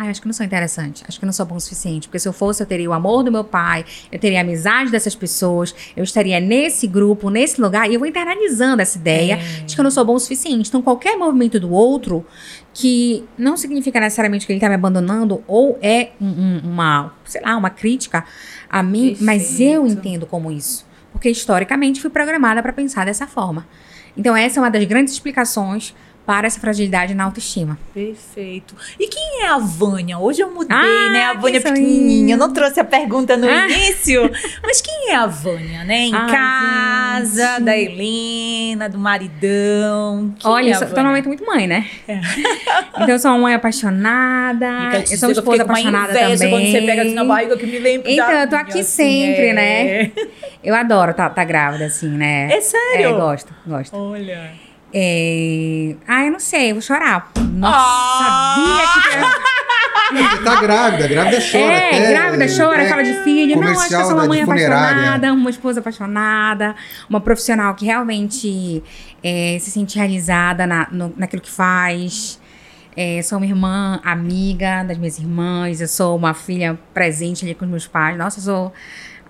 Ai, 0.00 0.10
acho 0.10 0.20
que 0.20 0.28
não 0.28 0.32
sou 0.32 0.46
interessante. 0.46 1.02
Acho 1.08 1.18
que 1.18 1.26
não 1.26 1.32
sou 1.32 1.44
bom 1.44 1.56
o 1.56 1.60
suficiente. 1.60 2.06
Porque 2.06 2.20
se 2.20 2.28
eu 2.28 2.32
fosse, 2.32 2.62
eu 2.62 2.66
teria 2.66 2.88
o 2.88 2.92
amor 2.92 3.24
do 3.24 3.32
meu 3.32 3.42
pai, 3.42 3.84
eu 4.12 4.18
teria 4.20 4.38
a 4.38 4.42
amizade 4.42 4.92
dessas 4.92 5.16
pessoas, 5.16 5.74
eu 5.96 6.04
estaria 6.04 6.38
nesse 6.38 6.86
grupo, 6.86 7.28
nesse 7.30 7.60
lugar, 7.60 7.90
e 7.90 7.94
eu 7.94 7.98
vou 7.98 8.08
internalizando 8.08 8.80
essa 8.80 8.96
ideia 8.96 9.34
É. 9.34 9.62
de 9.64 9.74
que 9.74 9.80
eu 9.80 9.82
não 9.82 9.90
sou 9.90 10.04
bom 10.04 10.14
o 10.14 10.20
suficiente. 10.20 10.68
Então, 10.68 10.80
qualquer 10.80 11.16
movimento 11.16 11.58
do 11.58 11.72
outro, 11.72 12.24
que 12.72 13.24
não 13.36 13.56
significa 13.56 13.98
necessariamente 13.98 14.46
que 14.46 14.52
ele 14.52 14.60
tá 14.60 14.68
me 14.68 14.76
abandonando, 14.76 15.42
ou 15.48 15.76
é 15.82 16.10
um- 16.20 16.26
um- 16.28 16.60
uma, 16.70 17.12
sei 17.24 17.40
lá, 17.40 17.56
uma 17.56 17.70
crítica 17.70 18.24
a 18.70 18.84
mim, 18.84 19.16
mas 19.20 19.58
eu 19.58 19.82
Perfeito. 19.82 19.98
entendo 19.98 20.26
como 20.26 20.52
isso. 20.52 20.86
Porque 21.10 21.28
historicamente 21.28 22.00
fui 22.00 22.10
programada 22.10 22.62
para 22.62 22.72
pensar 22.72 23.04
dessa 23.04 23.26
forma. 23.26 23.66
Então, 24.16 24.36
essa 24.36 24.60
é 24.60 24.62
uma 24.62 24.70
das 24.70 24.84
grandes 24.84 25.12
explicações 25.14 25.92
para 26.28 26.46
essa 26.46 26.60
fragilidade 26.60 27.14
na 27.14 27.24
autoestima. 27.24 27.78
Perfeito. 27.94 28.74
E 29.00 29.08
quem 29.08 29.44
é 29.44 29.48
a 29.48 29.56
Vânia? 29.56 30.18
Hoje 30.18 30.42
eu 30.42 30.50
mudei, 30.52 30.76
Ah, 30.76 31.08
né? 31.10 31.24
A 31.24 31.32
Vânia 31.32 31.58
sou 31.58 31.72
pequenininha. 31.72 32.34
eu? 32.34 32.36
Eu 32.36 32.36
não 32.36 32.52
trouxe 32.52 32.78
a 32.78 32.84
pergunta 32.84 33.34
no 33.34 33.48
Ah. 33.48 33.66
início. 33.66 34.30
Mas 34.62 34.82
quem 34.82 35.08
é 35.08 35.14
a 35.16 35.24
Vânia, 35.24 35.84
né? 35.84 36.00
Em 36.00 36.14
Ai, 36.14 36.30
casa, 36.30 37.52
gente. 37.54 37.62
da 37.62 37.78
Helena, 37.78 38.90
do 38.90 38.98
maridão. 38.98 40.34
Quem 40.38 40.50
Olha, 40.50 40.74
é 40.74 40.76
eu 40.76 40.90
tô 40.94 41.00
num 41.00 41.08
momento 41.08 41.28
muito 41.28 41.46
mãe, 41.46 41.66
né? 41.66 41.86
então, 42.06 43.08
eu 43.08 43.18
sou 43.18 43.30
uma 43.30 43.38
mãe 43.38 43.54
apaixonada. 43.54 44.66
E 44.66 44.90
quero 44.90 45.04
te 45.04 45.12
Eu 45.12 45.18
sou 45.18 45.28
uma 45.30 45.32
eu 45.34 45.38
esposa 45.38 45.62
apaixonada 45.62 46.12
também. 46.12 46.50
quando 46.50 46.66
você 46.70 46.82
pega 46.82 47.02
assim 47.04 47.14
na 47.14 47.24
barriga 47.24 47.56
que 47.56 47.64
me 47.66 47.78
lembra 47.78 48.10
Então, 48.12 48.26
da 48.26 48.42
eu 48.42 48.48
tô 48.50 48.56
aqui 48.56 48.80
assim, 48.80 48.82
sempre, 48.84 49.46
é. 49.46 49.52
né? 49.54 50.12
Eu 50.62 50.74
adoro 50.74 51.14
tá, 51.14 51.30
tá 51.30 51.42
grávida, 51.42 51.86
assim, 51.86 52.10
né? 52.10 52.50
É 52.52 52.60
sério? 52.60 53.06
É, 53.08 53.12
gosto, 53.14 53.54
gosto. 53.66 53.96
Olha. 53.96 54.67
É... 54.92 55.94
Ah, 56.06 56.24
eu 56.24 56.32
não 56.32 56.40
sei, 56.40 56.70
eu 56.70 56.74
vou 56.76 56.82
chorar. 56.82 57.30
Nossa, 57.54 57.76
Ah! 57.78 58.84
sabia 58.94 59.28
que... 59.32 59.48
Você 60.10 60.42
tá 60.42 60.58
grávida, 60.62 61.06
grávida 61.06 61.36
chora. 61.38 61.72
É, 61.72 61.88
até, 61.88 62.10
grávida, 62.12 62.46
chora, 62.56 62.82
é, 62.82 62.88
fala 62.88 63.04
de 63.04 63.12
filho. 63.24 63.60
Não, 63.60 63.68
acho 63.72 63.88
que 63.88 63.94
eu 63.94 64.04
sou 64.04 64.14
uma 64.14 64.26
mãe 64.26 64.40
apaixonada, 64.42 65.32
uma 65.34 65.50
esposa 65.50 65.80
apaixonada, 65.80 66.74
uma 67.10 67.20
profissional 67.20 67.74
que 67.74 67.84
realmente 67.84 68.82
é, 69.22 69.58
se 69.60 69.70
sente 69.70 69.98
realizada 69.98 70.66
na, 70.66 70.88
no- 70.90 71.12
naquilo 71.14 71.42
que 71.42 71.50
faz. 71.50 72.40
É, 72.96 73.20
sou 73.22 73.36
uma 73.36 73.46
irmã 73.46 74.00
amiga 74.02 74.82
das 74.82 74.96
minhas 74.96 75.18
irmãs, 75.18 75.80
eu 75.82 75.86
sou 75.86 76.16
uma 76.16 76.32
filha 76.32 76.78
presente 76.94 77.44
ali 77.44 77.54
com 77.54 77.66
os 77.66 77.70
meus 77.70 77.86
pais. 77.86 78.16
Nossa, 78.16 78.38
eu 78.40 78.44
sou. 78.44 78.72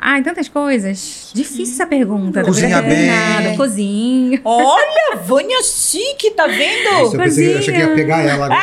Ai, 0.01 0.23
tantas 0.23 0.49
coisas. 0.49 1.31
Difícil 1.35 1.75
essa 1.75 1.87
pergunta. 1.87 2.43
Cozinha 2.43 2.81
bem. 2.83 3.07
nada, 3.07 3.57
Cozinho. 3.57 4.41
Olha, 4.45 5.17
Vânia 5.25 5.61
chique, 5.63 6.31
tá 6.31 6.47
vendo? 6.47 6.91
Nossa, 6.93 7.17
eu 7.17 7.21
pensei 7.21 7.55
eu 7.55 7.59
achei 7.59 7.75
que 7.75 7.81
ia 7.81 7.95
pegar 7.95 8.23
ela 8.23 8.47
agora. 8.47 8.57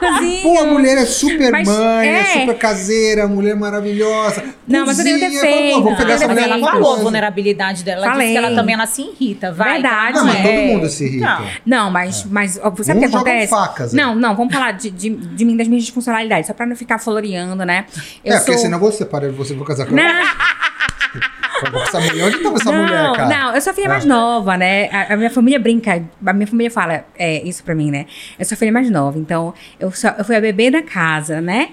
Cozinho. 0.00 0.42
Pô, 0.42 0.58
a 0.58 0.66
mulher 0.66 0.98
é 0.98 1.06
super 1.06 1.50
Mas, 1.50 1.68
mãe, 1.68 2.08
é. 2.08 2.20
é. 2.20 2.24
super 2.40 2.58
caseira, 2.58 3.26
mulher 3.26 3.54
maravilhosa. 3.54 4.42
Não, 4.66 4.86
mas 4.86 4.98
eu 4.98 5.04
tenho 5.04 5.20
Cozinha, 5.20 5.42
defeito, 5.42 5.82
Vou 5.82 5.96
pegar 5.96 6.14
essa 6.14 6.28
mulher 6.28 6.48
ela 6.48 6.70
falou 6.70 6.94
a 6.94 6.98
vulnerabilidade 6.98 7.84
dela. 7.84 8.06
Ela 8.06 8.06
disse 8.06 8.18
Falei. 8.18 8.32
que 8.32 8.38
ela 8.38 8.54
também 8.54 8.74
ela 8.74 8.86
se 8.86 9.02
irrita. 9.02 9.52
Vai. 9.52 9.74
Verdade. 9.74 10.18
Não, 10.18 10.24
mas 10.24 10.36
é. 10.36 10.42
todo 10.42 10.66
mundo 10.66 10.88
se 10.88 11.04
irrita. 11.04 11.26
Não. 11.26 11.84
Não, 11.84 11.90
mas, 11.90 12.24
mas 12.24 12.60
ó, 12.62 12.72
sabe 12.82 12.98
o 12.98 13.08
que 13.08 13.16
acontece? 13.16 13.50
facas, 13.50 13.92
não, 13.92 14.14
não, 14.14 14.34
vamos 14.34 14.52
falar 14.52 14.72
de, 14.72 14.90
de, 14.90 15.10
de 15.10 15.44
mim, 15.44 15.56
das 15.56 15.68
minhas 15.68 15.84
disfuncionalidades, 15.84 16.46
só 16.46 16.54
pra 16.54 16.66
não 16.66 16.76
ficar 16.76 16.98
floreando, 16.98 17.64
né? 17.64 17.84
Eu 18.24 18.34
é, 18.34 18.38
porque 18.38 18.52
sou... 18.52 18.62
senão 18.62 18.78
você 18.78 18.98
separa 18.98 19.28
de 19.28 19.34
você, 19.34 19.54
vou 19.54 19.66
casar 19.66 19.86
com 19.86 19.98
ela. 19.98 20.13
Essa 21.82 22.00
mulher. 22.00 22.24
Onde 22.26 22.38
tava 22.42 22.56
essa 22.56 22.72
não, 22.72 22.82
mulher, 22.82 23.12
cara? 23.12 23.28
não, 23.28 23.54
eu 23.54 23.60
sou 23.60 23.70
a 23.70 23.74
filha 23.74 23.86
Ah. 23.86 23.90
mais 23.90 24.04
nova, 24.04 24.56
né? 24.56 24.88
A, 24.90 25.14
a 25.14 25.16
minha 25.16 25.30
família 25.30 25.58
brinca, 25.58 26.02
a 26.26 26.32
minha 26.32 26.46
família 26.46 26.70
fala 26.70 27.04
é, 27.16 27.42
isso 27.42 27.62
pra 27.64 27.74
mim, 27.74 27.90
né? 27.90 28.06
Eu 28.38 28.44
sou 28.44 28.54
a 28.56 28.58
filha 28.58 28.72
mais 28.72 28.90
nova, 28.90 29.18
então 29.18 29.54
eu, 29.78 29.90
sou, 29.92 30.10
eu 30.18 30.24
fui 30.24 30.36
a 30.36 30.40
bebê 30.40 30.70
da 30.70 30.82
casa, 30.82 31.40
né? 31.40 31.68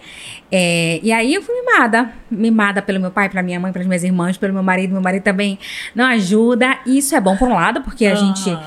É, 0.52 1.00
e 1.02 1.12
aí 1.12 1.34
eu 1.34 1.42
fui 1.42 1.56
mimada, 1.56 2.12
mimada 2.30 2.82
pelo 2.82 3.00
meu 3.00 3.12
pai, 3.12 3.28
pela 3.30 3.42
minha 3.42 3.60
mãe, 3.60 3.72
pelas 3.72 3.88
minhas 3.88 4.04
irmãs, 4.04 4.38
pelo 4.38 4.54
meu 4.54 4.64
marido. 4.64 4.92
Meu 4.92 5.02
marido 5.02 5.24
também 5.24 5.58
não 5.96 6.06
ajuda. 6.06 6.78
E 6.86 6.98
isso 7.00 7.16
é 7.16 7.20
bom 7.20 7.36
por 7.36 7.48
um 7.48 7.54
lado, 7.56 7.82
porque 7.82 8.06
a 8.06 8.16
gente 8.16 8.58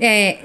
É, 0.00 0.38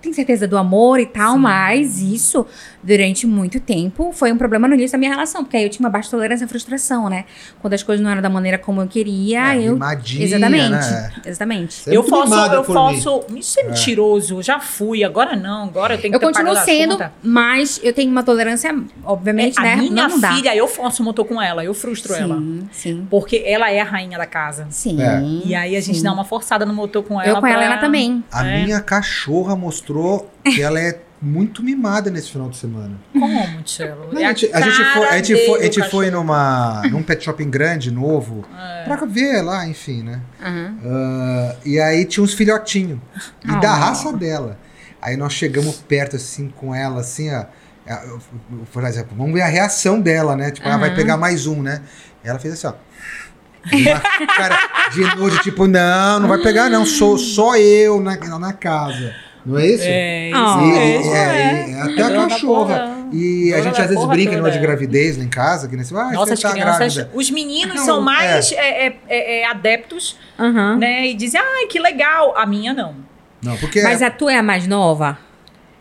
tem- 0.00 0.12
certeza 0.12 0.46
do 0.46 0.56
amor 0.58 0.98
e 1.00 1.06
tal, 1.06 1.38
mas 1.38 2.00
isso, 2.00 2.44
durante 2.82 3.26
muito 3.26 3.60
tempo, 3.60 4.12
foi 4.12 4.32
um 4.32 4.36
problema 4.36 4.66
no 4.66 4.74
início 4.74 4.92
da 4.92 4.98
minha 4.98 5.10
relação, 5.10 5.44
porque 5.44 5.56
aí 5.56 5.62
eu 5.64 5.70
tinha 5.70 5.84
uma 5.86 5.90
baixa 5.90 6.10
tolerância 6.10 6.44
à 6.44 6.48
frustração, 6.48 7.08
né? 7.08 7.24
Quando 7.60 7.74
as 7.74 7.82
coisas 7.82 8.02
não 8.04 8.10
eram 8.10 8.20
da 8.20 8.28
maneira 8.28 8.58
como 8.58 8.80
eu 8.80 8.86
queria, 8.88 9.54
É, 9.54 9.58
eu. 9.62 9.74
mimadinha, 9.74 10.24
Exatamente. 10.24 10.70
né? 10.70 11.12
Exatamente. 11.24 11.74
Você 11.74 11.96
eu 11.96 12.02
posso, 12.04 12.34
eu 12.34 12.64
posso. 12.64 13.24
Isso 13.36 13.60
é 13.60 13.64
mentiroso. 13.64 14.42
Já 14.42 14.58
fui, 14.60 15.04
agora 15.04 15.36
não. 15.36 15.64
Agora 15.64 15.94
eu 15.94 15.98
tenho 16.00 16.12
que 16.12 16.16
Eu 16.16 16.20
ter 16.20 16.26
continuo 16.38 16.56
sendo, 16.64 16.92
contas. 16.92 17.10
mas 17.22 17.80
eu 17.82 17.92
tenho 17.92 18.10
uma 18.10 18.22
tolerância, 18.22 18.74
obviamente, 19.04 19.58
É, 19.58 19.62
né? 19.62 19.72
a 19.74 19.76
minha 19.76 20.08
não 20.08 20.18
dá. 20.20 20.32
filha, 20.34 20.54
eu 20.56 20.66
faço 20.66 21.02
motor 21.02 21.24
com 21.24 21.40
ela, 21.40 21.64
eu 21.64 21.72
frustro 21.74 22.14
ela. 22.14 22.36
Sim, 22.36 22.68
sim. 22.72 23.06
Porque 23.08 23.42
ela 23.46 23.70
é 23.70 23.80
a 23.80 23.84
rainha 23.84 24.18
da 24.18 24.26
casa. 24.26 24.66
Sim. 24.70 25.00
É. 25.00 25.20
E 25.44 25.54
aí 25.54 25.76
a 25.76 25.80
gente 25.80 25.98
sim. 25.98 26.04
dá 26.04 26.12
uma 26.12 26.24
forçada 26.24 26.66
no 26.66 26.74
motor 26.74 27.02
com 27.04 27.20
ela. 27.20 27.28
Eu 27.30 27.34
com 27.34 27.46
a 27.46 27.48
pra- 27.48 27.52
Helena 27.52 27.78
também. 27.78 28.22
A 28.32 28.46
É. 28.46 28.64
minha 28.64 28.80
cachorra 28.94 29.54
mostrou 29.54 30.28
que 30.44 30.60
ela 30.62 30.80
é 30.80 31.00
muito 31.22 31.62
mimada 31.62 32.10
nesse 32.10 32.30
final 32.32 32.48
de 32.48 32.56
semana. 32.56 32.98
Como, 33.12 33.62
Tchelo? 33.62 34.08
Não, 34.12 34.20
É 34.20 34.24
a 34.24 34.28
gente, 34.32 34.50
a 34.52 34.60
gente 34.60 34.84
foi, 34.92 35.06
a 35.08 35.16
gente 35.22 35.46
foi, 35.46 35.60
a 35.60 35.62
gente 35.64 35.82
foi 35.90 36.10
numa, 36.10 36.82
num 36.90 37.02
pet 37.02 37.22
shopping 37.24 37.48
grande, 37.50 37.90
novo, 37.92 38.44
É. 38.58 38.84
pra 38.84 39.04
ver 39.06 39.42
lá, 39.42 39.64
enfim, 39.66 40.02
né? 40.02 40.20
Aham. 40.42 40.76
Ah, 40.84 41.56
e 41.64 41.78
aí 41.78 42.04
tinha 42.04 42.24
uns 42.24 42.34
filhotinhos. 42.34 42.98
E 43.44 43.60
da 43.60 43.70
Ah. 43.70 43.74
raça 43.76 44.12
dela. 44.12 44.58
Aí 45.00 45.16
nós 45.16 45.32
chegamos 45.34 45.76
perto, 45.76 46.16
assim, 46.16 46.48
com 46.48 46.74
ela, 46.74 47.00
assim, 47.00 47.30
ó. 47.32 47.44
Eu- 47.86 48.20
Por 48.72 48.82
exemplo, 48.84 49.16
vamos 49.16 49.32
ver 49.32 49.42
a 49.42 49.46
reação 49.48 50.00
dela, 50.00 50.34
né? 50.36 50.50
Tipo, 50.50 50.66
ela 50.68 50.78
vai 50.78 50.94
pegar 50.94 51.16
mais 51.16 51.46
um, 51.46 51.62
né? 51.62 51.82
Ela 52.24 52.38
fez 52.38 52.54
assim, 52.54 52.66
ó. 52.66 52.72
Uma 53.72 54.26
cara 54.26 54.58
de 54.92 55.16
nojo, 55.16 55.38
tipo, 55.42 55.66
não, 55.66 56.20
não 56.20 56.28
vai 56.28 56.38
pegar, 56.38 56.68
não. 56.70 56.84
Sou 56.86 57.18
só 57.18 57.56
eu 57.56 58.00
na, 58.00 58.16
na 58.38 58.52
casa. 58.52 59.14
Não 59.44 59.58
é 59.58 59.66
isso? 59.66 59.84
É, 59.86 60.30
Ah. 60.34 60.44
isso 60.44 60.58
E- 60.58 60.72
mesmo, 60.72 61.04
e- 61.10 61.14
é. 61.14 61.18
é, 61.18 61.70
e 61.70 61.74
até 62.00 62.02
a 62.16 62.28
cachorra. 62.28 62.96
E 63.12 63.54
a 63.54 63.60
gente 63.62 63.80
às 63.80 63.88
vezes 63.88 64.04
brinca 64.06 64.30
toda. 64.32 64.42
numa 64.42 64.50
de 64.50 64.58
gravidez 64.58 65.16
lá 65.18 65.24
em 65.24 65.28
casa, 65.28 65.66
que 65.66 65.74
nem 65.74 65.84
você, 65.84 65.94
ah, 65.96 66.10
Nossa, 66.12 66.26
você 66.26 66.32
as 66.34 66.40
tá 66.40 66.50
crianças. 66.52 66.94
grávida. 66.94 67.10
Os 67.18 67.30
meninos 67.30 67.76
Não, 67.76 67.84
são 67.84 68.00
mais 68.02 68.52
é, 68.52 68.86
é, 68.86 68.96
é, 69.08 69.40
é, 69.40 69.46
adeptos, 69.46 70.16
Aham. 70.38 70.76
né? 70.76 71.06
E 71.08 71.14
dizem, 71.14 71.40
ai, 71.40 71.66
que 71.66 71.78
legal. 71.80 72.36
A 72.36 72.44
minha 72.46 72.72
não. 72.74 72.94
Não, 73.42 73.56
porque. 73.56 73.82
Mas 73.82 74.02
a 74.02 74.10
tua 74.10 74.32
é 74.32 74.36
a 74.38 74.42
mais 74.42 74.66
nova? 74.66 75.18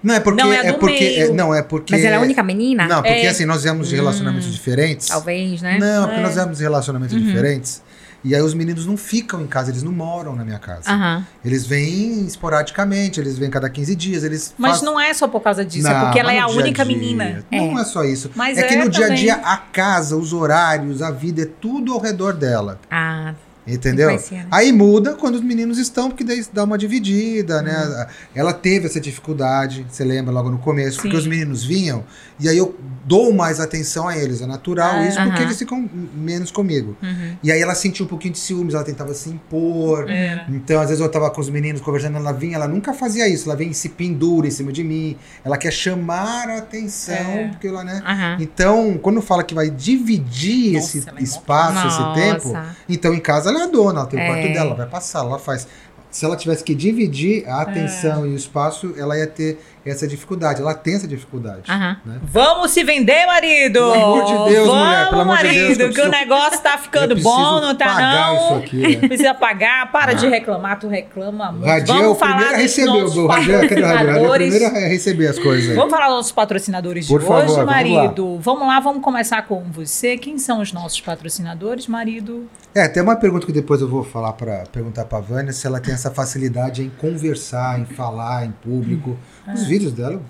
Não, 0.03 0.13
é 0.15 0.19
porque. 0.19 0.41
Não, 0.43 0.51
é 0.53 0.57
é 0.67 0.73
porque 0.73 0.99
meio. 0.99 1.21
é- 1.31 1.33
não, 1.33 1.53
é 1.53 1.61
porque. 1.61 1.93
Mas 1.93 2.03
ela 2.05 2.15
é 2.15 2.17
a 2.17 2.21
única 2.21 2.41
menina? 2.43 2.87
Não, 2.87 3.01
porque 3.01 3.09
É. 3.25 3.29
assim, 3.29 3.45
nós 3.45 3.63
viemos 3.63 3.89
de 3.89 3.95
relacionamentos 3.95 4.51
diferentes. 4.51 5.07
Talvez, 5.07 5.61
né? 5.61 5.77
Não, 5.79 6.03
porque 6.07 6.19
É. 6.19 6.23
nós 6.23 6.35
viemos 6.35 6.57
de 6.57 6.63
relacionamentos 6.63 7.15
Uhum. 7.15 7.23
diferentes. 7.23 7.81
E 8.21 8.35
aí 8.35 8.41
os 8.41 8.53
meninos 8.53 8.85
não 8.85 8.97
ficam 8.97 9.41
em 9.41 9.47
casa, 9.47 9.71
eles 9.71 9.81
não 9.81 9.93
moram 9.93 10.35
na 10.35 10.43
minha 10.43 10.59
casa. 10.59 10.91
Aham. 10.91 11.25
Eles 11.43 11.65
vêm 11.65 12.25
esporadicamente, 12.25 13.17
eles 13.17 13.37
vêm 13.39 13.49
cada 13.49 13.69
15 13.69 13.95
dias, 13.95 14.25
eles 14.25 14.53
Mas 14.57 14.71
faz- 14.71 14.81
não 14.81 14.99
é 14.99 15.13
só 15.13 15.25
por 15.25 15.39
causa 15.41 15.63
disso, 15.63 15.87
é 15.87 15.93
Não, 15.93 16.01
porque 16.05 16.19
ela 16.19 16.33
é 16.33 16.39
a 16.39 16.47
única 16.47 16.83
dia. 16.83 16.97
menina. 16.97 17.45
Não 17.49 17.79
é. 17.79 17.85
só 17.85 18.03
isso. 18.03 18.29
Mas 18.35 18.57
é 18.57 18.63
que 18.63 18.73
é 18.73 18.83
no 18.83 18.89
dia 18.89 19.05
a 19.05 19.07
também. 19.07 19.23
dia, 19.23 19.35
a 19.35 19.55
casa, 19.55 20.17
os 20.17 20.33
horários, 20.33 21.01
a 21.01 21.11
vida, 21.11 21.43
é 21.43 21.45
tudo 21.61 21.93
ao 21.93 21.99
redor 22.01 22.33
dela. 22.33 22.77
Ah, 22.91 23.33
Entendeu? 23.69 24.09
Né? 24.11 24.45
Aí 24.51 24.71
muda 24.71 25.13
quando 25.15 25.35
os 25.35 25.41
meninos 25.41 25.77
estão, 25.77 26.09
porque 26.09 26.23
daí 26.23 26.43
dá 26.51 26.63
uma 26.63 26.77
dividida, 26.77 27.61
né? 27.61 28.07
Ela 28.33 28.53
teve 28.53 28.87
essa 28.87 28.99
dificuldade, 28.99 29.85
você 29.89 30.03
lembra 30.03 30.31
logo 30.33 30.49
no 30.49 30.57
começo, 30.57 30.97
porque 30.97 31.11
Sim. 31.15 31.17
os 31.21 31.27
meninos 31.27 31.63
vinham 31.63 32.03
e 32.39 32.47
aí 32.47 32.57
eu 32.57 32.75
dou 33.05 33.33
mais 33.33 33.59
atenção 33.59 34.07
a 34.07 34.17
eles. 34.17 34.41
É 34.41 34.45
natural 34.45 34.95
Ah, 34.95 35.07
isso, 35.07 35.21
porque 35.21 35.41
eles 35.41 35.57
ficam 35.57 35.89
menos 36.15 36.51
comigo. 36.51 36.95
Uhum. 37.01 37.35
E 37.43 37.51
aí 37.51 37.61
ela 37.61 37.75
sentia 37.75 38.05
um 38.05 38.07
pouquinho 38.07 38.33
de 38.33 38.39
ciúmes, 38.39 38.73
ela 38.73 38.83
tentava 38.83 39.13
se 39.13 39.29
impor. 39.29 40.09
Era. 40.09 40.45
Então, 40.49 40.79
às 40.79 40.87
vezes 40.89 41.03
eu 41.03 41.09
tava 41.09 41.29
com 41.31 41.41
os 41.41 41.49
meninos 41.49 41.81
conversando, 41.81 42.17
ela 42.17 42.31
vinha, 42.31 42.55
ela 42.55 42.67
nunca 42.67 42.93
fazia 42.93 43.27
isso, 43.27 43.49
ela 43.49 43.57
vem 43.57 43.69
e 43.71 43.73
se 43.73 43.89
pendura 43.89 44.47
em 44.47 44.51
cima 44.51 44.71
de 44.71 44.83
mim, 44.83 45.17
ela 45.43 45.57
quer 45.57 45.71
chamar 45.71 46.49
a 46.49 46.57
atenção, 46.59 47.13
É. 47.15 47.47
porque 47.49 47.67
ela, 47.67 47.83
né? 47.83 48.01
Então, 48.39 48.97
quando 49.01 49.21
fala 49.21 49.43
que 49.43 49.53
vai 49.53 49.69
dividir 49.69 50.73
Nossa, 50.73 50.97
esse 50.97 51.09
é 51.09 51.21
espaço, 51.23 51.87
esse 51.87 52.13
tempo, 52.13 52.57
então 52.87 53.13
em 53.13 53.19
casa 53.19 53.49
ela 53.49 53.58
é 53.59 53.63
a 53.63 53.67
dona, 53.67 53.99
ela 54.01 54.07
tem 54.07 54.19
o 54.19 54.23
É. 54.23 54.27
quarto 54.27 54.47
dela, 54.53 54.65
ela 54.67 54.75
vai 54.75 54.87
passar, 54.87 55.19
ela 55.19 55.39
faz. 55.39 55.67
Se 56.11 56.25
ela 56.25 56.35
tivesse 56.35 56.63
que 56.63 56.73
dividir 56.73 57.47
a 57.47 57.61
atenção 57.61 58.25
e 58.25 58.29
o 58.29 58.35
espaço, 58.35 58.93
ela 58.97 59.15
ia 59.17 59.27
ter 59.27 59.59
essa 59.85 60.07
dificuldade. 60.07 60.61
Ela 60.61 60.73
tem 60.73 60.95
essa 60.95 61.07
dificuldade. 61.07 61.63
Aham. 61.69 61.97
Vamos 62.23 62.71
se 62.71 62.83
vender, 62.83 63.25
marido! 63.25 63.79
Pelo 63.79 63.93
amor 63.93 64.25
de 64.25 64.53
Deus, 64.53 64.67
Vamos, 64.67 64.83
mulher, 64.83 65.09
pelo 65.09 65.21
amor 65.21 65.37
de 65.37 65.43
marido, 65.43 65.77
Deus, 65.77 65.95
que 65.95 66.01
que 66.01 66.07
o 66.07 66.11
negócio 66.11 66.59
tá 66.61 66.77
ficando 66.77 67.15
bom, 67.21 67.61
não 67.61 67.75
tá 67.75 67.85
pagar 67.85 68.27
não? 68.27 68.35
isso 68.35 68.53
aqui, 68.55 68.77
né? 68.77 68.95
Precisa 69.07 69.33
pagar, 69.33 69.91
para 69.91 70.13
de 70.13 70.27
reclamar, 70.27 70.79
tu 70.79 70.87
reclama 70.87 71.51
muito. 71.51 71.67
É 71.67 71.81
o 71.81 71.85
Vamos 71.85 72.19
falar 72.19 72.55
a 72.55 72.57
dos 72.57 72.77
é 72.77 73.27
patrocinadores. 73.27 74.63
a 74.63 74.69
receber 74.87 75.27
as 75.27 75.39
coisas 75.39 75.69
aí. 75.69 75.75
Vamos 75.75 75.91
falar 75.91 76.07
dos 76.07 76.15
nossos 76.17 76.31
patrocinadores 76.31 77.07
Por 77.07 77.19
de 77.19 77.25
favor, 77.25 77.43
hoje, 77.43 77.53
vamos 77.53 77.65
lá. 77.65 77.73
marido. 77.73 78.39
Vamos 78.39 78.67
lá, 78.67 78.79
vamos 78.79 79.03
começar 79.03 79.41
com 79.43 79.63
você. 79.71 80.17
Quem 80.17 80.37
são 80.37 80.61
os 80.61 80.71
nossos 80.71 80.99
patrocinadores, 81.01 81.87
marido? 81.87 82.47
É, 82.73 82.87
tem 82.87 83.01
uma 83.01 83.15
pergunta 83.15 83.45
que 83.45 83.51
depois 83.51 83.81
eu 83.81 83.87
vou 83.87 84.03
falar 84.03 84.33
para 84.33 84.63
perguntar 84.71 85.05
para 85.05 85.19
Vânia 85.19 85.51
se 85.51 85.65
ela 85.65 85.79
tem 85.79 85.93
essa 85.93 86.11
facilidade 86.11 86.83
em 86.83 86.89
conversar, 86.89 87.79
em 87.79 87.85
falar 87.85 88.45
em 88.45 88.51
público. 88.51 89.17
Ah. 89.19 89.38
Os 89.53 89.65
vídeos 89.65 89.93
dela, 89.93 90.21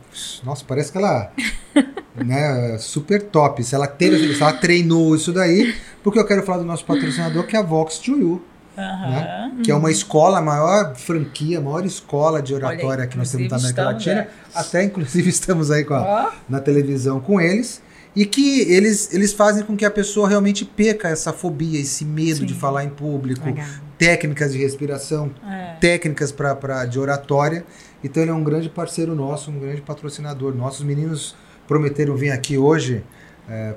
nossa, 0.43 0.63
parece 0.65 0.91
que 0.91 0.97
ela 0.97 1.31
né, 2.15 2.77
super 2.79 3.21
top. 3.23 3.63
Se 3.63 3.75
ela 3.75 3.87
teve, 3.87 4.33
se 4.33 4.41
ela 4.41 4.53
treinou 4.53 5.15
isso 5.15 5.31
daí, 5.31 5.75
porque 6.03 6.19
eu 6.19 6.25
quero 6.25 6.43
falar 6.43 6.59
do 6.59 6.65
nosso 6.65 6.85
patrocinador 6.85 7.45
que 7.45 7.55
é 7.55 7.59
a 7.59 7.63
Vox 7.63 7.97
to 7.99 8.11
You, 8.11 8.41
Aham. 8.77 9.09
né? 9.09 9.51
Que 9.63 9.71
é 9.71 9.75
uma 9.75 9.91
escola, 9.91 10.39
a 10.39 10.41
maior 10.41 10.95
franquia, 10.95 11.59
a 11.59 11.61
maior 11.61 11.85
escola 11.85 12.41
de 12.41 12.53
Olha 12.53 12.67
aí, 12.69 12.77
oratória 12.77 13.07
que 13.07 13.17
nós 13.17 13.31
temos 13.31 13.49
na 13.49 13.57
América 13.57 13.83
Latina. 13.83 14.27
Até 14.53 14.83
inclusive 14.83 15.27
estamos 15.29 15.69
aí 15.71 15.83
com 15.83 15.93
a, 15.93 16.01
Ó, 16.01 16.31
na 16.47 16.59
televisão 16.59 17.19
com 17.19 17.39
eles 17.39 17.81
e 18.15 18.25
que 18.25 18.61
eles, 18.61 19.13
eles 19.13 19.33
fazem 19.33 19.63
com 19.63 19.75
que 19.75 19.85
a 19.85 19.91
pessoa 19.91 20.27
realmente 20.27 20.65
perca 20.65 21.07
essa 21.09 21.31
fobia, 21.31 21.79
esse 21.79 22.03
medo 22.03 22.39
Sim. 22.39 22.45
de 22.45 22.53
falar 22.53 22.83
em 22.83 22.89
público, 22.89 23.45
Legal. 23.45 23.65
técnicas 23.97 24.51
de 24.53 24.57
respiração, 24.57 25.31
é. 25.47 25.75
técnicas 25.79 26.31
pra, 26.31 26.55
pra, 26.55 26.85
de 26.85 26.99
oratória. 26.99 27.63
Então 28.03 28.23
ele 28.23 28.31
é 28.31 28.33
um 28.33 28.43
grande 28.43 28.69
parceiro 28.69 29.13
nosso, 29.15 29.51
um 29.51 29.59
grande 29.59 29.81
patrocinador. 29.81 30.55
Nossos 30.55 30.85
meninos 30.85 31.35
prometeram 31.67 32.15
vir 32.15 32.31
aqui 32.31 32.57
hoje 32.57 33.03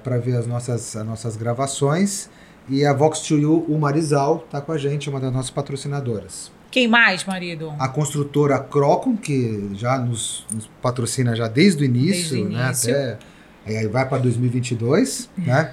para 0.05 0.18
ver 0.18 0.37
as 0.37 0.47
nossas, 0.47 0.95
as 0.95 1.07
nossas 1.07 1.37
gravações. 1.37 2.29
E 2.68 2.85
a 2.85 2.93
Vox 2.93 3.20
to 3.20 3.37
You, 3.37 3.64
o 3.68 3.79
Marizal, 3.79 4.43
está 4.45 4.61
com 4.61 4.70
a 4.70 4.79
gente, 4.79 5.11
uma 5.11 5.18
das 5.18 5.33
nossas 5.33 5.51
patrocinadoras. 5.51 6.53
Quem 6.70 6.87
mais, 6.89 7.25
marido? 7.25 7.73
A 7.79 7.89
construtora 7.89 8.59
Crocom, 8.59 9.16
que 9.16 9.70
já 9.75 9.99
nos, 9.99 10.47
nos 10.51 10.70
patrocina 10.81 11.35
já 11.35 11.49
desde 11.49 11.83
o 11.83 11.85
início, 11.85 12.37
Desde 12.37 12.55
né? 12.57 12.64
início. 12.66 12.95
Até, 12.95 13.18
aí 13.66 13.87
vai 13.89 14.09
para 14.09 14.18
2022, 14.18 15.29
né? 15.37 15.73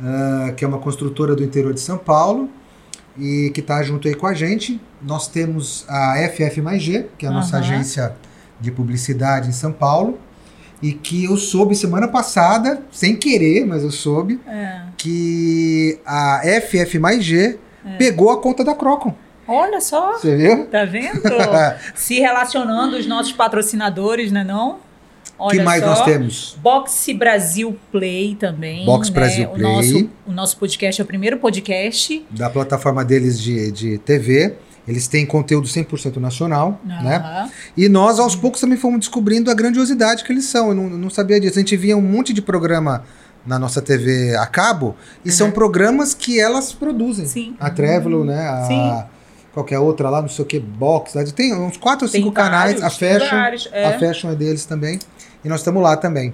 Ah, 0.00 0.52
que 0.54 0.64
é 0.64 0.68
uma 0.68 0.78
construtora 0.78 1.34
do 1.34 1.42
interior 1.42 1.72
de 1.72 1.80
São 1.80 1.96
Paulo 1.98 2.50
e 3.18 3.50
que 3.54 3.60
está 3.60 3.82
junto 3.82 4.08
aí 4.08 4.14
com 4.14 4.26
a 4.26 4.34
gente. 4.34 4.80
Nós 5.02 5.28
temos 5.28 5.84
a 5.88 6.16
FF 6.28 6.60
G, 6.78 7.06
que 7.18 7.26
é 7.26 7.28
a 7.28 7.32
nossa 7.32 7.56
Aham. 7.56 7.64
agência 7.64 8.14
de 8.60 8.70
publicidade 8.70 9.48
em 9.48 9.52
São 9.52 9.72
Paulo. 9.72 10.18
E 10.82 10.92
que 10.92 11.24
eu 11.24 11.36
soube 11.38 11.74
semana 11.74 12.06
passada, 12.06 12.82
sem 12.92 13.16
querer, 13.16 13.64
mas 13.66 13.82
eu 13.82 13.90
soube, 13.90 14.38
É. 14.46 14.82
que 14.96 15.98
a 16.04 16.42
FF 16.60 16.98
G 17.20 17.58
pegou 17.98 18.30
a 18.30 18.40
conta 18.40 18.62
da 18.62 18.74
Crocom. 18.74 19.14
Olha 19.48 19.80
só, 19.80 20.14
Você 20.18 20.36
viu? 20.36 20.66
tá 20.66 20.84
vendo? 20.84 21.22
Se 21.94 22.18
relacionando 22.20 22.96
os 22.96 23.06
nossos 23.06 23.32
patrocinadores, 23.32 24.30
né 24.32 24.42
não? 24.44 24.78
O 25.38 25.48
que 25.48 25.56
Olha 25.56 25.64
mais 25.64 25.82
só. 25.82 25.90
nós 25.90 26.02
temos? 26.04 26.56
Boxe 26.62 27.12
Brasil 27.12 27.76
Play 27.92 28.34
também. 28.34 28.84
Boxe 28.86 29.10
né? 29.10 29.14
Brasil 29.14 29.48
O 29.48 29.50
Play. 29.50 29.62
nosso, 29.62 30.10
o 30.26 30.32
nosso 30.32 30.56
podcast 30.56 31.00
é 31.00 31.04
o 31.04 31.06
primeiro 31.06 31.36
podcast. 31.38 32.24
da 32.30 32.48
plataforma 32.48 33.04
deles 33.04 33.40
de, 33.40 33.70
de 33.70 33.98
TV. 33.98 34.54
Eles 34.88 35.08
têm 35.08 35.26
conteúdo 35.26 35.66
100% 35.66 36.16
nacional, 36.18 36.80
né? 36.84 37.16
Aham. 37.16 37.50
E 37.76 37.88
nós, 37.88 38.20
aos 38.20 38.36
poucos, 38.36 38.60
também 38.60 38.78
fomos 38.78 39.00
descobrindo 39.00 39.50
a 39.50 39.54
grandiosidade 39.54 40.22
que 40.22 40.32
eles 40.32 40.44
são. 40.44 40.68
Eu 40.68 40.74
não, 40.74 40.88
não 40.90 41.10
sabia 41.10 41.40
disso. 41.40 41.58
A 41.58 41.60
gente 41.60 41.76
via 41.76 41.96
um 41.96 42.00
monte 42.02 42.32
de 42.32 42.40
programa 42.40 43.02
na 43.44 43.58
nossa 43.58 43.80
TV 43.80 44.34
a 44.36 44.46
cabo, 44.46 44.96
e 45.24 45.30
são 45.30 45.50
programas 45.52 46.14
que 46.14 46.40
elas 46.40 46.72
produzem. 46.72 47.26
Sim. 47.26 47.56
A 47.60 47.70
Trevelo, 47.70 48.24
né? 48.24 48.48
A, 48.48 48.64
Sim. 48.64 49.04
Qualquer 49.54 49.78
outra 49.78 50.10
lá, 50.10 50.20
não 50.20 50.28
sei 50.28 50.44
o 50.44 50.46
que, 50.46 50.60
Box. 50.60 51.14
Tem 51.34 51.54
uns 51.54 51.78
quatro 51.78 52.06
ou 52.06 52.12
cinco 52.12 52.30
canais. 52.30 52.82
A 52.82 52.88
vários, 52.88 52.98
Fashion. 52.98 53.36
vários, 53.36 53.68
é. 53.72 53.86
A 53.86 53.98
Fashion 53.98 54.30
é 54.30 54.34
deles 54.34 54.66
também. 54.66 54.98
E 55.46 55.48
nós 55.48 55.60
estamos 55.60 55.80
lá 55.80 55.96
também. 55.96 56.32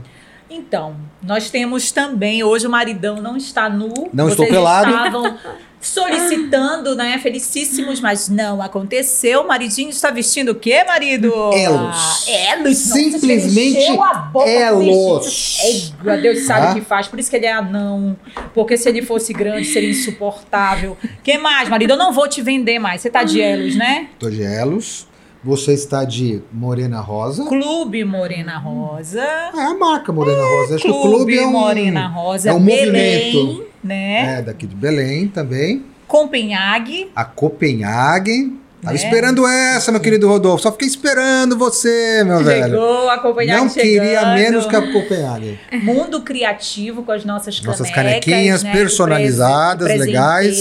Então, 0.49 0.97
nós 1.23 1.51
temos 1.51 1.93
também, 1.93 2.43
hoje 2.43 2.67
o 2.67 2.71
maridão 2.71 3.21
não 3.21 3.37
está 3.37 3.69
nu. 3.69 3.93
Não 4.11 4.27
estou 4.27 4.47
pelado. 4.47 4.91
estavam 4.91 5.37
solicitando, 5.81 6.95
né? 6.95 7.19
Felicíssimos, 7.19 8.01
mas 8.01 8.31
não 8.31 8.63
aconteceu. 8.63 9.43
O 9.43 9.49
maridinho 9.49 9.91
está 9.91 10.11
vestindo 10.11 10.51
o 10.53 10.55
quê, 10.55 10.83
marido? 10.85 11.31
Elos. 11.53 11.97
Ah, 11.97 12.31
elos. 12.31 12.79
Simplesmente 12.79 13.87
a 13.99 14.15
boca 14.15 14.49
elos. 14.49 15.59
Ei, 15.63 16.17
Deus 16.23 16.41
sabe 16.47 16.67
Ah. 16.69 16.71
o 16.71 16.75
que 16.75 16.81
faz. 16.81 17.07
Por 17.07 17.19
isso 17.19 17.29
que 17.29 17.37
ele 17.37 17.47
é 17.47 17.53
anão. 17.53 18.17
Porque 18.55 18.77
se 18.79 18.89
ele 18.89 19.03
fosse 19.03 19.33
grande, 19.35 19.67
seria 19.67 19.91
insuportável. 19.91 20.97
que 21.23 21.37
mais, 21.37 21.69
marido? 21.69 21.91
Eu 21.91 21.99
não 21.99 22.13
vou 22.13 22.27
te 22.29 22.41
vender 22.41 22.79
mais. 22.79 23.03
Você 23.03 23.11
tá 23.11 23.23
de 23.25 23.41
elos, 23.43 23.75
né? 23.77 24.09
Tô 24.19 24.31
de 24.31 24.43
Elos. 24.43 25.07
Você 25.45 25.73
está 25.73 26.05
de 26.05 26.41
Morena 26.53 27.01
Rosa. 27.01 27.45
Clube 27.47 28.05
Morena 28.05 28.59
Rosa. 28.59 29.21
É 29.21 29.63
a 29.65 29.75
marca 29.75 30.13
Morena 30.13 30.43
Rosa. 30.43 30.77
Acho 30.77 30.85
que 30.85 30.91
o 30.91 31.01
Clube, 31.03 31.17
clube 31.17 31.39
é 31.39 31.47
um, 31.47 31.51
Morena 31.51 32.07
Rosa. 32.07 32.51
é 32.51 32.53
um 32.53 32.61
Belém, 32.65 33.35
movimento. 33.35 33.67
né? 33.83 34.39
É, 34.39 34.43
daqui 34.43 34.67
de 34.69 34.77
Belém 34.77 35.27
também. 35.27 35.85
Copenhague. 36.07 37.11
A 37.17 37.25
Copenhagen. 37.25 38.59
Tava 38.81 38.95
Né? 38.95 39.01
esperando 39.01 39.47
essa, 39.47 39.93
meu 39.93 40.01
querido 40.01 40.29
Rodolfo. 40.29 40.63
Só 40.63 40.73
fiquei 40.73 40.89
esperando 40.89 41.57
você, 41.57 42.23
meu 42.25 42.43
velho. 42.43 42.65
Chegou 42.75 43.11
a 43.11 43.19
Copenhague 43.19 43.61
Não 43.61 43.69
queria 43.69 44.03
chegando. 44.21 44.35
menos 44.35 44.67
que 44.67 44.75
a 44.77 44.93
Copenhagen. 44.93 45.59
Mundo 45.83 46.21
criativo 46.23 47.03
com 47.05 47.13
as 47.13 47.25
nossas 47.25 47.59
canecas. 47.61 47.79
Nossas 47.81 47.95
canequinhas 47.95 48.63
né, 48.65 48.73
personalizadas, 48.73 49.89
legais. 49.99 50.59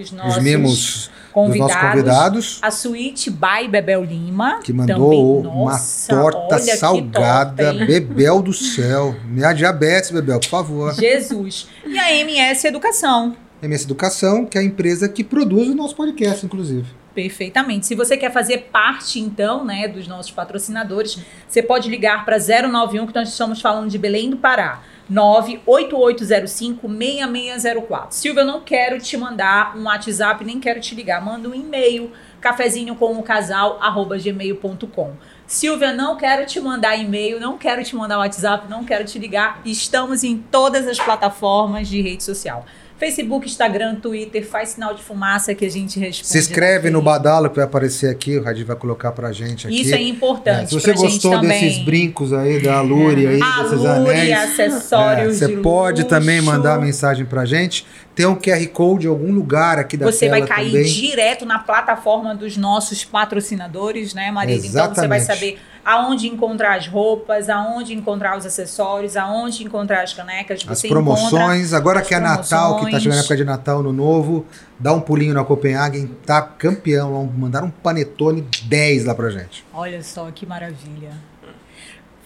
os 0.00 0.12
nossos 0.12 0.36
Os 0.36 0.42
mimos 0.42 1.10
convidados. 1.32 1.74
nossos 1.74 1.90
convidados. 1.90 2.58
A 2.62 2.70
Suíte 2.70 3.30
by 3.30 3.68
Bebel 3.68 4.04
Lima. 4.04 4.60
Que 4.62 4.72
mandou 4.72 5.42
também. 5.42 5.52
uma 5.52 5.72
Nossa, 5.72 6.14
torta 6.14 6.58
salgada. 6.58 7.72
hein? 7.72 7.86
Bebel 7.86 8.42
do 8.42 8.52
céu. 8.52 9.14
Minha 9.26 9.52
diabetes, 9.52 10.10
Bebel, 10.10 10.40
por 10.40 10.48
favor. 10.48 10.94
Jesus. 10.94 11.68
E 11.86 11.98
a 11.98 12.12
MS 12.12 12.66
Educação. 12.66 13.36
MS 13.62 13.84
Educação, 13.84 14.46
que 14.46 14.56
é 14.56 14.60
a 14.60 14.64
empresa 14.64 15.08
que 15.08 15.22
produz 15.22 15.68
o 15.68 15.74
nosso 15.74 15.94
podcast, 15.94 16.44
inclusive. 16.46 16.86
Perfeitamente. 17.14 17.86
Se 17.86 17.94
você 17.94 18.16
quer 18.16 18.32
fazer 18.32 18.68
parte, 18.72 19.18
então, 19.20 19.64
né, 19.64 19.88
dos 19.88 20.06
nossos 20.06 20.30
patrocinadores, 20.30 21.18
você 21.46 21.62
pode 21.62 21.90
ligar 21.90 22.24
para 22.24 22.38
091, 22.38 23.06
que 23.06 23.14
nós 23.14 23.28
estamos 23.28 23.60
falando 23.60 23.90
de 23.90 23.98
Belém 23.98 24.30
do 24.30 24.36
Pará. 24.36 24.80
98805-6604. 25.10 28.06
Silvia, 28.10 28.42
eu 28.42 28.46
não 28.46 28.60
quero 28.60 29.00
te 29.00 29.16
mandar 29.16 29.76
um 29.76 29.84
WhatsApp, 29.84 30.44
nem 30.44 30.60
quero 30.60 30.80
te 30.80 30.94
ligar. 30.94 31.24
Manda 31.24 31.48
um 31.48 31.54
e-mail, 31.54 32.12
cafezinho 32.40 32.94
com 32.94 33.18
o 33.18 33.22
casal, 33.22 33.78
arroba 33.80 34.16
gmail.com. 34.16 35.14
Silvia, 35.46 35.92
não 35.92 36.16
quero 36.16 36.46
te 36.46 36.60
mandar 36.60 36.96
e-mail, 36.96 37.40
não 37.40 37.58
quero 37.58 37.82
te 37.82 37.96
mandar 37.96 38.18
WhatsApp, 38.18 38.70
não 38.70 38.84
quero 38.84 39.04
te 39.04 39.18
ligar. 39.18 39.60
Estamos 39.64 40.22
em 40.22 40.38
todas 40.38 40.86
as 40.86 40.98
plataformas 40.98 41.88
de 41.88 42.00
rede 42.00 42.22
social. 42.22 42.64
Facebook, 43.00 43.48
Instagram, 43.48 43.94
Twitter, 43.94 44.46
faz 44.46 44.70
sinal 44.70 44.92
de 44.94 45.02
fumaça 45.02 45.54
que 45.54 45.64
a 45.64 45.70
gente 45.70 45.98
responde. 45.98 46.28
Se 46.28 46.38
inscreve 46.38 46.90
no. 46.90 47.00
Badalo 47.00 47.48
que 47.48 47.56
vai 47.56 47.64
aparecer 47.64 48.10
aqui, 48.10 48.36
o 48.36 48.42
Radinho 48.42 48.66
vai 48.66 48.76
colocar 48.76 49.10
pra 49.12 49.32
gente 49.32 49.66
aqui. 49.66 49.80
Isso 49.80 49.94
é 49.94 50.02
importante. 50.02 50.64
É, 50.64 50.66
se 50.66 50.74
você 50.74 50.92
gostou 50.92 51.30
também. 51.30 51.48
desses 51.62 51.78
brincos 51.82 52.30
aí, 52.34 52.62
da 52.62 52.82
Lure 52.82 53.26
aí, 53.26 53.40
desses 53.40 53.86
Alure, 53.86 54.10
anéis. 54.10 54.38
acessórios 54.38 55.40
é, 55.40 55.46
de 55.46 55.54
você 55.54 55.62
pode 55.62 56.02
luxo. 56.02 56.14
também 56.14 56.42
mandar 56.42 56.78
mensagem 56.78 57.24
pra 57.24 57.46
gente. 57.46 57.86
Tem 58.14 58.26
um 58.26 58.36
QR 58.36 58.66
Code 58.68 59.06
em 59.06 59.08
algum 59.08 59.32
lugar 59.32 59.78
aqui 59.78 59.96
da 59.96 60.04
Você 60.04 60.28
vai 60.28 60.44
cair 60.44 60.70
também. 60.72 60.84
direto 60.84 61.46
na 61.46 61.58
plataforma 61.58 62.34
dos 62.34 62.58
nossos 62.58 63.02
patrocinadores, 63.02 64.12
né, 64.12 64.30
Marília? 64.30 64.58
Então 64.66 64.94
você 64.94 65.08
vai 65.08 65.18
Exatamente. 65.18 65.24
saber 65.24 65.58
aonde 65.84 66.28
encontrar 66.28 66.76
as 66.76 66.86
roupas, 66.86 67.48
aonde 67.48 67.94
encontrar 67.94 68.36
os 68.36 68.46
acessórios, 68.46 69.16
aonde 69.16 69.64
encontrar 69.64 70.02
as 70.02 70.12
canecas. 70.12 70.60
As 70.60 70.78
Você 70.78 70.88
promoções, 70.88 71.72
agora 71.72 72.00
as 72.00 72.06
que 72.06 72.14
é 72.14 72.20
Natal, 72.20 72.76
que 72.76 72.82
tá 72.82 72.90
promoções. 72.90 73.02
chegando 73.02 73.16
a 73.16 73.20
época 73.20 73.36
de 73.36 73.44
Natal, 73.44 73.82
no 73.82 73.92
novo, 73.92 74.46
dá 74.78 74.92
um 74.92 75.00
pulinho 75.00 75.34
na 75.34 75.44
Copenhagen, 75.44 76.06
tá 76.24 76.42
campeão, 76.42 77.12
vamos 77.12 77.34
mandar 77.34 77.64
um 77.64 77.70
panetone 77.70 78.46
10 78.64 79.04
lá 79.06 79.14
pra 79.14 79.30
gente. 79.30 79.64
Olha 79.72 80.02
só 80.02 80.30
que 80.30 80.46
maravilha. 80.46 81.30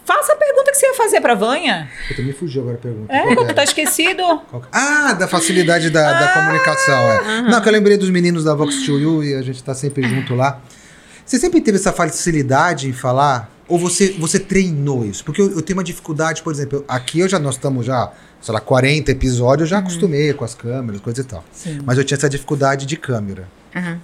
Faça 0.05 0.35
a 0.35 0.37
pergunta 0.37 0.71
que 0.71 0.77
você 0.77 0.87
ia 0.87 0.95
fazer 0.95 1.21
pra 1.23 1.35
Vanha. 1.35 1.89
Puta, 2.09 2.21
me 2.21 2.33
fugiu 2.35 2.61
agora 2.61 2.77
a 2.77 2.81
pergunta. 2.81 3.11
É, 3.13 3.35
Qual 3.35 3.47
tá 3.55 3.65
esquecido? 3.65 4.23
Ah, 4.71 5.15
da 5.15 5.27
facilidade 5.27 5.89
da, 5.89 6.13
da 6.13 6.29
comunicação, 6.35 6.95
é. 6.95 7.43
Não, 7.43 7.59
que 7.63 7.69
eu 7.69 7.73
lembrei 7.73 7.97
dos 7.97 8.11
meninos 8.11 8.45
da 8.45 8.55
Vox 8.55 8.85
to 8.85 8.99
You 8.99 9.25
e 9.25 9.35
a 9.35 9.41
gente 9.41 9.65
tá 9.65 9.75
sempre 9.75 10.07
junto 10.07 10.35
lá. 10.35 10.61
Você 11.25 11.39
sempre 11.39 11.61
teve 11.61 11.79
essa 11.79 11.93
facilidade 11.93 12.89
em 12.89 12.93
falar? 12.93 13.51
Ou 13.67 13.79
você, 13.79 14.15
você 14.19 14.39
treinou 14.39 15.05
isso? 15.07 15.25
Porque 15.25 15.41
eu, 15.41 15.51
eu 15.51 15.63
tenho 15.63 15.79
uma 15.79 15.85
dificuldade, 15.85 16.43
por 16.43 16.53
exemplo, 16.53 16.85
aqui 16.87 17.21
eu 17.21 17.29
já, 17.29 17.39
nós 17.39 17.55
estamos 17.55 17.87
já, 17.87 18.13
sei 18.41 18.53
lá, 18.53 18.61
40 18.61 19.11
episódios, 19.11 19.63
eu 19.63 19.71
já 19.71 19.79
acostumei 19.79 20.33
com 20.35 20.45
as 20.45 20.55
câmeras, 20.55 21.01
coisa 21.01 21.23
e 21.23 21.25
tal. 21.25 21.43
Sim. 21.51 21.81
Mas 21.85 21.97
eu 21.97 22.05
tinha 22.05 22.17
essa 22.17 22.29
dificuldade 22.29 22.85
de 22.85 22.97
câmera. 22.97 23.49
Aham. 23.75 24.01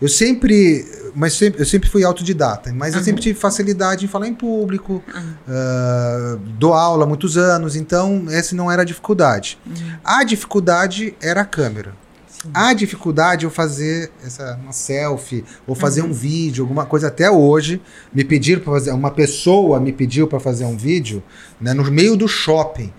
Eu 0.00 0.08
sempre, 0.08 0.86
mas 1.12 1.32
sempre, 1.32 1.60
eu 1.60 1.66
sempre 1.66 1.90
fui 1.90 2.04
autodidata, 2.04 2.72
mas 2.72 2.94
eu 2.94 3.02
sempre 3.02 3.20
tive 3.20 3.36
facilidade 3.36 4.04
em 4.04 4.08
falar 4.08 4.28
em 4.28 4.34
público, 4.34 5.02
ah, 5.48 6.38
dou 6.56 6.72
aula 6.72 7.02
há 7.02 7.06
muitos 7.06 7.36
anos, 7.36 7.74
então 7.74 8.26
essa 8.30 8.54
não 8.54 8.70
era 8.70 8.82
a 8.82 8.84
dificuldade. 8.84 9.58
A 10.04 10.22
dificuldade 10.22 11.16
era 11.20 11.40
a 11.40 11.44
câmera. 11.44 11.94
A 12.54 12.72
dificuldade 12.72 13.44
é 13.44 13.46
eu 13.46 13.50
fazer 13.50 14.10
essa, 14.24 14.58
uma 14.62 14.72
selfie, 14.72 15.44
ou 15.66 15.74
fazer 15.74 16.02
um 16.02 16.12
vídeo, 16.12 16.62
alguma 16.62 16.86
coisa. 16.86 17.08
Até 17.08 17.30
hoje, 17.30 17.80
me 18.12 18.24
pediram 18.24 18.62
para 18.62 18.72
fazer. 18.74 18.92
Uma 18.92 19.10
pessoa 19.10 19.80
me 19.80 19.92
pediu 19.92 20.28
para 20.28 20.38
fazer 20.38 20.64
um 20.64 20.76
vídeo 20.76 21.22
né, 21.60 21.74
no 21.74 21.84
meio 21.90 22.16
do 22.16 22.28
shopping. 22.28 22.92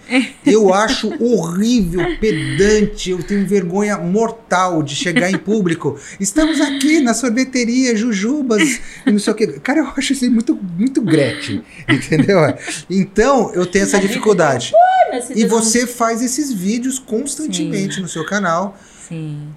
Eu 0.46 0.74
acho 0.74 1.12
horrível, 1.24 2.18
pedante, 2.20 3.12
eu 3.12 3.24
tenho 3.24 3.48
vergonha 3.48 3.98
mortal 3.98 4.84
de 4.84 4.96
chegar 4.96 5.32
em 5.32 5.38
público. 5.38 5.98
Estamos 6.20 6.60
aqui 6.60 7.00
na 7.00 7.14
sorveteria 7.14 7.96
Jujubas 7.96 8.82
e 9.06 9.12
não 9.12 9.20
sei 9.20 9.34
o 9.34 9.36
quê. 9.36 9.48
Cara, 9.64 9.80
eu 9.80 9.88
acho 9.96 10.14
isso 10.14 10.30
muito, 10.30 10.58
muito 10.78 11.02
Gretchen, 11.02 11.64
entendeu? 11.88 12.40
Então, 12.90 13.54
eu 13.54 13.66
tenho 13.66 13.84
essa 13.84 14.00
dificuldade. 14.00 14.74
E 15.36 15.46
você 15.46 15.88
faz 15.88 16.22
esses 16.22 16.52
vídeos 16.52 17.00
constantemente 17.00 18.02
no 18.02 18.08
seu 18.08 18.26
canal. 18.26 18.78
Sim. 19.08 19.50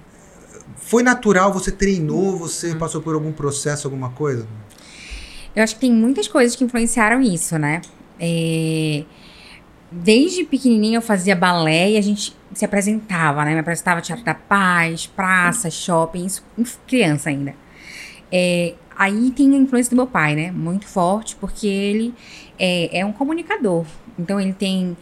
Foi 0.77 1.03
natural? 1.03 1.53
Você 1.53 1.71
treinou? 1.71 2.37
Você 2.37 2.75
passou 2.75 3.01
por 3.01 3.15
algum 3.15 3.31
processo, 3.31 3.87
alguma 3.87 4.09
coisa? 4.09 4.47
Eu 5.55 5.63
acho 5.63 5.75
que 5.75 5.81
tem 5.81 5.91
muitas 5.91 6.27
coisas 6.27 6.55
que 6.55 6.63
influenciaram 6.63 7.21
isso, 7.21 7.57
né? 7.57 7.81
É, 8.19 9.03
Desde 9.91 10.43
pequenininha 10.43 10.97
eu 10.97 11.01
fazia 11.01 11.35
balé 11.35 11.91
e 11.91 11.97
a 11.97 12.01
gente 12.01 12.35
se 12.53 12.65
apresentava, 12.65 13.45
né? 13.45 13.53
Me 13.53 13.59
apresentava 13.59 14.01
Teatro 14.01 14.25
da 14.25 14.33
Paz, 14.33 15.05
praça, 15.05 15.69
shopping, 15.69 16.25
isso 16.25 16.43
criança 16.87 17.29
ainda. 17.29 17.53
É, 18.31 18.73
Aí 18.95 19.31
tem 19.31 19.53
a 19.53 19.57
influência 19.57 19.89
do 19.89 19.95
meu 19.95 20.07
pai, 20.07 20.35
né? 20.35 20.51
Muito 20.51 20.87
forte, 20.87 21.35
porque 21.35 21.67
ele 21.67 22.13
é, 22.59 22.99
é 22.99 23.05
um 23.05 23.11
comunicador. 23.11 23.85
Então 24.17 24.39
ele 24.39 24.53
tem 24.53 24.95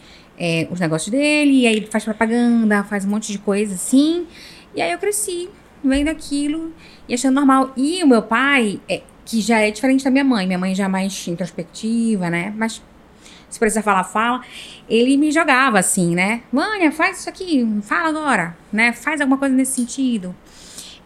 é, 0.44 0.66
os 0.72 0.80
negócios 0.80 1.08
dele, 1.08 1.60
e 1.60 1.66
aí 1.68 1.76
ele 1.76 1.86
faz 1.86 2.02
propaganda, 2.02 2.82
faz 2.82 3.04
um 3.04 3.10
monte 3.10 3.30
de 3.30 3.38
coisa 3.38 3.74
assim. 3.74 4.26
E 4.74 4.82
aí 4.82 4.90
eu 4.90 4.98
cresci 4.98 5.48
vendo 5.84 6.08
aquilo 6.08 6.72
e 7.08 7.14
achando 7.14 7.36
normal. 7.36 7.72
E 7.76 8.02
o 8.02 8.08
meu 8.08 8.22
pai, 8.22 8.80
é, 8.88 9.02
que 9.24 9.40
já 9.40 9.60
é 9.60 9.70
diferente 9.70 10.02
da 10.02 10.10
minha 10.10 10.24
mãe, 10.24 10.44
minha 10.44 10.58
mãe 10.58 10.74
já 10.74 10.86
é 10.86 10.88
mais 10.88 11.28
introspectiva, 11.28 12.28
né? 12.28 12.52
Mas 12.56 12.82
se 13.48 13.56
precisar 13.56 13.82
falar, 13.82 14.02
fala. 14.02 14.40
Ele 14.88 15.16
me 15.16 15.30
jogava 15.30 15.78
assim, 15.78 16.12
né? 16.12 16.42
Vânia, 16.52 16.90
faz 16.90 17.20
isso 17.20 17.28
aqui, 17.28 17.64
fala 17.82 18.08
agora, 18.08 18.56
né? 18.72 18.92
Faz 18.92 19.20
alguma 19.20 19.38
coisa 19.38 19.54
nesse 19.54 19.76
sentido. 19.76 20.34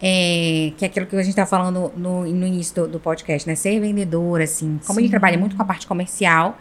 É, 0.01 0.73
que 0.79 0.85
é 0.85 0.89
aquilo 0.89 1.05
que 1.05 1.17
a 1.17 1.23
gente 1.23 1.35
tá 1.35 1.45
falando 1.45 1.93
no, 1.95 2.25
no 2.25 2.47
início 2.47 2.75
do, 2.75 2.89
do 2.89 3.01
podcast, 3.01 3.47
né? 3.47 3.55
Ser 3.55 3.79
vendedor, 3.81 4.41
assim. 4.41 4.81
Como 4.87 4.99
ele 4.99 5.09
Sim. 5.09 5.11
trabalha 5.11 5.37
muito 5.37 5.57
com 5.57 5.63
a 5.63 5.65
parte 5.67 5.87
comercial, 5.87 6.59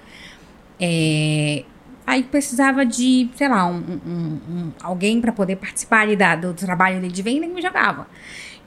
é, 0.77 1.63
aí 2.05 2.23
precisava 2.23 2.85
de, 2.85 3.29
sei 3.35 3.47
lá, 3.47 3.65
um, 3.65 3.77
um- 4.05 4.39
um- 4.49 4.71
alguém 4.81 5.19
para 5.21 5.31
poder 5.31 5.55
participar 5.57 6.01
ali 6.01 6.15
da- 6.15 6.35
do 6.35 6.53
trabalho 6.53 7.07
de 7.09 7.21
venda 7.21 7.45
e 7.45 7.49
me 7.49 7.61
jogava. 7.61 8.07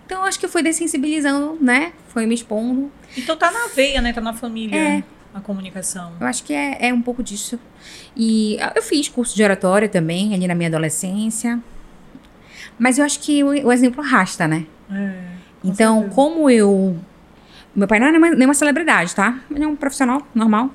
Então, 0.07 0.21
eu 0.23 0.25
acho 0.27 0.39
que 0.41 0.47
eu 0.47 0.51
fui 0.51 0.63
dessensibilizando, 0.63 1.59
né? 1.61 1.93
Foi 2.09 2.25
me 2.27 2.35
expondo. 2.35 2.91
Então 3.17 3.37
tá 3.37 3.51
na 3.51 3.67
veia, 3.69 4.01
né? 4.01 4.13
Tá 4.13 4.21
na 4.21 4.33
família. 4.33 4.77
É. 4.77 5.03
A 5.35 5.41
comunicação. 5.41 6.15
Eu 6.19 6.27
acho 6.27 6.43
que 6.43 6.55
é, 6.55 6.89
é 6.89 6.93
um 6.95 7.03
pouco 7.03 7.23
disso. 7.23 7.61
E 8.17 8.57
eu 8.75 8.83
fiz 8.83 9.09
curso 9.11 9.37
de 9.37 9.43
oratória 9.43 9.87
também, 9.89 10.33
ali 10.35 10.47
na 10.49 10.55
minha 10.55 10.69
adolescência. 10.69 11.61
Mas 12.79 12.99
eu 12.99 13.05
acho 13.05 13.21
que 13.21 13.45
o, 13.45 13.49
o 13.67 13.71
exemplo 13.73 14.03
arrasta, 14.03 14.49
né? 14.49 14.65
É, 14.91 15.21
com 15.61 15.69
Então, 15.69 15.95
certeza. 15.99 16.15
como 16.15 16.49
eu. 16.51 16.97
Meu 17.77 17.87
pai 17.87 18.01
não 18.01 18.07
é 18.07 18.13
nenhuma 18.35 18.55
celebridade, 18.55 19.15
tá? 19.15 19.39
Ele 19.51 19.63
é 19.63 19.67
um 19.67 19.77
profissional 19.77 20.27
normal. 20.35 20.71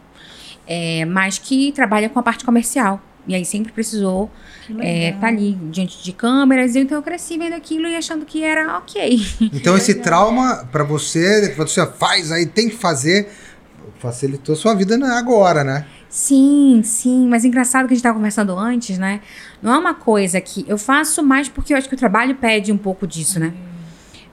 É, 0.67 1.05
mas 1.05 1.37
que 1.37 1.71
trabalha 1.71 2.09
com 2.09 2.19
a 2.19 2.23
parte 2.23 2.45
comercial. 2.45 3.01
E 3.25 3.33
aí 3.33 3.45
sempre 3.45 3.71
precisou 3.71 4.29
Que 4.67 4.81
é, 4.81 5.11
tá 5.13 5.27
ali 5.27 5.53
diante 5.71 6.03
de 6.03 6.11
câmeras. 6.11 6.75
Então 6.75 6.97
eu 6.97 7.03
cresci 7.03 7.37
vendo 7.37 7.53
aquilo 7.53 7.87
e 7.87 7.95
achando 7.95 8.25
que 8.25 8.43
era 8.43 8.77
ok. 8.77 9.19
Então 9.53 9.77
esse 9.77 9.95
trauma 9.95 10.67
pra 10.71 10.83
você, 10.83 11.53
você 11.55 11.85
faz 11.85 12.31
aí, 12.31 12.45
tem 12.45 12.69
que 12.69 12.75
fazer, 12.75 13.29
facilitou 13.99 14.55
sua 14.55 14.73
vida 14.73 14.95
agora, 15.17 15.63
né? 15.63 15.85
Sim, 16.09 16.81
sim, 16.83 17.27
mas 17.27 17.43
engraçado 17.43 17.87
que 17.87 17.93
a 17.93 17.95
gente 17.95 18.01
estava 18.01 18.15
conversando 18.15 18.55
antes, 18.55 18.99
né? 18.99 19.21
Não 19.61 19.73
é 19.73 19.77
uma 19.79 19.95
coisa 19.95 20.39
que 20.39 20.63
eu 20.67 20.77
faço 20.77 21.23
mais 21.23 21.49
porque 21.49 21.73
eu 21.73 21.77
acho 21.77 21.89
que 21.89 21.95
o 21.95 21.97
trabalho 21.97 22.35
pede 22.35 22.71
um 22.71 22.77
pouco 22.77 23.07
disso, 23.07 23.39
né? 23.39 23.51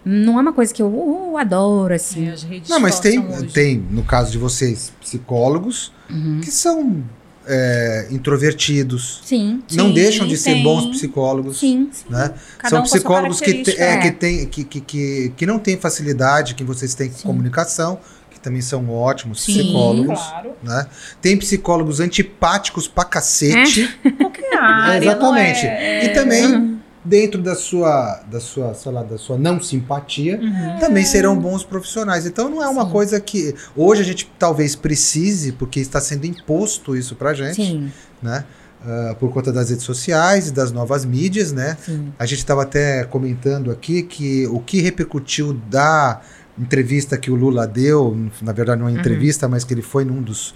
Não 0.05 0.38
é 0.38 0.42
uma 0.42 0.53
coisa 0.53 0.72
que 0.72 0.80
eu 0.82 0.86
uh, 0.88 1.36
adoro, 1.36 1.92
assim. 1.94 2.28
É, 2.28 2.32
as 2.32 2.42
redes 2.42 2.68
Não, 2.70 2.80
mas 2.80 2.98
tem, 3.01 3.18
hoje. 3.18 3.46
tem, 3.53 3.76
no 3.90 4.03
caso 4.03 4.30
de 4.32 4.38
vocês, 4.38 4.92
psicólogos, 5.01 5.92
Uhum. 6.11 6.40
que 6.42 6.51
são 6.51 7.05
é, 7.46 8.09
introvertidos, 8.11 9.20
Sim, 9.24 9.62
não 9.72 9.88
Sim, 9.88 9.94
deixam 9.94 10.26
de 10.26 10.36
ser 10.36 10.55
tem. 10.55 10.62
bons 10.62 10.86
psicólogos. 10.86 11.59
sim. 11.59 11.90
Né? 12.09 12.32
Cada 12.59 12.70
São 12.70 12.80
um 12.80 12.82
psicólogos 12.82 13.40
que, 13.40 13.62
te- 13.62 13.70
é, 13.72 13.74
característica. 13.96 14.11
que, 14.12 14.18
tem, 14.18 14.46
que, 14.46 14.64
que, 14.64 14.80
que, 14.80 15.32
que 15.36 15.46
não 15.46 15.59
têm 15.59 15.76
facilidade, 15.76 16.55
que 16.55 16.64
vocês 16.64 16.94
têm 16.94 17.09
com 17.11 17.16
Sim. 17.16 17.22
comunicação, 17.28 17.98
que 18.30 18.38
também 18.40 18.61
são 18.61 18.88
ótimos 18.90 19.42
Sim, 19.42 19.55
psicólogos. 19.59 20.18
Claro. 20.20 20.51
Né? 20.62 20.86
Tem 21.20 21.36
psicólogos 21.36 22.01
antipáticos 22.01 22.86
pra 22.88 23.05
cacete. 23.05 23.88
Qualquer 24.18 24.57
área. 24.59 25.05
Exatamente. 25.07 25.62
não 25.64 25.70
é- 25.70 26.05
E 26.05 26.09
também, 26.11 26.80
dentro 27.05 27.40
da 27.40 27.55
sua, 27.55 28.20
da 28.30 28.38
sua, 28.40 28.74
sei 28.74 28.92
lá, 28.92 29.03
da 29.03 29.16
sua 29.16 29.38
não 29.38 29.61
simpatia, 29.61 30.38
Uhum. 30.40 30.78
também 30.78 31.05
serão 31.05 31.36
bons 31.38 31.64
profissionais. 31.64 32.26
Então 32.26 32.48
não 32.51 32.62
é 32.62 32.68
uma 32.68 32.84
Sim. 32.84 32.90
coisa 32.90 33.20
que 33.20 33.55
hoje 33.74 34.03
a 34.03 34.05
gente 34.05 34.30
talvez 34.38 34.74
precise, 34.76 35.53
porque 35.53 35.80
está 35.80 36.01
sendo 36.01 36.26
imposto 36.26 36.94
isso 36.96 37.14
pra 37.16 37.32
gente, 37.32 37.57
Sim, 37.57 37.90
né? 38.22 38.44
Ah, 38.82 39.14
por 39.20 39.30
conta 39.30 39.53
das 39.53 39.68
redes 39.68 39.84
sociais 39.84 40.48
e 40.48 40.53
das 40.53 40.72
novas 40.72 41.05
mídias, 41.05 41.53
né? 41.53 41.76
sim. 41.84 42.12
A 42.18 42.24
gente 42.24 42.38
estava 42.38 42.62
até 42.62 43.05
comentando 43.05 43.70
aqui 43.70 44.03
que 44.03 44.46
o 44.46 44.59
que 44.59 44.80
repercutiu 44.80 45.53
da 45.70 46.20
entrevista 46.59 47.16
que 47.18 47.30
o 47.30 47.34
Lula 47.34 47.66
deu, 47.66 48.16
na 48.42 48.53
verdade 48.53 48.80
não 48.80 48.88
é 48.88 48.92
Uhum. 48.92 48.98
entrevista, 48.98 49.46
mas 49.48 49.64
que 49.64 49.72
ele 49.74 49.82
foi 49.82 50.05
num 50.05 50.22
dos 50.22 50.55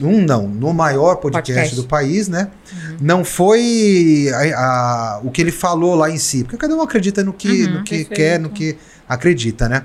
um 0.00 0.20
não, 0.24 0.46
no 0.48 0.72
maior 0.72 1.16
podcast, 1.16 1.52
Podcast. 1.52 1.76
do 1.76 1.84
país, 1.88 2.28
né? 2.28 2.48
Uhum. 2.72 2.96
Não 3.00 3.24
foi 3.24 4.28
a- 4.32 4.58
a- 5.16 5.20
o 5.24 5.30
que 5.30 5.40
ele 5.40 5.52
falou 5.52 5.94
lá 5.94 6.10
em 6.10 6.18
si, 6.18 6.42
porque 6.44 6.56
cada 6.56 6.74
um 6.74 6.82
acredita 6.82 7.22
no 7.24 7.32
que, 7.32 7.64
Uhum, 7.64 7.70
no 7.78 7.84
que 7.84 7.90
perfeito. 8.04 8.14
quer, 8.14 8.38
no 8.38 8.50
que 8.50 8.76
acredita, 9.08 9.68
né? 9.68 9.82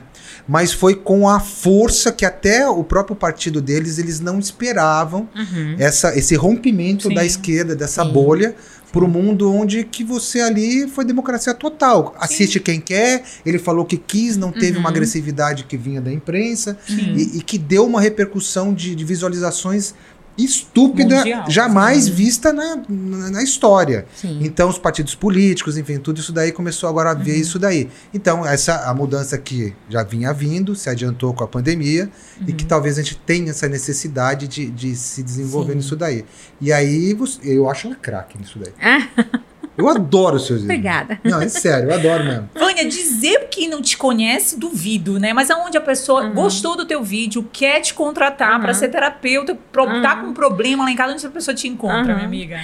Mas 0.47 0.73
foi 0.73 0.95
com 0.95 1.29
a 1.29 1.39
força 1.39 2.11
que 2.11 2.25
até 2.25 2.67
o 2.67 2.83
próprio 2.83 3.15
partido 3.15 3.61
deles 3.61 3.97
eles 3.97 4.19
não 4.19 4.39
esperavam 4.39 5.29
Uhum. 5.35 5.75
essa, 5.79 6.17
esse 6.17 6.35
rompimento 6.35 7.07
Sim. 7.07 7.15
da 7.15 7.23
esquerda, 7.25 7.75
dessa 7.75 8.03
Sim. 8.03 8.11
bolha, 8.11 8.53
para 8.93 9.03
o 9.03 9.07
mundo 9.07 9.51
onde 9.51 9.83
que 9.83 10.03
você 10.03 10.39
ali 10.39 10.87
foi 10.87 11.03
democracia 11.03 11.51
total. 11.53 12.15
Assiste 12.19 12.59
quem 12.59 12.79
quer, 12.79 13.23
ele 13.43 13.57
falou 13.57 13.83
que 13.85 13.97
quis, 13.97 14.37
não 14.37 14.51
teve 14.51 14.73
Uhum. 14.73 14.81
uma 14.81 14.89
agressividade 14.89 15.63
que 15.63 15.75
vinha 15.75 15.99
da 15.99 16.13
imprensa 16.13 16.77
e, 16.87 17.39
e 17.39 17.41
que 17.41 17.57
deu 17.57 17.85
uma 17.87 17.99
repercussão 17.99 18.71
de, 18.71 18.93
de 18.93 19.03
visualizações 19.03 19.95
estúpida, 20.37 21.17
Mundial, 21.17 21.49
jamais 21.49 22.05
sim. 22.05 22.11
vista 22.11 22.51
na, 22.51 22.81
na, 22.89 23.31
na 23.31 23.43
história. 23.43 24.05
Sim. 24.15 24.39
Então, 24.41 24.69
os 24.69 24.77
partidos 24.77 25.15
políticos, 25.15 25.77
enfim, 25.77 25.97
tudo 25.97 26.19
isso 26.19 26.31
daí 26.33 26.51
começou 26.51 26.89
agora 26.89 27.11
a 27.11 27.13
ver 27.13 27.35
isso 27.35 27.59
daí. 27.59 27.89
Então, 28.13 28.45
essa 28.45 28.89
a 28.89 28.93
mudança 28.93 29.37
que 29.37 29.73
já 29.89 30.03
vinha 30.03 30.33
vindo, 30.33 30.75
se 30.75 30.89
adiantou 30.89 31.33
com 31.33 31.43
a 31.43 31.47
pandemia, 31.47 32.09
e 32.47 32.53
que 32.53 32.65
talvez 32.65 32.97
a 32.97 33.01
gente 33.01 33.17
tenha 33.17 33.51
essa 33.51 33.67
necessidade 33.67 34.47
de, 34.47 34.69
de 34.69 34.95
se 34.95 35.21
desenvolver 35.21 35.73
Sim. 35.73 35.77
nisso 35.77 35.95
daí. 35.95 36.25
E 36.59 36.73
aí, 36.73 37.15
eu 37.43 37.69
acho 37.69 37.87
ela 37.87 37.95
craque 37.95 38.37
nisso 38.37 38.59
daí. 38.59 38.73
Eu 39.77 39.89
adoro 39.89 40.35
os 40.35 40.45
seus 40.45 40.61
vídeos. 40.61 40.77
Obrigada. 40.77 41.19
Não, 41.23 41.41
é 41.41 41.47
sério, 41.49 41.89
eu 41.89 41.95
adoro 41.95 42.23
mesmo. 42.23 42.49
Vânia, 42.53 42.85
dizer 42.87 43.47
que 43.49 43.67
não 43.67 43.81
te 43.81 43.97
conhece, 43.97 44.59
duvido, 44.59 45.19
né? 45.19 45.33
Mas 45.33 45.49
aonde 45.49 45.77
a 45.77 45.81
pessoa 45.81 46.25
Uhum. 46.25 46.33
gostou 46.33 46.77
do 46.77 46.85
teu 46.85 47.03
vídeo, 47.03 47.47
quer 47.51 47.79
te 47.81 47.93
contratar 47.93 48.55
Uhum. 48.55 48.61
pra 48.61 48.73
ser 48.73 48.89
terapeuta, 48.89 49.57
pro, 49.71 49.85
tá 50.01 50.15
Uhum. 50.15 50.21
com 50.21 50.27
um 50.27 50.33
problema 50.33 50.83
lá 50.83 50.91
em 50.91 50.95
casa, 50.95 51.13
onde 51.13 51.25
a 51.25 51.29
pessoa 51.29 51.55
te 51.55 51.67
encontra, 51.67 52.09
Uhum. 52.11 52.15
minha 52.15 52.25
amiga? 52.25 52.59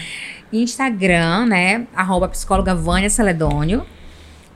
Instagram, 0.54 1.46
né? 1.48 1.88
Arroba 1.96 2.28
psicóloga 2.28 2.74
Vânia 2.76 3.10
Celedônio. 3.10 3.86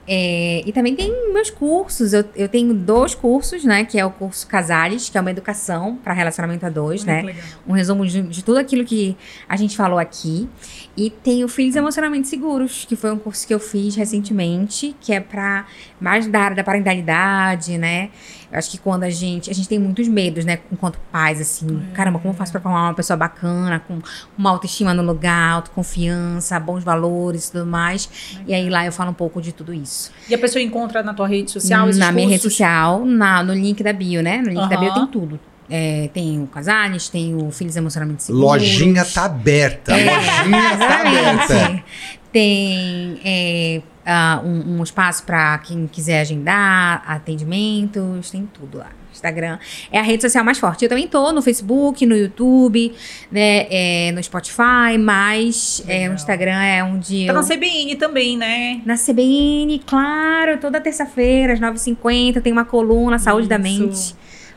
É, 0.06 0.62
e 0.66 0.72
também 0.74 0.96
tem 0.96 1.34
meus 1.34 1.50
cursos. 1.50 2.14
Eu, 2.14 2.26
eu 2.36 2.50
tenho 2.50 2.74
dois 2.74 3.16
cursos, 3.16 3.64
né? 3.64 3.86
Que 3.86 3.98
é 3.98 4.06
o 4.06 4.12
curso 4.12 4.46
Casales, 4.48 5.10
que 5.10 5.18
é 5.18 5.22
uma 5.22 5.32
educação 5.32 5.96
para 5.96 6.14
relacionamento 6.14 6.66
a 6.66 6.70
dois, 6.70 7.06
né? 7.06 7.22
Muito 7.22 7.36
legal. 7.36 7.44
um 7.68 7.74
resumo 7.74 8.06
de, 8.06 8.22
de 8.22 8.44
tudo 8.44 8.58
aquilo 8.58 8.84
que 8.84 9.16
a 9.48 9.56
gente 9.56 9.78
falou 9.78 9.98
aqui. 9.98 10.50
E 10.98 11.10
tem 11.10 11.44
o 11.44 11.48
Filhos 11.48 11.76
Emocionalmente 11.76 12.28
Seguros, 12.28 12.86
que 12.86 12.96
foi 12.96 13.12
um 13.12 13.18
curso 13.18 13.48
que 13.48 13.54
eu 13.54 13.60
fiz 13.60 13.96
recentemente, 13.96 14.96
que 15.00 15.14
é 15.14 15.20
para 15.20 15.66
mais 16.00 16.28
da 16.28 16.40
área 16.40 16.56
da 16.56 16.64
parentalidade, 16.64 17.78
né? 17.78 18.10
Eu 18.54 18.60
acho 18.60 18.70
que 18.70 18.78
quando 18.78 19.04
a 19.04 19.10
gente. 19.10 19.50
A 19.50 19.54
gente 19.54 19.68
tem 19.68 19.80
muitos 19.80 20.08
medos, 20.08 20.46
né? 20.46 20.60
Enquanto 20.72 21.00
pais, 21.12 21.42
assim. 21.42 21.82
Caramba, 21.94 22.20
como 22.20 22.34
eu 22.34 22.38
faço 22.38 22.52
pra 22.52 22.62
formar 22.62 22.84
uma 22.84 22.94
pessoa 22.94 23.18
bacana, 23.18 23.80
com 23.80 24.00
uma 24.38 24.52
autoestima 24.52 24.94
no 24.94 25.02
lugar, 25.02 25.54
autoconfiança, 25.54 26.60
bons 26.60 26.84
valores 26.84 27.48
e 27.48 27.52
tudo 27.54 27.66
mais. 27.66 28.38
E 28.46 28.54
aí 28.54 28.70
lá 28.70 28.86
eu 28.86 28.92
falo 28.92 29.10
um 29.10 29.16
pouco 29.16 29.42
de 29.42 29.52
tudo 29.52 29.74
isso. 29.74 29.93
E 30.30 30.36
a 30.36 30.38
pessoa 30.38 30.62
encontra 30.62 31.04
na 31.04 31.14
tua 31.14 31.28
rede 31.28 31.52
social 31.52 31.88
Na 31.94 32.12
minha 32.12 32.28
rede 32.28 32.42
cursos? 32.42 32.54
social, 32.58 33.06
na, 33.06 33.44
no 33.44 33.54
link 33.54 33.84
da 33.84 33.94
bio, 33.94 34.22
né? 34.22 34.38
No 34.38 34.50
link 34.50 34.70
da 34.70 34.78
bio 34.78 34.94
tem 34.94 35.08
tudo. 35.08 35.40
É, 35.70 36.10
tem 36.14 36.42
o 36.44 36.48
Casales, 36.48 37.10
tem 37.10 37.36
o 37.36 37.50
Filhos 37.50 37.76
Emocionalmente 37.76 38.24
Seguros. 38.24 38.46
Lojinha 38.46 39.06
tá 39.06 39.26
aberta. 39.26 39.94
É, 39.94 40.16
Lojinha 40.16 40.78
tá 40.78 41.02
aberta. 41.02 41.84
Tem 42.32 43.22
é, 43.24 43.82
ah, 44.06 44.42
um, 44.44 44.80
um 44.80 44.84
espaço 44.84 45.24
para 45.24 45.58
quem 45.60 45.88
quiser 45.88 46.22
agendar 46.22 47.04
atendimentos, 47.08 48.32
tem 48.32 48.48
tudo 48.52 48.80
lá. 48.80 48.90
Instagram 49.14 49.58
é 49.92 50.00
a 50.00 50.02
rede 50.02 50.22
social 50.22 50.44
mais 50.44 50.60
forte. 50.60 50.84
Eu 50.84 50.90
também 50.90 51.08
tô 51.08 51.32
no 51.32 51.42
Facebook, 51.42 52.06
no 52.06 52.16
YouTube, 52.16 52.94
né, 53.32 53.68
é, 53.70 54.12
no 54.12 54.22
Spotify, 54.22 54.98
mas 55.00 55.84
é, 55.88 56.10
o. 56.10 56.14
Instagram 56.14 56.62
é 56.62 56.84
onde 56.84 57.26
Tá 57.26 57.34
eu... 57.34 57.36
na 57.36 57.44
CBN 57.44 57.96
também, 57.96 58.38
né? 58.38 58.82
Na 58.86 58.96
CBN, 58.96 59.80
claro, 59.86 60.58
toda 60.60 60.82
terça-feira, 60.82 61.54
às 61.54 61.60
9h50, 61.60 62.42
tem 62.42 62.52
uma 62.52 62.66
coluna 62.66 63.18
Saúde 63.20 63.48
da 63.48 63.58
Isso. 63.58 63.64
Mente, 63.64 64.16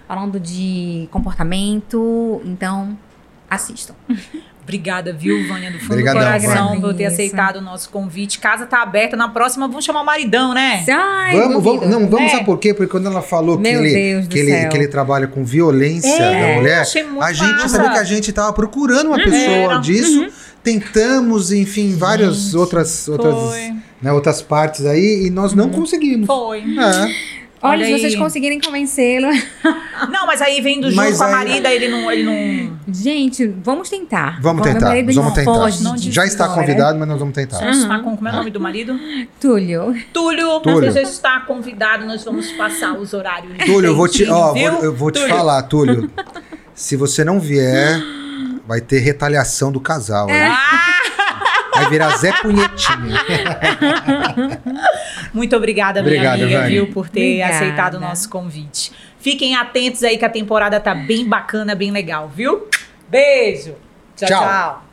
falando 0.08 0.40
de 0.40 1.08
comportamento. 1.10 2.40
Então, 2.44 2.98
assistam. 3.48 3.94
Obrigada, 4.66 5.12
viu, 5.12 5.46
Vânia, 5.46 5.70
do 5.70 5.78
fundo 5.78 5.92
Obrigadão, 5.92 6.20
do 6.20 6.24
coração, 6.26 6.66
Vânia. 6.70 6.80
por 6.80 6.94
ter 6.94 7.04
aceitado 7.04 7.56
o 7.58 7.60
nosso 7.60 7.88
convite. 7.88 8.40
Casa 8.40 8.66
tá 8.66 8.82
aberta, 8.82 9.16
na 9.16 9.28
próxima 9.28 9.68
vamos 9.68 9.84
chamar 9.84 10.02
o 10.02 10.04
maridão, 10.04 10.52
né? 10.52 10.84
Ai, 10.90 11.36
Vamos, 11.38 11.62
vamos, 11.62 11.86
não, 11.88 12.08
vamos 12.08 12.26
É. 12.26 12.28
saber 12.30 12.44
por 12.44 12.58
quê? 12.58 12.74
Porque 12.74 12.90
quando 12.90 13.06
ela 13.06 13.22
falou 13.22 13.56
que 13.56 13.62
Meu 13.62 13.84
ele, 13.84 13.94
Deus 13.94 14.26
do 14.26 14.32
que, 14.32 14.38
ele, 14.40 14.50
céu. 14.50 14.68
que 14.68 14.76
ele 14.76 14.88
trabalha 14.88 15.28
com 15.28 15.44
violência 15.44 16.08
É, 16.20 16.48
da 16.48 16.54
mulher, 16.56 16.80
achei 16.80 17.04
muito 17.04 17.22
a 17.22 17.32
gente 17.32 17.52
massa. 17.52 17.68
sabia 17.68 17.90
que 17.92 17.98
a 17.98 18.04
gente 18.04 18.32
tava 18.32 18.52
procurando 18.52 19.06
uma 19.06 19.18
pessoa 19.18 19.38
Era. 19.74 19.78
disso. 19.78 20.26
Tentamos, 20.64 21.52
enfim, 21.52 21.94
várias 21.96 22.52
outras, 22.52 23.06
outras, 23.08 23.34
Foi. 23.34 23.72
né, 24.02 24.12
outras 24.12 24.42
partes 24.42 24.84
aí 24.84 25.26
e 25.26 25.30
nós 25.30 25.52
não 25.54 25.70
conseguimos. 25.70 26.26
Foi. 26.26 26.58
É. 26.58 27.14
Olha, 27.62 27.84
Olha 27.84 27.86
se 27.86 28.00
vocês 28.02 28.14
conseguirem 28.14 28.60
convencê-lo. 28.60 29.28
Não, 30.10 30.26
mas 30.26 30.42
aí 30.42 30.60
vendo 30.60 30.84
junto 30.90 30.96
Mas 30.96 31.16
com 31.16 31.24
a 31.24 31.26
aí- 31.26 31.32
marida, 31.32 31.72
ele 31.72 31.88
não, 31.88 32.12
ele 32.12 32.22
não. 32.22 32.76
Gente, 32.92 33.46
vamos 33.46 33.88
tentar. 33.88 34.38
Vamos 34.42 34.62
tentar, 34.62 34.90
vamos 34.94 35.16
não 35.16 35.32
tentar. 35.32 35.54
foge 35.54 35.82
Não 35.82 35.96
Já 35.96 36.24
está 36.26 36.44
história. 36.44 36.54
convidado, 36.54 36.98
mas 36.98 37.08
nós 37.08 37.18
vamos 37.18 37.34
tentar. 37.34 37.58
Já 37.58 37.70
está 37.70 37.98
com, 38.00 38.14
como 38.14 38.28
é 38.28 38.32
o 38.32 38.36
nome 38.36 38.50
do 38.50 38.60
marido? 38.60 38.98
Túlio. 39.40 39.94
Túlio, 40.12 40.60
Túlio. 40.60 40.92
você 40.92 41.02
já 41.02 41.02
está 41.02 41.40
convidado, 41.40 42.04
nós 42.04 42.22
vamos 42.24 42.52
passar 42.52 42.92
os 42.92 43.14
horários. 43.14 43.56
Túlio, 43.64 43.88
eu 43.88 43.96
vou 43.96 44.06
te, 44.06 44.28
ó, 44.28 44.52
viu? 44.52 44.72
eu 44.82 44.94
vou 44.94 45.10
te 45.10 45.18
Túlio. 45.20 45.34
falar, 45.34 45.62
Túlio. 45.62 46.10
Se 46.74 46.94
você 46.94 47.24
não 47.24 47.40
vier, 47.40 47.98
vai 48.66 48.82
ter 48.82 48.98
retaliação 48.98 49.72
do 49.72 49.80
casal. 49.80 50.28
hein? 50.28 50.36
Ah, 50.42 50.95
Vai 51.86 51.90
virar 51.90 52.16
Zé 52.16 52.32
Punhetinha. 52.42 53.20
muito 55.32 55.56
obrigada, 55.56 56.02
minha 56.02 56.14
Obrigado, 56.14 56.42
amiga, 56.42 56.60
Vânia. 56.62 56.68
viu, 56.68 56.92
por 56.92 57.08
ter 57.08 57.20
Obrigada. 57.42 57.54
aceitado 57.54 57.94
o 57.94 58.00
nosso 58.00 58.28
convite. 58.28 58.92
Fiquem 59.18 59.56
atentos 59.56 60.02
aí 60.02 60.18
que 60.18 60.24
a 60.24 60.30
temporada 60.30 60.78
tá 60.80 60.94
bem 60.94 61.28
bacana, 61.28 61.74
bem 61.74 61.90
legal, 61.90 62.28
viu? 62.28 62.68
Beijo. 63.08 63.74
tchau. 64.16 64.28
Tchau. 64.28 64.40
tchau. 64.40 64.85